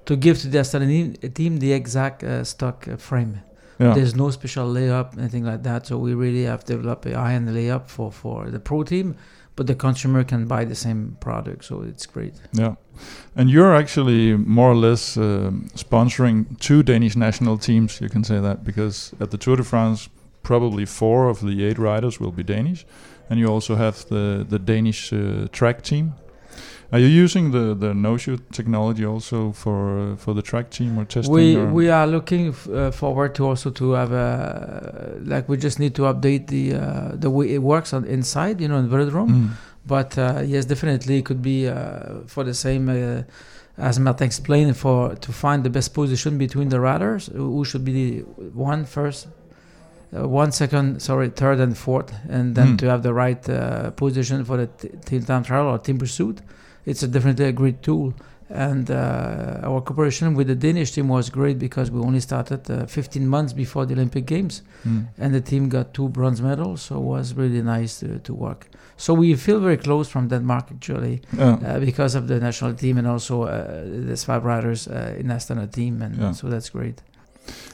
to 0.04 0.16
give 0.16 0.36
to 0.42 0.48
the 0.48 0.58
Astana 0.58 0.86
team- 1.34 1.58
the 1.58 1.72
exact 1.72 2.22
uh, 2.22 2.44
stock 2.44 2.86
uh, 2.88 2.96
frame. 2.96 3.32
yeah. 3.80 3.94
There's 3.94 4.14
no 4.16 4.30
special 4.30 4.66
layup, 4.78 5.16
anything 5.18 5.44
like 5.44 5.62
that. 5.62 5.86
So 5.86 5.96
we 6.06 6.12
really 6.14 6.44
have 6.52 6.62
developed 6.64 7.06
a 7.06 7.14
high-end 7.22 7.48
layup 7.48 7.84
for 7.86 8.10
for 8.12 8.50
the 8.50 8.58
pro 8.60 8.82
team, 8.82 9.14
but 9.58 9.66
the 9.66 9.74
consumer 9.74 10.22
can 10.22 10.46
buy 10.46 10.64
the 10.64 10.74
same 10.76 11.16
product. 11.18 11.64
So 11.64 11.82
it's 11.82 12.06
great. 12.06 12.34
Yeah. 12.52 12.76
And 13.34 13.50
you're 13.50 13.74
actually 13.74 14.36
more 14.36 14.70
or 14.70 14.76
less 14.76 15.16
um, 15.16 15.68
sponsoring 15.74 16.56
two 16.60 16.84
Danish 16.84 17.16
national 17.16 17.58
teams, 17.58 18.00
you 18.00 18.08
can 18.08 18.22
say 18.22 18.38
that, 18.38 18.62
because 18.62 19.12
at 19.18 19.32
the 19.32 19.36
Tour 19.36 19.56
de 19.56 19.64
France, 19.64 20.10
probably 20.44 20.86
four 20.86 21.28
of 21.28 21.40
the 21.40 21.64
eight 21.64 21.76
riders 21.76 22.20
will 22.20 22.30
be 22.30 22.44
Danish. 22.44 22.86
And 23.28 23.40
you 23.40 23.48
also 23.48 23.74
have 23.74 24.06
the, 24.06 24.46
the 24.48 24.60
Danish 24.60 25.12
uh, 25.12 25.48
track 25.50 25.82
team. 25.82 26.14
Are 26.90 26.98
you 26.98 27.06
using 27.06 27.50
the, 27.50 27.74
the 27.74 27.92
no-shoot 27.92 28.40
technology 28.50 29.04
also 29.04 29.52
for 29.52 30.12
uh, 30.12 30.16
for 30.16 30.32
the 30.32 30.40
track 30.40 30.70
team 30.70 30.98
or 30.98 31.04
testing? 31.04 31.34
We 31.34 31.56
or? 31.56 31.66
we 31.66 31.90
are 31.90 32.06
looking 32.06 32.48
f- 32.48 32.66
uh, 32.68 32.90
forward 32.90 33.34
to 33.34 33.44
also 33.46 33.70
to 33.70 33.90
have 33.92 34.10
a 34.12 35.18
like 35.22 35.50
we 35.50 35.58
just 35.58 35.78
need 35.78 35.94
to 35.96 36.02
update 36.02 36.46
the 36.46 36.74
uh, 36.74 37.10
the 37.14 37.28
way 37.28 37.52
it 37.54 37.62
works 37.62 37.92
on 37.92 38.04
inside, 38.06 38.60
you 38.62 38.68
know, 38.68 38.78
in 38.78 38.88
Velodrome. 38.88 39.28
Mm. 39.30 39.48
But 39.86 40.16
uh, 40.16 40.42
yes, 40.46 40.64
definitely 40.64 41.18
it 41.18 41.24
could 41.26 41.42
be 41.42 41.68
uh, 41.68 42.20
for 42.26 42.42
the 42.44 42.54
same. 42.54 42.88
Uh, 42.88 43.22
as 43.76 44.00
Martin 44.00 44.26
explained, 44.26 44.74
for 44.76 45.14
to 45.14 45.30
find 45.30 45.62
the 45.64 45.70
best 45.70 45.92
position 45.94 46.36
between 46.38 46.68
the 46.70 46.80
riders, 46.80 47.26
who 47.26 47.64
should 47.66 47.84
be 47.84 47.92
the 47.92 48.20
one 48.54 48.84
first, 48.86 49.28
uh, 50.16 50.26
one 50.26 50.50
second, 50.52 51.00
sorry, 51.02 51.28
third 51.28 51.60
and 51.60 51.76
fourth, 51.76 52.12
and 52.30 52.54
then 52.56 52.68
Hmm. 52.70 52.76
to 52.76 52.86
have 52.90 53.02
the 53.02 53.12
right 53.12 53.46
uh, 53.48 53.90
position 53.90 54.42
for 54.44 54.56
the 54.56 54.66
t- 54.66 54.88
team 55.04 55.22
time 55.22 55.42
trial 55.44 55.66
or 55.66 55.78
team 55.78 55.98
pursuit. 55.98 56.40
It's 56.90 57.02
a 57.02 57.08
definitely 57.08 57.44
a 57.48 57.52
great 57.52 57.82
tool, 57.82 58.12
and 58.50 58.90
uh, 58.90 59.68
our 59.68 59.80
cooperation 59.82 60.34
with 60.36 60.46
the 60.46 60.54
Danish 60.54 60.90
team 60.92 61.08
was 61.08 61.30
great 61.30 61.58
because 61.58 61.90
we 61.94 62.00
only 62.00 62.20
started 62.20 62.70
uh, 62.70 62.86
15 62.86 63.26
months 63.28 63.52
before 63.52 63.86
the 63.86 63.94
Olympic 63.94 64.26
Games 64.26 64.62
Mm. 64.86 65.06
and 65.18 65.34
the 65.34 65.40
team 65.40 65.68
got 65.68 65.92
two 65.92 66.08
bronze 66.08 66.40
medals, 66.42 66.80
so 66.82 66.94
it 66.96 67.02
was 67.04 67.34
really 67.34 67.62
nice 67.62 67.98
to, 68.00 68.18
to 68.18 68.32
work. 68.34 68.66
So 68.96 69.12
we 69.14 69.34
feel 69.36 69.60
very 69.60 69.76
close 69.76 70.08
from 70.12 70.28
Denmark 70.28 70.64
actually, 70.70 71.20
Yeah. 71.38 71.58
uh, 71.76 71.80
because 71.84 72.18
of 72.18 72.26
the 72.26 72.38
national 72.40 72.74
team 72.74 72.98
and 72.98 73.06
also 73.06 73.42
uh, 73.42 73.48
there's 74.06 74.24
five 74.24 74.44
riders 74.44 74.86
uh, 74.88 75.20
in 75.20 75.26
Astana 75.30 75.66
team, 75.70 76.02
and 76.02 76.14
Yeah. 76.16 76.32
so 76.34 76.48
that's 76.48 76.70
great. 76.70 77.02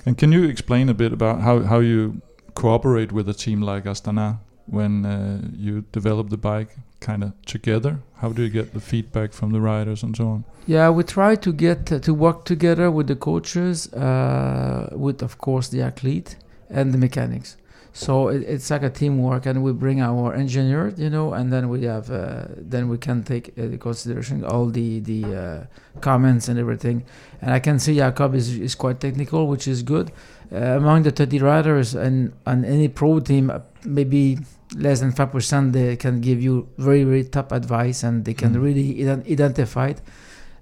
And 0.06 0.16
can 0.18 0.32
you 0.32 0.44
explain 0.48 0.88
a 0.88 0.94
bit 0.94 1.12
about 1.12 1.40
how, 1.40 1.60
how 1.62 1.80
you 1.82 2.20
cooperate 2.54 3.12
with 3.12 3.28
a 3.28 3.34
team 3.34 3.60
like 3.74 3.88
Astana 3.90 4.36
when 4.66 5.04
uh, 5.04 5.40
you 5.56 5.84
develop 5.92 6.30
the 6.30 6.36
bike 6.36 6.76
kind 7.00 7.22
of 7.22 7.32
together? 7.46 8.00
How 8.16 8.30
do 8.32 8.42
you 8.42 8.48
get 8.48 8.72
the 8.72 8.80
feedback 8.80 9.32
from 9.32 9.52
the 9.52 9.60
riders 9.60 10.02
and 10.02 10.16
so 10.16 10.28
on? 10.28 10.44
Yeah, 10.66 10.90
we 10.90 11.04
try 11.04 11.36
to 11.36 11.52
get 11.52 11.92
uh, 11.92 11.98
to 12.00 12.14
work 12.14 12.44
together 12.44 12.90
with 12.90 13.06
the 13.06 13.16
coaches, 13.16 13.92
uh, 13.92 14.88
with 14.92 15.22
of 15.22 15.38
course 15.38 15.68
the 15.68 15.82
athlete 15.82 16.36
and 16.70 16.92
the 16.92 16.98
mechanics. 16.98 17.56
So 17.96 18.26
it, 18.28 18.42
it's 18.42 18.70
like 18.72 18.82
a 18.82 18.90
teamwork, 18.90 19.46
and 19.46 19.62
we 19.62 19.72
bring 19.72 20.00
our 20.02 20.34
engineer, 20.34 20.92
you 20.96 21.08
know, 21.08 21.32
and 21.32 21.52
then 21.52 21.68
we 21.68 21.84
have 21.84 22.10
uh, 22.10 22.46
then 22.58 22.88
we 22.88 22.98
can 22.98 23.22
take 23.22 23.56
into 23.56 23.78
consideration 23.78 24.44
all 24.44 24.66
the 24.66 24.98
the 25.00 25.20
uh, 25.24 25.66
comments 26.00 26.48
and 26.48 26.58
everything. 26.58 27.04
And 27.40 27.52
I 27.54 27.60
can 27.60 27.78
see 27.78 27.94
Jakob 27.94 28.34
is 28.34 28.58
is 28.58 28.74
quite 28.74 28.98
technical, 28.98 29.46
which 29.46 29.68
is 29.68 29.82
good. 29.84 30.10
Uh, 30.52 30.76
among 30.82 31.04
the 31.04 31.10
30 31.10 31.38
riders 31.38 31.94
and 31.94 32.32
on 32.46 32.64
any 32.64 32.88
pro 32.88 33.20
team, 33.20 33.48
uh, 33.50 33.60
maybe 33.84 34.38
less 34.76 34.98
than 35.00 35.12
five 35.12 35.30
percent 35.30 35.72
they 35.72 35.94
can 35.96 36.20
give 36.20 36.42
you 36.42 36.66
very 36.78 37.04
very 37.04 37.22
top 37.24 37.52
advice, 37.52 38.02
and 38.02 38.24
they 38.24 38.34
can 38.34 38.54
Mm. 38.54 38.62
really 38.66 38.88
ident- 39.02 39.30
identify 39.30 39.88
it 39.94 40.00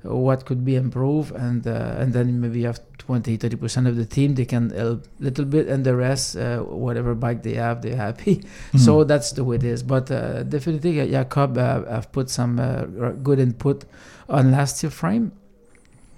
what 0.03 0.45
could 0.47 0.65
be 0.65 0.75
improved 0.77 1.33
and 1.35 1.67
uh, 1.67 1.95
and 2.01 2.13
then 2.13 2.41
maybe 2.41 2.61
you 2.61 2.67
have 2.67 2.81
20 2.99 3.37
30 3.37 3.57
percent 3.57 3.87
of 3.87 3.97
the 3.97 4.05
team 4.07 4.35
they 4.35 4.45
can 4.45 4.71
help 4.71 5.05
little 5.21 5.45
bit 5.45 5.69
and 5.69 5.85
the 5.85 5.95
rest 5.95 6.37
uh, 6.37 6.59
whatever 6.61 7.15
bike 7.15 7.43
they 7.43 7.55
have 7.55 7.83
they're 7.83 7.97
happy 7.97 8.37
Mm-hmm. 8.37 8.79
so 8.87 9.05
that's 9.05 9.33
the 9.33 9.45
way 9.45 9.57
it 9.57 9.65
is 9.65 9.83
but 9.83 10.11
uh, 10.11 10.43
definitely 10.43 10.93
Jakob 11.11 11.57
uh, 11.59 11.85
have 11.91 12.11
put 12.13 12.31
some 12.31 12.59
uh, 12.59 12.83
good 13.23 13.39
input 13.39 13.85
on 14.29 14.51
last 14.53 14.83
year 14.83 14.91
frame 14.91 15.33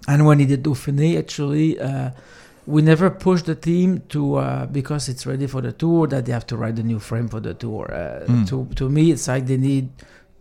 and 0.09 0.26
when 0.26 0.39
he 0.39 0.47
did 0.47 0.62
Dauphiné 0.62 1.18
actually 1.18 1.78
uh, 1.80 2.11
we 2.66 2.80
never 2.80 3.11
push 3.11 3.43
the 3.43 3.55
team 3.55 4.03
to 4.09 4.37
uh, 4.37 4.66
because 4.66 5.09
it's 5.11 5.26
ready 5.26 5.47
for 5.47 5.61
the 5.61 5.72
tour 5.72 6.07
that 6.07 6.24
they 6.24 6.32
have 6.32 6.47
to 6.47 6.57
write 6.57 6.76
the 6.76 6.82
new 6.82 6.99
frame 6.99 7.28
for 7.28 7.41
the 7.41 7.55
tour 7.55 7.85
uh, 7.93 8.24
Mm. 8.26 8.47
to 8.49 8.66
to 8.76 8.89
me 8.89 9.11
it's 9.11 9.28
like 9.28 9.47
they 9.47 9.59
need 9.59 9.89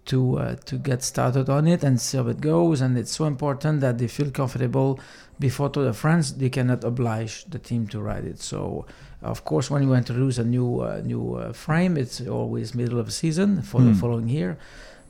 to 0.05 0.37
uh, 0.37 0.55
to 0.65 0.75
get 0.77 1.01
started 1.03 1.49
on 1.49 1.67
it 1.67 1.83
and 1.83 1.99
see 1.99 2.17
how 2.17 2.27
it 2.27 2.41
goes. 2.41 2.81
And 2.81 2.97
it's 2.97 3.11
so 3.11 3.25
important 3.25 3.81
that 3.81 3.97
they 3.97 4.07
feel 4.07 4.31
comfortable 4.31 4.99
before 5.39 5.69
Tour 5.69 5.85
de 5.85 5.93
France. 5.93 6.31
They 6.31 6.49
cannot 6.49 6.83
oblige 6.83 7.45
the 7.45 7.59
team 7.59 7.87
to 7.87 8.01
ride 8.01 8.25
it. 8.25 8.39
So, 8.41 8.85
of 9.21 9.45
course, 9.45 9.69
when 9.71 9.83
you 9.83 9.93
introduce 9.93 10.37
a 10.37 10.43
new 10.43 10.81
uh, 10.81 11.01
new 11.03 11.35
uh, 11.35 11.53
frame, 11.53 11.97
it's 11.97 12.19
always 12.27 12.75
middle 12.75 12.99
of 12.99 13.11
season 13.13 13.61
for 13.61 13.81
the 13.81 13.91
Mm. 13.91 13.99
following 14.01 14.27
year. 14.29 14.57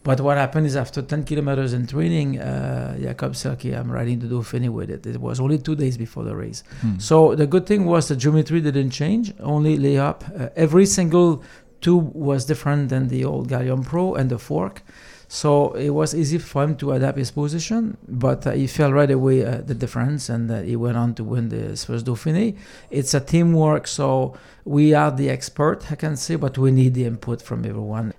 But 0.06 0.20
what 0.20 0.36
happened 0.38 0.68
is 0.68 0.76
after 0.76 1.02
10 1.02 1.24
kilometers 1.24 1.72
in 1.72 1.88
training, 1.88 2.38
uh, 2.38 2.98
Jakob 3.00 3.38
said, 3.38 3.54
okay, 3.54 3.72
I'm 3.72 3.90
riding 3.90 4.20
the 4.20 4.28
Dauphiné 4.28 4.68
with 4.70 4.90
it. 4.90 5.06
It 5.06 5.22
was 5.22 5.40
only 5.40 5.58
two 5.60 5.76
days 5.78 5.98
before 5.98 6.26
the 6.26 6.36
race. 6.36 6.62
Mm. 6.86 7.02
So 7.02 7.36
the 7.36 7.48
good 7.48 7.66
thing 7.66 7.86
was 7.86 8.10
the 8.10 8.18
geometry 8.18 8.60
didn't 8.60 8.90
change, 8.90 9.34
only 9.40 9.78
lay 9.78 9.98
up. 9.98 10.26
Uh, 10.38 10.50
every 10.58 10.86
single 10.88 11.42
tube 11.84 12.08
was 12.16 12.46
different 12.46 12.90
than 12.90 13.10
the 13.10 13.22
old 13.26 13.50
Gallium 13.50 13.84
Pro 13.86 14.16
and 14.16 14.30
the 14.30 14.40
fork. 14.40 14.82
So 15.28 15.74
it 15.74 15.90
was 15.90 16.14
easy 16.14 16.38
for 16.38 16.64
him 16.64 16.76
to 16.78 16.92
adapt 16.92 17.18
his 17.18 17.32
position, 17.32 17.98
but 18.08 18.46
uh, 18.46 18.52
he 18.52 18.68
felt 18.68 18.94
right 18.94 19.10
away 19.10 19.44
uh, 19.44 19.62
the 19.70 19.74
difference 19.74 20.30
and 20.30 20.50
uh, 20.52 20.62
he 20.62 20.76
went 20.76 20.96
on 20.96 21.16
to 21.16 21.24
win 21.24 21.50
the 21.50 21.76
first 21.76 22.06
Dauphiné. 22.06 22.56
It's 22.92 23.14
a 23.16 23.20
teamwork, 23.20 23.88
so 23.88 24.36
we 24.64 24.94
are 24.94 25.12
the 25.12 25.30
expert, 25.32 25.92
I 25.92 25.96
can 25.96 26.16
say, 26.18 26.36
but 26.36 26.58
we 26.58 26.70
need 26.72 26.94
the 26.94 27.06
input 27.06 27.42
from 27.42 27.66
everyone. 27.66 28.14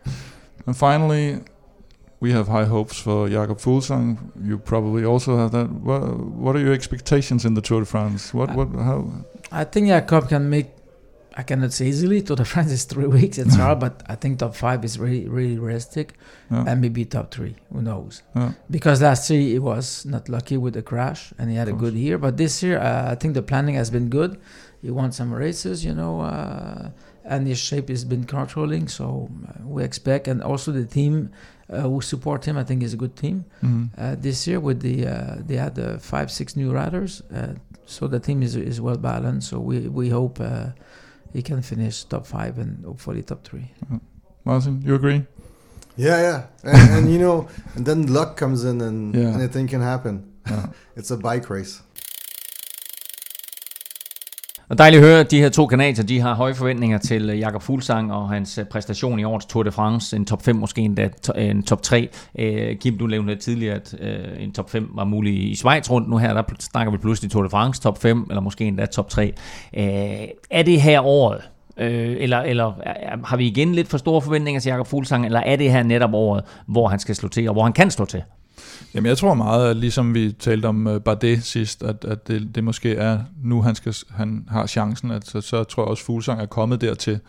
And 0.66 0.76
finally, 0.76 1.40
we 2.24 2.32
have 2.32 2.48
high 2.48 2.64
hopes 2.64 2.98
for 2.98 3.28
Jakob 3.28 3.58
Fuglsang. 3.58 4.18
You 4.42 4.58
probably 4.58 5.04
also 5.04 5.36
have 5.36 5.52
that. 5.52 5.68
What, 5.70 6.00
what 6.18 6.56
are 6.56 6.60
your 6.66 6.72
expectations 6.72 7.44
in 7.44 7.54
the 7.54 7.60
Tour 7.60 7.80
de 7.80 7.86
France? 7.86 8.34
What, 8.34 8.54
what, 8.56 8.68
how? 8.88 9.24
I 9.52 9.64
think 9.64 9.88
Jakob 9.88 10.28
can 10.28 10.50
make. 10.50 10.68
I 11.36 11.42
cannot 11.42 11.72
say 11.72 11.86
easily. 11.88 12.22
Tour 12.22 12.36
de 12.36 12.44
France 12.44 12.70
is 12.72 12.84
three 12.84 13.06
weeks. 13.18 13.38
It's 13.38 13.56
hard, 13.56 13.80
but 13.80 14.02
I 14.06 14.14
think 14.14 14.38
top 14.38 14.54
five 14.54 14.84
is 14.84 14.98
really, 14.98 15.28
really 15.28 15.58
realistic, 15.58 16.14
Yeah. 16.50 16.64
and 16.68 16.80
maybe 16.80 17.04
top 17.04 17.34
three. 17.34 17.56
Who 17.72 17.82
knows? 17.82 18.22
Yeah. 18.36 18.52
Because 18.70 19.02
last 19.02 19.28
year 19.30 19.40
he 19.40 19.58
was 19.58 20.06
not 20.06 20.28
lucky 20.28 20.56
with 20.56 20.74
the 20.74 20.82
crash, 20.82 21.32
and 21.38 21.50
he 21.50 21.56
had 21.56 21.68
a 21.68 21.72
good 21.72 21.94
year. 21.94 22.18
But 22.18 22.36
this 22.36 22.62
year, 22.62 22.78
uh, 22.78 23.10
I 23.12 23.16
think 23.16 23.34
the 23.34 23.42
planning 23.42 23.74
has 23.74 23.90
been 23.90 24.08
good. 24.10 24.38
He 24.82 24.90
won 24.90 25.10
some 25.12 25.32
races, 25.34 25.84
you 25.84 25.94
know, 25.94 26.20
uh, 26.20 26.90
and 27.24 27.46
his 27.48 27.58
shape 27.58 27.88
has 27.88 28.04
been 28.04 28.24
controlling. 28.24 28.86
So 28.88 29.04
uh, 29.48 29.66
we 29.66 29.82
expect, 29.82 30.28
and 30.28 30.40
also 30.42 30.70
the 30.72 30.84
team 30.86 31.30
uh, 31.68 31.80
who 31.88 32.00
support 32.00 32.44
him, 32.44 32.56
I 32.58 32.64
think, 32.64 32.82
is 32.82 32.92
a 32.94 32.96
good 33.04 33.16
team. 33.16 33.44
Mhm. 33.62 33.88
Uh, 33.98 34.14
this 34.20 34.46
year 34.46 34.60
with 34.60 34.80
the 34.82 34.96
uh, 35.08 35.36
they 35.48 35.56
had 35.56 35.78
uh, 35.78 35.98
five 35.98 36.30
six 36.30 36.54
new 36.54 36.70
riders 36.70 37.22
uh, 37.34 37.54
so 37.86 38.06
the 38.08 38.20
team 38.20 38.42
is, 38.42 38.54
is 38.56 38.80
well 38.80 38.96
balanced 38.98 39.48
so 39.50 39.58
we 39.58 39.76
we 40.00 40.08
hope 40.10 40.38
uh, 40.40 40.66
he 41.34 41.42
can 41.42 41.60
finish 41.62 42.04
top 42.04 42.26
five 42.26 42.58
and 42.58 42.84
hopefully 42.84 43.22
top 43.22 43.44
three 43.44 43.70
Martin, 44.44 44.80
you 44.86 44.94
agree? 44.94 45.22
Yeah, 45.96 46.20
yeah, 46.28 46.46
and, 46.62 46.90
and 46.96 47.12
you 47.12 47.18
know, 47.18 47.48
and 47.76 47.84
then 47.86 48.06
luck 48.12 48.36
comes 48.36 48.64
in, 48.64 48.80
and 48.80 49.14
Yeah. 49.14 49.34
anything 49.34 49.68
can 49.68 49.80
happen. 49.80 50.14
Yeah. 50.50 50.66
It's 50.96 51.10
a 51.10 51.16
bike 51.16 51.48
race. 51.50 51.82
Og 54.68 54.78
dejligt 54.78 55.02
at 55.02 55.08
høre, 55.08 55.20
at 55.20 55.30
de 55.30 55.40
her 55.40 55.48
to 55.48 55.66
kanadier, 55.66 56.04
de 56.04 56.20
har 56.20 56.34
høje 56.34 56.54
forventninger 56.54 56.98
til 56.98 57.30
øh, 57.30 57.38
Jakob 57.38 57.62
Fuglsang 57.62 58.12
og 58.12 58.28
hans 58.28 58.58
øh, 58.58 58.64
præstation 58.64 59.18
i 59.18 59.24
årets 59.24 59.46
Tour 59.46 59.62
de 59.62 59.72
France. 59.72 60.16
En 60.16 60.24
top 60.24 60.42
5, 60.42 60.56
måske 60.56 60.80
endda 60.80 61.08
øh, 61.36 61.44
en 61.50 61.62
top 61.62 61.82
3. 61.82 62.08
Øh, 62.38 62.76
Kim, 62.76 62.98
du 62.98 63.06
nævnte 63.06 63.36
tidligere, 63.36 63.74
at 63.74 63.94
øh, 64.00 64.42
en 64.44 64.52
top 64.52 64.70
5 64.70 64.90
var 64.94 65.04
mulig 65.04 65.50
i 65.50 65.54
Schweiz 65.54 65.90
rundt. 65.90 66.08
Nu 66.10 66.16
her, 66.16 66.34
der 66.34 66.42
snakker 66.60 66.92
vi 66.92 66.98
pludselig 66.98 67.30
Tour 67.30 67.42
de 67.42 67.50
France 67.50 67.82
top 67.82 68.02
5, 68.02 68.26
eller 68.30 68.40
måske 68.40 68.64
endda 68.64 68.86
top 68.86 69.08
3. 69.08 69.32
Øh, 69.76 69.84
er 70.50 70.62
det 70.62 70.80
her 70.80 71.00
året? 71.06 71.40
Øh, 71.78 72.16
eller, 72.18 72.38
eller 72.38 72.72
er- 72.82 73.26
har 73.26 73.36
vi 73.36 73.46
igen 73.46 73.74
lidt 73.74 73.88
for 73.88 73.98
store 73.98 74.22
forventninger 74.22 74.60
til 74.60 74.70
Jakob 74.70 74.86
Fuglsang, 74.86 75.26
eller 75.26 75.40
er 75.40 75.56
det 75.56 75.70
her 75.72 75.82
netop 75.82 76.10
året, 76.12 76.44
hvor 76.66 76.88
han 76.88 76.98
skal 76.98 77.14
slå 77.14 77.28
til, 77.28 77.48
og 77.48 77.52
hvor 77.54 77.62
han 77.62 77.72
kan 77.72 77.90
slå 77.90 78.04
til? 78.04 78.22
Jamen 78.94 79.06
jeg 79.06 79.18
tror 79.18 79.34
meget, 79.34 79.70
at 79.70 79.76
ligesom 79.76 80.14
vi 80.14 80.32
talte 80.32 80.66
om 80.66 80.86
øh, 80.86 81.00
Bardet 81.00 81.44
sidst, 81.44 81.82
at, 81.82 82.04
at 82.04 82.28
det, 82.28 82.54
det 82.54 82.64
måske 82.64 82.94
er 82.94 83.18
nu, 83.42 83.62
han, 83.62 83.74
skal, 83.74 83.94
han 84.10 84.46
har 84.50 84.66
chancen, 84.66 85.10
at 85.10 85.26
så, 85.26 85.40
så 85.40 85.64
tror 85.64 85.82
jeg 85.82 85.88
også, 85.88 86.04
Fuglsang 86.04 86.40
er 86.40 86.46
kommet 86.46 86.80
dertil, 86.80 87.20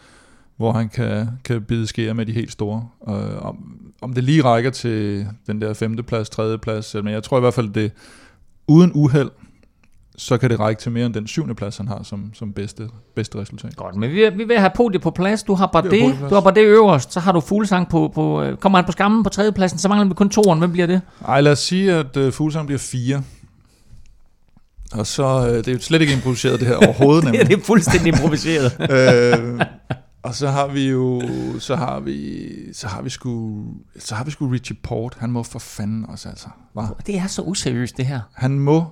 hvor 0.58 0.72
han 0.72 0.90
kan, 0.90 1.28
kan 1.44 1.62
bide 1.62 1.88
skære 1.88 2.14
med 2.14 2.26
de 2.26 2.32
helt 2.32 2.52
store. 2.52 2.88
Og 3.00 3.40
om, 3.40 3.82
om 4.02 4.14
det 4.14 4.24
lige 4.24 4.44
rækker 4.44 4.70
til 4.70 5.28
den 5.48 5.62
der 5.62 5.74
femteplads, 5.74 6.30
tredjeplads, 6.30 6.96
men 6.96 7.08
jeg 7.08 7.24
tror 7.24 7.38
i 7.38 7.40
hvert 7.42 7.54
fald, 7.54 7.70
det 7.70 7.92
uden 8.68 8.92
uheld, 8.94 9.32
så 10.18 10.38
kan 10.38 10.50
det 10.50 10.60
række 10.60 10.82
til 10.82 10.92
mere 10.92 11.06
end 11.06 11.14
den 11.14 11.28
syvende 11.28 11.56
plads, 11.56 11.78
han 11.78 11.88
har 11.88 12.04
som, 12.04 12.32
som 12.34 12.54
bedste, 12.54 12.90
bedste 13.16 13.38
resultat. 13.38 13.76
Godt, 13.76 13.96
men 13.96 14.12
vi, 14.12 14.30
vi 14.30 14.44
vil 14.44 14.60
have 14.60 14.72
podiet 14.76 15.02
på 15.02 15.12
plads. 15.12 15.44
Du 15.44 15.54
har 15.54 15.68
Bardet, 15.68 16.16
du 16.30 16.34
har 16.34 16.42
Bardet 16.42 16.64
øverst, 16.64 17.14
så 17.14 17.20
har 17.20 17.32
du 17.32 17.40
Fuglsang 17.40 17.90
på, 17.90 18.12
på 18.16 18.42
øh, 18.42 18.58
kommer 18.58 18.78
han 18.78 18.86
på 18.86 18.92
skammen 18.92 19.24
på 19.24 19.30
tredjepladsen, 19.30 19.80
så 19.80 19.90
mangler 19.90 20.08
vi 20.08 20.14
kun 20.14 20.30
toeren. 20.30 20.60
Hvem 20.60 20.72
bliver 20.72 20.88
det? 20.88 21.02
Ej, 21.28 21.42
lad 21.42 21.52
os 21.52 21.60
sige, 21.60 21.94
at 21.94 22.18
uh, 22.18 22.34
Fuglsang 22.34 22.66
bliver 22.68 22.80
fire. 22.80 23.24
Og 24.92 25.08
så, 25.08 25.38
uh, 25.40 25.48
det 25.48 25.68
er 25.68 25.72
jo 25.74 25.80
slet 25.80 26.02
ikke 26.02 26.14
improviseret 26.14 26.60
det 26.60 26.68
her 26.68 26.76
overhovedet, 26.76 27.24
Ja, 27.26 27.32
nemlig. 27.32 27.48
det 27.48 27.58
er 27.58 27.64
fuldstændig 27.64 28.08
improviseret. 28.08 28.78
øh, 28.92 29.62
og 30.24 30.36
så 30.36 30.48
har 30.48 30.68
vi 30.68 30.90
jo, 30.90 31.22
så 31.60 31.76
har 31.76 32.00
vi, 32.00 32.48
så 32.74 32.88
har 32.88 33.02
vi 33.02 33.10
sgu, 33.10 33.64
så 34.00 34.16
har 34.16 34.24
vi 34.24 34.32
sgu 34.32 34.48
Richie 34.48 34.76
Port. 34.84 35.18
Han 35.20 35.32
må 35.32 35.44
for 35.44 35.60
fanden 35.60 36.06
også 36.10 36.30
altså. 36.30 36.48
Hva? 36.74 36.84
det 37.06 37.18
er 37.18 37.28
så 37.28 37.42
useriøst, 37.42 37.98
det 37.98 38.06
her. 38.06 38.20
Han 38.34 38.60
må, 38.60 38.86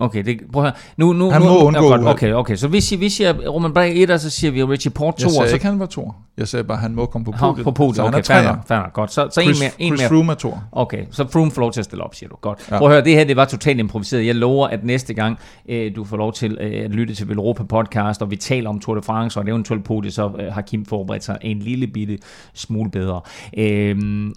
Okay, 0.00 0.24
det, 0.24 0.40
prøv 0.52 0.62
at 0.64 0.70
høre. 0.70 0.78
Nu, 0.96 1.12
nu, 1.12 1.30
Han 1.30 1.42
nu, 1.42 1.48
må 1.48 1.64
undgå 1.64 1.88
godt. 1.88 2.04
Okay, 2.06 2.32
okay, 2.32 2.56
så 2.56 2.68
vi 2.68 2.80
siger, 2.80 2.98
vi 3.00 3.08
siger 3.08 3.48
Roman 3.48 3.72
Bardet 3.72 4.02
1, 4.02 4.10
og 4.10 4.20
så 4.20 4.30
siger 4.30 4.50
vi 4.50 4.64
Richie 4.64 4.90
Port 4.90 5.16
2, 5.16 5.22
jeg 5.24 5.30
sagde 5.30 5.48
så 5.48 5.54
ikke, 5.56 5.66
han 5.66 5.78
var 5.78 5.86
to. 5.86 6.12
Jeg 6.38 6.48
sagde 6.48 6.64
bare, 6.64 6.78
han 6.78 6.94
må 6.94 7.06
komme 7.06 7.24
på 7.24 7.30
podiet. 7.38 7.64
på 7.64 7.70
podiet. 7.70 8.04
Okay, 8.06 8.22
fair 8.22 8.42
nok, 8.42 8.66
fair 8.68 8.78
nok, 8.78 8.92
godt. 8.92 9.12
Så, 9.12 9.28
så 9.30 9.40
en 9.40 9.44
Chris, 9.46 9.60
mere, 9.60 9.70
en 9.78 9.88
Chris 9.88 10.00
mere. 10.00 10.08
Froome 10.08 10.32
er 10.32 10.36
to. 10.36 10.54
Okay, 10.72 11.04
så 11.10 11.28
Froome 11.28 11.50
får 11.50 11.60
lov 11.60 11.72
til 11.72 11.80
at 11.80 11.84
stille 11.84 12.04
op, 12.04 12.14
siger 12.14 12.28
du. 12.28 12.36
Godt. 12.40 12.68
Ja. 12.70 12.78
Prøv 12.78 12.88
at 12.88 12.94
høre, 12.94 13.04
det 13.04 13.12
her 13.14 13.24
det 13.24 13.36
var 13.36 13.44
totalt 13.44 13.78
improviseret. 13.78 14.26
Jeg 14.26 14.34
lover, 14.34 14.68
at 14.68 14.84
næste 14.84 15.14
gang 15.14 15.38
øh, 15.68 15.96
du 15.96 16.04
får 16.04 16.16
lov 16.16 16.32
til 16.32 16.58
øh, 16.60 16.84
at 16.84 16.90
lytte 16.90 17.14
til 17.14 17.28
Velropa 17.28 17.62
podcast, 17.62 18.22
og 18.22 18.30
vi 18.30 18.36
taler 18.36 18.70
om 18.70 18.80
Tour 18.80 18.94
de 18.94 19.02
France 19.02 19.38
og 19.40 19.44
et 19.44 19.48
eventuelt 19.48 19.84
podie, 19.84 20.10
så 20.10 20.30
øh, 20.38 20.52
har 20.52 20.60
Kim 20.62 20.84
forberedt 20.84 21.24
sig 21.24 21.38
en 21.42 21.58
lille 21.58 21.86
bitte 21.86 22.18
smule 22.54 22.90
bedre. 22.90 23.20
Øhm, 23.58 24.34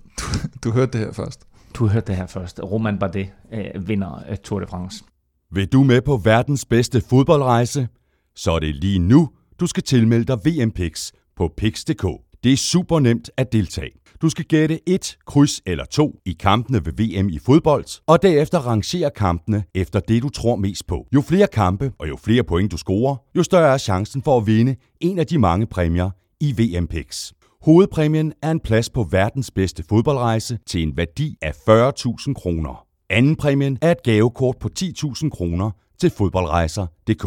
Du 0.64 0.72
hørte 0.72 0.92
det 0.98 1.06
her 1.06 1.14
først. 1.14 1.42
du 1.74 1.88
hørte 1.88 2.08
det 2.08 2.16
her 2.16 2.28
først. 2.28 2.60
Roman 2.64 2.98
Bardet 3.00 3.28
øh, 3.54 3.88
vinder 3.88 4.24
øh, 4.30 4.38
Tour 4.38 4.60
de 4.60 4.68
France. 4.68 5.04
Vil 5.52 5.68
du 5.68 5.84
med 5.84 6.02
på 6.02 6.18
verdens 6.18 6.66
bedste 6.66 7.02
fodboldrejse? 7.02 7.88
Så 8.36 8.52
er 8.52 8.60
det 8.60 8.76
lige 8.76 9.00
nu, 9.00 9.30
du 9.60 9.68
skal 9.68 9.84
tilmelde 9.84 10.26
dig 10.26 10.38
VM 10.46 10.72
Picks 10.72 11.12
på 11.36 11.54
Pix.dk. 11.58 12.06
Det 12.44 12.54
er 12.54 12.58
super 12.58 13.00
nemt 13.00 13.30
at 13.38 13.52
deltage. 13.52 13.92
Du 14.22 14.30
skal 14.30 14.46
gætte 14.46 14.90
et 14.90 15.18
kryds 15.26 15.62
eller 15.66 15.86
to 15.86 16.20
i 16.26 16.36
kampene 16.40 16.86
ved 16.86 16.94
VM 16.94 17.30
i 17.30 17.40
fodbold, 17.40 18.02
og 18.08 18.22
derefter 18.22 18.60
rangere 18.60 19.12
kampene 19.16 19.64
efter 19.76 20.00
det, 20.00 20.24
du 20.24 20.30
tror 20.30 20.56
mest 20.56 20.88
på. 20.88 21.08
Jo 21.16 21.22
flere 21.22 21.48
kampe 21.48 21.92
og 22.00 22.10
jo 22.10 22.18
flere 22.18 22.44
point 22.44 22.72
du 22.72 22.78
scorer, 22.78 23.16
jo 23.36 23.44
større 23.44 23.74
er 23.74 23.78
chancen 23.78 24.24
for 24.24 24.38
at 24.38 24.48
vinde 24.48 24.76
en 25.00 25.20
af 25.20 25.28
de 25.28 25.38
mange 25.38 25.66
præmier 25.68 26.10
i 26.40 26.78
VM 26.78 26.88
Picks. 26.88 27.34
Hovedpræmien 27.62 28.34
er 28.42 28.52
en 28.52 28.60
plads 28.60 28.90
på 28.90 29.04
verdens 29.04 29.52
bedste 29.52 29.84
fodboldrejse 29.90 30.60
til 30.68 30.84
en 30.84 30.98
værdi 30.98 31.38
af 31.42 31.52
40.000 31.52 32.34
kroner. 32.34 32.89
Anden 33.10 33.36
præmien 33.36 33.78
er 33.82 33.92
et 33.92 34.04
gavekort 34.04 34.58
på 34.60 34.70
10.000 34.80 35.30
kroner 35.30 35.72
til 36.00 36.10
fodboldrejser.dk. 36.10 37.26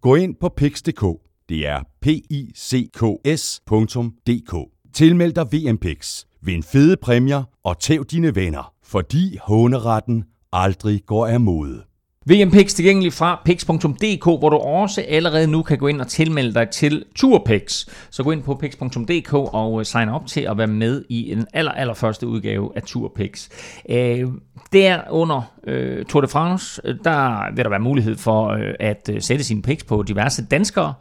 Gå 0.00 0.14
ind 0.14 0.34
på 0.40 0.48
pix.dk. 0.48 1.04
Det 1.48 1.66
er 1.66 1.82
p 2.00 2.06
i 2.06 2.52
c 2.56 2.90
k 2.92 3.02
s.dk. 3.38 4.54
Tilmeld 4.92 5.32
dig 5.32 5.46
VM-Pix. 5.52 6.24
Vind 6.40 6.62
fede 6.62 6.96
præmier 6.96 7.42
og 7.64 7.80
tæv 7.80 8.04
dine 8.04 8.34
venner, 8.34 8.72
fordi 8.84 9.36
håneretten 9.42 10.24
aldrig 10.52 11.02
går 11.06 11.26
af 11.26 11.40
mode. 11.40 11.84
VM 12.24 12.50
Picks 12.50 12.74
tilgængelig 12.74 13.12
fra 13.12 13.40
picks.dk, 13.44 14.24
hvor 14.24 14.48
du 14.48 14.56
også 14.56 15.04
allerede 15.08 15.46
nu 15.46 15.62
kan 15.62 15.78
gå 15.78 15.86
ind 15.86 16.00
og 16.00 16.08
tilmelde 16.08 16.54
dig 16.54 16.68
til 16.68 17.04
TourPix. 17.16 17.86
Så 18.10 18.22
gå 18.22 18.30
ind 18.30 18.42
på 18.42 18.54
picks.dk 18.54 19.34
og 19.34 19.80
øh, 19.80 19.86
sign 19.86 20.08
op 20.08 20.26
til 20.26 20.40
at 20.40 20.58
være 20.58 20.66
med 20.66 21.04
i 21.08 21.32
den 21.34 21.46
aller, 21.52 21.72
aller 21.72 21.94
første 21.94 22.26
udgave 22.26 22.70
af 22.76 22.82
TourPix. 22.82 23.48
Øh, 23.88 24.26
der 24.72 25.00
under 25.10 25.52
øh, 25.66 26.04
Tour 26.04 26.20
de 26.20 26.28
France, 26.28 26.82
øh, 26.84 26.94
der 27.04 27.54
vil 27.54 27.64
der 27.64 27.70
være 27.70 27.80
mulighed 27.80 28.16
for 28.16 28.48
øh, 28.48 28.74
at 28.80 29.10
øh, 29.12 29.22
sætte 29.22 29.44
sin 29.44 29.62
picks 29.62 29.84
på 29.84 30.02
diverse 30.02 30.46
danskere. 30.50 30.94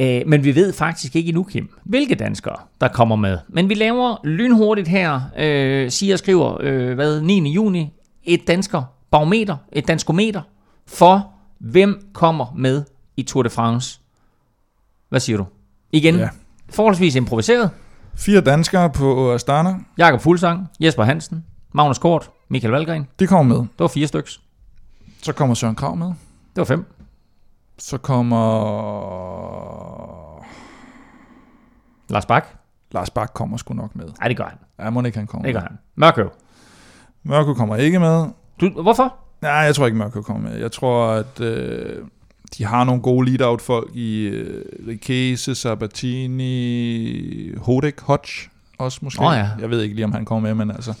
Øh, 0.00 0.22
men 0.26 0.44
vi 0.44 0.54
ved 0.54 0.72
faktisk 0.72 1.16
ikke 1.16 1.28
endnu, 1.28 1.42
Kim, 1.42 1.68
hvilke 1.84 2.14
danskere, 2.14 2.56
der 2.80 2.88
kommer 2.88 3.16
med. 3.16 3.38
Men 3.48 3.68
vi 3.68 3.74
laver 3.74 4.16
lynhurtigt 4.24 4.88
her, 4.88 5.20
øh, 5.38 5.90
siger 5.90 6.14
og 6.14 6.18
skriver, 6.18 6.56
øh, 6.60 6.94
hvad, 6.94 7.20
9. 7.20 7.52
juni, 7.52 7.92
et 8.24 8.48
dansker 8.48 8.82
barometer, 9.10 9.56
et 9.72 9.88
danskometer, 9.88 10.42
for 10.88 11.32
hvem 11.58 12.08
kommer 12.12 12.46
med 12.56 12.84
i 13.16 13.22
Tour 13.22 13.42
de 13.42 13.50
France. 13.50 14.00
Hvad 15.08 15.20
siger 15.20 15.36
du? 15.36 15.46
Igen, 15.92 16.16
ja. 16.16 16.28
Forholdsvis 16.70 17.14
improviseret. 17.14 17.70
Fire 18.14 18.40
danskere 18.40 18.90
på 18.90 19.32
Astana. 19.32 19.78
Jakob 19.98 20.20
Fuglsang, 20.20 20.68
Jesper 20.80 21.04
Hansen, 21.04 21.44
Magnus 21.72 21.98
Kort, 21.98 22.30
Michael 22.48 22.72
Valgren. 22.72 23.06
De 23.18 23.26
kommer 23.26 23.54
med. 23.54 23.62
Det 23.62 23.78
var 23.78 23.88
fire 23.88 24.06
styks. 24.06 24.40
Så 25.22 25.32
kommer 25.32 25.54
Søren 25.54 25.74
Krav 25.74 25.96
med. 25.96 26.06
Det 26.06 26.56
var 26.56 26.64
fem. 26.64 26.84
Så 27.78 27.98
kommer 27.98 28.48
Lars 32.12 32.26
Bak. 32.26 32.46
Lars 32.92 33.10
Bak 33.10 33.34
kommer 33.34 33.56
sgu 33.56 33.74
nok 33.74 33.96
med. 33.96 34.04
Nej, 34.18 34.28
det 34.28 34.36
gør 34.36 34.44
han. 34.44 34.58
Ja, 34.78 34.90
må 34.90 35.02
ikke 35.02 35.18
han 35.18 35.26
kommer 35.26 35.44
Det 35.46 35.54
gør 35.54 35.60
han. 35.60 35.78
Mørkøv. 35.94 36.30
Mørko 37.22 37.54
kommer 37.54 37.76
ikke 37.76 37.98
med. 37.98 38.26
Du, 38.60 38.82
hvorfor? 38.82 39.27
Nej, 39.42 39.50
jeg 39.52 39.74
tror 39.74 39.86
ikke, 39.86 39.98
Mørko 39.98 40.22
kommer 40.22 40.50
med. 40.50 40.58
Jeg 40.60 40.72
tror, 40.72 41.06
at 41.06 41.40
øh, 41.40 41.96
de 42.58 42.64
har 42.64 42.84
nogle 42.84 43.02
gode 43.02 43.30
lead-out-folk 43.30 43.90
i 43.94 44.22
øh, 44.24 44.64
Rikese, 44.88 45.54
Sabatini, 46.48 47.52
Hodek, 47.56 48.00
Hodge 48.00 48.48
også 48.78 48.98
måske. 49.02 49.22
Åh, 49.22 49.32
ja. 49.36 49.48
Jeg 49.60 49.70
ved 49.70 49.82
ikke 49.82 49.94
lige, 49.94 50.04
om 50.04 50.12
han 50.12 50.24
kommer 50.24 50.48
med, 50.48 50.54
men 50.66 50.70
altså... 50.76 50.94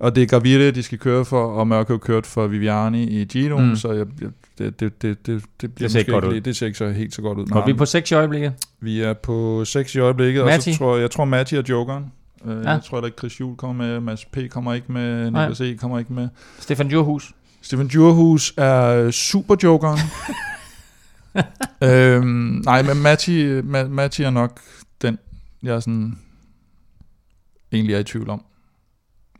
Og 0.00 0.14
det 0.14 0.22
er 0.22 0.26
Gravire, 0.26 0.70
de 0.70 0.82
skal 0.82 0.98
køre 0.98 1.24
for, 1.24 1.46
og 1.46 1.68
Mørko 1.68 1.96
kørt 1.98 2.26
for 2.26 2.46
Viviani 2.46 3.02
i 3.04 3.24
Gino, 3.24 3.58
Mm. 3.58 3.76
så 3.76 3.92
jeg, 3.92 4.06
jeg, 4.20 4.28
det, 4.58 4.80
det, 4.80 5.02
det, 5.02 5.26
det, 5.26 5.42
det, 5.60 5.74
bliver 5.74 5.86
Det 5.88 5.92
ser 5.92 5.98
ikke 5.98 6.10
måske 6.10 6.12
godt 6.12 6.24
ud. 6.24 6.30
lige- 6.32 6.40
Det 6.40 6.56
ser 6.56 6.66
ikke 6.66 6.78
så 6.78 6.90
helt 6.90 7.14
så 7.14 7.22
godt 7.22 7.38
ud. 7.38 7.46
Godt, 7.46 7.66
vi 7.66 7.70
er 7.70 7.76
på 7.76 7.84
seks 7.86 8.10
i 8.10 8.14
øjeblikket. 8.14 8.52
vi 8.80 9.00
er 9.00 9.12
på 9.12 9.64
6 9.64 9.94
i 9.94 9.98
øjeblikket, 9.98 10.42
og 10.42 10.48
Matti? 10.48 10.72
så 10.72 10.78
tror 10.78 10.94
jeg, 10.94 11.02
jeg 11.02 11.10
tror 11.10 11.24
Matti 11.24 11.56
og 11.56 11.64
Jokeren. 11.68 12.04
Øh, 12.46 12.64
Ja. 12.64 12.70
Jeg 12.70 12.80
tror, 12.84 13.00
at 13.00 13.12
Chris 13.18 13.40
Juhl 13.40 13.56
kommer 13.56 13.84
med, 13.86 14.00
Mads 14.00 14.24
P. 14.24 14.38
kommer 14.50 14.74
ikke 14.74 14.92
med. 14.92 15.24
Niklas 15.24 15.60
E. 15.60 15.74
kommer 15.76 15.98
ikke 15.98 16.12
med. 16.12 16.28
Stefan 16.58 16.88
Djurhus. 16.88 17.32
Steven 17.60 17.88
Djurhus 17.88 18.54
er 18.56 19.10
super-jokeren. 19.10 19.98
øhm, 21.88 22.62
nej, 22.64 22.82
men 22.82 23.02
Matti, 23.02 23.58
Ma- 23.60 23.88
Matti 23.88 24.22
er 24.22 24.30
nok 24.30 24.60
den, 25.02 25.18
jeg 25.62 25.74
er 25.74 25.80
sådan, 25.80 26.18
egentlig 27.72 27.94
er 27.94 27.98
i 27.98 28.04
tvivl 28.04 28.30
om, 28.30 28.44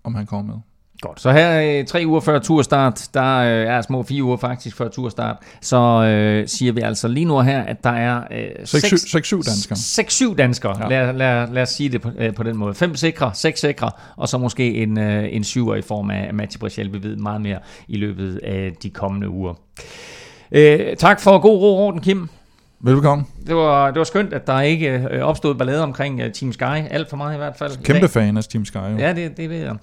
om 0.04 0.14
han 0.14 0.26
kommer 0.26 0.54
med. 0.54 0.62
Godt, 1.00 1.20
så 1.20 1.32
her 1.32 1.78
øh, 1.80 1.86
tre 1.86 2.02
uger 2.06 2.20
før 2.20 2.38
turstart, 2.38 3.08
der 3.14 3.36
øh, 3.36 3.66
er 3.66 3.80
små 3.80 4.02
fire 4.02 4.22
uger 4.22 4.36
faktisk 4.36 4.76
før 4.76 4.88
turstart, 4.88 5.36
så 5.60 5.76
øh, 5.76 6.48
siger 6.48 6.72
vi 6.72 6.80
altså 6.80 7.08
lige 7.08 7.24
nu 7.24 7.40
her, 7.40 7.62
at 7.62 7.84
der 7.84 7.90
er 7.90 8.16
øh, 8.30 8.48
6-7 8.62 9.42
danskere. 9.42 9.76
6-7 10.32 10.34
danskere, 10.34 10.76
ja. 10.82 10.88
Lad, 10.88 11.12
lad, 11.12 11.48
lad 11.52 11.62
os 11.62 11.68
sige 11.68 11.88
det 11.88 12.00
på, 12.00 12.10
øh, 12.18 12.34
på 12.34 12.42
den 12.42 12.56
måde. 12.56 12.74
Fem 12.74 12.96
sikre, 12.96 13.30
seks 13.34 13.60
sikre, 13.60 13.90
og 14.16 14.28
så 14.28 14.38
måske 14.38 14.74
en, 14.74 14.98
øh, 14.98 15.28
en 15.30 15.44
syver 15.44 15.74
i 15.74 15.82
form 15.82 16.10
af 16.10 16.34
Mathieu 16.34 16.58
Brichel. 16.60 16.92
Vi 16.92 17.02
ved 17.02 17.16
meget 17.16 17.40
mere 17.40 17.58
i 17.88 17.96
løbet 17.96 18.40
af 18.44 18.72
de 18.82 18.90
kommende 18.90 19.28
uger. 19.28 19.54
Øh, 20.52 20.96
tak 20.96 21.20
for 21.20 21.38
god 21.38 21.58
ro 21.58 21.86
orden, 21.86 22.00
Kim. 22.00 22.28
Velkommen. 22.80 23.26
Det 23.46 23.56
var, 23.56 23.90
det 23.90 23.98
var 23.98 24.04
skønt, 24.04 24.32
at 24.32 24.46
der 24.46 24.60
ikke 24.60 25.06
øh, 25.10 25.22
opstod 25.22 25.54
ballade 25.54 25.82
omkring 25.82 26.20
øh, 26.20 26.32
Team 26.32 26.52
Sky. 26.52 26.62
Alt 26.90 27.10
for 27.10 27.16
meget 27.16 27.34
i 27.34 27.36
hvert 27.36 27.56
fald. 27.56 27.84
Kæmpe 27.84 28.00
dag. 28.00 28.10
fan 28.10 28.36
af 28.36 28.44
Team 28.44 28.64
Sky. 28.64 28.76
Jo. 28.76 28.96
Ja, 28.98 29.12
det, 29.12 29.36
det 29.36 29.50
ved 29.50 29.56
jeg. 29.56 29.76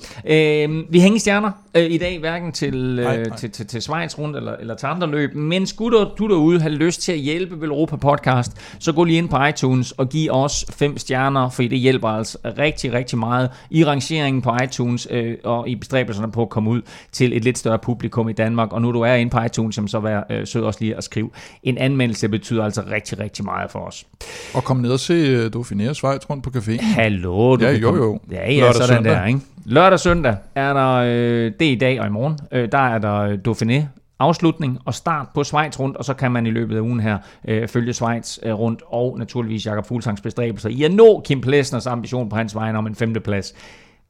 Øh, 0.68 0.84
vi 0.90 1.00
hænger 1.00 1.20
stjerner 1.20 1.52
øh, 1.76 1.84
i 1.84 1.98
dag, 1.98 2.20
hverken 2.20 2.52
til, 2.52 3.00
øh, 3.00 3.06
nej. 3.06 3.38
til, 3.38 3.52
til, 3.52 3.68
til 3.68 3.82
Schweiz 3.82 4.18
rundt 4.18 4.38
eller, 4.38 4.56
eller 4.56 4.76
til 4.76 4.88
andre 4.88 5.08
løb. 5.08 5.36
Men 5.36 5.68
skulle 5.68 5.98
du, 5.98 6.10
du 6.18 6.28
derude 6.28 6.62
have 6.62 6.74
lyst 6.74 7.02
til 7.02 7.12
at 7.12 7.18
hjælpe 7.18 7.62
Vel 7.62 7.70
Europa 7.70 7.96
Podcast, 7.96 8.52
så 8.80 8.92
gå 8.92 9.04
lige 9.04 9.18
ind 9.18 9.30
på 9.30 9.46
iTunes 9.46 9.92
og 9.92 10.10
giv 10.10 10.32
os 10.32 10.66
fem 10.70 10.98
stjerner, 10.98 11.50
for 11.50 11.64
det 11.64 11.80
hjælper 11.80 12.08
altså 12.08 12.38
rigtig, 12.58 12.94
rigtig 12.94 13.18
meget 13.18 13.50
i 13.70 13.86
rangeringen 13.86 14.42
på 14.42 14.58
iTunes 14.64 15.08
øh, 15.12 15.38
og 15.44 15.70
i 15.70 15.76
bestræbelserne 15.76 16.32
på 16.32 16.42
at 16.42 16.50
komme 16.50 16.70
ud 16.70 16.82
til 17.12 17.38
et 17.38 17.44
lidt 17.44 17.58
større 17.58 17.80
publikum 17.80 18.30
i 18.30 18.34
Danmark. 18.34 18.74
Og 18.74 18.82
nu 18.82 18.92
du 18.92 19.02
er 19.02 19.14
inde 19.14 19.30
på 19.30 19.42
iTunes, 19.42 19.80
så 19.88 20.00
vær 20.00 20.22
øh, 20.30 20.48
sød 20.48 20.64
også 20.64 20.80
lige 20.82 20.96
at 20.96 21.04
skrive 21.04 21.30
en 21.64 21.78
anmeldelse. 21.78 22.30
Betyder 22.30 22.64
altså 22.64 22.85
rigtig, 22.92 23.20
rigtig 23.20 23.46
meget 23.46 23.72
for 23.72 23.80
os. 23.80 24.06
Og 24.54 24.64
kom 24.64 24.78
ned 24.78 24.92
og 24.92 25.00
se 25.00 25.46
uh, 25.46 25.52
Dauphiné 25.56 25.90
og 25.90 25.96
Schweiz 25.96 26.30
rundt 26.30 26.44
på 26.44 26.52
caféen. 26.58 26.84
Hallo, 26.84 27.56
du 27.56 27.66
Ja, 27.66 27.72
jo, 27.72 27.96
jo. 27.96 28.20
Ja, 28.32 28.52
ja, 28.52 28.60
Lørdag, 28.60 28.76
sådan 28.76 28.96
søndag. 28.96 29.14
der, 29.14 29.26
ikke? 29.26 29.40
Lørdag 29.66 29.94
og 29.94 30.00
søndag 30.00 30.36
er 30.56 30.74
der, 30.74 30.92
øh, 30.94 31.52
det 31.60 31.68
er 31.68 31.72
i 31.72 31.76
dag 31.76 32.02
og 32.02 32.08
i 32.08 32.10
morgen, 32.10 32.40
øh, 32.52 32.72
der 32.72 32.78
er 32.78 32.98
der 32.98 33.16
øh, 33.16 33.38
Dauphiné 33.48 33.84
afslutning 34.20 34.80
og 34.86 34.94
start 34.94 35.28
på 35.36 35.44
Schweiz 35.44 35.80
rundt, 35.80 35.98
og 35.98 36.06
så 36.06 36.14
kan 36.14 36.32
man 36.32 36.46
i 36.46 36.52
løbet 36.52 36.76
af 36.76 36.80
ugen 36.80 37.00
her 37.00 37.18
øh, 37.48 37.68
følge 37.68 37.94
Schweiz 37.94 38.38
øh, 38.44 38.54
rundt, 38.54 38.82
og 38.88 39.20
naturligvis 39.20 39.66
Jakob 39.66 39.86
Fuglsangs 39.88 40.22
bestræbelser 40.22 40.70
i 40.70 40.84
at 40.84 40.92
nå 40.92 41.22
Kim 41.26 41.42
Plesners 41.42 41.88
ambition 41.88 42.30
på 42.30 42.36
hans 42.36 42.56
vegne 42.56 42.78
om 42.78 42.88
en 42.88 42.96
femteplads. 42.96 43.54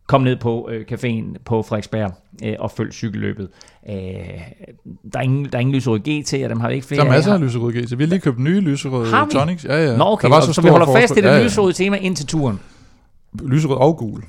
Kom 0.08 0.22
ned 0.22 0.36
på 0.36 0.70
øh, 0.72 0.86
caféen 0.92 1.38
på 1.46 1.62
Frederiksberg 1.64 2.12
øh, 2.46 2.56
og 2.60 2.72
følg 2.72 2.94
cykelløbet. 2.94 3.50
Øh, 3.90 3.96
der, 5.14 5.20
er 5.20 5.22
ingen, 5.22 5.46
der 5.46 5.56
er 5.58 5.60
ingen 5.60 5.76
lyserød 5.76 6.00
GT, 6.00 6.34
og 6.44 6.50
dem 6.50 6.60
har 6.60 6.68
vi 6.70 6.76
ikke 6.76 6.88
flere 6.88 7.02
Der 7.02 7.08
er 7.08 7.12
masser 7.12 7.32
af. 7.32 7.36
af 7.36 7.42
lyserøde 7.42 7.82
GT. 7.82 7.98
Vi 8.00 8.04
har 8.04 8.10
lige 8.10 8.20
købt 8.20 8.40
nye 8.40 8.60
lyserøde 8.60 9.10
Har 9.12 9.26
vi? 9.26 9.32
tonics. 9.32 9.66
Ja, 9.66 9.86
ja. 9.92 9.98
Nå, 9.98 10.04
okay, 10.06 10.28
Der 10.30 10.34
var 10.36 10.42
så, 10.42 10.54
så 10.54 10.62
vi 10.62 10.70
holder 10.70 10.86
fast 10.86 11.12
i 11.18 11.22
det 11.22 11.24
Ja, 11.28 11.36
ja. 11.38 11.44
lyserøde 11.44 11.74
tema 11.74 11.98
ind 11.98 12.16
til 12.16 12.26
turen. 12.28 12.60
Lyserød 13.44 13.78
og 13.78 13.98
gul. 13.98 14.24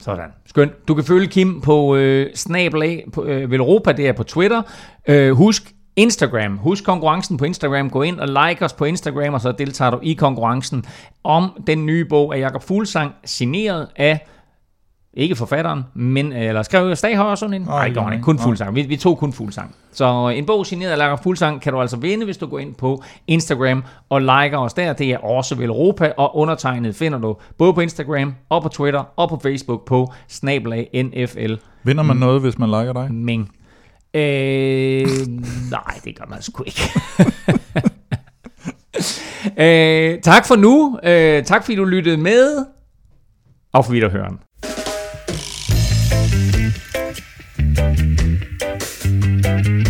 Sådan. 0.00 0.28
Skønt. 0.46 0.88
Du 0.88 0.94
kan 0.94 1.04
følge 1.04 1.26
Kim 1.26 1.60
på 1.60 1.96
øh, 1.96 2.26
snabelag 2.34 3.04
på 3.12 3.24
øh, 3.24 3.50
Velropa, 3.50 3.92
det 3.92 4.08
er 4.08 4.12
på 4.12 4.22
Twitter. 4.22 4.62
Øh, 5.08 5.32
husk 5.32 5.72
Instagram. 5.96 6.56
Husk 6.56 6.84
konkurrencen 6.84 7.36
på 7.36 7.44
Instagram. 7.44 7.90
Gå 7.90 8.02
ind 8.02 8.20
og 8.20 8.28
like 8.28 8.64
os 8.64 8.72
på 8.72 8.84
Instagram, 8.84 9.34
og 9.34 9.40
så 9.40 9.52
deltager 9.52 9.90
du 9.90 9.98
i 10.02 10.12
konkurrencen 10.12 10.84
om 11.24 11.50
den 11.66 11.86
nye 11.86 12.04
bog 12.04 12.34
af 12.36 12.40
Jakob 12.40 12.62
Fuglsang, 12.62 13.12
signeret 13.24 13.88
af 13.96 14.26
ikke 15.14 15.36
forfatteren, 15.36 15.84
men, 15.94 16.32
eller 16.32 16.62
skrev 16.62 16.96
Staghøj 16.96 17.30
også 17.30 17.40
sådan 17.40 17.54
en? 17.54 17.62
Nej, 17.62 17.88
det 17.88 18.02
han 18.02 18.12
ikke. 18.12 18.22
Kun 18.22 18.34
ikke. 18.34 18.42
Fuglsang. 18.42 18.74
Vi, 18.74 18.82
vi 18.82 18.96
tog 18.96 19.18
kun 19.18 19.32
Fuglsang. 19.32 19.74
Så 19.92 20.28
en 20.28 20.46
bog 20.46 20.66
signeret 20.66 20.90
af 20.90 20.98
Jakob 20.98 21.22
Fuglsang 21.22 21.60
kan 21.60 21.72
du 21.72 21.80
altså 21.80 21.96
vinde, 21.96 22.24
hvis 22.24 22.36
du 22.36 22.46
går 22.46 22.58
ind 22.58 22.74
på 22.74 23.02
Instagram 23.26 23.84
og 24.08 24.20
liker 24.20 24.58
os 24.58 24.74
der. 24.74 24.92
Det 24.92 25.10
er 25.10 25.18
også 25.18 25.56
Europa, 25.58 26.12
og 26.16 26.36
undertegnet 26.36 26.94
finder 26.94 27.18
du 27.18 27.36
både 27.58 27.74
på 27.74 27.80
Instagram 27.80 28.34
og 28.48 28.62
på 28.62 28.68
Twitter 28.68 29.04
og 29.16 29.28
på 29.28 29.38
Facebook 29.42 29.86
på 29.86 30.12
snabelag 30.28 30.90
NFL 31.04 31.54
Vinder 31.82 32.02
man 32.02 32.16
noget, 32.16 32.40
hvis 32.40 32.58
man 32.58 32.68
liker 32.68 32.92
dig? 32.92 33.12
Ming. 33.12 33.50
Øh, 34.14 34.20
nej, 35.76 36.00
det 36.04 36.18
gør 36.18 36.24
man 36.28 36.42
sgu 36.42 36.62
ikke. 36.66 36.80
øh, 40.14 40.20
tak 40.22 40.46
for 40.46 40.56
nu. 40.56 40.98
Øh, 41.02 41.44
tak 41.44 41.64
fordi 41.64 41.76
du 41.76 41.84
lyttede 41.84 42.16
med. 42.16 42.66
Og 43.72 43.84
for 43.84 43.92
vidderhøren. 43.92 44.38
Thank 47.74 49.66
you. 49.66 49.87